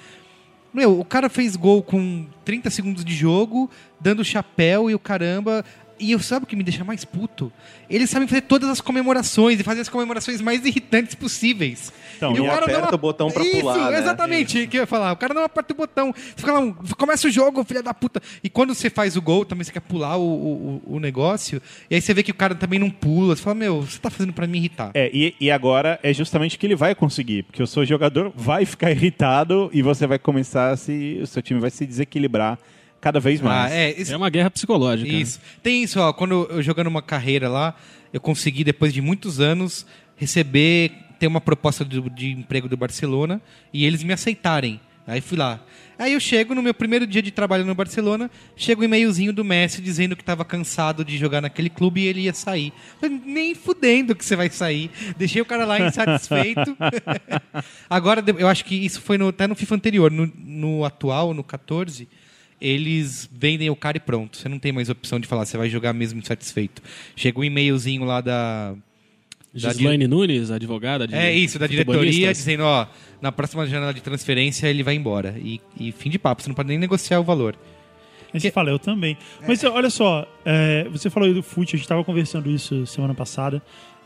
Meu, 0.73 0.99
o 0.99 1.05
cara 1.05 1.29
fez 1.29 1.55
gol 1.55 1.81
com 1.81 2.25
30 2.43 2.69
segundos 2.69 3.05
de 3.05 3.15
jogo, 3.15 3.71
dando 3.97 4.25
chapéu 4.25 4.89
e 4.89 4.93
o 4.93 4.99
caramba. 4.99 5.63
E 5.97 6.11
eu 6.11 6.19
sabe 6.19 6.43
o 6.43 6.47
que 6.47 6.55
me 6.55 6.63
deixa 6.63 6.83
mais 6.83 7.05
puto? 7.05 7.51
Eles 7.89 8.09
sabem 8.09 8.27
fazer 8.27 8.41
todas 8.41 8.69
as 8.69 8.81
comemorações 8.81 9.59
e 9.59 9.63
fazer 9.63 9.81
as 9.81 9.89
comemorações 9.89 10.41
mais 10.41 10.65
irritantes 10.65 11.15
possíveis. 11.15 11.91
Então, 12.17 12.35
e 12.35 12.39
o 12.41 12.45
cara 12.45 12.65
aperta 12.65 12.81
não 12.81 12.93
o 12.93 12.97
botão 12.97 13.31
pra 13.31 13.43
Isso, 13.43 13.59
pular, 13.61 13.91
né? 13.91 13.99
exatamente, 13.99 14.67
que 14.67 14.77
eu 14.77 14.81
ia 14.81 14.87
falar. 14.87 15.13
O 15.13 15.15
cara 15.15 15.33
não 15.33 15.43
aperta 15.43 15.73
o 15.73 15.77
botão. 15.77 16.13
Você 16.13 16.33
fica 16.35 16.51
lá, 16.51 16.73
começa 16.97 17.27
o 17.27 17.31
jogo, 17.31 17.63
filha 17.63 17.81
da 17.81 17.93
puta. 17.93 18.21
E 18.43 18.49
quando 18.49 18.73
você 18.73 18.89
faz 18.89 19.15
o 19.15 19.21
gol, 19.21 19.45
também 19.45 19.63
você 19.63 19.71
quer 19.71 19.79
pular 19.79 20.17
o, 20.17 20.21
o, 20.21 20.81
o 20.95 20.99
negócio. 20.99 21.61
E 21.89 21.95
aí 21.95 22.01
você 22.01 22.13
vê 22.13 22.23
que 22.23 22.31
o 22.31 22.35
cara 22.35 22.55
também 22.55 22.79
não 22.79 22.89
pula. 22.89 23.35
Você 23.35 23.41
fala, 23.41 23.55
meu, 23.55 23.81
você 23.81 23.99
tá 23.99 24.09
fazendo 24.09 24.33
pra 24.33 24.45
me 24.47 24.57
irritar. 24.57 24.91
É, 24.93 25.09
e, 25.13 25.35
e 25.39 25.49
agora 25.49 25.99
é 26.03 26.13
justamente 26.13 26.57
o 26.57 26.59
que 26.59 26.67
ele 26.67 26.75
vai 26.75 26.93
conseguir, 26.93 27.43
porque 27.43 27.63
o 27.63 27.67
seu 27.67 27.85
jogador 27.85 28.33
vai 28.35 28.65
ficar 28.65 28.91
irritado 28.91 29.69
e 29.71 29.81
você 29.81 30.05
vai 30.05 30.19
começar 30.19 30.71
a 30.71 30.77
se. 30.77 31.19
O 31.21 31.27
seu 31.27 31.41
time 31.41 31.59
vai 31.59 31.69
se 31.69 31.85
desequilibrar 31.85 32.59
cada 33.05 33.19
vez 33.19 33.39
mais. 33.39 33.71
Ah, 33.71 33.75
é, 33.75 34.01
isso- 34.01 34.11
É 34.11 34.17
uma 34.17 34.31
guerra 34.31 34.49
psicológica. 34.49 35.11
Isso. 35.11 35.39
Tem 35.61 35.83
isso, 35.83 35.99
ó. 35.99 36.11
Quando 36.11 36.47
eu 36.49 36.63
jogando 36.63 36.87
uma 36.87 37.03
carreira 37.03 37.47
lá, 37.47 37.75
eu 38.11 38.19
consegui, 38.19 38.63
depois 38.63 38.91
de 38.91 38.99
muitos 38.99 39.39
anos, 39.39 39.85
receber, 40.17 40.91
ter 41.19 41.27
uma 41.27 41.39
proposta 41.39 41.85
do- 41.85 42.09
de 42.09 42.31
emprego 42.31 42.67
do 42.67 42.75
Barcelona 42.75 43.39
e 43.71 43.85
eles 43.85 44.01
me 44.01 44.11
aceitarem. 44.11 44.79
Aí 45.07 45.21
fui 45.21 45.37
lá. 45.37 45.59
Aí 45.99 46.13
eu 46.13 46.19
chego 46.19 46.55
no 46.55 46.63
meu 46.63 46.73
primeiro 46.73 47.05
dia 47.05 47.21
de 47.21 47.29
trabalho 47.29 47.63
no 47.63 47.75
Barcelona, 47.75 48.29
chega 48.57 48.81
o 48.81 48.83
e-mailzinho 48.83 49.31
do 49.31 49.45
Messi 49.45 49.79
dizendo 49.83 50.15
que 50.15 50.23
estava 50.23 50.43
cansado 50.43 51.05
de 51.05 51.15
jogar 51.15 51.41
naquele 51.41 51.69
clube 51.69 52.01
e 52.01 52.07
ele 52.07 52.21
ia 52.21 52.33
sair. 52.33 52.73
Falei, 52.99 53.21
Nem 53.23 53.53
fudendo 53.53 54.15
que 54.15 54.25
você 54.25 54.35
vai 54.35 54.49
sair. 54.49 54.89
Deixei 55.15 55.43
o 55.43 55.45
cara 55.45 55.63
lá 55.63 55.79
insatisfeito. 55.79 56.75
Agora, 57.87 58.23
eu 58.35 58.47
acho 58.47 58.65
que 58.65 58.73
isso 58.75 58.99
foi 58.99 59.17
no- 59.19 59.27
até 59.27 59.45
no 59.45 59.53
FIFA 59.55 59.75
anterior. 59.75 60.11
No, 60.11 60.25
no 60.35 60.83
atual, 60.83 61.35
no 61.35 61.43
14, 61.43 62.07
eles 62.65 63.29
vendem 63.31 63.69
o 63.69 63.75
cara 63.75 63.97
e 63.97 63.99
pronto. 63.99 64.37
Você 64.37 64.49
não 64.49 64.57
tem 64.57 64.71
mais 64.71 64.89
opção 64.89 65.19
de 65.19 65.27
falar, 65.27 65.45
você 65.45 65.57
vai 65.57 65.69
jogar 65.69 65.93
mesmo 65.93 66.19
insatisfeito. 66.19 66.81
Chega 67.15 67.39
um 67.39 67.43
e-mailzinho 67.43 68.03
lá 68.03 68.21
da. 68.21 68.73
da 69.53 69.69
Gislaine 69.69 70.07
Nunes, 70.07 70.49
advogada 70.49 71.07
de 71.07 71.13
é 71.13 71.31
isso, 71.31 71.59
da 71.59 71.67
diretoria, 71.67 72.31
dizendo, 72.33 72.63
ó, 72.63 72.87
na 73.21 73.31
próxima 73.31 73.67
janela 73.67 73.93
de 73.93 74.01
transferência 74.01 74.67
ele 74.67 74.81
vai 74.81 74.95
embora. 74.95 75.35
E, 75.37 75.61
e 75.79 75.91
fim 75.91 76.09
de 76.09 76.17
papo, 76.17 76.41
você 76.41 76.49
não 76.49 76.55
pode 76.55 76.69
nem 76.69 76.79
negociar 76.79 77.19
o 77.19 77.23
valor. 77.23 77.55
Aí 78.33 78.39
você 78.39 78.51
fala, 78.51 78.69
eu 78.69 78.79
também. 78.79 79.17
Mas 79.47 79.63
olha 79.63 79.89
só, 79.89 80.27
é, 80.43 80.87
você 80.89 81.09
falou 81.09 81.29
aí 81.29 81.33
do 81.33 81.43
fute, 81.43 81.75
a 81.75 81.77
gente 81.77 81.87
tava 81.87 82.03
conversando 82.03 82.49
isso 82.49 82.85
semana 82.85 83.13
passada. 83.13 83.61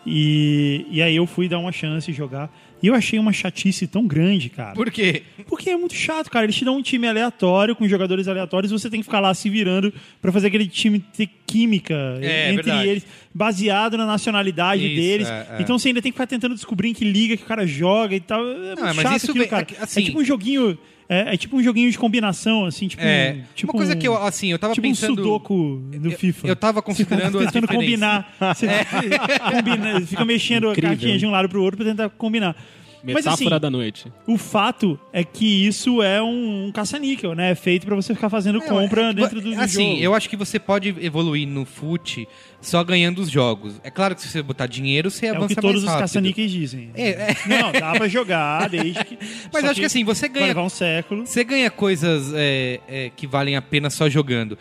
E, 0.06 0.86
e 0.90 1.02
aí 1.02 1.16
eu 1.16 1.26
fui 1.26 1.48
dar 1.48 1.60
uma 1.60 1.72
chance 1.72 2.12
de 2.12 2.18
jogar. 2.18 2.52
E 2.82 2.88
eu 2.88 2.96
achei 2.96 3.20
uma 3.20 3.34
chatice 3.34 3.86
tão 3.88 4.08
grande, 4.08 4.50
cara. 4.50 4.74
Por 4.74 4.90
quê? 4.90 5.24
Porque 5.48 5.70
é 5.70 5.76
muito 5.76 5.94
chato, 5.94 6.30
cara. 6.30 6.46
Eles 6.46 6.56
te 6.56 6.64
dão 6.64 6.78
um 6.78 6.82
time 6.82 7.08
aleatório, 7.08 7.76
com 7.76 7.88
jogadores 7.88 8.28
aleatórios, 8.28 8.72
e 8.72 8.78
você 8.80 8.90
tem 8.90 9.02
que 9.02 9.06
ficar 9.06 9.20
lá 9.20 9.34
se 9.34 9.50
virando 9.50 9.94
pra 10.22 10.32
fazer 10.32 10.48
aquele 10.48 10.66
time 10.68 11.00
ter 11.00 11.30
química 11.46 11.94
É, 12.22 12.52
entre 12.52 12.64
verdade. 12.64 12.88
eles, 12.88 13.06
baseado 13.34 13.98
na 13.98 14.06
nacionalidade 14.06 14.86
Isso, 14.86 14.96
deles. 14.96 15.28
é, 15.28 15.48
é. 15.58 15.62
Então 15.62 15.78
você 15.78 15.90
ainda 15.90 16.02
tem 16.02 16.12
que 16.12 16.16
ficar 16.16 16.28
tentando 16.28 16.56
descobrir 16.56 16.90
em 16.90 16.94
que 16.94 17.04
liga 17.04 17.36
que 17.36 17.44
o 17.44 17.46
cara 17.46 17.66
joga 17.68 18.16
e 18.16 18.20
tal. 18.20 18.40
É 18.46 18.56
muito 18.76 18.82
mas 18.82 18.96
chato 18.96 19.16
aquilo, 19.16 19.34
vem- 19.40 19.48
cara. 19.48 19.68
assim- 19.82 20.02
é 20.02 20.06
tipo 20.06 20.20
um 20.20 20.24
joguinho. 20.24 20.78
É, 21.12 21.34
é 21.34 21.38
tipo 21.38 21.58
um 21.58 21.64
joguinho 21.64 21.90
de 21.90 21.98
combinação, 21.98 22.66
assim, 22.66 22.88
tipo. 22.88 23.02
É, 23.04 23.38
um- 23.40 23.44
tipo 23.56 23.72
uma 23.72 23.78
coisa 23.80 23.96
um- 23.96 24.00
que 24.00 24.08
eu, 24.08 24.16
assim, 24.16 24.52
eu 24.52 24.60
tava 24.60 24.76
tipo 24.76 24.88
pensando... 24.88 25.14
um 25.14 25.16
sudoku 25.16 25.82
do 26.00 26.12
eu- 26.12 26.18
FIFA. 26.20 26.48
eu 26.48 26.56
tava 26.56 26.82
considerando 26.84 27.32
Você 27.32 27.48
fica 27.48 27.52
tentando 27.52 27.68
combinar. 27.68 28.32
Você 28.40 28.68
combina, 29.52 30.02
fica 30.02 30.24
mexendo 30.26 30.68
Incrível. 30.70 30.88
a 30.90 30.94
cartinha 30.94 31.18
de 31.18 31.26
um 31.26 31.32
lado 31.32 31.50
pro 31.50 31.64
outro 31.64 31.78
pra 31.78 31.86
tentar 31.88 32.10
combinar. 32.12 32.56
Mas 33.04 33.16
Metáfora 33.16 33.56
assim, 33.56 33.62
da 33.62 33.70
noite. 33.70 34.12
o 34.28 34.38
fato 34.38 35.00
é 35.14 35.24
que 35.24 35.66
isso 35.66 36.02
é 36.04 36.22
um, 36.22 36.68
um 36.68 36.72
caça-níquel, 36.72 37.34
né? 37.34 37.52
É 37.52 37.56
feito 37.56 37.86
pra 37.86 37.96
você 37.96 38.14
ficar 38.14 38.30
fazendo 38.30 38.60
Não, 38.60 38.68
compra 38.68 39.10
é- 39.10 39.14
dentro 39.14 39.40
do, 39.42 39.52
do 39.54 39.60
Assim, 39.62 39.92
jogo. 39.92 40.02
eu 40.04 40.14
acho 40.14 40.30
que 40.30 40.36
você 40.36 40.60
pode 40.60 40.90
evoluir 41.00 41.48
no 41.48 41.66
fute 41.66 42.28
só 42.62 42.84
ganhando 42.84 43.20
os 43.20 43.30
jogos. 43.30 43.80
É 43.84 43.90
claro 43.90 44.16
que 44.16 44.22
se 44.22 44.28
você 44.28 44.42
botar 44.42 44.68
dinheiro, 44.68 45.10
você 45.10 45.28
É 45.28 45.30
avança 45.30 45.46
o 45.46 45.48
que 45.50 45.56
todos 45.56 45.76
mais 45.76 45.84
os 45.84 45.90
rápido. 45.90 46.00
caça-níqueis 46.02 46.52
dizem. 46.52 46.92
É, 46.94 47.10
é. 47.10 47.36
Não, 47.48 47.72
dá 47.72 47.94
pra 47.94 48.08
jogar 48.08 48.70
desde 48.70 49.04
que... 49.06 49.18
Mas 49.54 49.64
acho 49.64 49.80
que 49.80 49.86
assim, 49.86 50.04
você 50.04 50.28
Vai 50.28 50.34
ganha 50.36 50.48
levar 50.48 50.64
um 50.64 50.70
século. 50.70 51.26
Você 51.26 51.44
ganha 51.44 51.70
coisas 51.72 52.34
é, 52.36 52.80
é, 52.88 53.12
que 53.16 53.26
valem 53.26 53.56
a 53.56 53.62
pena 53.62 53.90
só 53.90 54.10
jogando. 54.10 54.58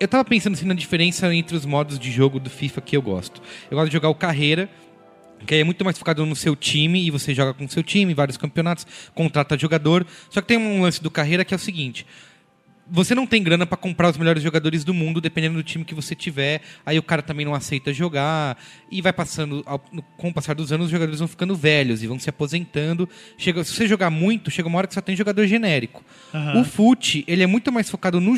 Eu 0.00 0.08
tava 0.08 0.24
pensando 0.24 0.54
assim 0.54 0.66
na 0.66 0.74
diferença 0.74 1.32
entre 1.34 1.54
os 1.54 1.64
modos 1.66 1.98
de 1.98 2.10
jogo 2.10 2.40
do 2.40 2.50
FIFA 2.50 2.80
que 2.80 2.96
eu 2.96 3.02
gosto. 3.02 3.40
Eu 3.70 3.76
gosto 3.76 3.88
de 3.88 3.92
jogar 3.92 4.08
o 4.08 4.14
carreira, 4.14 4.68
que 5.46 5.56
é 5.56 5.64
muito 5.64 5.84
mais 5.84 5.98
focado 5.98 6.24
no 6.24 6.36
seu 6.36 6.54
time 6.56 7.06
e 7.06 7.10
você 7.10 7.34
joga 7.34 7.54
com 7.54 7.64
o 7.64 7.68
seu 7.68 7.82
time, 7.82 8.14
vários 8.14 8.36
campeonatos, 8.36 8.86
contrata 9.14 9.58
jogador. 9.58 10.06
Só 10.30 10.40
que 10.40 10.48
tem 10.48 10.56
um 10.56 10.82
lance 10.82 11.02
do 11.02 11.10
carreira 11.10 11.44
que 11.44 11.54
é 11.54 11.56
o 11.56 11.60
seguinte: 11.60 12.06
você 12.94 13.14
não 13.14 13.26
tem 13.26 13.42
grana 13.42 13.64
pra 13.64 13.76
comprar 13.78 14.10
os 14.10 14.18
melhores 14.18 14.42
jogadores 14.42 14.84
do 14.84 14.92
mundo, 14.92 15.18
dependendo 15.20 15.54
do 15.56 15.62
time 15.62 15.82
que 15.84 15.94
você 15.94 16.14
tiver. 16.14 16.60
Aí 16.84 16.98
o 16.98 17.02
cara 17.02 17.22
também 17.22 17.46
não 17.46 17.54
aceita 17.54 17.90
jogar. 17.92 18.58
E 18.90 19.00
vai 19.00 19.12
passando, 19.14 19.62
ao- 19.64 19.78
com 20.18 20.28
o 20.28 20.32
passar 20.34 20.54
dos 20.54 20.70
anos, 20.70 20.86
os 20.86 20.92
jogadores 20.92 21.18
vão 21.18 21.26
ficando 21.26 21.56
velhos 21.56 22.02
e 22.02 22.06
vão 22.06 22.18
se 22.18 22.28
aposentando. 22.28 23.08
Chega, 23.38 23.64
se 23.64 23.72
você 23.72 23.88
jogar 23.88 24.10
muito, 24.10 24.50
chega 24.50 24.68
uma 24.68 24.76
hora 24.76 24.86
que 24.86 24.92
só 24.92 25.00
tem 25.00 25.16
jogador 25.16 25.46
genérico. 25.46 26.04
Aham. 26.34 26.60
O 26.60 26.64
FUT, 26.64 27.24
ele 27.26 27.42
é 27.42 27.46
muito 27.46 27.72
mais 27.72 27.88
focado 27.90 28.20
no 28.20 28.32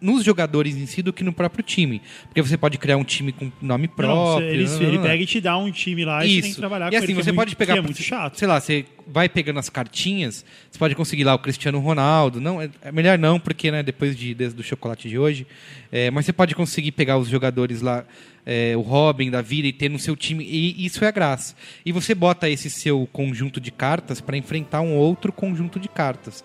nos 0.00 0.24
jogadores 0.24 0.76
em 0.76 0.86
si 0.86 1.00
do 1.02 1.12
que 1.12 1.22
no 1.22 1.32
próprio 1.32 1.62
time. 1.62 2.02
Porque 2.24 2.42
você 2.42 2.56
pode 2.56 2.78
criar 2.78 2.96
um 2.96 3.04
time 3.04 3.30
com 3.32 3.52
nome 3.62 3.86
Não, 3.86 3.94
próprio. 3.94 4.48
ele, 4.48 4.64
não, 4.64 4.76
ele 4.76 4.86
não, 4.86 4.94
não. 4.94 5.02
pega 5.02 5.22
e 5.22 5.26
te 5.26 5.40
dá 5.40 5.56
um 5.56 5.70
time 5.70 6.04
lá 6.04 6.24
e 6.26 6.36
você 6.36 6.42
tem 6.42 6.50
que 6.52 6.56
trabalhar 6.56 6.88
e 6.88 6.90
com 6.90 6.96
assim, 6.96 7.04
ele. 7.04 7.14
que 7.14 7.22
você 7.22 7.30
é 7.30 7.32
pode 7.32 7.48
muito, 7.50 7.56
pegar. 7.58 7.76
é 7.76 7.80
muito 7.80 8.02
chato. 8.02 8.38
Sei 8.38 8.48
lá, 8.48 8.60
você 8.60 8.84
vai 9.06 9.28
pegando 9.28 9.58
as 9.58 9.68
cartinhas, 9.68 10.44
você 10.70 10.78
pode 10.78 10.94
conseguir 10.94 11.24
lá 11.24 11.34
o 11.34 11.38
Cristiano 11.38 11.78
Ronaldo. 11.78 12.40
Não, 12.40 12.60
é 12.60 12.70
é 12.82 12.92
melhor 12.92 13.18
não, 13.18 13.38
porque 13.38 13.70
né, 13.70 13.82
depois 13.82 14.16
de, 14.16 14.34
do 14.34 14.62
chocolate 14.62 15.08
de 15.08 15.18
hoje. 15.18 15.46
É, 15.90 16.10
mas 16.10 16.26
você 16.26 16.32
pode 16.32 16.54
conseguir 16.54 16.92
pegar 16.92 17.18
os 17.18 17.28
jogadores 17.28 17.80
lá, 17.80 18.04
é, 18.44 18.76
o 18.76 18.80
Robin 18.80 19.30
da 19.30 19.40
vida, 19.40 19.68
e 19.68 19.72
ter 19.72 19.88
no 19.88 19.98
seu 19.98 20.16
time. 20.16 20.44
E 20.44 20.84
isso 20.84 21.04
é 21.04 21.08
a 21.08 21.12
graça. 21.12 21.54
E 21.84 21.92
você 21.92 22.14
bota 22.14 22.48
esse 22.48 22.68
seu 22.68 23.08
conjunto 23.12 23.60
de 23.60 23.70
cartas 23.70 24.20
para 24.20 24.36
enfrentar 24.36 24.80
um 24.80 24.94
outro 24.94 25.32
conjunto 25.32 25.78
de 25.78 25.88
cartas. 25.88 26.42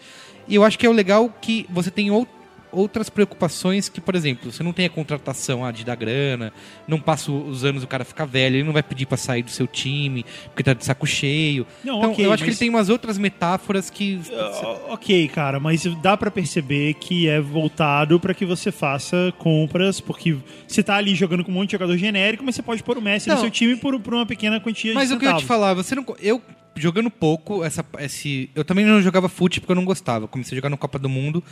E 0.47 0.55
eu 0.55 0.63
acho 0.63 0.77
que 0.79 0.85
é 0.85 0.89
o 0.89 0.93
legal 0.93 1.29
que 1.41 1.65
você 1.69 1.91
tem 1.91 2.09
ou- 2.11 2.27
outras 2.71 3.09
preocupações 3.09 3.89
que, 3.89 3.99
por 4.01 4.15
exemplo, 4.15 4.51
você 4.51 4.63
não 4.63 4.73
tem 4.73 4.85
a 4.85 4.89
contratação 4.89 5.63
ah, 5.65 5.71
de 5.71 5.83
dar 5.83 5.95
grana, 5.95 6.53
não 6.87 6.99
passa 6.99 7.31
os 7.31 7.63
anos 7.63 7.83
o 7.83 7.87
cara 7.87 8.03
ficar 8.05 8.25
velho, 8.25 8.57
ele 8.57 8.63
não 8.63 8.73
vai 8.73 8.83
pedir 8.83 9.05
para 9.05 9.17
sair 9.17 9.43
do 9.43 9.51
seu 9.51 9.67
time, 9.67 10.25
porque 10.45 10.63
tá 10.63 10.73
de 10.73 10.83
saco 10.85 11.05
cheio. 11.07 11.65
Não, 11.83 11.99
então, 11.99 12.11
ok, 12.11 12.25
eu 12.25 12.31
acho 12.33 12.43
que 12.43 12.49
mas- 12.49 12.61
ele 12.61 12.67
tem 12.67 12.69
umas 12.69 12.89
outras 12.89 13.17
metáforas 13.17 13.89
que. 13.89 14.19
Ó, 14.31 14.93
Ok, 14.93 15.27
cara, 15.29 15.59
mas 15.59 15.83
dá 16.01 16.17
pra 16.17 16.31
perceber 16.31 16.93
que 16.95 17.27
é 17.27 17.39
voltado 17.39 18.19
pra 18.19 18.33
que 18.33 18.45
você 18.45 18.71
faça 18.71 19.33
compras, 19.37 19.99
porque 20.01 20.37
você 20.67 20.81
tá 20.83 20.95
ali 20.95 21.15
jogando 21.15 21.43
com 21.43 21.51
um 21.51 21.55
monte 21.55 21.69
de 21.69 21.71
jogador 21.73 21.97
genérico, 21.97 22.43
mas 22.43 22.55
você 22.55 22.61
pode 22.61 22.83
pôr 22.83 22.97
o 22.97 23.01
Messi 23.01 23.29
no 23.29 23.35
Não. 23.35 23.41
seu 23.41 23.51
time 23.51 23.75
por, 23.75 23.99
por 23.99 24.13
uma 24.13 24.25
pequena 24.25 24.59
quantia 24.59 24.93
Mas 24.93 25.09
de 25.09 25.15
o 25.15 25.19
que 25.19 25.25
eu 25.25 25.31
ia 25.31 25.37
te 25.37 25.45
falar, 25.45 25.73
você 25.73 25.95
não. 25.95 26.05
Eu 26.19 26.41
jogando 26.75 27.09
pouco, 27.09 27.63
essa, 27.63 27.85
esse, 27.99 28.49
eu 28.55 28.63
também 28.63 28.85
não 28.85 29.01
jogava 29.01 29.27
fute 29.27 29.59
porque 29.59 29.71
eu 29.71 29.75
não 29.75 29.85
gostava. 29.85 30.27
Comecei 30.27 30.55
a 30.55 30.57
jogar 30.57 30.69
no 30.69 30.77
Copa 30.77 30.97
do 30.97 31.09
Mundo. 31.09 31.43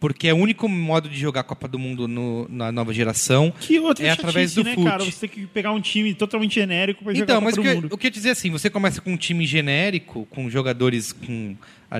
Porque 0.00 0.28
é 0.28 0.32
o 0.32 0.36
único 0.36 0.68
modo 0.68 1.08
de 1.08 1.18
jogar 1.18 1.42
Copa 1.42 1.66
do 1.66 1.76
Mundo 1.78 2.06
no- 2.06 2.46
na 2.48 2.70
nova 2.70 2.94
geração. 2.94 3.52
Que 3.58 3.80
outra 3.80 4.06
é 4.06 4.10
através 4.10 4.54
do 4.54 4.62
né, 4.62 4.74
fute. 4.74 4.86
cara? 4.88 5.04
Você 5.04 5.26
tem 5.26 5.28
que 5.28 5.46
pegar 5.48 5.72
um 5.72 5.80
time 5.80 6.14
totalmente 6.14 6.54
genérico 6.54 7.02
jogar 7.04 7.18
Então, 7.18 7.36
Copa 7.40 7.44
mas 7.46 7.54
o 7.54 7.56
do 7.56 7.62
que, 7.62 7.68
eu- 7.68 7.74
Mundo. 7.74 7.88
o 7.92 7.98
que 7.98 8.06
eu 8.06 8.08
ia 8.08 8.12
dizer 8.12 8.30
assim, 8.30 8.48
você 8.50 8.70
começa 8.70 9.00
com 9.00 9.12
um 9.12 9.16
time 9.16 9.44
genérico, 9.44 10.24
com 10.30 10.48
jogadores 10.48 11.12
com 11.12 11.56
a 11.90 11.98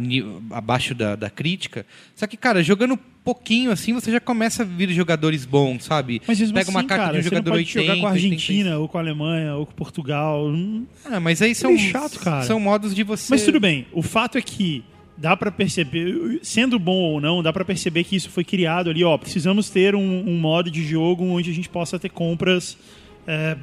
abaixo 0.57 0.95
da, 0.95 1.17
da 1.17 1.29
crítica. 1.29 1.85
Só 2.15 2.27
que, 2.29 2.37
cara, 2.37 2.63
jogando 2.63 2.97
pouquinho 3.25 3.71
assim, 3.73 3.93
você 3.93 4.13
já 4.13 4.21
começa 4.21 4.63
a 4.63 4.67
vir 4.67 4.91
jogadores 4.91 5.45
bons, 5.45 5.85
sabe? 5.85 6.23
Mas 6.27 6.39
mesmo 6.39 6.55
Pega 6.55 6.71
uma 6.71 6.79
assim, 6.81 6.89
carta 6.89 7.05
cara, 7.07 7.13
de 7.15 7.19
um 7.19 7.23
você 7.23 7.31
não 7.31 7.39
jogador 7.39 7.51
pode 7.57 7.67
80, 7.79 7.81
jogar 7.81 8.01
com 8.01 8.07
a 8.07 8.11
85. 8.13 8.35
Argentina, 8.35 8.79
ou 8.79 8.89
com 8.89 8.99
a 8.99 9.01
Alemanha, 9.01 9.55
ou 9.57 9.67
com 9.67 9.73
Portugal. 9.73 10.47
Hum, 10.47 10.87
Ah, 11.05 11.19
mas 11.19 11.43
aí 11.43 11.53
são, 11.55 11.73
meio 11.73 11.91
chato, 11.91 12.21
cara. 12.21 12.43
são 12.45 12.61
modos 12.61 12.95
de 12.95 13.03
você... 13.03 13.27
Mas 13.31 13.43
tudo 13.43 13.59
bem, 13.59 13.87
o 13.93 14.03
fato 14.03 14.39
é 14.39 14.43
que 14.43 14.85
dá 15.19 15.37
pra 15.37 15.51
perceber, 15.51 16.39
sendo 16.43 16.79
bom 16.79 16.97
ou 16.97 17.21
não, 17.21 17.43
dá 17.43 17.53
pra 17.53 17.65
perceber 17.65 18.05
que 18.05 18.15
isso 18.17 18.31
foi 18.31 18.45
criado 18.45 18.89
ali, 18.89 19.03
ó, 19.03 19.19
precisamos 19.19 19.69
ter 19.69 19.95
um, 19.95 20.29
um 20.29 20.39
modo 20.39 20.71
de 20.71 20.85
jogo 20.87 21.25
onde 21.25 21.51
a 21.51 21.55
gente 21.55 21.69
possa 21.69 21.99
ter 21.99 22.09
compras 22.09 22.79
é, 23.27 23.59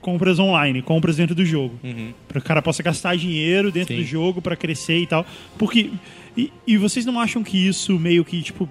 compras 0.00 0.40
online, 0.40 0.82
compras 0.82 1.18
dentro 1.18 1.36
do 1.36 1.44
jogo. 1.44 1.78
Para 2.26 2.40
que 2.40 2.44
o 2.44 2.48
cara 2.48 2.60
possa 2.60 2.82
gastar 2.82 3.16
dinheiro 3.16 3.70
dentro 3.70 3.94
Sim. 3.94 4.00
do 4.00 4.06
jogo 4.06 4.42
pra 4.42 4.56
crescer 4.56 4.98
e 4.98 5.06
tal. 5.06 5.24
Porque 5.56 5.90
e, 6.36 6.52
e 6.66 6.76
vocês 6.76 7.06
não 7.06 7.20
acham 7.20 7.44
que 7.44 7.56
isso 7.56 7.96
meio 7.96 8.24
que 8.24 8.42
tipo 8.42 8.68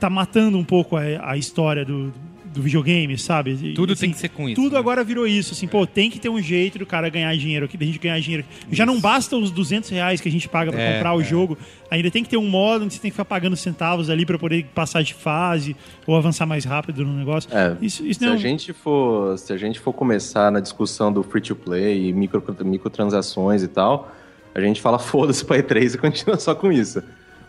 tá 0.00 0.08
matando 0.08 0.56
um 0.56 0.64
pouco 0.64 0.96
a, 0.96 1.02
a 1.32 1.36
história 1.36 1.84
do, 1.84 2.10
do 2.58 2.62
videogame, 2.62 3.16
sabe? 3.16 3.56
E, 3.62 3.72
Tudo 3.74 3.92
assim, 3.92 4.00
tem 4.06 4.10
que 4.10 4.18
ser 4.18 4.30
com 4.30 4.48
isso, 4.48 4.60
Tudo 4.60 4.72
né? 4.72 4.78
agora 4.80 5.04
virou 5.04 5.26
isso, 5.28 5.54
assim, 5.54 5.68
pô, 5.68 5.86
tem 5.86 6.10
que 6.10 6.18
ter 6.18 6.28
um 6.28 6.42
jeito 6.42 6.76
do 6.76 6.84
cara 6.84 7.08
ganhar 7.08 7.34
dinheiro 7.36 7.66
aqui, 7.66 7.76
da 7.76 7.86
gente 7.86 8.00
ganhar 8.00 8.18
dinheiro. 8.20 8.44
Já 8.72 8.84
não 8.84 9.00
basta 9.00 9.36
os 9.36 9.52
200 9.52 9.88
reais 9.90 10.20
que 10.20 10.28
a 10.28 10.32
gente 10.32 10.48
paga 10.48 10.72
pra 10.72 10.80
É, 10.80 10.94
comprar 10.94 11.14
o 11.14 11.20
é. 11.20 11.24
jogo, 11.24 11.56
ainda 11.88 12.10
tem 12.10 12.24
que 12.24 12.28
ter 12.28 12.36
um 12.36 12.48
modo 12.48 12.84
onde 12.84 12.94
você 12.94 13.00
tem 13.00 13.10
que 13.10 13.14
ficar 13.14 13.24
pagando 13.24 13.54
centavos 13.56 14.10
ali 14.10 14.26
pra 14.26 14.36
poder 14.38 14.66
passar 14.74 15.02
de 15.02 15.14
fase 15.14 15.76
ou 16.04 16.16
avançar 16.16 16.46
mais 16.46 16.64
rápido 16.64 17.04
no 17.04 17.12
negócio. 17.12 17.48
É, 17.56 17.76
isso, 17.80 18.04
isso 18.04 18.18
se, 18.18 18.26
não 18.26 18.32
a 18.32 18.36
gente 18.36 18.72
for, 18.72 19.38
se 19.38 19.52
a 19.52 19.56
gente 19.56 19.78
for 19.78 19.92
começar 19.92 20.50
na 20.50 20.58
discussão 20.58 21.12
do 21.12 21.22
free 21.22 21.40
to 21.40 21.54
play 21.54 22.08
e 22.08 22.12
micro, 22.12 22.42
microtransações 22.64 23.62
e 23.62 23.68
tal, 23.68 24.12
a 24.52 24.60
gente 24.60 24.80
fala 24.80 24.98
foda-se 25.00 25.44
pra 25.44 25.58
E3 25.62 25.94
e 25.94 25.98
continua 25.98 26.38
só 26.38 26.54
com 26.56 26.72
isso. 26.72 27.00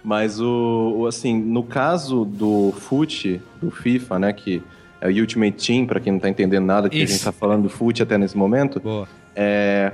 Mas 0.03 0.39
o, 0.39 0.93
o, 0.97 1.07
assim, 1.07 1.37
no 1.37 1.63
caso 1.63 2.23
do 2.25 2.71
FUT, 2.77 3.41
do 3.61 3.69
FIFA, 3.71 4.19
né, 4.19 4.33
que 4.33 4.61
é 5.01 5.07
o 5.07 5.19
Ultimate 5.19 5.65
Team, 5.65 5.85
para 5.85 5.99
quem 5.99 6.13
não 6.13 6.19
tá 6.19 6.29
entendendo 6.29 6.65
nada 6.65 6.89
que 6.89 7.01
a 7.01 7.05
gente 7.05 7.23
tá 7.23 7.31
falando 7.31 7.63
do 7.63 7.69
FUT 7.69 8.03
até 8.03 8.17
nesse 8.17 8.37
momento. 8.37 8.79
Boa. 8.79 9.07
É, 9.35 9.93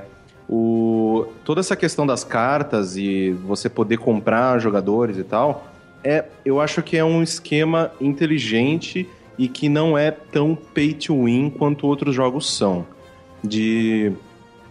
o, 0.49 1.27
toda 1.43 1.59
essa 1.59 1.75
questão 1.75 2.05
das 2.05 2.23
cartas 2.23 2.97
e 2.97 3.31
você 3.31 3.69
poder 3.69 3.97
comprar 3.97 4.59
jogadores 4.59 5.17
e 5.17 5.23
tal, 5.23 5.67
é, 6.03 6.25
eu 6.43 6.59
acho 6.61 6.81
que 6.81 6.97
é 6.97 7.03
um 7.03 7.21
esquema 7.21 7.91
inteligente 7.99 9.07
e 9.37 9.47
que 9.47 9.67
não 9.67 9.97
é 9.97 10.11
tão 10.11 10.55
pay 10.55 10.93
to 10.93 11.25
win 11.25 11.49
quanto 11.49 11.87
outros 11.87 12.15
jogos 12.15 12.51
são. 12.55 12.85
De 13.43 14.11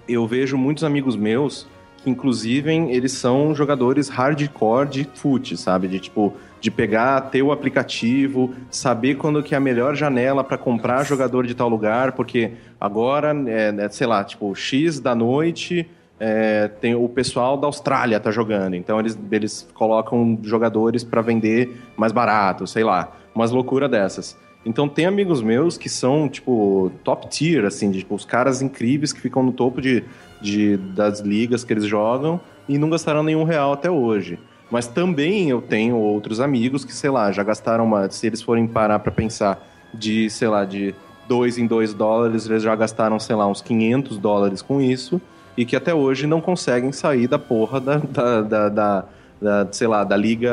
eu 0.09 0.27
vejo 0.27 0.57
muitos 0.57 0.85
amigos 0.85 1.17
meus 1.17 1.67
que 2.03 2.11
inclusive 2.11 2.71
eles 2.91 3.13
são 3.13 3.55
jogadores 3.55 4.09
hardcore 4.09 4.89
de 4.89 5.09
fute, 5.15 5.57
sabe? 5.57 5.89
De 5.89 5.99
tipo 5.99 6.35
de 6.65 6.71
pegar, 6.71 7.21
ter 7.21 7.43
o 7.43 7.53
aplicativo, 7.53 8.55
saber 8.71 9.17
quando 9.17 9.43
que 9.43 9.55
é 9.55 9.59
a 9.59 9.61
melhor 9.61 9.95
janela 9.95 10.43
para 10.43 10.57
comprar 10.57 11.05
jogador 11.05 11.47
de 11.47 11.55
tal 11.55 11.69
lugar, 11.69 12.13
porque 12.13 12.53
agora, 12.81 13.37
é, 13.47 13.85
é, 13.85 13.89
sei 13.91 14.07
lá, 14.07 14.25
tipo, 14.25 14.55
X 14.55 14.99
da 14.99 15.15
noite, 15.15 15.87
é, 16.19 16.69
tem 16.69 16.95
o 16.95 17.07
pessoal 17.07 17.59
da 17.59 17.67
Austrália 17.67 18.19
tá 18.19 18.31
jogando, 18.31 18.77
então 18.77 18.99
eles, 18.99 19.19
eles 19.31 19.69
colocam 19.75 20.39
jogadores 20.43 21.05
para 21.05 21.21
vender 21.21 21.77
mais 21.99 22.13
barato, 22.13 22.67
sei 22.67 22.83
lá, 22.83 23.15
umas 23.35 23.51
loucuras 23.51 23.91
dessas. 23.91 24.35
Então 24.65 24.89
tem 24.89 25.05
amigos 25.05 25.43
meus 25.43 25.77
que 25.77 25.91
são, 25.91 26.31
tipo, 26.31 26.91
top 27.05 27.29
tier, 27.29 27.67
assim, 27.67 27.91
de, 27.91 27.99
tipo, 27.99 28.15
os 28.15 28.25
caras 28.25 28.63
incríveis 28.63 29.13
que 29.13 29.21
ficam 29.21 29.43
no 29.43 29.53
topo 29.53 29.83
de, 29.83 30.03
de, 30.41 30.79
das 30.79 31.21
ligas 31.21 31.63
que 31.63 31.75
eles 31.75 31.85
jogam 31.85 32.41
e 32.67 32.79
não 32.79 32.89
gastaram 32.89 33.23
nenhum 33.23 33.45
real 33.45 33.75
até 33.75 33.91
hoje. 33.91 34.39
Mas 34.75 34.89
também 34.89 35.49
eu 35.51 35.63
tenho 35.63 35.95
outros 35.95 36.41
amigos 36.41 36.85
que, 36.85 36.93
sei 36.93 37.09
lá, 37.09 37.31
já 37.31 37.45
gastaram 37.45 37.85
uma. 37.85 38.11
Se 38.11 38.27
eles 38.27 38.43
forem 38.43 38.67
parar 38.67 38.99
pra 38.99 39.13
pensar 39.13 39.65
de, 39.95 40.29
sei 40.29 40.49
lá, 40.49 40.65
de 40.65 40.93
dois 41.29 41.57
em 41.59 41.65
dois 41.65 41.95
dólares, 41.95 42.51
eles 42.51 42.61
já 42.61 42.75
gastaram, 42.75 43.21
sei 43.21 43.37
lá, 43.37 43.47
uns 43.47 43.63
500 43.63 44.19
dólares 44.19 44.61
com 44.63 44.81
isso 44.81 45.21
e 45.57 45.65
que 45.65 45.77
até 45.77 45.95
hoje 45.95 46.27
não 46.27 46.41
conseguem 46.41 46.91
sair 46.91 47.29
da 47.29 47.39
porra 47.39 47.81
da, 47.81 47.99
da, 47.99 48.41
da, 48.43 48.69
da- 48.69 49.05
da, 49.41 49.69
sei 49.71 49.87
lá, 49.87 50.03
da 50.03 50.17
liga 50.17 50.51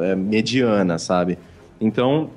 é, 0.00 0.14
mediana, 0.14 0.98
sabe? 0.98 1.38
Então, 1.78 2.30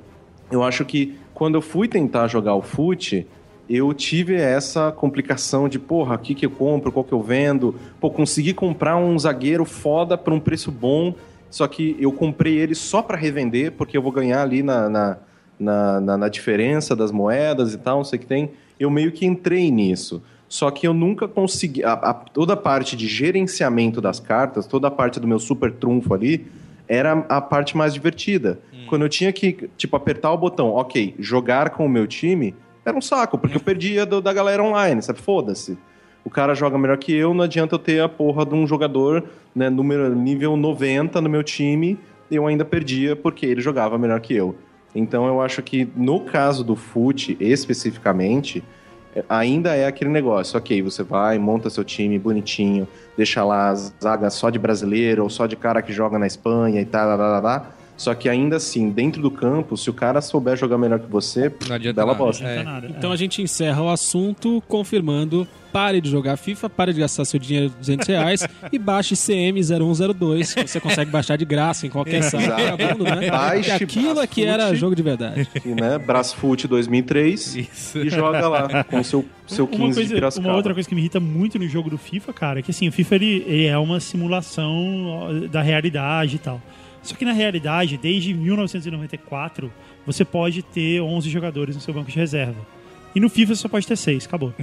eu 0.50 0.62
acho 0.62 0.84
que 0.84 1.16
quando 1.32 1.54
eu 1.54 1.62
fui 1.62 1.88
tentar 1.88 2.26
jogar 2.28 2.54
o 2.56 2.60
fute, 2.60 3.26
eu 3.74 3.92
tive 3.94 4.34
essa 4.34 4.90
complicação 4.92 5.68
de, 5.68 5.78
porra, 5.78 6.16
o 6.16 6.18
que, 6.18 6.34
que 6.34 6.44
eu 6.46 6.50
compro, 6.50 6.90
qual 6.92 7.04
que 7.04 7.12
eu 7.12 7.22
vendo. 7.22 7.74
Pô, 8.00 8.10
consegui 8.10 8.52
comprar 8.52 8.96
um 8.96 9.18
zagueiro 9.18 9.64
foda 9.64 10.18
por 10.18 10.32
um 10.32 10.40
preço 10.40 10.70
bom, 10.72 11.14
só 11.50 11.66
que 11.68 11.96
eu 11.98 12.12
comprei 12.12 12.54
ele 12.58 12.74
só 12.74 13.00
para 13.02 13.16
revender, 13.16 13.72
porque 13.72 13.96
eu 13.96 14.02
vou 14.02 14.10
ganhar 14.12 14.42
ali 14.42 14.62
na, 14.62 14.88
na, 14.88 15.18
na, 15.58 16.00
na- 16.00 16.16
na 16.18 16.28
diferença 16.28 16.96
das 16.96 17.12
moedas 17.12 17.74
e 17.74 17.78
tal, 17.78 17.98
não 17.98 18.04
sei 18.04 18.18
o 18.18 18.20
que 18.20 18.26
tem. 18.26 18.50
Eu 18.80 18.90
meio 18.90 19.12
que 19.12 19.24
entrei 19.26 19.70
nisso. 19.70 20.22
Só 20.48 20.70
que 20.70 20.86
eu 20.86 20.92
nunca 20.92 21.26
consegui. 21.28 21.82
a- 21.84 21.92
a- 21.92 22.12
toda 22.14 22.52
a 22.54 22.56
parte 22.56 22.94
de 22.96 23.06
gerenciamento 23.06 24.00
das 24.00 24.18
cartas, 24.20 24.66
toda 24.66 24.88
a 24.88 24.90
parte 24.90 25.18
do 25.20 25.26
meu 25.26 25.38
super 25.38 25.72
trunfo 25.72 26.12
ali, 26.12 26.46
era 26.88 27.12
a 27.28 27.40
parte 27.40 27.76
mais 27.76 27.94
divertida. 27.94 28.58
Quando 28.86 29.02
eu 29.02 29.08
tinha 29.08 29.32
que, 29.32 29.70
tipo, 29.78 29.96
apertar 29.96 30.30
o 30.32 30.36
botão, 30.36 30.68
ok, 30.70 31.14
jogar 31.18 31.70
com 31.70 31.86
o 31.86 31.88
meu 31.88 32.06
time, 32.06 32.54
era 32.84 32.96
um 32.96 33.00
saco, 33.00 33.38
porque 33.38 33.56
eu 33.56 33.60
perdia 33.60 34.04
do- 34.04 34.20
da 34.20 34.32
galera 34.32 34.62
online, 34.62 35.02
sabe? 35.02 35.20
Foda-se. 35.20 35.78
O 36.24 36.30
cara 36.30 36.54
joga 36.54 36.78
melhor 36.78 36.96
que 36.98 37.12
eu, 37.12 37.34
não 37.34 37.42
adianta 37.44 37.74
eu 37.74 37.78
ter 37.78 38.00
a 38.00 38.08
porra 38.08 38.46
de 38.46 38.54
um 38.54 38.66
jogador, 38.66 39.24
né, 39.54 39.68
número, 39.68 40.14
nível 40.14 40.56
90 40.56 41.20
no 41.20 41.28
meu 41.28 41.42
time, 41.42 41.98
eu 42.30 42.46
ainda 42.46 42.64
perdia 42.64 43.14
porque 43.16 43.44
ele 43.44 43.60
jogava 43.60 43.98
melhor 43.98 44.20
que 44.20 44.34
eu. 44.34 44.54
Então 44.94 45.26
eu 45.26 45.40
acho 45.40 45.62
que 45.62 45.88
no 45.96 46.20
caso 46.20 46.62
do 46.62 46.76
FUT, 46.76 47.36
especificamente, 47.40 48.62
é, 49.14 49.24
ainda 49.28 49.74
é 49.74 49.86
aquele 49.86 50.10
negócio, 50.10 50.56
ok, 50.58 50.80
você 50.82 51.02
vai, 51.02 51.38
monta 51.38 51.68
seu 51.70 51.84
time 51.84 52.18
bonitinho, 52.18 52.86
deixa 53.16 53.42
lá 53.44 53.70
as 53.70 53.92
zagas 54.02 54.34
só 54.34 54.48
de 54.48 54.58
brasileiro 54.58 55.22
ou 55.24 55.30
só 55.30 55.46
de 55.46 55.56
cara 55.56 55.82
que 55.82 55.92
joga 55.92 56.18
na 56.18 56.26
Espanha 56.26 56.80
e 56.80 56.84
tal, 56.84 57.06
lá, 57.08 57.16
lá, 57.16 57.28
lá, 57.28 57.40
lá. 57.40 57.70
Só 58.02 58.14
que 58.16 58.28
ainda 58.28 58.56
assim, 58.56 58.90
dentro 58.90 59.22
do 59.22 59.30
campo, 59.30 59.76
se 59.76 59.88
o 59.88 59.92
cara 59.92 60.20
souber 60.20 60.56
jogar 60.56 60.76
melhor 60.76 60.98
que 60.98 61.06
você, 61.08 61.52
Não 61.68 61.76
adianta 61.76 61.94
bela 62.00 62.12
nada. 62.12 62.24
bosta. 62.24 62.42
Não 62.42 62.50
É. 62.50 62.54
adianta 62.54 62.70
nada. 62.72 62.86
Então 62.98 63.12
a 63.12 63.16
gente 63.16 63.40
encerra 63.40 63.80
o 63.80 63.88
assunto 63.88 64.60
confirmando 64.66 65.46
pare 65.72 66.00
de 66.00 66.10
jogar 66.10 66.36
FIFA, 66.36 66.68
pare 66.68 66.92
de 66.92 67.00
gastar 67.00 67.24
seu 67.24 67.38
dinheiro 67.38 67.70
de 67.70 67.76
200 67.76 68.06
reais 68.08 68.46
e 68.72 68.78
baixe 68.78 69.14
CM0102, 69.14 70.52
que 70.54 70.66
você 70.68 70.80
consegue 70.80 71.10
baixar 71.10 71.36
de 71.36 71.44
graça 71.44 71.86
em 71.86 71.90
qualquer 71.90 72.22
site 72.24 72.44
Exato. 72.44 72.62
vagabundo, 72.62 73.04
né? 73.04 73.30
Baixe 73.30 73.70
Porque 73.70 73.84
aquilo 73.84 74.20
é 74.20 74.26
que 74.26 74.44
era 74.44 74.56
Brasfoot. 74.64 74.76
jogo 74.80 74.96
de 74.96 75.02
verdade. 75.02 75.48
E, 75.64 75.68
né, 75.68 75.96
Brasfoot 75.98 76.66
2003 76.68 77.56
Isso. 77.56 77.98
e 77.98 78.10
joga 78.10 78.48
lá 78.48 78.84
com 78.84 79.02
seu, 79.02 79.24
seu 79.46 79.66
15 79.66 79.80
uma, 79.82 79.88
de 79.90 79.94
coisa, 79.94 80.14
Piracicaba. 80.14 80.48
uma 80.48 80.56
outra 80.56 80.74
coisa 80.74 80.88
que 80.88 80.94
me 80.94 81.00
irrita 81.00 81.20
muito 81.20 81.58
no 81.58 81.68
jogo 81.68 81.88
do 81.88 81.96
FIFA, 81.96 82.32
cara, 82.32 82.58
é 82.58 82.62
que 82.62 82.70
assim, 82.70 82.88
o 82.88 82.92
FIFA 82.92 83.14
ele, 83.14 83.44
ele 83.46 83.66
é 83.66 83.78
uma 83.78 84.00
simulação 84.00 85.46
da 85.50 85.62
realidade 85.62 86.36
e 86.36 86.38
tal. 86.38 86.60
Só 87.02 87.14
que 87.16 87.24
na 87.24 87.32
realidade, 87.32 87.96
desde 87.96 88.32
1994, 88.32 89.72
você 90.06 90.24
pode 90.24 90.62
ter 90.62 91.00
11 91.00 91.28
jogadores 91.30 91.74
no 91.74 91.80
seu 91.82 91.92
banco 91.92 92.10
de 92.10 92.16
reserva. 92.16 92.60
E 93.14 93.20
no 93.20 93.28
FIFA 93.28 93.54
você 93.54 93.62
só 93.62 93.68
pode 93.68 93.86
ter 93.86 93.96
6, 93.96 94.26
acabou. 94.26 94.54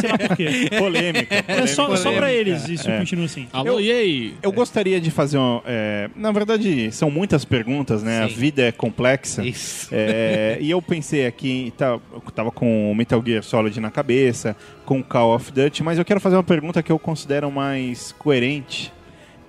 Sei 0.00 0.08
lá 0.10 0.16
por 0.16 0.36
quê. 0.38 0.70
Polêmica. 0.78 1.44
É 1.46 1.66
só, 1.66 1.84
polêmica. 1.84 2.02
só 2.10 2.12
pra 2.16 2.32
eles 2.32 2.66
isso 2.66 2.88
É. 2.90 2.98
continua 2.98 3.26
assim. 3.26 3.46
Alô, 3.52 3.78
e 3.78 3.92
aí? 3.92 4.34
Eu 4.42 4.50
gostaria 4.50 4.98
de 4.98 5.10
fazer 5.10 5.36
uma. 5.36 5.62
é, 5.66 6.08
na 6.16 6.32
verdade, 6.32 6.90
são 6.92 7.10
muitas 7.10 7.44
perguntas, 7.44 8.02
né? 8.02 8.22
A 8.24 8.28
Sim. 8.28 8.34
vida 8.36 8.62
é 8.62 8.72
complexa. 8.72 9.44
Isso. 9.44 9.88
É, 9.92 10.56
e 10.62 10.70
eu 10.70 10.80
pensei 10.80 11.26
aqui, 11.26 11.74
tá, 11.76 11.88
eu 12.10 12.20
tava 12.34 12.50
com 12.50 12.90
o 12.90 12.94
Metal 12.94 13.22
Gear 13.24 13.42
Solid 13.42 13.78
na 13.78 13.90
cabeça, 13.90 14.56
com 14.86 15.02
Call 15.02 15.34
of 15.34 15.52
Duty, 15.52 15.82
mas 15.82 15.98
eu 15.98 16.06
quero 16.06 16.20
fazer 16.20 16.36
uma 16.36 16.42
pergunta 16.42 16.82
que 16.82 16.90
eu 16.90 16.98
considero 16.98 17.50
mais 17.50 18.12
coerente, 18.12 18.90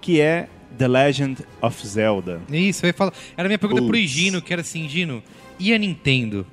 que 0.02 0.20
é 0.20 0.50
The 0.78 0.88
Legend 0.88 1.38
of 1.62 1.88
Zelda. 1.88 2.42
Isso, 2.52 2.86
eu 2.86 2.88
ia 2.88 2.94
falar. 2.94 3.14
Era 3.36 3.48
a 3.48 3.50
minha 3.50 3.60
pergunta 3.60 3.82
pro 3.82 3.92
Putz. 3.92 4.10
Gino, 4.10 4.42
que 4.42 4.54
era 4.54 4.62
assim, 4.62 4.88
Gino, 4.88 5.22
e 5.60 5.74
a 5.74 5.78
Nintendo? 5.78 6.46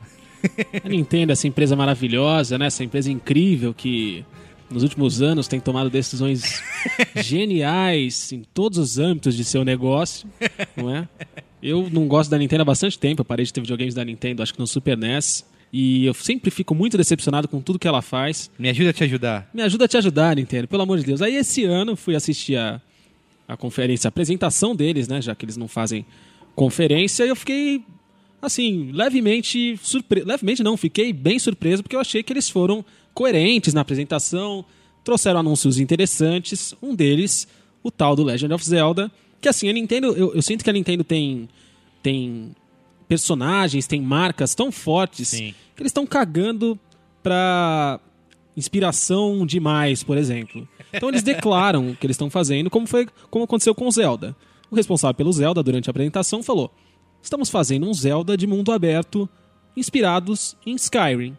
A 0.83 0.89
Nintendo, 0.89 1.33
essa 1.33 1.47
empresa 1.47 1.75
maravilhosa, 1.75 2.59
né? 2.59 2.67
Essa 2.67 2.85
empresa 2.85 3.11
incrível 3.11 3.73
que 3.73 4.25
nos 4.71 4.83
últimos 4.83 5.23
anos 5.23 5.47
tem 5.47 5.61
tomado 5.61 5.89
decisões 5.89 6.63
geniais 7.17 8.33
em 8.33 8.43
todos 8.53 8.79
os 8.79 8.99
âmbitos 8.99 9.37
de 9.37 9.45
seu 9.45 9.65
negócio, 9.65 10.29
não 10.77 10.95
é? 10.95 11.09
Eu 11.63 11.89
não 11.91 12.07
gosto 12.07 12.31
da 12.31 12.37
Nintendo 12.37 12.63
há 12.63 12.65
bastante 12.65 12.99
tempo, 12.99 13.23
eu 13.23 13.25
parei 13.25 13.45
de 13.45 13.53
ter 13.53 13.61
videogames 13.61 13.95
da 13.95 14.05
Nintendo, 14.05 14.43
acho 14.43 14.53
que 14.53 14.61
no 14.61 14.67
Super 14.67 14.99
NES, 14.99 15.47
e 15.73 16.05
eu 16.05 16.15
sempre 16.15 16.51
fico 16.51 16.75
muito 16.75 16.97
decepcionado 16.97 17.49
com 17.49 17.61
tudo 17.61 17.79
que 17.79 17.89
ela 17.89 18.03
faz. 18.03 18.51
Me 18.59 18.69
ajuda 18.69 18.91
a 18.91 18.93
te 18.93 19.05
ajudar. 19.05 19.51
Me 19.53 19.63
ajuda 19.63 19.87
a 19.87 19.89
te 19.89 19.97
ajudar, 19.97 20.37
Nintendo, 20.37 20.69
pelo 20.69 20.83
amor 20.83 20.99
de 20.99 21.05
Deus. 21.05 21.23
Aí 21.23 21.35
esse 21.35 21.65
ano 21.65 21.97
fui 21.97 22.15
assistir 22.15 22.57
a, 22.57 22.81
a 23.47 23.57
conferência, 23.57 24.09
a 24.09 24.11
apresentação 24.11 24.75
deles, 24.75 25.09
né? 25.09 25.21
Já 25.21 25.35
que 25.35 25.45
eles 25.45 25.57
não 25.57 25.69
fazem 25.69 26.05
conferência, 26.55 27.25
eu 27.25 27.37
fiquei, 27.37 27.85
assim, 28.41 28.91
levemente 28.93 29.79
surpreso. 29.83 30.27
Levemente 30.27 30.63
não, 30.63 30.77
fiquei 30.77 31.13
bem 31.13 31.39
surpreso, 31.39 31.83
porque 31.83 31.97
eu 31.97 32.01
achei 32.01 32.23
que 32.23 32.33
eles 32.33 32.49
foram 32.49 32.85
coerentes 33.13 33.75
na 33.75 33.81
apresentação, 33.81 34.65
trouxeram 35.03 35.41
anúncios 35.41 35.79
interessantes. 35.79 36.75
Um 36.83 36.95
deles, 36.95 37.47
o 37.83 37.91
tal 37.91 38.17
do 38.17 38.25
Legend 38.25 38.53
of 38.55 38.65
Zelda, 38.65 39.11
que 39.41 39.49
assim, 39.49 39.69
a 39.69 39.73
Nintendo, 39.73 40.09
eu, 40.17 40.35
eu 40.35 40.43
sinto 40.43 40.65
que 40.65 40.71
a 40.71 40.73
Nintendo 40.73 41.05
tem. 41.05 41.49
tem 42.03 42.55
personagens, 43.07 43.87
tem 43.87 44.01
marcas 44.01 44.55
tão 44.55 44.73
fortes 44.73 45.29
Sim. 45.29 45.55
que 45.77 45.83
eles 45.83 45.91
estão 45.91 46.07
cagando 46.07 46.79
pra 47.23 48.01
inspiração 48.57 49.45
demais, 49.45 50.03
por 50.03 50.17
exemplo. 50.17 50.67
Então 50.97 51.09
eles 51.09 51.23
declaram 51.23 51.91
o 51.91 51.97
que 51.97 52.07
eles 52.07 52.15
estão 52.15 52.31
fazendo, 52.31 52.71
como 52.71 52.87
foi 52.87 53.07
como 53.31 53.45
aconteceu 53.45 53.75
com 53.75 53.87
o 53.87 53.91
Zelda. 53.91 54.37
O 54.71 54.77
responsável 54.77 55.15
pelo 55.15 55.33
Zelda 55.33 55.63
durante 55.63 55.89
a 55.89 55.93
apresentação 55.93 56.43
falou: 56.43 56.73
"Estamos 57.23 57.51
fazendo 57.51 57.89
um 57.89 57.95
Zelda 57.95 58.37
de 58.37 58.47
mundo 58.47 58.73
aberto 58.73 59.29
inspirados 59.77 60.57
em 60.67 60.75
Skyrim". 60.75 61.37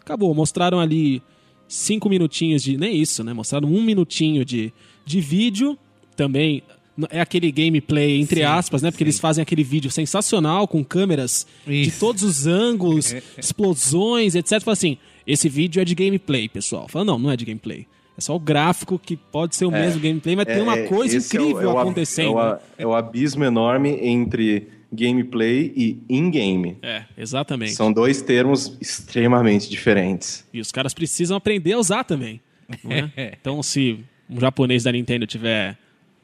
Acabou, 0.00 0.34
mostraram 0.34 0.80
ali 0.80 1.22
cinco 1.70 2.08
minutinhos 2.08 2.62
de. 2.62 2.76
Nem 2.76 2.96
isso, 2.96 3.22
né? 3.22 3.32
Mostraram 3.32 3.68
um 3.68 3.82
minutinho 3.82 4.44
de, 4.44 4.72
de 5.06 5.20
vídeo. 5.20 5.78
Também 6.16 6.62
é 7.08 7.20
aquele 7.20 7.50
gameplay, 7.50 8.20
entre 8.20 8.40
Sim, 8.40 8.46
aspas, 8.46 8.82
né? 8.82 8.90
Porque 8.90 9.04
sim. 9.04 9.08
eles 9.08 9.20
fazem 9.20 9.40
aquele 9.40 9.62
vídeo 9.62 9.90
sensacional 9.90 10.66
com 10.66 10.84
câmeras 10.84 11.46
de 11.66 11.82
Isso. 11.82 12.00
todos 12.00 12.22
os 12.22 12.46
ângulos, 12.46 13.14
explosões, 13.38 14.34
etc. 14.34 14.60
Fala 14.60 14.72
assim: 14.72 14.98
esse 15.26 15.48
vídeo 15.48 15.80
é 15.80 15.84
de 15.84 15.94
gameplay, 15.94 16.48
pessoal. 16.48 16.88
Fala, 16.88 17.04
não, 17.04 17.18
não 17.18 17.30
é 17.30 17.36
de 17.36 17.44
gameplay. 17.44 17.86
É 18.20 18.22
só 18.22 18.36
o 18.36 18.38
gráfico 18.38 18.98
que 18.98 19.16
pode 19.16 19.56
ser 19.56 19.64
o 19.64 19.70
mesmo 19.70 19.98
gameplay, 19.98 20.36
mas 20.36 20.44
tem 20.44 20.60
uma 20.60 20.76
É, 20.76 20.86
coisa 20.86 21.16
esse 21.16 21.34
é 21.34 21.40
o- 21.40 21.42
incrível 21.42 21.70
é 21.70 21.72
o 21.72 21.78
acontecendo. 21.78 22.26
É 22.28 22.30
o, 22.32 22.38
a- 22.38 22.60
é 22.78 22.86
o 22.86 22.94
abismo 22.94 23.42
enorme 23.44 23.98
entre 24.02 24.68
gameplay 24.92 25.72
e 25.74 25.98
in-game. 26.08 26.76
É, 26.82 27.04
exatamente. 27.16 27.72
São 27.72 27.90
dois 27.90 28.20
termos 28.20 28.76
extremamente 28.78 29.70
diferentes. 29.70 30.46
E 30.52 30.60
os 30.60 30.70
caras 30.70 30.92
precisam 30.92 31.34
aprender 31.34 31.72
a 31.72 31.78
usar 31.78 32.04
também. 32.04 32.42
não 32.84 32.92
é? 32.92 33.10
então, 33.40 33.62
se 33.62 34.00
um 34.28 34.38
japonês 34.38 34.82
da 34.84 34.92
Nintendo 34.92 35.26
tiver 35.26 35.78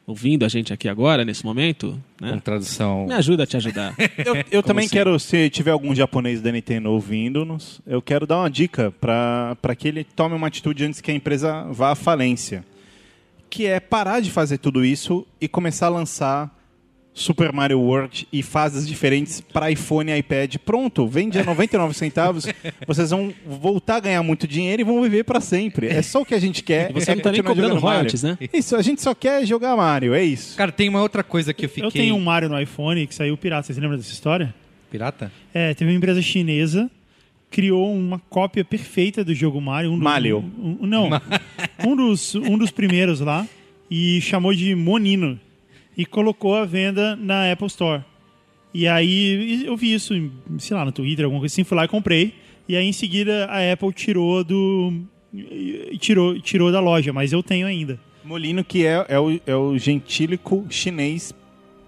ouvindo 0.07 0.45
a 0.45 0.47
gente 0.47 0.71
aqui 0.71 0.87
agora, 0.87 1.25
nesse 1.25 1.45
momento, 1.45 2.01
né? 2.19 2.31
Com 2.31 2.39
tradução. 2.39 3.05
Me 3.05 3.13
ajuda 3.13 3.43
a 3.43 3.45
te 3.45 3.57
ajudar. 3.57 3.93
Eu, 4.25 4.35
eu 4.49 4.63
também 4.63 4.85
assim? 4.85 4.95
quero, 4.95 5.19
se 5.19 5.49
tiver 5.49 5.71
algum 5.71 5.93
japonês 5.93 6.41
da 6.41 6.51
Nintendo 6.51 6.89
ouvindo-nos, 6.91 7.81
eu 7.85 8.01
quero 8.01 8.25
dar 8.25 8.37
uma 8.37 8.49
dica 8.49 8.91
para 8.99 9.75
que 9.77 9.87
ele 9.87 10.03
tome 10.03 10.33
uma 10.33 10.47
atitude 10.47 10.85
antes 10.85 11.01
que 11.01 11.11
a 11.11 11.13
empresa 11.13 11.63
vá 11.71 11.91
à 11.91 11.95
falência. 11.95 12.63
Que 13.49 13.65
é 13.65 13.79
parar 13.79 14.21
de 14.21 14.31
fazer 14.31 14.57
tudo 14.57 14.83
isso 14.83 15.25
e 15.39 15.47
começar 15.47 15.87
a 15.87 15.89
lançar 15.89 16.56
Super 17.19 17.51
Mario 17.51 17.79
World 17.79 18.27
e 18.31 18.43
fases 18.43 18.87
diferentes 18.87 19.41
para 19.41 19.71
iPhone 19.71 20.11
e 20.11 20.17
iPad. 20.17 20.55
Pronto, 20.63 21.07
vende 21.07 21.39
a 21.39 21.43
99 21.45 21.93
centavos. 21.95 22.45
Vocês 22.85 23.09
vão 23.09 23.33
voltar 23.45 23.95
a 23.95 23.99
ganhar 23.99 24.21
muito 24.23 24.47
dinheiro 24.47 24.81
e 24.81 24.85
vão 24.85 25.01
viver 25.01 25.23
para 25.23 25.41
sempre. 25.41 25.87
É 25.87 26.01
só 26.03 26.21
o 26.21 26.25
que 26.25 26.35
a 26.35 26.39
gente 26.39 26.61
quer. 26.63 26.91
E 26.91 26.93
você 26.93 27.11
é 27.11 27.15
não 27.15 27.21
tá 27.23 27.31
nem 27.31 27.41
cobrando 27.41 27.75
royalties, 27.79 28.21
né? 28.21 28.37
Isso, 28.53 28.75
a 28.75 28.81
gente 28.81 29.01
só 29.01 29.15
quer 29.15 29.45
jogar 29.45 29.75
Mario, 29.75 30.13
é 30.13 30.23
isso. 30.23 30.55
Cara, 30.55 30.71
tem 30.71 30.87
uma 30.89 31.01
outra 31.01 31.23
coisa 31.23 31.53
que 31.53 31.65
eu 31.65 31.69
fiquei. 31.69 31.85
Eu 31.87 31.91
tenho 31.91 32.15
um 32.15 32.21
Mario 32.23 32.49
no 32.49 32.61
iPhone 32.61 33.07
que 33.07 33.15
saiu 33.15 33.35
pirata. 33.35 33.63
Vocês 33.67 33.77
lembram 33.79 33.97
dessa 33.97 34.11
história? 34.13 34.53
Pirata? 34.91 35.31
É, 35.53 35.73
teve 35.73 35.89
uma 35.91 35.97
empresa 35.97 36.21
chinesa 36.21 36.89
criou 37.49 37.93
uma 37.95 38.19
cópia 38.29 38.63
perfeita 38.65 39.23
do 39.23 39.33
jogo 39.33 39.59
Mario. 39.61 39.91
Um 39.93 39.97
do- 39.97 40.03
Mario. 40.03 40.39
um- 40.59 40.77
um- 40.81 40.85
não, 40.85 41.09
um 41.85 41.95
dos, 41.95 42.35
um 42.35 42.57
dos 42.57 42.71
primeiros 42.71 43.21
lá 43.21 43.47
e 43.89 44.19
chamou 44.19 44.53
de 44.53 44.75
Monino 44.75 45.39
e 45.97 46.05
colocou 46.05 46.55
à 46.55 46.63
venda 46.65 47.15
na 47.15 47.51
Apple 47.51 47.67
Store. 47.67 48.03
E 48.73 48.87
aí 48.87 49.65
eu 49.65 49.75
vi 49.75 49.93
isso, 49.93 50.13
sei 50.59 50.77
lá, 50.77 50.85
no 50.85 50.91
Twitter, 50.91 51.25
alguma 51.25 51.41
coisa 51.41 51.53
assim, 51.53 51.63
fui 51.63 51.75
lá 51.75 51.85
e 51.85 51.87
comprei. 51.87 52.33
E 52.69 52.75
aí 52.75 52.85
em 52.85 52.93
seguida 52.93 53.45
a 53.45 53.73
Apple 53.73 53.91
tirou 53.91 54.43
do 54.43 54.93
tirou, 55.99 56.39
tirou 56.39 56.71
da 56.71 56.79
loja, 56.79 57.11
mas 57.11 57.33
eu 57.33 57.41
tenho 57.41 57.65
ainda. 57.65 57.99
Molino, 58.23 58.63
que 58.63 58.85
é, 58.85 59.05
é, 59.07 59.19
o, 59.19 59.39
é 59.47 59.55
o 59.55 59.77
gentílico 59.77 60.65
chinês 60.69 61.33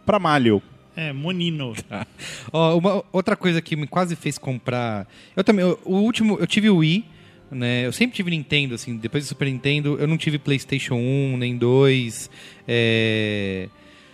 para 0.06 0.18
Mario. 0.18 0.62
É, 0.96 1.14
Monino. 1.14 1.74
Ó, 2.52 2.78
uma 2.78 3.04
outra 3.12 3.36
coisa 3.36 3.62
que 3.62 3.76
me 3.76 3.88
quase 3.88 4.16
fez 4.16 4.38
comprar. 4.38 5.08
Eu 5.36 5.44
também. 5.44 5.64
eu- 5.66 5.80
o 5.86 5.98
último. 5.98 6.38
Eu 6.40 6.48
tive 6.48 6.70
o 6.70 6.78
Wii, 6.78 7.06
né? 7.52 7.86
Eu 7.86 7.92
sempre 7.92 8.16
tive 8.16 8.32
Nintendo, 8.32 8.76
assim. 8.76 8.98
Depois 8.98 9.24
do 9.24 9.28
Super 9.28 9.46
Nintendo, 9.46 9.98
eu 10.00 10.08
não 10.08 10.18
tive 10.18 10.38
PlayStation 10.38 10.96
1, 10.96 11.38
nem 11.38 11.58
2, 11.58 12.30
é, 12.68 13.70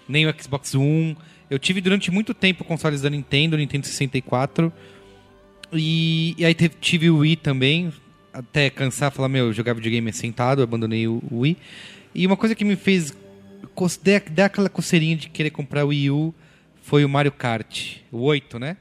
nem 0.08 0.28
o 0.28 0.34
Xbox 0.42 0.74
One. 0.76 1.18
Eu 1.50 1.60
tive 1.60 1.82
durante 1.82 2.10
muito 2.12 2.34
tempo 2.34 2.64
consoles 2.64 3.02
da 3.02 3.10
Nintendo, 3.10 3.58
Nintendo 3.58 3.86
64. 3.86 4.72
E, 5.74 6.36
e 6.38 6.46
aí 6.46 6.54
teve- 6.54 6.76
tive 6.80 7.10
o 7.10 7.18
Wii 7.20 7.36
também, 7.38 7.92
até 8.34 8.70
cansar, 8.70 9.12
falar, 9.12 9.30
meu, 9.30 9.52
jogar 9.52 9.74
videogame 9.74 10.12
sentado, 10.14 10.62
abandonei 10.62 11.08
o 11.08 11.22
Wii. 11.32 11.58
E 12.14 12.26
uma 12.26 12.38
coisa 12.38 12.56
que 12.56 12.64
me 12.64 12.76
fez 12.76 13.14
dar 14.32 14.46
aquela 14.46 14.70
coceirinha 14.70 15.16
de 15.18 15.30
querer 15.30 15.50
comprar 15.50 15.84
o 15.86 15.90
Wii 15.90 16.10
U 16.12 16.34
foi 16.82 17.04
o 17.04 17.10
Mario 17.10 17.32
Kart, 17.32 17.98
o 18.12 18.20
8, 18.22 18.58
né? 18.60 18.78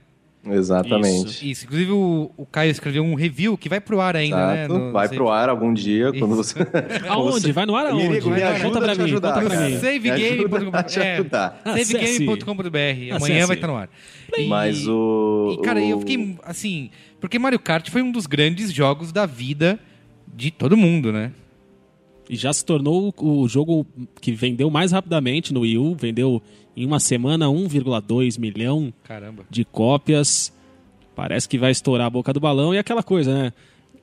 Exatamente. 0.50 1.50
Isso, 1.50 1.64
inclusive 1.64 1.92
o, 1.92 2.30
o 2.36 2.44
Caio 2.46 2.70
escreveu 2.70 3.02
um 3.02 3.14
review 3.14 3.56
que 3.56 3.68
vai 3.68 3.80
pro 3.80 4.00
ar 4.00 4.14
ainda, 4.16 4.36
né? 4.48 4.64
Exato. 4.64 4.78
No- 4.78 4.92
Vai 4.92 5.08
pro 5.08 5.28
ar 5.30 5.48
algum 5.48 5.72
dia, 5.72 6.12
quando 6.12 6.36
você... 6.36 6.54
Aonde? 7.08 7.50
Vai 7.52 7.64
no 7.66 7.74
ar 7.76 7.86
aonde? 7.86 8.08
Me 8.08 8.20
Vai, 8.20 8.42
ajuda 8.42 8.64
conta 8.64 8.78
a 8.78 8.82
pra 8.82 8.92
te 8.94 8.98
mim, 8.98 9.04
ajudar, 9.04 9.32
conta 9.34 9.46
pra 9.46 9.56
cara. 9.56 9.68
mim. 9.70 9.76
Savegame.com.br. 9.78 10.50
Me 10.50 10.56
ajuda 10.62 10.78
a 10.78 10.82
te 10.82 11.00
ajudar. 11.00 11.62
Savegame.com.br. 11.64 12.66
Amanhã 13.16 13.16
Acesse. 13.16 13.46
vai 13.46 13.56
estar 13.56 13.66
no 13.66 13.76
ar. 13.76 13.88
E- 14.36 14.46
Mas 14.46 14.86
o... 14.86 15.56
E, 15.58 15.62
cara, 15.64 15.80
eu 15.82 15.98
fiquei 16.00 16.36
assim. 16.44 16.90
Porque 17.20 17.38
Mario 17.38 17.58
Kart 17.58 17.88
foi 17.90 18.02
um 18.02 18.12
dos 18.12 18.26
grandes 18.26 18.72
jogos 18.72 19.12
da 19.12 19.26
vida 19.26 19.78
de 20.34 20.50
todo 20.50 20.76
mundo, 20.76 21.12
né? 21.12 21.32
E 22.28 22.36
já 22.36 22.52
se 22.52 22.64
tornou 22.64 23.14
o 23.18 23.40
o 23.42 23.48
jogo 23.48 23.86
que 24.20 24.32
vendeu 24.32 24.70
mais 24.70 24.92
rapidamente 24.92 25.52
no 25.52 25.60
Wii 25.60 25.78
U. 25.78 25.94
Vendeu 25.94 26.42
em 26.76 26.84
uma 26.86 26.98
semana 27.00 27.46
1,2 27.46 28.38
milhão 28.38 28.92
Caramba. 29.04 29.44
de 29.48 29.64
cópias. 29.64 30.52
Parece 31.14 31.48
que 31.48 31.58
vai 31.58 31.70
estourar 31.70 32.06
a 32.06 32.10
boca 32.10 32.32
do 32.32 32.40
balão. 32.40 32.74
E 32.74 32.78
aquela 32.78 33.02
coisa, 33.02 33.32
né? 33.32 33.52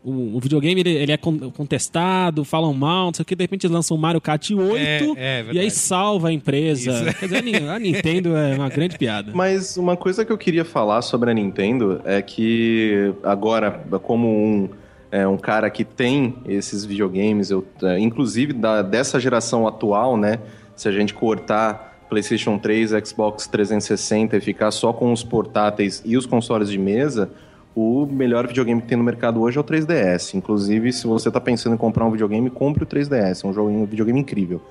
O, 0.03 0.38
o 0.38 0.39
videogame 0.39 0.81
ele, 0.81 0.89
ele 0.89 1.11
é 1.11 1.18
con- 1.18 1.52
contestado, 1.52 2.43
falam 2.43 2.73
mal, 2.73 3.07
não 3.07 3.14
sei 3.14 3.22
o 3.22 3.26
que. 3.26 3.35
De 3.35 3.43
repente 3.43 3.68
lançam 3.68 3.95
um 3.95 3.99
Mario 3.99 4.19
Kart 4.19 4.49
8 4.49 4.76
É, 4.76 5.06
é 5.15 5.45
e 5.52 5.60
aí 5.60 5.69
salva 5.69 6.30
a 6.30 6.34
empresa. 6.34 6.91
Isso. 7.10 7.19
Quer 7.19 7.26
dizer, 7.27 7.69
a 7.69 7.77
Nintendo 7.77 8.35
é 8.35 8.56
uma 8.56 8.69
grande 8.69 8.98
piada. 8.98 9.31
Mas 9.35 9.77
uma 9.77 9.95
coisa 9.95 10.26
que 10.26 10.31
eu 10.31 10.38
queria 10.38 10.65
falar 10.65 11.02
sobre 11.03 11.30
a 11.30 11.34
Nintendo 11.34 12.02
é 12.03 12.19
que 12.22 13.14
agora, 13.23 13.72
como 14.02 14.27
um, 14.27 14.69
é, 15.11 15.27
um 15.27 15.38
cara 15.38 15.69
que 15.69 15.84
tem 15.84 16.34
esses 16.48 16.84
videogames, 16.84 17.52
eu, 17.52 17.64
é, 17.84 17.99
inclusive 17.99 18.53
da, 18.53 18.81
dessa 18.81 19.19
geração 19.19 19.68
atual, 19.68 20.18
né? 20.18 20.39
Se 20.76 20.88
a 20.88 20.91
gente 20.91 21.14
cortar 21.14 21.90
PlayStation 22.11 22.57
3, 22.57 22.91
Xbox 23.05 23.47
360 23.47 24.35
e 24.35 24.41
ficar 24.41 24.69
só 24.71 24.91
com 24.91 25.13
os 25.13 25.23
portáteis 25.23 26.01
e 26.03 26.17
os 26.17 26.25
consoles 26.25 26.69
de 26.69 26.77
mesa, 26.77 27.31
o 27.73 28.05
melhor 28.05 28.45
videogame 28.47 28.81
que 28.81 28.88
tem 28.89 28.97
no 28.97 29.03
mercado 29.03 29.39
hoje 29.39 29.57
é 29.57 29.61
o 29.61 29.63
3DS. 29.63 30.33
Inclusive, 30.33 30.91
se 30.91 31.07
você 31.07 31.29
está 31.29 31.39
pensando 31.39 31.73
em 31.73 31.77
comprar 31.77 32.05
um 32.05 32.11
videogame, 32.11 32.49
compre 32.49 32.83
o 32.83 32.85
3DS. 32.85 33.45
É 33.45 33.47
um, 33.47 33.83
um 33.83 33.85
videogame 33.85 34.19
incrível. 34.19 34.61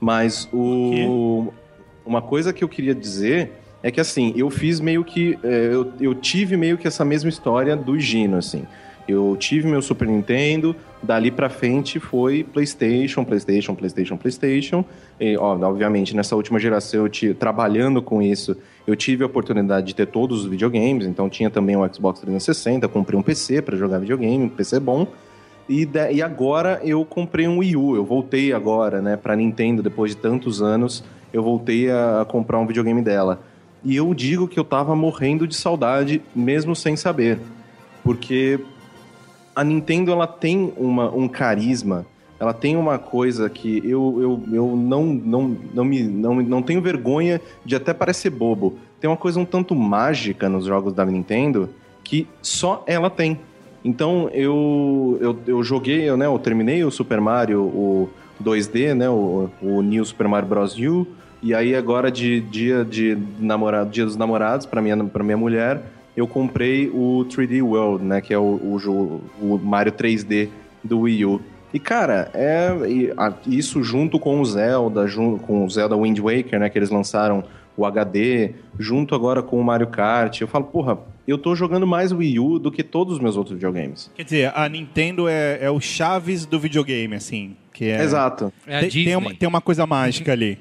Mas 0.00 0.48
o, 0.50 1.52
uma 2.06 2.22
coisa 2.22 2.50
que 2.50 2.64
eu 2.64 2.68
queria 2.68 2.94
dizer 2.94 3.52
é 3.82 3.90
que 3.90 4.00
assim, 4.00 4.32
eu 4.34 4.48
fiz 4.48 4.80
meio 4.80 5.04
que. 5.04 5.38
é, 5.44 5.68
eu, 5.70 5.92
eu 6.00 6.14
tive 6.14 6.56
meio 6.56 6.78
que 6.78 6.88
essa 6.88 7.04
mesma 7.04 7.28
história 7.28 7.76
do 7.76 8.00
Gino, 8.00 8.38
assim. 8.38 8.64
Eu 9.06 9.36
tive 9.38 9.68
meu 9.68 9.82
Super 9.82 10.08
Nintendo, 10.08 10.74
dali 11.06 11.30
pra 11.30 11.48
frente 11.48 11.98
foi 12.00 12.44
PlayStation, 12.44 13.24
PlayStation, 13.24 13.74
PlayStation, 13.74 14.16
PlayStation. 14.16 14.84
E, 15.20 15.36
ó, 15.36 15.56
obviamente, 15.56 16.14
nessa 16.14 16.34
última 16.36 16.58
geração, 16.58 17.00
eu 17.04 17.08
tive, 17.08 17.34
trabalhando 17.34 18.02
com 18.02 18.20
isso, 18.20 18.56
eu 18.86 18.94
tive 18.96 19.22
a 19.22 19.26
oportunidade 19.26 19.86
de 19.86 19.94
ter 19.94 20.06
todos 20.06 20.40
os 20.40 20.46
videogames. 20.46 21.06
Então, 21.06 21.28
tinha 21.30 21.48
também 21.48 21.76
o 21.76 21.94
Xbox 21.94 22.20
360, 22.20 22.88
comprei 22.88 23.18
um 23.18 23.22
PC 23.22 23.62
pra 23.62 23.76
jogar 23.76 23.98
videogame, 23.98 24.44
um 24.44 24.48
PC 24.48 24.80
bom. 24.80 25.06
E, 25.68 25.86
da- 25.86 26.10
e 26.12 26.20
agora 26.22 26.80
eu 26.84 27.04
comprei 27.04 27.48
um 27.48 27.58
Wii 27.58 27.76
U. 27.76 27.96
Eu 27.96 28.04
voltei 28.04 28.52
agora, 28.52 29.00
né, 29.00 29.16
pra 29.16 29.34
Nintendo, 29.34 29.82
depois 29.82 30.10
de 30.12 30.16
tantos 30.18 30.60
anos, 30.62 31.02
eu 31.32 31.42
voltei 31.42 31.90
a, 31.90 32.20
a 32.22 32.24
comprar 32.24 32.58
um 32.58 32.66
videogame 32.66 33.02
dela. 33.02 33.40
E 33.84 33.94
eu 33.96 34.12
digo 34.14 34.46
que 34.48 34.58
eu 34.58 34.64
tava 34.64 34.94
morrendo 34.96 35.46
de 35.46 35.54
saudade, 35.54 36.20
mesmo 36.34 36.74
sem 36.76 36.96
saber. 36.96 37.38
Porque 38.02 38.58
a 39.56 39.64
Nintendo, 39.64 40.12
ela 40.12 40.26
tem 40.26 40.70
uma, 40.76 41.10
um 41.10 41.26
carisma, 41.26 42.04
ela 42.38 42.52
tem 42.52 42.76
uma 42.76 42.98
coisa 42.98 43.48
que 43.48 43.78
eu, 43.78 44.18
eu, 44.20 44.54
eu 44.54 44.76
não, 44.76 45.04
não, 45.06 45.56
não, 45.72 45.84
me, 45.84 46.02
não, 46.02 46.34
não 46.42 46.62
tenho 46.62 46.82
vergonha 46.82 47.40
de 47.64 47.74
até 47.74 47.94
parecer 47.94 48.28
bobo. 48.28 48.78
Tem 49.00 49.08
uma 49.08 49.16
coisa 49.16 49.40
um 49.40 49.46
tanto 49.46 49.74
mágica 49.74 50.46
nos 50.46 50.66
jogos 50.66 50.92
da 50.92 51.06
Nintendo 51.06 51.70
que 52.04 52.28
só 52.42 52.84
ela 52.86 53.08
tem. 53.08 53.40
Então 53.82 54.28
eu, 54.34 55.16
eu, 55.22 55.38
eu 55.46 55.64
joguei, 55.64 56.14
né, 56.14 56.26
eu 56.26 56.38
terminei 56.38 56.84
o 56.84 56.90
Super 56.90 57.20
Mario, 57.20 57.62
o 57.62 58.10
2D, 58.44 58.92
né, 58.92 59.08
o, 59.08 59.48
o 59.62 59.80
New 59.80 60.04
Super 60.04 60.28
Mario 60.28 60.48
Bros. 60.48 60.76
U, 60.76 61.06
e 61.42 61.54
aí 61.54 61.74
agora 61.74 62.10
de 62.10 62.40
dia 62.40 62.84
de 62.84 63.16
namorado, 63.38 63.88
dia 63.88 64.04
dos 64.04 64.16
namorados 64.16 64.66
para 64.66 64.82
minha 64.82 65.02
para 65.04 65.24
minha 65.24 65.36
mulher, 65.38 65.82
eu 66.16 66.26
comprei 66.26 66.88
o 66.88 67.24
3D 67.28 67.62
World, 67.62 68.04
né, 68.04 68.20
que 68.20 68.32
é 68.32 68.38
o, 68.38 68.42
o, 68.62 68.78
jo- 68.80 69.20
o 69.40 69.58
Mario 69.62 69.92
3D 69.92 70.48
do 70.82 71.00
Wii 71.00 71.24
U. 71.26 71.40
E 71.74 71.78
cara, 71.78 72.30
é 72.32 72.70
e, 72.88 73.12
a- 73.16 73.34
isso 73.46 73.82
junto 73.82 74.18
com 74.18 74.40
o 74.40 74.44
Zelda, 74.44 75.06
jun, 75.06 75.36
com 75.38 75.64
o 75.64 75.70
Zelda 75.70 75.96
Wind 75.96 76.18
Waker, 76.18 76.58
né, 76.58 76.68
que 76.70 76.78
eles 76.78 76.90
lançaram 76.90 77.44
o 77.76 77.84
HD, 77.84 78.52
junto 78.78 79.14
agora 79.14 79.42
com 79.42 79.60
o 79.60 79.64
Mario 79.64 79.88
Kart, 79.88 80.40
eu 80.40 80.48
falo, 80.48 80.64
porra, 80.64 80.98
eu 81.28 81.36
tô 81.36 81.54
jogando 81.54 81.86
mais 81.86 82.10
Wii 82.12 82.38
U 82.40 82.58
do 82.58 82.72
que 82.72 82.82
todos 82.82 83.14
os 83.14 83.20
meus 83.20 83.36
outros 83.36 83.54
videogames. 83.54 84.10
Quer 84.14 84.22
dizer, 84.22 84.52
a 84.54 84.66
Nintendo 84.68 85.28
é, 85.28 85.58
é 85.60 85.70
o 85.70 85.78
Chaves 85.78 86.46
do 86.46 86.58
videogame, 86.58 87.14
assim. 87.14 87.54
Que 87.74 87.86
é, 87.90 88.02
Exato. 88.02 88.50
É 88.66 88.78
a 88.78 88.80
Tem, 88.80 88.88
tem 88.90 89.16
uma, 89.16 89.34
tem 89.34 89.46
uma 89.48 89.60
coisa 89.60 89.84
mágica 89.86 90.32
ali. 90.32 90.56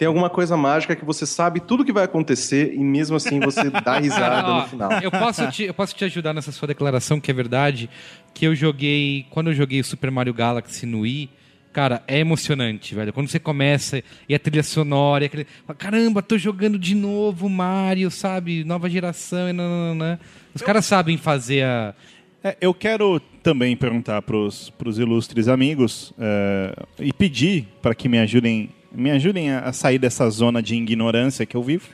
Tem 0.00 0.06
alguma 0.06 0.30
coisa 0.30 0.56
mágica 0.56 0.96
que 0.96 1.04
você 1.04 1.26
sabe 1.26 1.60
tudo 1.60 1.84
que 1.84 1.92
vai 1.92 2.04
acontecer 2.04 2.72
e 2.72 2.78
mesmo 2.78 3.16
assim 3.16 3.38
você 3.38 3.68
dá 3.84 3.98
risada 3.98 4.48
Ó, 4.48 4.60
no 4.62 4.66
final. 4.66 4.92
Eu 4.92 5.10
posso, 5.10 5.46
te, 5.50 5.64
eu 5.64 5.74
posso 5.74 5.94
te 5.94 6.06
ajudar 6.06 6.32
nessa 6.32 6.50
sua 6.50 6.66
declaração, 6.66 7.20
que 7.20 7.30
é 7.30 7.34
verdade, 7.34 7.90
que 8.32 8.46
eu 8.46 8.54
joguei, 8.54 9.26
quando 9.28 9.50
eu 9.50 9.54
joguei 9.54 9.78
o 9.78 9.84
Super 9.84 10.10
Mario 10.10 10.32
Galaxy 10.32 10.86
no 10.86 11.00
Wii, 11.00 11.28
cara, 11.70 12.02
é 12.08 12.18
emocionante, 12.18 12.94
velho. 12.94 13.12
Quando 13.12 13.28
você 13.28 13.38
começa 13.38 14.02
e 14.26 14.34
a 14.34 14.38
trilha 14.38 14.62
sonora, 14.62 15.24
e 15.24 15.26
aquele, 15.26 15.46
caramba, 15.76 16.22
tô 16.22 16.38
jogando 16.38 16.78
de 16.78 16.94
novo 16.94 17.46
Mario, 17.50 18.10
sabe? 18.10 18.64
Nova 18.64 18.88
geração 18.88 19.50
e 19.50 19.52
nananã. 19.52 20.18
Os 20.54 20.62
caras 20.62 20.86
sabem 20.86 21.18
fazer 21.18 21.62
a... 21.62 21.94
É, 22.42 22.56
eu 22.58 22.72
quero 22.72 23.20
também 23.42 23.76
perguntar 23.76 24.22
para 24.22 24.34
os 24.34 24.98
ilustres 24.98 25.46
amigos 25.46 26.14
é, 26.18 26.74
e 27.00 27.12
pedir 27.12 27.68
para 27.82 27.94
que 27.94 28.08
me 28.08 28.18
ajudem, 28.18 28.70
me 28.92 29.10
ajudem 29.10 29.50
a, 29.50 29.60
a 29.60 29.72
sair 29.72 29.98
dessa 29.98 30.28
zona 30.30 30.62
de 30.62 30.74
ignorância 30.74 31.46
que 31.46 31.56
eu 31.56 31.62
vivo. 31.62 31.88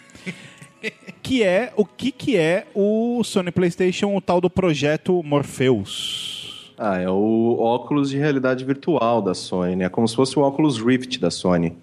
que 1.22 1.42
é 1.42 1.72
o 1.76 1.84
que, 1.84 2.10
que 2.10 2.36
é 2.36 2.66
o 2.74 3.22
Sony 3.24 3.50
PlayStation, 3.50 4.14
o 4.14 4.20
tal 4.20 4.40
do 4.40 4.48
projeto 4.48 5.22
Morpheus. 5.22 6.72
Ah, 6.78 6.98
é 6.98 7.08
o 7.08 7.56
óculos 7.58 8.10
de 8.10 8.18
realidade 8.18 8.64
virtual 8.64 9.22
da 9.22 9.34
Sony, 9.34 9.76
né? 9.76 9.86
É 9.86 9.88
como 9.88 10.06
se 10.06 10.14
fosse 10.14 10.38
o 10.38 10.42
óculos 10.42 10.78
Rift 10.78 11.18
da 11.18 11.30
Sony. 11.30 11.76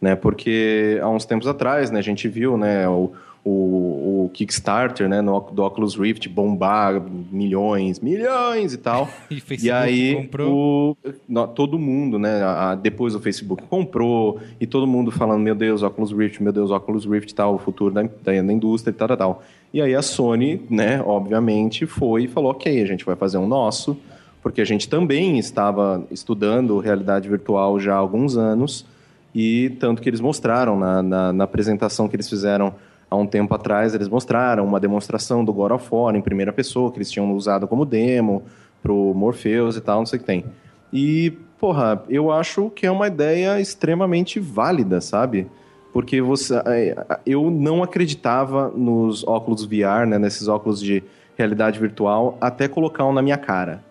né? 0.00 0.16
Porque 0.16 0.98
há 1.00 1.08
uns 1.08 1.24
tempos 1.24 1.46
atrás, 1.46 1.90
né, 1.90 2.00
a 2.00 2.02
gente 2.02 2.26
viu, 2.28 2.58
né, 2.58 2.88
o, 2.88 3.12
o, 3.44 4.24
o 4.26 4.30
Kickstarter, 4.32 5.08
né, 5.08 5.20
no, 5.20 5.40
do 5.40 5.64
Oculus 5.64 5.96
Rift 5.96 6.28
bombar 6.28 7.02
milhões, 7.30 7.98
milhões 8.00 8.72
e 8.72 8.78
tal. 8.78 9.08
E 9.30 9.36
E 9.36 9.40
Facebook 9.40 9.70
aí, 9.72 10.14
comprou. 10.14 10.92
o- 10.92 10.96
no- 11.28 11.48
todo 11.48 11.78
mundo, 11.78 12.18
né? 12.18 12.40
a- 12.42 12.70
a- 12.70 12.74
depois 12.74 13.14
o 13.14 13.20
Facebook 13.20 13.62
comprou, 13.64 14.38
e 14.60 14.66
todo 14.66 14.86
mundo 14.86 15.10
falando: 15.10 15.42
meu 15.42 15.54
Deus, 15.54 15.82
Oculus 15.82 16.12
Rift, 16.12 16.42
meu 16.42 16.52
Deus, 16.52 16.70
Oculus 16.70 17.04
Rift, 17.04 17.34
tal, 17.34 17.54
o 17.56 17.58
futuro 17.58 17.92
da, 17.92 18.02
da, 18.02 18.08
da 18.42 18.52
indústria 18.52 18.90
e 18.92 18.94
tal, 18.94 19.08
tal, 19.08 19.16
tal. 19.16 19.42
E 19.74 19.80
aí 19.82 19.94
a 19.94 20.02
Sony, 20.02 20.60
né, 20.70 21.02
obviamente, 21.04 21.84
foi 21.86 22.24
e 22.24 22.28
falou: 22.28 22.52
ok, 22.52 22.80
a 22.80 22.86
gente 22.86 23.04
vai 23.04 23.16
fazer 23.16 23.38
um 23.38 23.46
nosso, 23.48 23.96
porque 24.40 24.60
a 24.60 24.64
gente 24.64 24.88
também 24.88 25.38
estava 25.38 26.04
estudando 26.12 26.78
realidade 26.78 27.28
virtual 27.28 27.80
já 27.80 27.94
há 27.94 27.96
alguns 27.98 28.36
anos, 28.36 28.86
e 29.34 29.70
tanto 29.80 30.00
que 30.00 30.08
eles 30.08 30.20
mostraram 30.20 30.78
na, 30.78 31.02
na, 31.02 31.32
na 31.32 31.44
apresentação 31.44 32.06
que 32.08 32.14
eles 32.14 32.28
fizeram 32.28 32.74
há 33.12 33.16
um 33.16 33.26
tempo 33.26 33.54
atrás, 33.54 33.94
eles 33.94 34.08
mostraram 34.08 34.64
uma 34.64 34.80
demonstração 34.80 35.44
do 35.44 35.52
God 35.52 35.72
of 35.72 35.86
War 35.92 36.16
em 36.16 36.22
primeira 36.22 36.50
pessoa, 36.50 36.90
que 36.90 36.96
eles 36.96 37.10
tinham 37.10 37.30
usado 37.34 37.68
como 37.68 37.84
demo 37.84 38.42
pro 38.82 39.12
Morpheus 39.14 39.76
e 39.76 39.82
tal, 39.82 39.98
não 39.98 40.06
sei 40.06 40.16
o 40.16 40.20
que 40.20 40.26
tem. 40.26 40.44
E, 40.90 41.30
porra, 41.60 42.02
eu 42.08 42.32
acho 42.32 42.70
que 42.70 42.86
é 42.86 42.90
uma 42.90 43.06
ideia 43.06 43.60
extremamente 43.60 44.40
válida, 44.40 44.98
sabe? 45.02 45.46
Porque 45.92 46.22
você, 46.22 46.54
é, 46.64 47.18
eu 47.26 47.50
não 47.50 47.82
acreditava 47.82 48.68
nos 48.74 49.22
óculos 49.24 49.62
VR, 49.66 50.06
né, 50.08 50.18
nesses 50.18 50.48
óculos 50.48 50.80
de 50.80 51.02
realidade 51.36 51.78
virtual, 51.78 52.38
até 52.40 52.66
colocar 52.66 53.04
um 53.04 53.12
na 53.12 53.20
minha 53.20 53.36
cara. 53.36 53.84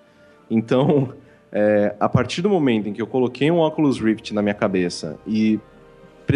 Então, 0.49 1.13
é, 1.53 1.95
a 1.99 2.09
partir 2.09 2.41
do 2.41 2.49
momento 2.49 2.89
em 2.89 2.93
que 2.93 3.01
eu 3.03 3.07
coloquei 3.07 3.51
um 3.51 3.59
Oculus 3.59 3.99
Rift 3.99 4.33
na 4.33 4.41
minha 4.41 4.55
cabeça 4.55 5.19
e, 5.27 5.59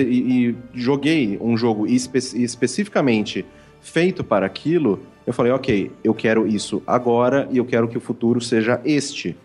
e- 0.01 0.49
e 0.49 0.55
joguei 0.73 1.37
um 1.41 1.55
jogo 1.57 1.85
espe 1.87 2.17
especificamente 2.19 3.45
feito 3.81 4.23
para 4.23 4.45
aquilo, 4.45 4.99
eu 5.27 5.33
falei, 5.33 5.51
ok, 5.51 5.91
eu 6.03 6.13
quero 6.13 6.47
isso 6.47 6.81
agora 6.85 7.47
e 7.51 7.57
eu 7.57 7.65
quero 7.65 7.87
que 7.87 7.97
o 7.97 8.01
futuro 8.01 8.39
seja 8.41 8.79
este. 8.85 9.35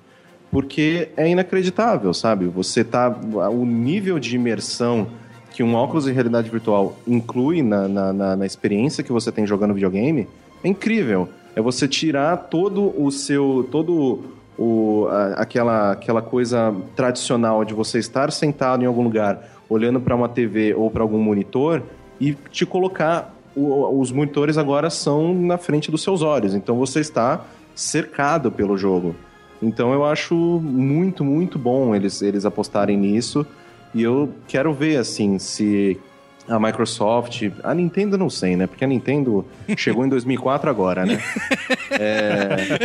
Porque 0.51 1.09
é 1.16 1.28
inacreditável, 1.28 2.12
sabe? 2.12 2.47
Você 2.47 2.82
tá. 2.82 3.09
O 3.52 3.64
nível 3.64 4.18
de 4.18 4.35
imersão 4.35 5.06
que 5.52 5.62
um 5.62 5.74
óculos 5.74 6.05
de 6.05 6.12
realidade 6.12 6.48
virtual 6.51 6.97
inclui 7.06 7.62
na, 7.62 7.86
na, 7.86 8.12
na- 8.12 8.36
na 8.36 8.47
experiência 8.47 9.05
que 9.05 9.12
você 9.12 9.31
tem 9.31 9.47
jogando 9.47 9.74
videogame 9.74 10.27
é 10.64 10.68
incrível. 10.68 11.28
É 11.55 11.60
você 11.60 11.86
tirar 11.86 12.36
todo 12.36 12.93
o 13.01 13.10
seu. 13.12 13.68
todo 13.70 14.20
o, 14.59 15.06
a- 15.09 15.35
aquela, 15.43 15.93
aquela 15.93 16.20
coisa 16.22 16.74
tradicional 16.97 17.64
de 17.64 17.72
você 17.72 17.98
estar 17.98 18.31
sentado 18.32 18.82
em 18.82 18.86
algum 18.86 19.02
lugar, 19.02 19.59
olhando 19.70 20.01
para 20.01 20.14
uma 20.14 20.28
TV 20.28 20.74
ou 20.74 20.90
para 20.90 21.02
algum 21.02 21.22
monitor 21.22 21.82
e 22.20 22.34
te 22.51 22.66
colocar. 22.66 23.34
o- 23.56 23.98
os 24.01 24.12
monitores 24.12 24.56
agora 24.56 24.88
são 24.90 25.34
na 25.34 25.59
frente 25.59 25.90
dos 25.90 26.02
seus 26.02 26.22
olhos, 26.22 26.55
então 26.55 26.76
você 26.76 27.01
está 27.01 27.44
cercado 27.74 28.51
pelo 28.52 28.76
jogo. 28.78 29.16
Então 29.60 29.92
eu 29.92 30.05
acho 30.05 30.34
muito, 30.36 31.24
muito 31.24 31.59
bom 31.59 31.92
eles, 31.94 32.22
eles 32.22 32.44
apostarem 32.44 32.97
nisso. 32.97 33.44
E 33.92 34.02
eu 34.02 34.30
quero 34.47 34.72
ver, 34.72 34.98
assim, 34.98 35.36
se 35.40 35.98
a 36.51 36.59
Microsoft. 36.59 37.48
A 37.62 37.72
Nintendo 37.72 38.18
não 38.18 38.28
sei, 38.28 38.56
né? 38.56 38.66
Porque 38.66 38.85
a 38.85 38.89
Nintendo 38.89 39.47
chegou 39.77 40.05
em 40.05 40.09
2004 40.09 40.68
agora, 40.68 41.06
né? 41.06 41.18
É, 41.93 42.78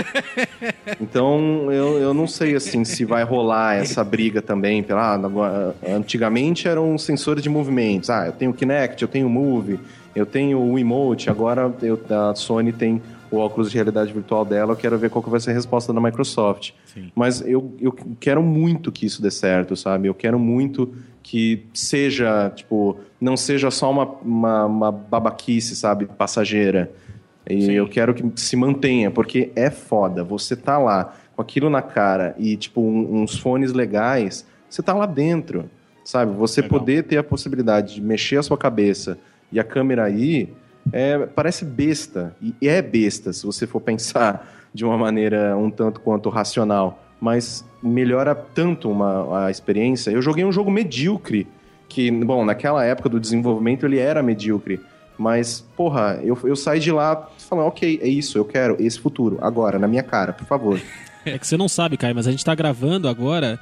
Então 0.99 1.71
eu, 1.71 1.99
eu 1.99 2.13
não 2.13 2.27
sei, 2.27 2.55
assim, 2.55 2.83
se 2.83 3.05
vai 3.05 3.23
rolar 3.23 3.75
essa 3.75 4.03
briga 4.03 4.41
também. 4.41 4.83
Pela, 4.83 5.15
ah, 5.15 5.73
antigamente 5.87 6.67
eram 6.67 6.97
sensores 6.97 7.41
de 7.43 7.49
movimentos. 7.49 8.09
Ah, 8.09 8.27
eu 8.27 8.31
tenho 8.33 8.53
Kinect, 8.53 9.01
eu 9.01 9.07
tenho 9.07 9.29
Move, 9.29 9.79
eu 10.15 10.25
tenho 10.25 10.59
o 10.59 10.77
Emote. 10.77 11.29
Agora 11.29 11.71
eu, 11.81 11.99
a 12.09 12.35
Sony 12.35 12.73
tem 12.73 13.01
o 13.31 13.37
óculos 13.37 13.69
de 13.69 13.75
realidade 13.77 14.11
virtual 14.11 14.43
dela. 14.43 14.73
Eu 14.73 14.77
quero 14.77 14.97
ver 14.97 15.09
qual 15.09 15.23
que 15.23 15.29
vai 15.29 15.39
ser 15.39 15.51
a 15.51 15.53
resposta 15.53 15.93
da 15.93 16.01
Microsoft. 16.01 16.71
Mas 17.13 17.41
eu, 17.41 17.73
eu 17.79 17.95
quero 18.19 18.41
muito 18.41 18.91
que 18.91 19.05
isso 19.05 19.21
dê 19.21 19.31
certo, 19.31 19.75
sabe? 19.75 20.07
Eu 20.07 20.13
quero 20.13 20.39
muito 20.39 20.93
que 21.21 21.65
seja, 21.73 22.51
tipo, 22.55 22.99
não 23.25 23.35
seja 23.35 23.71
só 23.71 23.89
uma, 23.89 24.05
uma, 24.21 24.65
uma 24.65 24.91
babaquice, 24.91 25.75
sabe? 25.75 26.05
Passageira. 26.05 26.91
E 27.49 27.73
eu 27.73 27.87
quero 27.89 28.13
que 28.13 28.23
se 28.39 28.55
mantenha, 28.55 29.09
porque 29.09 29.51
é 29.55 29.71
foda. 29.71 30.23
Você 30.23 30.55
tá 30.55 30.77
lá 30.77 31.15
com 31.35 31.41
aquilo 31.41 31.67
na 31.69 31.81
cara 31.81 32.35
e, 32.37 32.55
tipo, 32.55 32.81
um- 32.81 33.21
uns 33.23 33.35
fones 33.37 33.73
legais, 33.73 34.45
você 34.69 34.83
tá 34.83 34.93
lá 34.93 35.07
dentro, 35.07 35.69
sabe? 36.03 36.33
Você 36.35 36.61
Legal. 36.61 36.79
poder 36.79 37.03
ter 37.03 37.17
a 37.17 37.23
possibilidade 37.23 37.95
de 37.95 38.01
mexer 38.01 38.37
a 38.37 38.43
sua 38.43 38.57
cabeça 38.57 39.17
e 39.51 39.59
a 39.59 39.63
câmera 39.63 40.03
aí, 40.05 40.53
é, 40.93 41.17
parece 41.25 41.65
besta. 41.65 42.35
E 42.61 42.67
é 42.69 42.79
besta, 42.81 43.33
se 43.33 43.43
você 43.45 43.65
for 43.65 43.79
pensar 43.81 44.51
de 44.73 44.85
uma 44.85 44.97
maneira 44.97 45.57
um 45.57 45.71
tanto 45.71 45.99
quanto 45.99 46.29
racional. 46.29 47.01
Mas 47.19 47.65
melhora 47.81 48.35
tanto 48.35 48.89
uma, 48.89 49.45
a 49.47 49.51
experiência. 49.51 50.11
Eu 50.11 50.21
joguei 50.21 50.43
um 50.45 50.51
jogo 50.51 50.69
medíocre, 50.69 51.47
que, 51.87 52.09
bom, 52.11 52.43
naquela 52.45 52.83
época 52.83 53.09
do 53.09 53.19
desenvolvimento 53.19 53.85
ele 53.85 53.97
era 53.99 54.21
medíocre. 54.23 54.79
Mas, 55.17 55.63
porra, 55.77 56.19
eu, 56.23 56.37
eu 56.43 56.55
saí 56.55 56.79
de 56.79 56.91
lá 56.91 57.29
falando, 57.49 57.67
ok, 57.67 57.99
é 58.01 58.07
isso, 58.07 58.37
eu 58.37 58.43
quero 58.43 58.75
esse 58.79 58.99
futuro, 58.99 59.37
agora, 59.41 59.79
na 59.79 59.87
minha 59.87 60.03
cara, 60.03 60.33
por 60.33 60.45
favor. 60.45 60.79
É 61.27 61.39
que 61.39 61.47
você 61.47 61.57
não 61.57 61.67
sabe, 61.67 61.97
Caio, 61.97 62.13
mas 62.13 62.27
a 62.27 62.31
gente 62.31 62.45
tá 62.45 62.53
gravando 62.53 63.07
agora. 63.09 63.59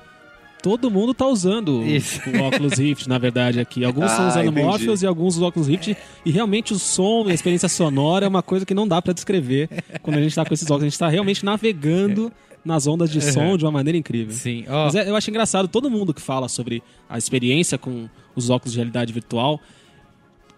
Todo 0.62 0.92
mundo 0.92 1.14
tá 1.14 1.26
usando 1.26 1.82
Isso. 1.88 2.20
o 2.30 2.44
Oculus 2.46 2.74
Rift, 2.78 3.08
na 3.08 3.18
verdade, 3.18 3.58
aqui. 3.58 3.86
Alguns 3.86 4.12
estão 4.12 4.26
Ah, 4.26 4.28
usando 4.28 4.48
entendi. 4.48 4.66
Morpheus 4.68 5.02
e 5.02 5.08
alguns 5.08 5.38
os 5.38 5.42
Oculus 5.42 5.70
Rift. 5.70 5.96
E 6.26 6.30
realmente 6.32 6.74
o 6.74 6.78
som 6.78 7.24
e 7.28 7.32
a 7.32 7.34
experiência 7.34 7.70
sonora 7.70 8.26
é 8.26 8.28
uma 8.28 8.44
coisa 8.44 8.66
que 8.66 8.74
não 8.74 8.86
dá 8.86 9.02
pra 9.02 9.14
descrever 9.14 9.70
quando 10.02 10.18
a 10.18 10.22
gente 10.22 10.36
tá 10.36 10.44
com 10.44 10.54
esses 10.54 10.66
óculos. 10.66 10.84
A 10.84 10.90
gente 10.90 11.00
tá 11.00 11.08
realmente 11.08 11.46
navegando 11.46 12.34
nas 12.64 12.88
ondas 12.88 13.10
de 13.12 13.20
som 13.22 13.58
de 13.58 13.66
uma 13.66 13.72
maneira 13.72 13.98
incrível. 13.98 14.34
Sim, 14.34 14.66
ó. 14.70 14.86
Mas 14.86 14.96
é- 14.96 15.10
eu 15.10 15.16
acho 15.16 15.30
engraçado, 15.30 15.68
todo 15.68 15.90
mundo 15.90 16.14
que 16.14 16.22
fala 16.22 16.48
sobre 16.48 16.82
a 17.10 17.18
experiência 17.18 17.78
com 17.78 18.08
os 18.36 18.50
óculos 18.50 18.72
de 18.74 18.78
realidade 18.80 19.12
virtual, 19.12 19.60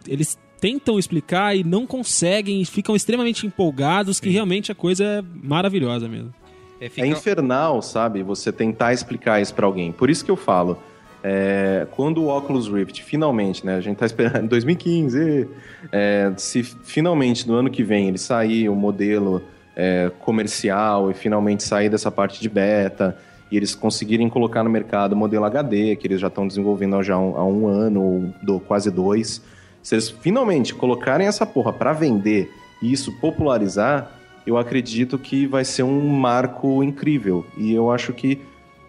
eles 0.08 0.38
tentam 0.60 0.98
explicar 0.98 1.56
e 1.56 1.64
não 1.64 1.86
conseguem 1.86 2.62
e 2.62 2.66
ficam 2.66 2.96
extremamente 2.96 3.46
empolgados 3.46 4.20
que 4.20 4.30
realmente 4.30 4.72
a 4.72 4.76
coisa 4.76 5.04
é 5.04 5.24
maravilhosa 5.44 6.08
mesmo. 6.08 6.34
é, 6.80 6.86
É 6.86 6.90
fica- 6.90 7.08
infernal, 7.08 7.82
sabe? 7.82 8.22
Você 8.24 8.52
tentar 8.52 8.94
explicar 8.94 9.42
isso 9.42 9.54
pra 9.54 9.66
alguém. 9.66 9.92
Por 9.92 10.10
isso 10.10 10.24
que 10.26 10.30
eu 10.32 10.36
falo, 10.36 10.78
é, 11.24 11.88
quando 11.92 12.22
o 12.22 12.28
Oculus 12.28 12.68
Rift 12.68 13.02
finalmente, 13.02 13.66
né? 13.66 13.76
A 13.76 13.82
gente 13.82 13.98
tá 13.98 14.06
esperando 14.06 14.44
em 14.46 14.48
2015, 14.48 15.48
é, 15.92 16.32
se 16.38 16.64
finalmente 16.64 17.48
no 17.48 17.54
ano 17.56 17.70
que 17.70 17.82
vem 17.84 18.10
ele 18.10 18.18
sair 18.18 18.68
o 18.70 18.76
modelo 18.76 19.42
é, 19.76 20.12
comercial 20.20 21.12
e 21.12 21.14
finalmente 21.14 21.64
sair 21.64 21.90
dessa 21.90 22.10
parte 22.10 22.42
de 22.42 22.50
beta 22.50 23.18
e 23.52 23.58
eles 23.58 23.76
conseguirem 23.76 24.30
colocar 24.30 24.64
no 24.64 24.70
mercado 24.70 25.14
o 25.14 25.16
modelo 25.16 25.46
HD, 25.46 25.96
que 25.96 26.08
eles 26.08 26.20
já 26.20 26.28
estão 26.28 26.48
desenvolvendo 26.48 27.02
já 27.04 27.16
há 27.16 27.20
um, 27.20 27.38
há 27.38 27.46
um 27.46 27.68
ano 27.68 28.02
ou 28.02 28.34
do, 28.42 28.60
quase 28.60 28.90
dois, 28.90 29.42
se 29.82 29.94
eles 29.94 30.10
finalmente 30.10 30.74
colocarem 30.74 31.28
essa 31.28 31.46
porra 31.46 31.72
pra 31.72 31.94
vender 31.94 32.52
e 32.82 32.92
isso 32.92 33.12
popularizar, 33.20 34.12
eu 34.46 34.58
acredito 34.58 35.18
que 35.18 35.46
vai 35.46 35.64
ser 35.64 35.84
um 35.84 36.08
marco 36.08 36.84
incrível. 36.84 37.46
E 37.58 37.74
eu 37.74 37.92
acho 37.92 38.14
que 38.14 38.42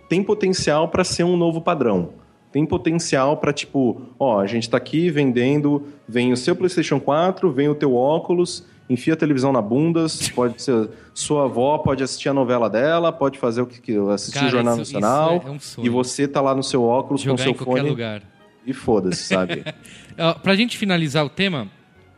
tem 0.08 0.22
potencial 0.22 0.88
para 0.88 1.04
ser 1.04 1.24
um 1.24 1.36
novo 1.36 1.60
padrão. 1.60 2.10
Tem 2.52 2.64
potencial 2.64 3.36
para 3.36 3.52
tipo, 3.52 4.00
ó, 4.18 4.40
a 4.40 4.46
gente 4.46 4.70
tá 4.70 4.78
aqui 4.78 5.10
vendendo, 5.10 5.84
vem 6.08 6.32
o 6.32 6.36
seu 6.36 6.56
PlayStation 6.56 6.98
4, 6.98 7.50
vem 7.50 7.68
o 7.68 7.74
teu 7.74 7.94
óculos, 7.94 8.64
enfia 8.88 9.14
a 9.14 9.16
televisão 9.16 9.52
na 9.52 9.60
bunda, 9.62 10.06
pode 10.34 10.62
ser 10.62 10.88
sua 11.14 11.44
avó 11.46 11.78
pode 11.78 12.02
assistir 12.02 12.28
a 12.28 12.34
novela 12.34 12.68
dela, 12.70 13.10
pode 13.12 13.38
fazer 13.38 13.60
o 13.62 13.66
que 13.66 13.80
que- 13.80 13.96
assistir 14.12 14.34
Cara, 14.34 14.46
o 14.46 14.50
jornal 14.50 14.74
isso- 14.80 14.92
nacional, 14.92 15.36
isso 15.38 15.46
é 15.46 15.50
um 15.50 15.58
sonho. 15.60 15.86
e 15.86 15.88
você 15.90 16.28
tá 16.28 16.40
lá 16.40 16.54
no 16.54 16.62
seu 16.62 16.82
óculos 16.84 17.22
com 17.22 17.30
jogar 17.30 17.42
seu 17.42 17.52
em 17.52 17.54
qualquer 17.54 17.80
fone 17.80 17.90
lugar. 17.90 18.22
e 18.66 18.72
foda-se, 18.72 19.24
sabe? 19.24 19.64
Pra 20.42 20.54
gente 20.54 20.76
finalizar 20.78 21.24
o 21.24 21.28
tema, 21.28 21.68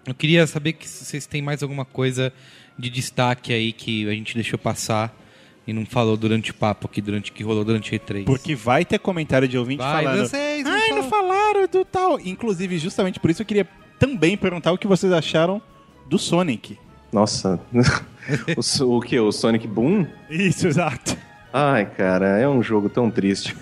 eu 0.06 0.14
queria 0.14 0.46
saber 0.46 0.72
que 0.74 0.88
se 0.88 1.04
vocês 1.04 1.26
têm 1.26 1.42
mais 1.42 1.62
alguma 1.62 1.84
coisa 1.84 2.32
de 2.78 2.88
destaque 2.90 3.52
aí 3.52 3.72
que 3.72 4.08
a 4.08 4.12
gente 4.12 4.34
deixou 4.34 4.58
passar 4.58 5.14
e 5.66 5.72
não 5.72 5.84
falou 5.84 6.16
durante 6.16 6.50
o 6.50 6.54
papo 6.54 6.86
aqui, 6.86 7.00
durante 7.02 7.30
que 7.32 7.42
rolou 7.42 7.64
durante 7.64 7.94
o 7.94 7.98
E3. 7.98 8.24
Porque 8.24 8.54
vai 8.54 8.84
ter 8.84 8.98
comentário 8.98 9.46
de 9.48 9.58
ouvinte 9.58 9.78
Vai, 9.82 10.04
falando. 10.04 10.26
vocês 10.26 10.64
não 10.64 10.72
Ai, 10.72 10.88
não 10.90 11.02
falam." 11.02 11.28
falaram 11.28 11.66
do 11.70 11.84
tal. 11.84 12.18
Inclusive, 12.20 12.78
justamente 12.78 13.18
por 13.20 13.28
isso 13.30 13.42
eu 13.42 13.46
queria 13.46 13.66
também 13.98 14.36
perguntar 14.36 14.72
o 14.72 14.78
que 14.78 14.86
vocês 14.86 15.12
acharam 15.12 15.60
do 16.08 16.18
Sonic. 16.18 16.78
Nossa. 17.12 17.60
o, 18.56 18.96
o 18.96 19.00
que? 19.00 19.18
O 19.18 19.30
Sonic 19.32 19.66
Boom? 19.66 20.06
Isso, 20.30 20.66
exato. 20.66 21.16
Ai, 21.52 21.86
cara, 21.86 22.38
é 22.38 22.48
um 22.48 22.62
jogo 22.62 22.88
tão 22.88 23.10
triste. 23.10 23.56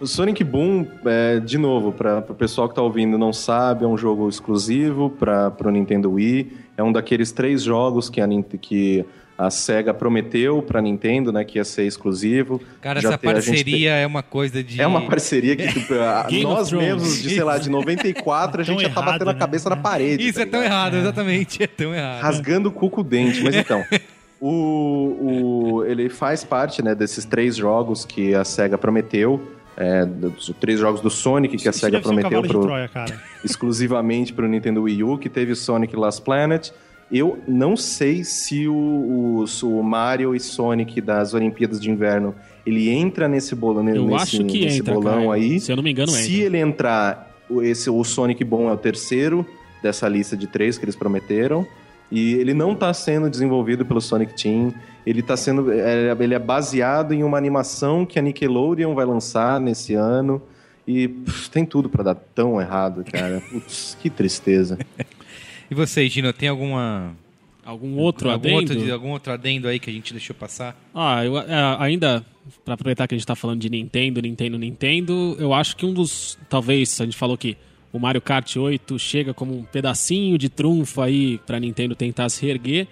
o... 0.00 0.04
o 0.04 0.06
Sonic 0.06 0.42
Boom, 0.42 0.86
é, 1.04 1.38
de 1.38 1.58
novo, 1.58 1.92
para 1.92 2.18
o 2.28 2.34
pessoal 2.34 2.68
que 2.68 2.74
tá 2.74 2.82
ouvindo 2.82 3.16
e 3.16 3.20
não 3.20 3.32
sabe, 3.32 3.84
é 3.84 3.88
um 3.88 3.96
jogo 3.96 4.28
exclusivo 4.28 5.10
para 5.10 5.54
o 5.64 5.70
Nintendo 5.70 6.12
Wii. 6.12 6.52
É 6.76 6.82
um 6.82 6.92
daqueles 6.92 7.30
três 7.30 7.62
jogos 7.62 8.08
que 8.08 8.20
a, 8.20 8.26
que 8.60 9.04
a 9.46 9.50
SEGA 9.50 9.94
prometeu 9.94 10.60
pra 10.60 10.82
Nintendo, 10.82 11.32
né, 11.32 11.44
que 11.44 11.58
ia 11.58 11.64
ser 11.64 11.84
exclusivo. 11.86 12.60
Cara, 12.82 13.00
Já 13.00 13.08
essa 13.10 13.18
tem- 13.18 13.30
a 13.30 13.34
gente 13.40 13.46
parceria 13.56 13.92
é 13.94 14.06
uma 14.06 14.22
coisa 14.22 14.62
de. 14.62 14.76
tem- 14.76 14.84
É 14.84 14.86
uma 14.86 15.02
parceria 15.06 15.56
que 15.56 15.66
tipo, 15.68 15.94
a- 15.94 16.26
nós 16.42 16.70
mesmos, 16.72 17.22
de, 17.22 17.30
sei 17.30 17.42
lá, 17.44 17.56
de 17.58 17.70
94, 17.70 18.60
a 18.60 18.64
gente 18.64 18.82
já 18.82 18.88
tá 18.90 19.00
errado, 19.00 19.12
batendo 19.12 19.30
a 19.30 19.32
né? 19.32 19.38
cabeça 19.38 19.70
na 19.70 19.76
parede. 19.76 20.26
Isso 20.28 20.38
tá 20.38 20.42
é 20.42 20.46
tão 20.46 20.62
errado, 20.62 20.96
exatamente. 20.96 21.62
É 21.62 21.66
tão 21.66 21.94
errado. 21.94 22.20
rasgando 22.22 22.68
o 22.68 22.72
cu 22.72 22.90
com 22.90 23.00
o 23.00 23.04
dente. 23.04 23.42
Mas 23.42 23.54
então, 23.56 23.82
o, 24.40 25.76
o- 25.78 25.84
ele 25.86 26.08
faz 26.08 26.44
parte 26.44 26.82
né, 26.82 26.94
desses 26.94 27.24
três 27.24 27.56
jogos 27.56 28.04
que 28.04 28.34
a 28.34 28.44
SEGA 28.44 28.76
prometeu. 28.78 29.40
é, 29.76 30.04
dos 30.04 30.52
três 30.60 30.78
jogos 30.78 31.00
do 31.00 31.08
Sonic 31.08 31.56
que 31.56 31.66
a 31.68 31.72
SEGA 31.72 31.98
um 31.98 32.02
prometeu 32.02 32.42
de 32.42 32.48
pro, 32.48 32.60
Troia, 32.62 32.90
exclusivamente 33.42 34.32
para 34.32 34.44
o 34.44 34.48
Nintendo 34.48 34.82
Wii 34.82 35.02
U, 35.04 35.16
que 35.16 35.30
teve 35.30 35.52
o 35.52 35.56
Sonic 35.56 35.96
Last 35.96 36.20
Planet. 36.22 36.70
Eu 37.12 37.38
não 37.48 37.76
sei 37.76 38.22
se 38.22 38.68
o, 38.68 38.74
o- 38.74 39.44
o 39.64 39.82
Mario 39.82 40.34
e 40.34 40.40
Sonic 40.40 41.00
das 41.00 41.34
Olimpíadas 41.34 41.80
de 41.80 41.90
Inverno 41.90 42.34
ele 42.64 42.88
entra 42.88 43.26
nesse 43.26 43.54
bolão, 43.54 43.88
Eu 43.88 44.04
nesse, 44.06 44.22
acho 44.22 44.44
que 44.44 44.64
nesse 44.64 44.80
entra, 44.80 44.94
bolão 44.94 45.14
Caio. 45.16 45.32
aí. 45.32 45.58
Se 45.60 45.72
eu 45.72 45.76
não 45.76 45.82
me 45.82 45.90
engano, 45.90 46.12
Se 46.12 46.34
entra. 46.34 46.46
ele 46.46 46.58
entrar, 46.58 47.36
o- 47.48 47.62
esse, 47.62 47.90
o 47.90 48.04
Sonic 48.04 48.44
bom 48.44 48.68
é 48.68 48.72
o 48.72 48.76
terceiro 48.76 49.44
dessa 49.82 50.06
lista 50.06 50.36
de 50.36 50.46
três 50.46 50.78
que 50.78 50.84
eles 50.84 50.94
prometeram. 50.94 51.66
E 52.12 52.34
ele 52.34 52.52
não 52.54 52.72
está 52.72 52.92
sendo 52.92 53.30
desenvolvido 53.30 53.84
pelo 53.86 54.00
Sonic 54.00 54.34
Team. 54.40 54.74
Ele 55.06 55.22
tá 55.22 55.36
sendo. 55.36 55.72
é, 55.72 56.14
ele 56.20 56.34
é 56.34 56.38
baseado 56.38 57.12
em 57.14 57.22
uma 57.24 57.38
animação 57.38 58.04
que 58.04 58.18
a 58.18 58.22
Nickelodeon 58.22 58.94
vai 58.94 59.06
lançar 59.06 59.60
nesse 59.60 59.94
ano. 59.94 60.42
E 60.86 61.06
pff, 61.08 61.48
tem 61.50 61.64
tudo 61.64 61.88
para 61.88 62.02
dar 62.02 62.14
tão 62.16 62.60
errado, 62.60 63.04
cara. 63.10 63.40
Putz, 63.50 63.96
que 64.00 64.10
tristeza. 64.10 64.76
E 65.70 65.74
você, 65.74 66.08
Gino, 66.08 66.32
tem 66.32 66.48
alguma. 66.48 67.16
Algum 67.64 67.98
outro 67.98 68.30
algum 68.30 68.58
adendo? 68.58 68.72
outro, 68.74 68.92
algum 68.92 69.08
outro 69.10 69.32
adendo 69.32 69.68
aí 69.68 69.78
que 69.78 69.90
a 69.90 69.92
gente 69.92 70.12
deixou 70.12 70.34
passar? 70.34 70.76
Ah, 70.94 71.24
eu, 71.24 71.38
é, 71.38 71.76
ainda, 71.78 72.24
pra 72.64 72.74
aproveitar 72.74 73.06
que 73.06 73.14
a 73.14 73.18
gente 73.18 73.26
tá 73.26 73.36
falando 73.36 73.60
de 73.60 73.70
Nintendo, 73.70 74.20
Nintendo, 74.20 74.58
Nintendo, 74.58 75.36
eu 75.38 75.54
acho 75.54 75.76
que 75.76 75.86
um 75.86 75.92
dos. 75.92 76.38
Talvez, 76.48 77.00
a 77.00 77.04
gente 77.04 77.16
falou 77.16 77.38
que 77.38 77.56
o 77.92 77.98
Mario 77.98 78.20
Kart 78.20 78.56
8 78.56 78.98
chega 78.98 79.34
como 79.34 79.56
um 79.56 79.62
pedacinho 79.62 80.36
de 80.38 80.48
trunfo 80.48 81.00
aí 81.00 81.38
pra 81.46 81.60
Nintendo 81.60 81.94
tentar 81.94 82.28
se 82.28 82.44
reerguer. 82.44 82.88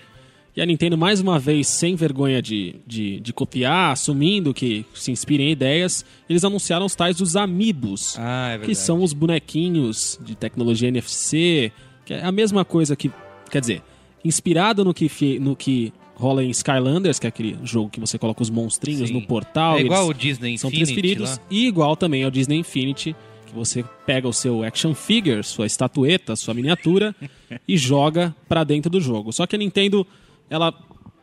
E 0.56 0.60
a 0.60 0.66
Nintendo, 0.66 0.98
mais 0.98 1.20
uma 1.20 1.38
vez, 1.38 1.68
sem 1.68 1.94
vergonha 1.94 2.42
de, 2.42 2.74
de, 2.84 3.20
de 3.20 3.32
copiar, 3.32 3.92
assumindo 3.92 4.52
que 4.52 4.84
se 4.92 5.12
inspira 5.12 5.40
em 5.40 5.52
ideias, 5.52 6.04
eles 6.28 6.42
anunciaram 6.42 6.84
os 6.84 6.96
tais 6.96 7.16
dos 7.16 7.36
Amiibos. 7.36 8.16
Ah, 8.18 8.48
é 8.48 8.50
verdade. 8.58 8.68
que 8.68 8.74
são 8.74 9.00
os 9.00 9.12
bonequinhos 9.12 10.18
de 10.20 10.34
tecnologia 10.34 10.88
NFC, 10.88 11.70
que 12.08 12.14
é 12.14 12.24
a 12.24 12.32
mesma 12.32 12.64
coisa 12.64 12.96
que, 12.96 13.10
quer 13.50 13.60
dizer, 13.60 13.82
inspirado 14.24 14.82
no 14.84 14.94
que, 14.94 15.38
no 15.38 15.54
que 15.54 15.92
rola 16.14 16.42
em 16.42 16.48
Skylanders, 16.50 17.18
que 17.18 17.26
é 17.26 17.28
aquele 17.28 17.56
jogo 17.62 17.90
que 17.90 18.00
você 18.00 18.18
coloca 18.18 18.42
os 18.42 18.48
monstrinhos 18.50 19.08
Sim. 19.08 19.14
no 19.14 19.22
portal. 19.26 19.76
É 19.76 19.82
igual 19.82 20.08
o 20.08 20.14
Disney 20.14 20.56
são 20.58 20.68
Infinity 20.70 20.86
transferidos. 20.92 21.30
lá. 21.36 21.38
E 21.50 21.66
igual 21.66 21.94
também 21.96 22.24
ao 22.24 22.30
Disney 22.30 22.56
Infinity, 22.58 23.14
que 23.46 23.54
você 23.54 23.84
pega 24.06 24.26
o 24.26 24.32
seu 24.32 24.62
action 24.64 24.94
figure, 24.94 25.44
sua 25.44 25.66
estatueta, 25.66 26.34
sua 26.34 26.54
miniatura 26.54 27.14
e 27.68 27.76
joga 27.76 28.34
pra 28.48 28.64
dentro 28.64 28.90
do 28.90 29.00
jogo. 29.00 29.30
Só 29.32 29.46
que 29.46 29.54
a 29.54 29.58
Nintendo, 29.58 30.06
ela 30.50 30.72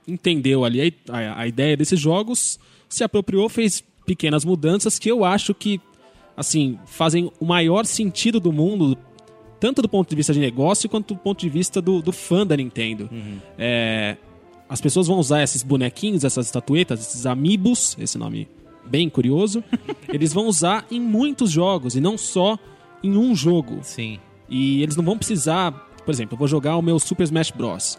entendeu 0.08 0.64
ali 0.64 0.94
a, 1.10 1.18
a- 1.18 1.42
a 1.42 1.48
ideia 1.48 1.76
desses 1.76 2.00
jogos, 2.00 2.60
se 2.88 3.04
apropriou, 3.04 3.50
fez 3.50 3.84
pequenas 4.06 4.46
mudanças 4.46 5.00
que 5.00 5.10
eu 5.12 5.26
acho 5.26 5.54
que 5.54 5.82
assim 6.38 6.78
fazem 6.86 7.32
o 7.40 7.46
maior 7.46 7.86
sentido 7.86 8.40
do 8.40 8.52
mundo, 8.52 8.96
tanto 9.60 9.82
do 9.82 9.90
ponto 9.90 10.10
de 10.10 10.16
vista 10.16 10.34
de 10.34 10.40
negócio 10.40 10.90
quanto 10.90 11.14
do 11.14 11.20
ponto 11.20 11.40
de 11.40 11.50
vista 11.50 11.82
do, 11.82 12.02
do 12.02 12.12
fã 12.12 12.46
da 12.46 12.56
Nintendo. 12.56 13.10
É, 13.58 14.18
as 14.68 14.82
pessoas 14.82 15.08
vão 15.08 15.18
usar 15.18 15.44
esses 15.44 15.64
bonequinhos, 15.64 16.24
essas 16.24 16.48
estatuetas, 16.48 17.00
esses 17.02 17.26
amiibos, 17.26 17.96
esse 18.00 18.18
nome 18.18 18.48
bem 18.86 19.10
curioso, 19.10 19.64
eles 20.10 20.34
vão 20.34 20.48
usar 20.48 20.86
em 20.92 21.00
muitos 21.00 21.52
jogos 21.52 21.96
e 21.96 22.02
não 22.02 22.18
só 22.18 22.58
em 23.04 23.18
um 23.18 23.36
jogo. 23.36 23.80
Sim. 23.84 24.20
E 24.50 24.82
eles 24.82 24.96
não 24.96 25.04
vão 25.04 25.18
precisar, 25.18 25.72
por 26.06 26.12
exemplo, 26.12 26.36
eu 26.36 26.40
vou 26.40 26.48
jogar 26.48 26.78
o 26.78 26.82
meu 26.82 27.00
Super 27.00 27.24
Smash 27.24 27.52
Bros. 27.52 27.98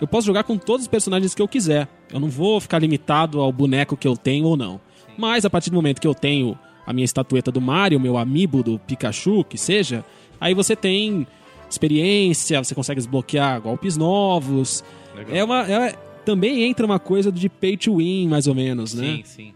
Eu 0.00 0.06
posso 0.06 0.26
jogar 0.26 0.44
com 0.44 0.56
todos 0.56 0.82
os 0.82 0.88
personagens 0.88 1.34
que 1.34 1.42
eu 1.42 1.48
quiser. 1.48 1.86
Eu 2.10 2.18
não 2.18 2.28
vou 2.28 2.58
ficar 2.60 2.78
limitado 2.78 3.38
ao 3.40 3.52
boneco 3.52 3.96
que 3.96 4.08
eu 4.08 4.16
tenho 4.16 4.46
ou 4.46 4.56
não. 4.56 4.80
Mas 5.18 5.44
a 5.44 5.50
partir 5.50 5.68
do 5.68 5.76
momento 5.76 6.00
que 6.00 6.06
eu 6.06 6.14
tenho 6.14 6.58
a 6.90 6.92
minha 6.92 7.04
estatueta 7.04 7.50
do 7.52 7.60
Mario, 7.60 7.98
meu 8.00 8.16
amiibo 8.18 8.62
do 8.62 8.78
Pikachu, 8.80 9.44
que 9.44 9.56
seja, 9.56 10.04
aí 10.40 10.52
você 10.54 10.74
tem 10.76 11.26
experiência, 11.68 12.62
você 12.62 12.74
consegue 12.74 12.98
desbloquear 13.00 13.60
golpes 13.60 13.96
novos. 13.96 14.84
É 15.30 15.42
uma, 15.42 15.62
é- 15.70 15.92
também 16.24 16.64
entra 16.64 16.84
uma 16.84 16.98
coisa 16.98 17.32
de 17.32 17.48
pay 17.48 17.76
to 17.76 17.96
win, 17.96 18.28
mais 18.28 18.46
ou 18.46 18.54
menos, 18.54 18.92
né? 18.94 19.04
Sim, 19.16 19.22
sim. 19.24 19.52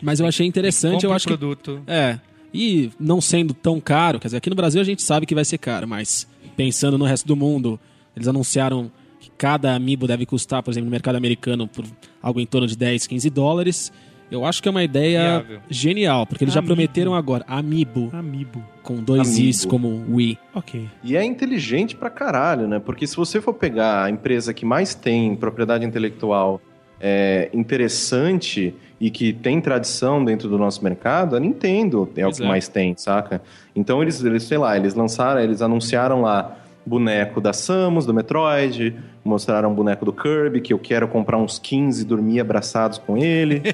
Mas 0.00 0.20
eu 0.20 0.26
achei 0.26 0.46
interessante, 0.46 1.04
eu 1.04 1.12
acho 1.12 1.26
que 1.26 1.36
produto. 1.36 1.82
é. 1.86 2.18
E 2.54 2.90
não 2.98 3.20
sendo 3.20 3.52
tão 3.52 3.78
caro, 3.78 4.18
quer 4.18 4.28
dizer, 4.28 4.38
aqui 4.38 4.48
no 4.48 4.56
Brasil 4.56 4.80
a 4.80 4.84
gente 4.84 5.02
sabe 5.02 5.26
que 5.26 5.34
vai 5.34 5.44
ser 5.44 5.58
caro, 5.58 5.86
mas 5.86 6.26
pensando 6.56 6.96
no 6.96 7.04
resto 7.04 7.26
do 7.26 7.36
mundo, 7.36 7.78
eles 8.16 8.26
anunciaram 8.26 8.90
que 9.20 9.28
cada 9.36 9.74
amiibo 9.74 10.06
deve 10.06 10.24
custar, 10.24 10.62
por 10.62 10.70
exemplo, 10.70 10.86
no 10.86 10.90
mercado 10.90 11.16
americano, 11.16 11.68
por 11.68 11.84
algo 12.22 12.40
em 12.40 12.46
torno 12.46 12.66
de 12.66 12.74
10, 12.74 13.06
15 13.06 13.28
dólares. 13.28 13.92
Eu 14.30 14.44
acho 14.44 14.62
que 14.62 14.68
é 14.68 14.70
uma 14.70 14.84
ideia 14.84 15.40
Viável. 15.40 15.60
genial, 15.70 16.26
porque 16.26 16.44
eles 16.44 16.52
já 16.54 16.60
Amiibo. 16.60 16.74
prometeram 16.74 17.14
agora 17.14 17.44
amiibo 17.48 18.10
Amiibo. 18.12 18.62
com 18.82 18.96
dois 18.96 19.28
Amiibo. 19.28 19.48
is 19.48 19.64
como 19.64 20.04
Wii. 20.10 20.38
Ok. 20.54 20.86
E 21.02 21.16
é 21.16 21.24
inteligente 21.24 21.96
pra 21.96 22.10
caralho, 22.10 22.68
né? 22.68 22.78
Porque 22.78 23.06
se 23.06 23.16
você 23.16 23.40
for 23.40 23.54
pegar 23.54 24.04
a 24.04 24.10
empresa 24.10 24.52
que 24.52 24.66
mais 24.66 24.94
tem 24.94 25.34
propriedade 25.34 25.84
intelectual 25.84 26.60
é, 27.00 27.48
interessante 27.54 28.74
e 29.00 29.10
que 29.10 29.32
tem 29.32 29.60
tradição 29.60 30.24
dentro 30.24 30.48
do 30.48 30.58
nosso 30.58 30.82
mercado, 30.82 31.36
a 31.36 31.40
Nintendo 31.40 32.10
é 32.16 32.26
o 32.26 32.32
que 32.32 32.42
é. 32.42 32.46
mais 32.46 32.68
tem, 32.68 32.94
saca? 32.96 33.40
Então 33.74 34.02
eles, 34.02 34.22
eles, 34.22 34.42
sei 34.42 34.58
lá, 34.58 34.76
eles 34.76 34.94
lançaram, 34.94 35.40
eles 35.40 35.62
anunciaram 35.62 36.22
lá 36.22 36.58
boneco 36.84 37.40
da 37.40 37.52
Samus, 37.52 38.06
do 38.06 38.14
Metroid, 38.14 38.96
mostraram 39.28 39.70
um 39.70 39.74
boneco 39.74 40.04
do 40.04 40.12
Kirby, 40.12 40.60
que 40.60 40.72
eu 40.72 40.78
quero 40.78 41.06
comprar 41.06 41.38
uns 41.38 41.58
15 41.58 42.02
e 42.02 42.04
dormir 42.04 42.40
abraçados 42.40 42.98
com 42.98 43.16
ele. 43.16 43.62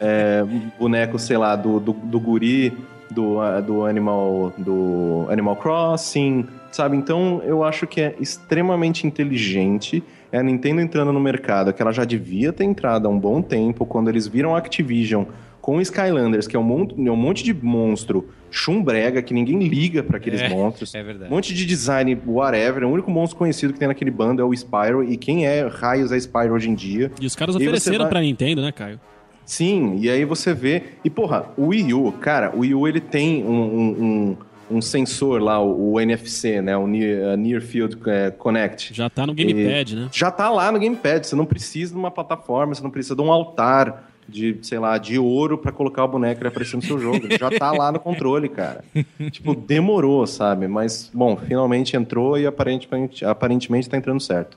É, 0.00 0.42
um 0.44 0.70
boneco, 0.78 1.18
sei 1.18 1.36
lá, 1.36 1.54
do, 1.56 1.78
do, 1.78 1.92
do 1.92 2.20
guri 2.20 2.72
do, 3.10 3.40
ah, 3.40 3.60
do, 3.60 3.84
Animal, 3.84 4.52
do 4.56 5.26
Animal 5.28 5.56
Crossing, 5.56 6.46
sabe? 6.70 6.96
Então 6.96 7.42
eu 7.44 7.64
acho 7.64 7.86
que 7.86 8.00
é 8.00 8.14
extremamente 8.20 9.06
inteligente. 9.06 10.02
É 10.32 10.38
a 10.38 10.42
Nintendo 10.42 10.80
entrando 10.80 11.12
no 11.12 11.20
mercado, 11.20 11.72
que 11.72 11.82
ela 11.82 11.92
já 11.92 12.04
devia 12.04 12.52
ter 12.52 12.64
entrado 12.64 13.06
há 13.06 13.10
um 13.10 13.18
bom 13.18 13.42
tempo, 13.42 13.84
quando 13.84 14.08
eles 14.08 14.26
viram 14.26 14.54
a 14.54 14.58
Activision 14.58 15.24
com 15.60 15.80
Skylanders, 15.80 16.46
que 16.46 16.56
é 16.56 16.58
um 16.58 16.62
monte, 16.62 16.94
é 16.94 17.10
um 17.10 17.16
monte 17.16 17.42
de 17.44 17.52
monstro 17.52 18.28
chumbrega, 18.50 19.22
que 19.22 19.32
ninguém 19.32 19.58
liga 19.68 20.02
pra 20.02 20.16
aqueles 20.16 20.40
É, 20.40 20.48
monstros. 20.48 20.94
É 20.94 21.02
verdade. 21.02 21.30
Um 21.30 21.34
monte 21.36 21.54
de 21.54 21.64
design, 21.66 22.18
whatever. 22.26 22.84
O 22.84 22.90
único 22.90 23.10
monstro 23.10 23.38
conhecido 23.38 23.72
que 23.72 23.78
tem 23.78 23.88
naquele 23.88 24.10
bando 24.10 24.42
é 24.42 24.44
o 24.44 24.52
Spyro. 24.54 25.04
E 25.04 25.16
quem 25.16 25.46
é 25.46 25.66
raios 25.66 26.10
é 26.12 26.16
Spyro 26.18 26.54
hoje 26.54 26.68
em 26.68 26.74
dia? 26.74 27.12
E 27.20 27.26
os 27.26 27.36
caras 27.36 27.54
E 27.54 27.58
ofereceram 27.58 27.98
vai- 28.00 28.08
pra 28.08 28.20
Nintendo, 28.20 28.60
né, 28.62 28.72
Caio? 28.72 28.98
Sim, 29.44 29.96
e 29.98 30.08
aí 30.08 30.24
você 30.24 30.54
vê. 30.54 30.82
E 31.04 31.10
porra, 31.10 31.46
o 31.56 31.68
Wii 31.68 31.92
U, 31.94 32.12
cara, 32.12 32.52
o 32.54 32.60
Wii 32.60 32.74
U 32.74 32.86
ele 32.88 33.00
tem 33.00 33.44
um, 33.44 33.50
um, 33.50 33.88
um- 34.02 34.36
um 34.76 34.80
sensor 34.80 35.42
lá, 35.42 35.60
o, 35.60 35.94
o 35.94 36.00
NFC, 36.00 36.60
né? 36.62 36.76
O 36.76 36.86
Near, 36.86 37.34
uh, 37.34 37.36
Near 37.36 37.60
Field 37.60 37.96
eh, 38.06 38.30
Connect. 38.30 38.94
Já 38.94 39.10
tá 39.10 39.26
no 39.26 39.34
Gamepad, 39.34 39.96
né? 39.96 40.08
Já 40.12 40.30
tá 40.30 40.48
lá 40.48 40.70
no 40.70 40.78
Gamepad. 40.78 41.26
Você 41.26 41.34
não 41.34 41.44
precisa 41.44 41.92
de 41.92 41.98
uma 41.98 42.10
plataforma, 42.12 42.72
você 42.72 42.80
não 42.82 42.90
precisa 42.90 43.16
de 43.16 43.20
um 43.22 43.32
altar 43.32 44.09
de, 44.28 44.56
sei 44.62 44.78
lá, 44.78 44.96
de 44.98 45.18
ouro 45.18 45.58
pra 45.58 45.72
colocar 45.72 46.04
o 46.04 46.08
boneco 46.08 46.44
e 46.44 46.46
aparecer 46.46 46.76
no 46.76 46.82
seu 46.82 46.98
jogo. 46.98 47.16
Ele 47.26 47.36
já 47.38 47.50
tá 47.50 47.72
lá 47.72 47.90
no 47.90 47.98
controle, 47.98 48.48
cara. 48.48 48.84
tipo, 49.30 49.54
demorou, 49.54 50.26
sabe? 50.26 50.68
Mas, 50.68 51.10
bom, 51.12 51.36
finalmente 51.36 51.96
entrou 51.96 52.38
e 52.38 52.46
aparentemente, 52.46 53.24
aparentemente 53.24 53.88
tá 53.88 53.96
entrando 53.96 54.20
certo. 54.20 54.56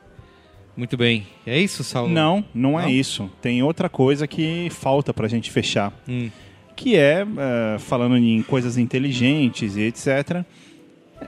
Muito 0.76 0.98
bem. 0.98 1.26
É 1.46 1.60
isso, 1.60 1.84
Saulo? 1.84 2.10
Não, 2.10 2.44
não 2.54 2.80
é 2.80 2.84
Não? 2.84 2.90
isso. 2.90 3.30
Tem 3.42 3.62
outra 3.62 3.88
coisa 3.90 4.28
que 4.28 4.70
falta 4.72 5.14
pra 5.14 5.28
gente 5.28 5.52
fechar. 5.52 5.94
Hum. 6.08 6.30
Que 6.76 6.96
é, 6.96 7.22
eh, 7.38 7.78
falando 7.80 8.18
em 8.18 8.42
coisas 8.42 8.78
inteligentes 8.80 9.76
e 9.78 9.82
etc., 9.82 10.44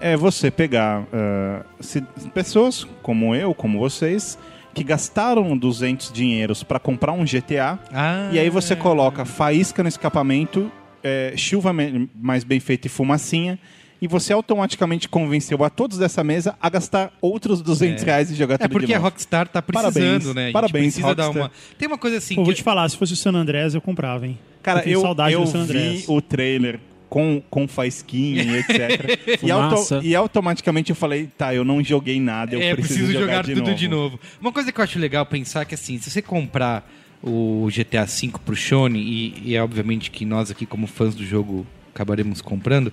é 0.01 0.17
você 0.17 0.49
pegar 0.49 1.05
eh, 1.13 1.61
se- 1.79 2.01
pessoas 2.33 2.83
como 3.03 3.35
eu, 3.35 3.53
como 3.53 3.77
vocês, 3.79 4.37
que 4.75 4.83
gastaram 4.83 5.57
200 5.57 6.11
dinheiros 6.11 6.61
pra 6.61 6.77
comprar 6.79 7.13
um 7.13 7.23
GTA, 7.25 7.79
Ah, 7.91 8.29
e 8.31 8.37
aí 8.37 8.49
você 8.49 8.75
coloca 8.75 9.25
faísca 9.25 9.81
no 9.81 9.89
escapamento, 9.89 10.71
eh, 11.03 11.33
chuva 11.35 11.71
mais 12.13 12.43
bem 12.43 12.59
feita 12.59 12.85
e 12.85 12.89
fumacinha, 12.89 13.57
e 14.01 14.07
você 14.07 14.33
automaticamente 14.33 15.07
convenceu 15.07 15.63
a 15.63 15.69
todos 15.69 15.97
dessa 15.97 16.21
mesa 16.23 16.55
a 16.61 16.69
gastar 16.69 17.11
outros 17.21 17.61
200 17.61 18.03
reais 18.03 18.29
e 18.29 18.35
jogar 18.35 18.55
É 18.55 18.57
tudo 18.59 18.71
porque 18.71 18.85
de 18.87 18.93
a. 18.93 18.99
Rockstar 18.99 19.47
tá 19.47 19.61
precisando, 19.61 19.93
Parabéns, 19.93 20.35
né? 20.35 20.51
Parabéns, 20.51 20.93
precisa 20.93 21.15
dar 21.15 21.23
Rockstar. 21.27 21.43
uma. 21.47 21.51
Tem 21.77 21.87
uma 21.87 21.97
coisa 21.97 22.17
assim. 22.17 22.35
Pô, 22.35 22.43
vou 22.43 22.51
que- 22.53 22.57
te 22.57 22.63
falar, 22.63 22.87
se 22.89 22.97
fosse 22.97 23.13
o 23.13 23.15
San 23.15 23.31
Andrés, 23.33 23.73
eu 23.73 23.81
comprava, 23.81 24.27
hein? 24.27 24.37
Cara, 24.61 24.81
eu 24.85 24.93
eu, 24.93 25.01
saudade 25.01 25.33
eu 25.33 25.45
vi 25.45 26.03
o 26.07 26.21
trailer 26.21 26.79
com, 27.15 27.41
com 27.49 27.65
faisquinha 27.65 28.43
e 28.43 28.57
etc. 28.59 29.41
e, 29.41 29.49
auto- 29.49 30.03
e 30.03 30.13
automaticamente 30.13 30.89
eu 30.89 30.97
falei, 30.97 31.29
tá, 31.37 31.55
eu 31.55 31.63
não 31.63 31.81
joguei 31.81 32.19
nada, 32.19 32.53
eu 32.53 32.61
é, 32.61 32.75
preciso, 32.75 33.05
preciso 33.05 33.13
jogar, 33.13 33.35
jogar, 33.35 33.43
de, 33.43 33.53
tudo 33.53 33.67
novo. 33.67 33.77
de 33.77 33.87
novo. 33.87 34.19
Uma 34.41 34.51
coisa 34.51 34.69
que 34.69 34.77
eu 34.77 34.83
acho 34.83 34.99
legal 34.99 35.25
pensar 35.25 35.61
é 35.61 35.65
que 35.65 35.73
assim, 35.73 35.97
se 35.97 36.11
você 36.11 36.21
comprar 36.21 36.85
o 37.23 37.69
GTA 37.73 38.03
V 38.03 38.33
pro 38.43 38.53
Shone, 38.53 38.99
e, 38.99 39.33
e 39.45 39.55
é 39.55 39.63
obviamente 39.63 40.11
que 40.11 40.25
nós 40.25 40.51
aqui 40.51 40.65
como 40.65 40.87
fãs 40.87 41.15
do 41.15 41.25
jogo 41.25 41.65
acabaremos 41.93 42.41
comprando, 42.41 42.91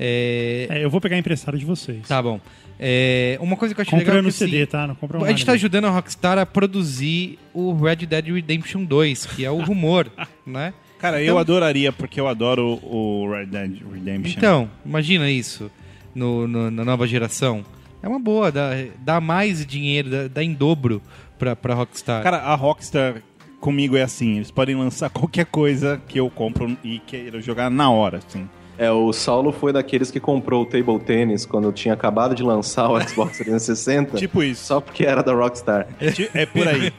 é... 0.00 0.66
É, 0.68 0.84
eu 0.84 0.90
vou 0.90 1.00
pegar 1.00 1.16
emprestado 1.16 1.56
de 1.56 1.64
vocês. 1.64 2.08
Tá 2.08 2.20
bom. 2.20 2.40
É, 2.76 3.38
uma 3.40 3.56
coisa 3.56 3.72
que 3.72 3.80
eu 3.80 3.82
acho 3.82 3.94
legal 3.94 4.02
é 4.02 4.16
Comprando 4.16 4.24
que, 4.24 4.30
o 4.30 4.32
CD, 4.32 4.62
assim, 4.62 4.66
tá? 4.66 4.86
Não 4.88 4.96
compra 4.96 5.24
A 5.24 5.28
gente 5.28 5.46
tá 5.46 5.52
ajudando 5.52 5.84
a 5.84 5.90
Rockstar 5.90 6.38
a 6.38 6.44
produzir 6.44 7.38
o 7.54 7.72
Red 7.72 8.04
Dead 8.06 8.34
Redemption 8.34 8.82
2, 8.82 9.26
que 9.26 9.44
é 9.44 9.50
o 9.50 9.60
rumor, 9.60 10.10
né? 10.44 10.74
Cara, 11.00 11.18
eu 11.20 11.24
Então- 11.26 11.38
adoraria, 11.38 11.90
porque 11.92 12.20
eu 12.20 12.28
adoro 12.28 12.78
o 12.82 13.28
Red 13.30 13.46
Dead 13.46 13.78
Redemption. 13.92 14.34
Então, 14.36 14.70
imagina 14.84 15.30
isso 15.30 15.70
no, 16.14 16.46
no- 16.46 16.70
na 16.70 16.84
nova 16.84 17.06
geração. 17.06 17.64
É 18.02 18.08
uma 18.08 18.18
boa, 18.18 18.50
dá, 18.52 18.70
dá 18.98 19.20
mais 19.20 19.64
dinheiro, 19.64 20.10
dá, 20.10 20.28
dá 20.28 20.42
em 20.44 20.52
dobro 20.52 21.00
pra, 21.38 21.54
pra 21.56 21.74
Rockstar. 21.74 22.22
Cara, 22.22 22.38
a 22.38 22.54
Rockstar 22.54 23.22
comigo 23.60 23.96
é 23.96 24.02
assim, 24.02 24.36
eles 24.36 24.50
podem 24.50 24.74
lançar 24.76 25.08
qualquer 25.10 25.46
coisa 25.46 26.00
que 26.08 26.18
eu 26.18 26.28
compro 26.30 26.76
e 26.84 26.98
queira 27.00 27.40
jogar 27.40 27.70
na 27.70 27.90
hora, 27.90 28.18
assim. 28.18 28.48
É, 28.82 28.90
o 28.90 29.12
Saulo 29.12 29.52
foi 29.52 29.74
daqueles 29.74 30.10
que 30.10 30.18
comprou 30.18 30.62
o 30.62 30.64
Table 30.64 30.98
Tennis 31.00 31.44
quando 31.44 31.70
tinha 31.70 31.92
acabado 31.92 32.34
de 32.34 32.42
lançar 32.42 32.88
o 32.90 32.98
Xbox 33.06 33.36
360. 33.44 34.16
Tipo 34.16 34.42
isso. 34.42 34.64
Só 34.64 34.80
porque 34.80 35.04
era 35.04 35.22
da 35.22 35.34
Rockstar. 35.34 35.86
É 36.32 36.46
por 36.46 36.66
aí. 36.66 36.90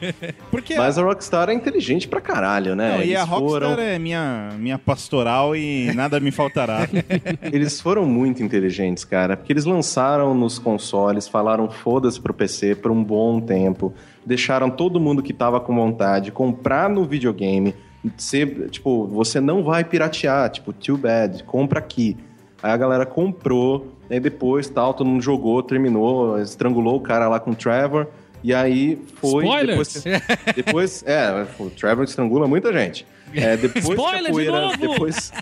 Porque 0.48 0.76
Mas 0.76 0.96
a 0.96 1.02
Rockstar 1.02 1.48
é 1.50 1.52
inteligente 1.54 2.06
pra 2.06 2.20
caralho, 2.20 2.76
né? 2.76 2.92
Não, 2.92 2.98
e 3.00 3.08
Eles 3.08 3.16
a 3.16 3.24
Rockstar 3.24 3.70
foram- 3.70 3.82
é 3.82 3.98
minha, 3.98 4.50
minha 4.60 4.78
pastoral 4.78 5.56
e 5.56 5.92
nada 5.92 6.20
me 6.20 6.30
faltará. 6.30 6.88
Eles 7.52 7.80
foram 7.80 8.06
muito 8.06 8.44
inteligentes, 8.44 9.04
cara, 9.04 9.36
porque 9.36 9.52
eles 9.52 9.64
lançaram 9.64 10.34
nos 10.34 10.60
consoles, 10.60 11.26
falaram 11.26 11.68
foda-se 11.68 12.20
pro 12.20 12.32
PC 12.32 12.76
por 12.76 12.92
um 12.92 13.02
bom 13.02 13.40
tempo, 13.40 13.92
deixaram 14.24 14.70
todo 14.70 15.00
mundo 15.00 15.20
que 15.20 15.32
tava 15.32 15.58
com 15.58 15.74
vontade 15.74 16.30
comprar 16.30 16.88
no 16.88 17.04
videogame, 17.04 17.74
ser, 18.16 18.68
tipo, 18.70 19.06
você 19.06 19.40
não 19.40 19.62
vai 19.62 19.84
piratear, 19.84 20.50
tipo, 20.50 20.72
too 20.72 20.96
bad, 20.96 21.42
compra 21.44 21.78
aqui. 21.78 22.16
Aí 22.62 22.70
a 22.70 22.76
galera 22.76 23.06
comprou, 23.06 23.92
aí 24.10 24.20
depois 24.20 24.68
tal, 24.68 24.94
todo 24.94 25.06
mundo 25.06 25.22
jogou, 25.22 25.62
terminou, 25.62 26.38
estrangulou 26.40 26.96
o 26.96 27.00
cara 27.00 27.28
lá 27.28 27.40
com 27.40 27.50
o 27.50 27.54
Trevor, 27.54 28.06
e 28.42 28.52
aí 28.52 29.00
foi... 29.16 29.44
Spoilers! 29.44 30.02
Depois, 30.02 30.54
depois 30.54 31.04
é, 31.06 31.46
o 31.58 31.70
Trevor 31.70 32.04
estrangula 32.04 32.46
muita 32.46 32.72
gente. 32.72 33.06
É, 33.34 33.56
depois 33.58 33.84
que 33.84 33.90
a 33.90 33.94
Spoiler 33.94 34.24
de 34.24 34.30
poeira, 34.30 34.60
novo! 34.60 34.76
depois, 34.78 35.32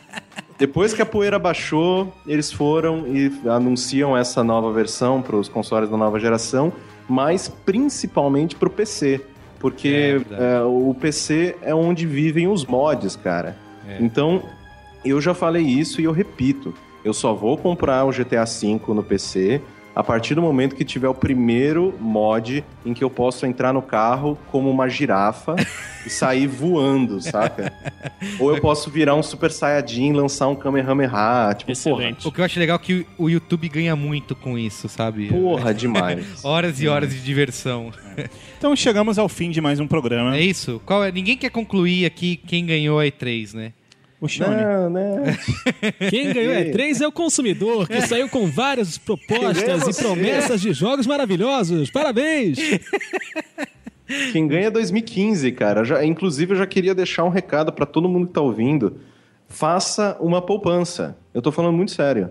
depois 0.58 0.92
que 0.92 1.02
a 1.02 1.06
poeira 1.06 1.38
baixou, 1.38 2.12
eles 2.26 2.52
foram 2.52 3.06
e 3.08 3.32
anunciam 3.48 4.16
essa 4.16 4.44
nova 4.44 4.72
versão 4.72 5.22
para 5.22 5.36
os 5.36 5.48
consoles 5.48 5.88
da 5.88 5.96
nova 5.96 6.20
geração, 6.20 6.72
mas 7.08 7.48
principalmente 7.48 8.54
para 8.54 8.68
o 8.68 8.70
PC. 8.70 9.20
Porque 9.60 10.20
É 10.30 10.56
é, 10.56 10.62
o 10.62 10.92
PC 10.98 11.54
é 11.62 11.74
onde 11.74 12.06
vivem 12.06 12.48
os 12.48 12.64
mods, 12.64 13.14
cara. 13.14 13.56
É. 13.86 13.98
Então, 14.00 14.42
eu 15.04 15.20
já 15.20 15.34
falei 15.34 15.62
isso 15.62 16.00
e 16.00 16.04
eu 16.04 16.12
repito. 16.12 16.74
Eu 17.04 17.12
só 17.12 17.34
vou 17.34 17.56
comprar 17.56 18.04
o 18.04 18.10
GTA 18.10 18.44
V 18.44 18.80
no 18.88 19.02
PC 19.02 19.60
a 20.00 20.02
partir 20.02 20.34
do 20.34 20.40
momento 20.40 20.74
que 20.74 20.82
tiver 20.82 21.08
o 21.08 21.14
primeiro 21.14 21.94
mod 22.00 22.64
em 22.86 22.94
que 22.94 23.04
eu 23.04 23.10
posso 23.10 23.44
entrar 23.44 23.70
no 23.70 23.82
carro 23.82 24.38
como 24.50 24.70
uma 24.70 24.88
girafa 24.88 25.54
e 26.06 26.08
sair 26.08 26.46
voando, 26.46 27.20
saca? 27.20 27.70
Ou 28.38 28.54
eu 28.54 28.62
posso 28.62 28.90
virar 28.90 29.14
um 29.14 29.22
Super 29.22 29.50
Saiyajin, 29.50 30.14
lançar 30.14 30.48
um 30.48 30.56
Kamehameha, 30.56 31.54
tipo, 31.54 31.70
Excelente. 31.70 32.26
O 32.26 32.32
que 32.32 32.40
eu 32.40 32.44
acho 32.46 32.58
legal 32.58 32.76
é 32.76 32.78
que 32.78 33.06
o 33.18 33.28
YouTube 33.28 33.68
ganha 33.68 33.94
muito 33.94 34.34
com 34.34 34.56
isso, 34.56 34.88
sabe? 34.88 35.28
porra, 35.28 35.40
porra 35.40 35.74
demais. 35.74 36.42
Horas 36.42 36.80
e 36.80 36.88
horas 36.88 37.10
de 37.10 37.22
diversão. 37.22 37.92
Então 38.56 38.74
chegamos 38.74 39.18
ao 39.18 39.28
fim 39.28 39.50
de 39.50 39.60
mais 39.60 39.80
um 39.80 39.86
programa. 39.86 40.34
É 40.34 40.40
isso? 40.40 40.80
Qual 40.86 41.04
é? 41.04 41.12
Ninguém 41.12 41.36
quer 41.36 41.50
concluir 41.50 42.06
aqui 42.06 42.38
quem 42.38 42.64
ganhou 42.64 42.98
a 42.98 43.04
E3, 43.04 43.52
né? 43.52 43.72
O 44.20 44.28
Shone. 44.28 44.54
Não, 44.54 44.90
né? 44.90 45.38
Quem 46.10 46.32
ganhou 46.32 46.52
é 46.52 46.64
3 46.64 47.00
é 47.00 47.06
o 47.06 47.12
consumidor, 47.12 47.88
que 47.88 48.02
saiu 48.02 48.28
com 48.28 48.46
várias 48.46 48.98
propostas 48.98 49.82
e 49.82 49.92
você. 49.92 50.02
promessas 50.02 50.60
de 50.60 50.72
jogos 50.72 51.06
maravilhosos. 51.06 51.90
Parabéns! 51.90 52.58
Quem 54.32 54.46
ganha 54.46 54.66
é 54.66 54.70
2015, 54.70 55.52
cara. 55.52 55.84
Já, 55.84 56.04
inclusive, 56.04 56.52
eu 56.52 56.58
já 56.58 56.66
queria 56.66 56.94
deixar 56.94 57.24
um 57.24 57.28
recado 57.28 57.72
pra 57.72 57.86
todo 57.86 58.08
mundo 58.08 58.26
que 58.26 58.32
tá 58.32 58.40
ouvindo. 58.40 58.98
Faça 59.48 60.16
uma 60.20 60.42
poupança. 60.42 61.16
Eu 61.32 61.40
tô 61.40 61.50
falando 61.50 61.76
muito 61.76 61.92
sério. 61.92 62.30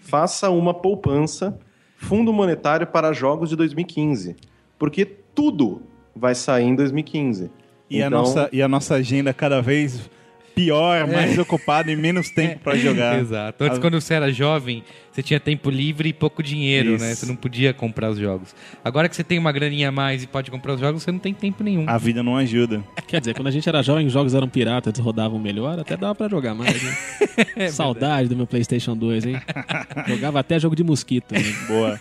Faça 0.00 0.50
uma 0.50 0.74
poupança, 0.74 1.58
fundo 1.96 2.32
monetário 2.32 2.86
para 2.86 3.12
jogos 3.12 3.50
de 3.50 3.56
2015. 3.56 4.36
Porque 4.78 5.04
tudo 5.04 5.82
vai 6.16 6.34
sair 6.34 6.64
em 6.64 6.74
2015. 6.74 7.50
E, 7.90 8.02
a 8.02 8.06
Então, 8.06 8.22
nossa, 8.22 8.48
e 8.52 8.60
a 8.60 8.68
nossa 8.68 8.94
agenda 8.96 9.32
cada 9.32 9.60
vez 9.62 10.10
pior, 10.58 11.06
mais 11.06 11.38
ocupada 11.38 11.90
e 11.92 11.96
menos 11.96 12.30
tempo 12.30 12.58
pra 12.60 12.76
jogar. 12.76 13.18
Exato. 13.20 13.62
Antes, 13.62 13.78
A- 13.78 13.80
quando 13.80 14.00
você 14.00 14.14
era 14.14 14.32
jovem, 14.32 14.82
você 15.12 15.22
tinha 15.22 15.38
tempo 15.38 15.70
livre 15.70 16.08
e 16.08 16.12
pouco 16.12 16.42
dinheiro, 16.42 16.94
Isso. 16.94 17.04
né? 17.04 17.14
Você 17.14 17.26
não 17.26 17.36
podia 17.36 17.72
comprar 17.72 18.10
os 18.10 18.18
jogos. 18.18 18.54
Agora 18.84 19.08
que 19.08 19.14
você 19.14 19.22
tem 19.22 19.38
uma 19.38 19.52
graninha 19.52 19.88
a 19.88 19.92
mais 19.92 20.22
e 20.22 20.26
pode 20.26 20.50
comprar 20.50 20.74
os 20.74 20.80
jogos, 20.80 21.02
você 21.02 21.12
não 21.12 21.18
tem 21.18 21.32
tempo 21.32 21.62
nenhum. 21.62 21.84
A 21.88 21.96
vida 21.98 22.22
não 22.22 22.36
ajuda. 22.36 22.82
Quer 23.06 23.20
dizer, 23.20 23.34
quando 23.34 23.46
a 23.48 23.50
gente 23.50 23.68
era 23.68 23.82
jovem, 23.82 24.06
os 24.06 24.12
jogos 24.12 24.34
eram 24.34 24.48
piratas, 24.48 24.92
eles 24.92 25.04
rodavam 25.04 25.38
melhor, 25.38 25.78
até 25.78 25.96
dava 25.96 26.14
pra 26.14 26.28
jogar 26.28 26.54
mais, 26.54 26.82
né? 26.82 27.68
Saudade 27.70 28.28
do 28.28 28.36
meu 28.36 28.46
PlayStation 28.46 28.96
2, 28.96 29.26
hein? 29.26 29.40
Jogava 30.08 30.40
até 30.40 30.58
jogo 30.58 30.74
de 30.74 30.82
mosquito. 30.82 31.32
Né? 31.32 31.40
Boa. 31.68 31.98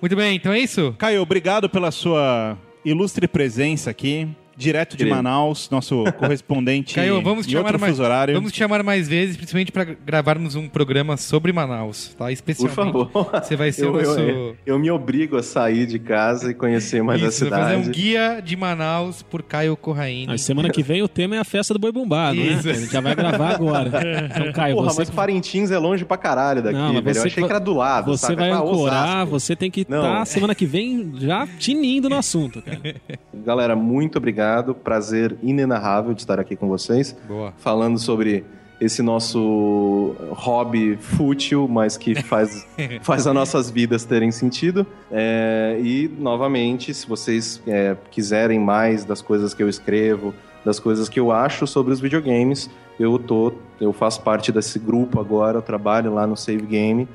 Muito 0.00 0.16
bem, 0.16 0.36
então 0.36 0.52
é 0.52 0.58
isso? 0.58 0.94
Caio, 0.98 1.20
obrigado 1.20 1.68
pela 1.68 1.90
sua 1.90 2.56
ilustre 2.84 3.28
presença 3.28 3.90
aqui. 3.90 4.26
Direto 4.60 4.96
de. 4.96 5.06
Manaus, 5.06 5.68
nosso 5.70 6.04
correspondente 6.18 6.94
Caio, 6.94 7.20
vamos 7.22 7.46
te 7.46 7.54
em 7.54 7.56
outro 7.56 7.72
chamar 7.72 7.80
mais, 7.80 7.92
fuso 7.92 8.02
horário. 8.02 8.34
vamos 8.34 8.52
te 8.52 8.58
chamar 8.58 8.82
mais 8.82 9.08
vezes, 9.08 9.36
principalmente 9.36 9.72
para 9.72 9.84
gravarmos 9.84 10.54
um 10.54 10.68
programa 10.68 11.16
sobre 11.16 11.52
Manaus, 11.52 12.14
tá? 12.16 12.26
Por 12.26 12.32
Especialmente. 12.32 12.74
favor. 12.74 13.30
Você 13.42 13.56
vai 13.56 13.72
ser 13.72 13.84
eu, 13.86 13.94
o 13.94 14.02
nosso... 14.02 14.20
eu, 14.20 14.56
eu 14.66 14.78
me 14.78 14.90
obrigo 14.90 15.36
a 15.36 15.42
sair 15.42 15.86
de 15.86 15.98
casa 15.98 16.50
e 16.50 16.54
conhecer 16.54 17.02
mais 17.02 17.22
a 17.22 17.28
Isso, 17.28 17.48
vai 17.48 17.58
fazer 17.58 17.74
cidade. 17.74 17.88
um 17.88 17.92
guia 17.92 18.40
de 18.44 18.56
Manaus 18.56 19.22
por 19.22 19.42
Caio 19.42 19.76
Corraine. 19.76 20.38
Semana 20.38 20.68
que 20.70 20.82
vem 20.82 21.02
o 21.02 21.08
tema 21.08 21.36
é 21.36 21.38
a 21.38 21.44
festa 21.44 21.72
do 21.74 21.80
boi 21.80 21.90
bombado, 21.92 22.36
né? 22.38 22.44
Isso. 22.46 22.68
A 22.68 22.72
gente 22.74 22.92
já 22.92 23.00
vai 23.00 23.14
gravar 23.14 23.54
agora. 23.54 23.90
Então, 24.30 24.52
Caio, 24.52 24.76
Porra, 24.76 24.90
você, 24.90 25.00
mas 25.00 25.10
Parintins 25.10 25.70
é 25.70 25.78
longe 25.78 26.04
pra 26.04 26.16
caralho 26.16 26.62
daqui, 26.62 26.76
Não, 26.76 26.92
velho. 26.94 27.08
Eu 27.08 27.14
você 27.14 27.26
achei 27.28 27.42
que 27.44 27.50
era 27.50 27.58
do 27.58 27.72
lado, 27.74 28.06
você 28.16 28.26
sabe? 28.26 28.36
vai 28.36 28.50
Ah, 28.50 28.58
ancorar, 28.58 29.26
você 29.26 29.56
tem 29.56 29.70
que 29.70 29.80
estar 29.82 30.24
semana 30.26 30.54
que 30.54 30.66
vem 30.66 31.12
já 31.18 31.46
tinindo 31.58 32.08
no 32.08 32.16
assunto, 32.16 32.60
cara. 32.62 32.78
Galera, 33.44 33.74
muito 33.74 34.18
obrigado. 34.18 34.49
Prazer 34.74 35.36
inenarrável 35.42 36.14
de 36.14 36.22
estar 36.22 36.40
aqui 36.40 36.56
com 36.56 36.68
vocês. 36.68 37.14
Boa. 37.28 37.52
Falando 37.58 37.98
sobre 37.98 38.44
esse 38.80 39.02
nosso 39.02 40.16
hobby 40.30 40.96
fútil, 40.96 41.68
mas 41.68 41.98
que 41.98 42.14
faz, 42.22 42.66
faz 43.02 43.26
as 43.26 43.34
nossas 43.34 43.70
vidas 43.70 44.04
terem 44.04 44.30
sentido. 44.32 44.86
É, 45.12 45.78
e, 45.82 46.08
novamente, 46.18 46.94
se 46.94 47.06
vocês 47.06 47.60
é, 47.66 47.94
quiserem 48.10 48.58
mais 48.58 49.04
das 49.04 49.20
coisas 49.20 49.52
que 49.52 49.62
eu 49.62 49.68
escrevo, 49.68 50.34
das 50.64 50.80
coisas 50.80 51.08
que 51.10 51.20
eu 51.20 51.30
acho 51.30 51.66
sobre 51.66 51.92
os 51.92 52.00
videogames, 52.00 52.70
eu 52.98 53.18
tô, 53.18 53.52
eu 53.80 53.92
faço 53.92 54.22
parte 54.22 54.50
desse 54.50 54.78
grupo 54.78 55.20
agora, 55.20 55.58
eu 55.58 55.62
trabalho 55.62 56.14
lá 56.14 56.26
no 56.26 56.36
savegame.com.br 56.36 57.08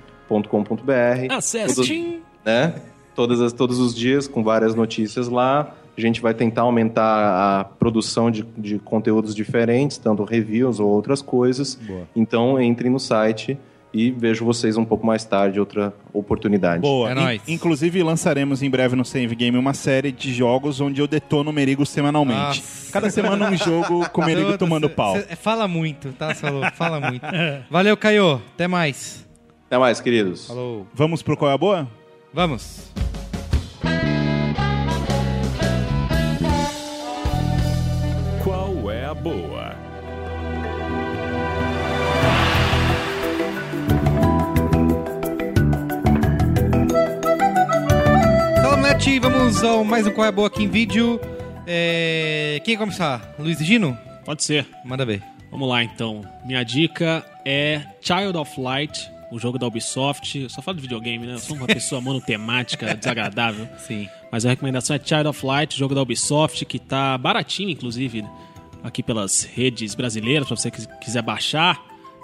Acesse. 1.31 1.75
Todos- 1.75 1.89
né? 2.45 2.75
Todas 3.15 3.41
as, 3.41 3.53
todos 3.53 3.79
os 3.79 3.95
dias 3.95 4.27
com 4.27 4.43
várias 4.43 4.75
notícias 4.75 5.27
lá. 5.29 5.73
A 5.97 6.01
gente 6.01 6.21
vai 6.21 6.33
tentar 6.33 6.63
aumentar 6.63 7.59
a 7.61 7.63
produção 7.63 8.29
de, 8.29 8.43
de 8.57 8.79
conteúdos 8.79 9.33
diferentes, 9.33 9.97
tanto 9.97 10.23
reviews 10.23 10.79
ou 10.79 10.89
outras 10.89 11.21
coisas. 11.21 11.79
Então 12.15 12.59
entre 12.59 12.89
no 12.89 12.99
site 12.99 13.57
e 13.93 14.11
vejo 14.11 14.43
vocês 14.43 14.75
um 14.75 14.83
pouco 14.83 15.07
mais 15.07 15.23
tarde, 15.23 15.57
outra 15.57 15.93
oportunidade. 16.11 16.81
Boa. 16.81 17.09
É 17.09 17.13
In- 17.13 17.15
nóis. 17.15 17.41
Inclusive, 17.47 18.03
lançaremos 18.03 18.61
em 18.61 18.69
breve 18.69 18.93
no 18.93 19.05
Save 19.05 19.33
Game 19.35 19.57
uma 19.57 19.73
série 19.73 20.11
de 20.11 20.33
jogos 20.33 20.81
onde 20.81 20.99
eu 20.99 21.07
detono 21.07 21.49
o 21.49 21.53
Merigo 21.53 21.85
semanalmente. 21.85 22.59
Nossa. 22.59 22.91
Cada 22.91 23.09
semana 23.09 23.49
um 23.49 23.55
jogo 23.55 24.09
com 24.09 24.21
o 24.21 24.25
Merigo 24.25 24.57
tomando 24.57 24.87
cê- 24.89 24.93
pau. 24.93 25.15
cê- 25.15 25.35
fala 25.37 25.65
muito, 25.65 26.11
tá, 26.11 26.35
Salô? 26.35 26.59
Fala 26.73 26.99
muito. 26.99 27.25
Valeu, 27.71 27.95
Caio. 27.95 28.41
Até 28.53 28.67
mais. 28.67 29.25
Até 29.67 29.77
mais, 29.77 30.01
queridos. 30.01 30.45
Falou. 30.47 30.85
Vamos 30.93 31.23
pro 31.23 31.37
Qual 31.37 31.49
é 31.49 31.53
a 31.53 31.57
Boa? 31.57 31.87
Vamos. 32.33 32.91
Vamos 49.45 49.63
ao 49.63 49.83
mais 49.83 50.07
um 50.07 50.11
Qual 50.11 50.25
é 50.25 50.31
Boa 50.31 50.47
aqui 50.47 50.63
em 50.63 50.67
vídeo. 50.67 51.21
É... 51.67 52.59
Quem 52.65 52.75
começar? 52.75 53.35
Luiz 53.37 53.61
e 53.61 53.63
Gino? 53.63 53.95
Pode 54.25 54.43
ser. 54.43 54.65
Manda 54.83 55.05
ver. 55.05 55.21
Vamos 55.51 55.69
lá 55.69 55.83
então. 55.83 56.23
Minha 56.43 56.63
dica 56.63 57.23
é 57.45 57.79
Child 58.01 58.35
of 58.37 58.59
Light, 58.59 59.07
o 59.31 59.37
jogo 59.37 59.59
da 59.59 59.67
Ubisoft. 59.67 60.39
Eu 60.39 60.49
só 60.49 60.63
falo 60.63 60.77
de 60.77 60.81
videogame, 60.81 61.27
né? 61.27 61.33
Eu 61.35 61.37
sou 61.37 61.55
uma 61.55 61.67
pessoa 61.67 62.01
monotemática, 62.01 62.91
desagradável. 62.97 63.69
Sim. 63.77 64.09
Mas 64.31 64.47
a 64.47 64.49
recomendação 64.49 64.95
é 64.95 64.99
Child 64.99 65.27
of 65.27 65.45
Light, 65.45 65.77
jogo 65.77 65.93
da 65.93 66.01
Ubisoft, 66.01 66.65
que 66.65 66.79
tá 66.79 67.15
baratinho, 67.15 67.69
inclusive, 67.69 68.25
aqui 68.83 69.03
pelas 69.03 69.43
redes 69.43 69.93
brasileiras, 69.93 70.47
pra 70.47 70.57
você 70.57 70.71
que 70.71 70.87
quiser 71.01 71.21
baixar 71.21 71.79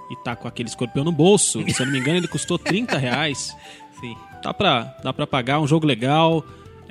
e 0.10 0.16
tá 0.24 0.36
com 0.36 0.48
aquele 0.48 0.70
escorpião 0.70 1.06
no 1.06 1.12
bolso. 1.12 1.64
Se 1.70 1.84
eu 1.84 1.86
não 1.86 1.94
me 1.94 2.00
engano, 2.00 2.18
ele 2.18 2.28
custou 2.28 2.58
30 2.58 2.98
reais. 2.98 3.56
Sim. 4.02 4.18
Dá 4.42 4.52
pra, 4.52 4.98
dá 5.04 5.14
pra 5.14 5.28
pagar, 5.28 5.60
um 5.60 5.68
jogo 5.68 5.86
legal, 5.86 6.44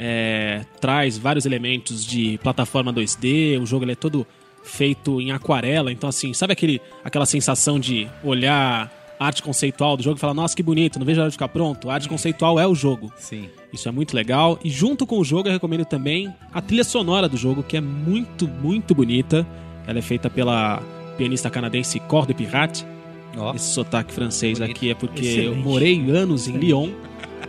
é, 0.02 0.64
traz 0.80 1.18
vários 1.18 1.44
elementos 1.44 2.06
de 2.06 2.38
plataforma 2.42 2.90
2D, 2.90 3.60
o 3.60 3.66
jogo 3.66 3.84
ele 3.84 3.92
é 3.92 3.96
todo 3.96 4.26
feito 4.64 5.20
em 5.20 5.30
aquarela, 5.30 5.92
então 5.92 6.08
assim, 6.08 6.32
sabe 6.32 6.54
aquele, 6.54 6.80
aquela 7.04 7.26
sensação 7.26 7.78
de 7.78 8.08
olhar 8.24 8.90
arte 9.18 9.42
conceitual 9.42 9.98
do 9.98 10.02
jogo 10.02 10.16
e 10.16 10.20
falar, 10.20 10.32
nossa, 10.32 10.56
que 10.56 10.62
bonito, 10.62 10.98
não 10.98 11.04
vejo 11.04 11.20
a 11.20 11.24
hora 11.24 11.30
de 11.30 11.34
ficar 11.34 11.48
pronto. 11.48 11.90
A 11.90 11.94
arte 11.94 12.08
conceitual 12.08 12.58
é 12.58 12.66
o 12.66 12.74
jogo. 12.74 13.12
Sim. 13.18 13.50
Isso 13.70 13.86
é 13.86 13.92
muito 13.92 14.16
legal. 14.16 14.58
E 14.64 14.70
junto 14.70 15.06
com 15.06 15.18
o 15.18 15.24
jogo, 15.24 15.46
eu 15.48 15.52
recomendo 15.52 15.84
também 15.84 16.32
a 16.54 16.62
trilha 16.62 16.82
sonora 16.82 17.28
do 17.28 17.36
jogo, 17.36 17.62
que 17.62 17.76
é 17.76 17.82
muito, 17.82 18.48
muito 18.48 18.94
bonita. 18.94 19.46
Ela 19.86 19.98
é 19.98 20.02
feita 20.02 20.30
pela 20.30 20.82
pianista 21.18 21.50
canadense 21.50 22.00
Cor 22.00 22.26
de 22.26 22.32
Pirate. 22.32 22.86
Ó. 23.36 23.54
Esse 23.54 23.74
sotaque 23.74 24.14
francês 24.14 24.58
Bonito. 24.58 24.74
aqui 24.74 24.90
é 24.90 24.94
porque 24.94 25.26
eu 25.26 25.52
Excelente. 25.52 25.62
morei 25.62 26.10
anos 26.10 26.48
em 26.48 26.56
Lyon, 26.56 26.90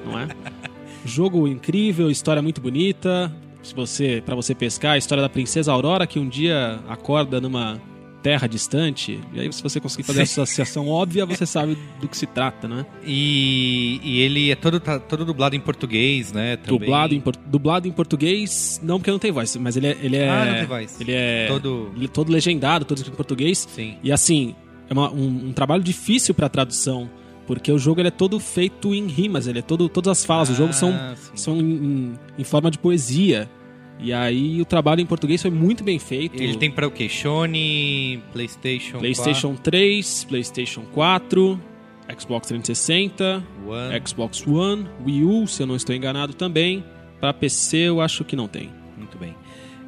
não 0.06 0.20
é? 0.20 0.28
Jogo 1.06 1.48
incrível, 1.48 2.10
história 2.12 2.42
muito 2.42 2.62
bonita. 2.62 3.32
Se 3.64 3.74
você, 3.76 4.22
para 4.26 4.36
você 4.36 4.56
pescar, 4.56 4.94
a 4.94 4.98
história 4.98 5.22
da 5.22 5.30
princesa 5.30 5.72
Aurora 5.72 6.08
que 6.08 6.18
um 6.20 6.28
dia 6.28 6.80
acorda 6.90 7.40
numa 7.40 7.80
terra 8.24 8.46
distante. 8.48 9.20
E 9.34 9.40
aí, 9.40 9.52
se 9.52 9.62
você 9.64 9.80
conseguir 9.80 10.04
fazer 10.04 10.20
a 10.22 10.24
associação 10.24 10.88
óbvia, 10.88 11.26
você 11.26 11.46
sabe 11.46 11.76
do 12.00 12.08
que 12.08 12.16
se 12.18 12.26
trata, 12.28 12.68
né? 12.68 12.86
E, 13.04 14.00
e 14.04 14.20
ele 14.22 14.52
é 14.52 14.56
todo, 14.56 14.80
tá 14.80 15.00
todo 15.00 15.26
dublado 15.26 15.56
em 15.56 15.60
português, 15.60 16.32
né? 16.32 16.56
Também. 16.58 16.80
Dublado 16.80 17.16
em, 17.16 17.24
dublado 17.48 17.88
em 17.88 17.92
português, 17.92 18.80
não 18.84 19.00
porque 19.00 19.10
não 19.12 19.18
tem 19.20 19.32
voz, 19.32 19.56
mas 19.58 19.76
ele 19.78 19.88
é. 19.88 19.98
Ele 20.02 20.18
é 20.18 20.30
Ah, 20.30 20.46
não 20.46 20.54
tem 20.56 20.66
voz. 20.66 21.02
Ele 21.02 21.12
é 21.14 21.46
Todo- 21.48 21.92
ele 21.96 22.06
é 22.06 22.08
todo 22.08 22.32
legendado, 22.32 22.86
todo 22.86 22.98
escrito 22.98 23.14
em 23.14 23.18
português. 23.18 23.68
Sim. 23.76 23.96
E 24.04 24.12
assim, 24.12 24.56
é 24.90 24.94
uma- 24.94 25.12
um, 25.12 25.48
um 25.48 25.54
trabalho 25.54 25.82
difícil 25.84 26.34
para 26.36 26.48
tradução, 26.50 27.10
porque 27.48 27.72
o 27.72 27.78
jogo 27.80 28.00
ele 28.02 28.08
é 28.08 28.12
todo 28.12 28.40
feito 28.40 28.94
em 28.94 29.08
rimas, 29.08 29.48
ele 29.48 29.60
é 29.60 29.62
todo, 29.62 29.90
todas 29.90 30.20
as 30.20 30.26
falas 30.26 30.50
do 30.50 30.56
jogo 30.56 30.74
são, 30.74 30.92
Ah, 30.92 31.14
sim. 31.16 31.32
são 31.36 31.58
em, 31.58 32.14
em- 32.38 32.44
forma 32.44 32.70
de 32.72 32.78
poesia. 32.78 33.50
E 34.00 34.12
aí 34.12 34.60
o 34.60 34.66
trabalho 34.66 35.00
em 35.02 35.06
português 35.06 35.42
foi 35.42 35.52
muito 35.52 35.84
bem 35.84 36.00
feito. 36.00 36.42
Ele 36.42 36.56
tem 36.58 36.72
pra 36.72 36.88
o 36.88 36.92
quê? 36.92 37.08
Sony, 37.08 38.22
PlayStation, 38.34 38.98
PlayStation 39.00 39.56
3, 39.56 40.24
PlayStation 40.24 40.82
4, 40.92 41.60
Xbox 42.20 42.48
360, 42.48 43.44
4, 43.66 43.72
One. 43.72 44.02
Xbox 44.08 44.48
One, 44.48 44.88
Wii 45.06 45.24
U, 45.24 45.48
se 45.48 45.62
eu 45.62 45.68
não 45.68 45.76
estou 45.76 45.96
enganado 45.96 46.34
também. 46.34 46.84
Para 47.20 47.32
PC 47.34 47.78
eu 47.78 48.02
acho 48.02 48.24
que 48.26 48.36
não 48.36 48.48
tem. 48.48 48.72
Muito 48.98 49.18
bem. 49.20 49.36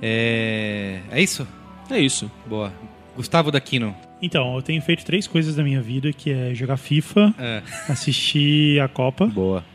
É... 0.02 1.00
é 1.10 1.22
isso? 1.22 1.48
É 1.90 2.00
isso. 2.00 2.30
Boa. 2.46 2.72
Gustavo 3.16 3.50
Daquino. 3.52 3.96
Então, 4.26 4.56
eu 4.56 4.62
tenho 4.62 4.82
feito 4.82 5.04
três 5.04 5.28
coisas 5.28 5.54
da 5.56 5.64
minha 5.64 5.82
vida, 5.82 6.14
que 6.14 6.32
é 6.32 6.56
jogar 6.56 6.78
FIFA, 6.78 7.34
É. 7.38 7.62
assistir 7.90 8.80
a 8.82 8.88
Copa 8.88 9.28
Boa. 9.28 9.66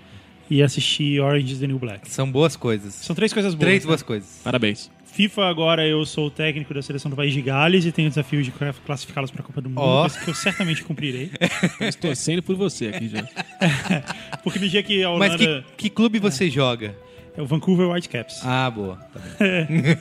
e 0.49 0.63
assistir 0.63 1.21
Orange 1.21 1.53
is 1.53 1.59
the 1.61 1.67
New 1.67 1.79
Black. 1.79 2.09
São 2.11 2.31
boas 2.33 2.57
coisas. 2.57 2.95
São 2.95 3.15
três 3.15 3.31
coisas 3.31 3.55
boas. 3.55 3.61
Três 3.67 3.83
né? 3.85 3.87
boas 3.87 4.03
coisas. 4.03 4.41
Parabéns. 4.43 4.91
FIFA 5.05 5.47
agora 5.47 5.87
eu 5.87 6.05
sou 6.07 6.29
o 6.29 6.31
técnico 6.31 6.73
da 6.73 6.81
seleção 6.81 7.11
do 7.11 7.17
país 7.17 7.35
de 7.35 7.43
Gales 7.43 7.85
e 7.85 7.93
tenho 7.93 8.07
o 8.07 8.11
desafio 8.11 8.43
de 8.43 8.51
classificá-los 8.87 9.31
para 9.31 9.43
a 9.43 9.45
Copa 9.45 9.61
do 9.61 9.69
Mundo, 9.69 9.81
coisa 9.81 10.21
que 10.21 10.31
eu 10.31 10.35
certamente 10.35 10.83
cumprirei. 10.83 11.31
Estamos 11.81 11.97
torcendo 11.97 12.43
por 12.43 12.57
você 12.57 12.89
aqui 12.89 13.09
já. 13.09 13.23
Porque 14.43 14.59
no 14.59 14.69
dia 14.69 14.83
que 14.83 15.03
a 15.05 15.11
Mas 15.11 15.35
Holanda... 15.35 15.65
que, 15.77 15.85
que 15.85 15.91
clube 15.91 16.19
você 16.19 16.49
joga? 16.49 16.95
É 17.37 17.43
o 17.43 17.47
Vancouver 17.47 17.89
Whitecaps. 17.89 18.41
Ah, 18.45 18.71
boa. 18.71 18.97
Tá 18.97 19.21
bem. 19.39 19.97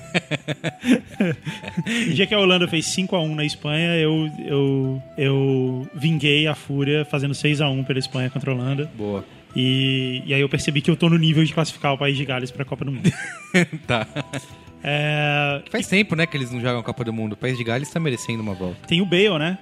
No 2.07 2.13
dia 2.15 2.25
que 2.27 2.33
a 2.33 2.39
Holanda 2.39 2.67
fez 2.67 2.85
5x1 2.87 3.35
na 3.35 3.45
Espanha, 3.45 3.95
eu, 3.97 4.29
eu, 4.39 5.03
eu 5.17 5.87
vinguei 5.93 6.47
a 6.47 6.55
fúria 6.55 7.05
fazendo 7.05 7.33
6x1 7.33 7.85
pela 7.85 7.99
Espanha 7.99 8.29
contra 8.29 8.51
a 8.51 8.53
Holanda. 8.53 8.89
Boa. 8.95 9.23
E, 9.55 10.21
e 10.25 10.33
aí 10.33 10.41
eu 10.41 10.49
percebi 10.49 10.81
que 10.81 10.89
eu 10.91 10.95
tô 10.95 11.09
no 11.09 11.17
nível 11.17 11.43
de 11.43 11.53
classificar 11.53 11.93
o 11.93 11.97
país 11.97 12.17
de 12.17 12.25
Gales 12.25 12.51
para 12.51 12.63
a 12.63 12.65
Copa 12.65 12.85
do 12.85 12.91
Mundo. 12.91 13.11
tá. 13.87 14.07
É, 14.83 15.63
Faz 15.71 15.87
tempo, 15.87 16.15
né, 16.15 16.25
que 16.25 16.37
eles 16.37 16.51
não 16.51 16.61
jogam 16.61 16.79
a 16.79 16.83
Copa 16.83 17.03
do 17.03 17.11
Mundo. 17.11 17.33
O 17.33 17.37
País 17.37 17.57
de 17.57 17.63
Gales 17.63 17.89
tá 17.89 17.99
merecendo 17.99 18.41
uma 18.41 18.53
volta. 18.53 18.87
tem 18.87 19.01
o 19.01 19.05
Bale, 19.05 19.37
né? 19.39 19.57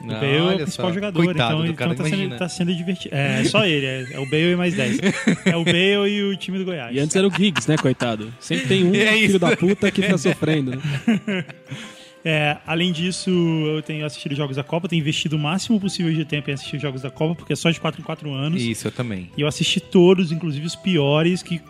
O 0.00 0.06
Não, 0.06 0.14
Bale 0.14 0.36
é 0.36 0.42
o 0.42 0.56
principal 0.56 0.86
só. 0.88 0.92
jogador, 0.94 1.24
Coitado 1.24 1.52
então, 1.52 1.66
do 1.66 1.74
cara, 1.74 1.92
então 1.92 2.04
tá, 2.04 2.10
sendo, 2.10 2.36
tá 2.36 2.48
sendo 2.48 2.74
divertido. 2.74 3.14
É, 3.14 3.44
só 3.44 3.66
ele, 3.66 3.84
é, 3.84 4.06
é 4.12 4.18
o 4.18 4.24
Bale 4.24 4.52
e 4.52 4.56
mais 4.56 4.74
10. 4.74 4.98
É 5.44 5.56
o 5.56 5.64
Bale 5.64 6.08
e 6.08 6.22
o 6.22 6.36
time 6.36 6.58
do 6.58 6.64
Goiás. 6.64 6.94
E 6.94 7.00
antes 7.00 7.14
era 7.14 7.26
o 7.26 7.30
Giggs, 7.30 7.68
né, 7.68 7.76
coitado? 7.76 8.32
Sempre 8.40 8.66
tem 8.66 8.84
um 8.84 8.94
É 8.96 9.12
filho 9.12 9.38
da 9.38 9.56
puta 9.56 9.90
que 9.90 10.02
tá 10.02 10.16
sofrendo. 10.16 10.70
Né? 10.72 11.44
É, 12.22 12.58
além 12.66 12.92
disso, 12.92 13.30
eu 13.30 13.80
tenho 13.80 14.04
assistido 14.04 14.34
jogos 14.34 14.56
da 14.56 14.62
Copa, 14.62 14.86
tenho 14.86 15.00
investido 15.00 15.36
o 15.36 15.38
máximo 15.38 15.80
possível 15.80 16.12
de 16.12 16.24
tempo 16.24 16.50
em 16.50 16.52
assistir 16.52 16.78
jogos 16.78 17.00
da 17.00 17.10
Copa, 17.10 17.34
porque 17.34 17.54
é 17.54 17.56
só 17.56 17.70
de 17.70 17.80
4 17.80 17.98
em 17.98 18.04
4 18.04 18.30
anos. 18.30 18.62
Isso, 18.62 18.88
eu 18.88 18.92
também. 18.92 19.30
E 19.36 19.40
eu 19.40 19.48
assisti 19.48 19.80
todos, 19.80 20.30
inclusive 20.30 20.66
os 20.66 20.76
piores, 20.76 21.42
que. 21.42 21.60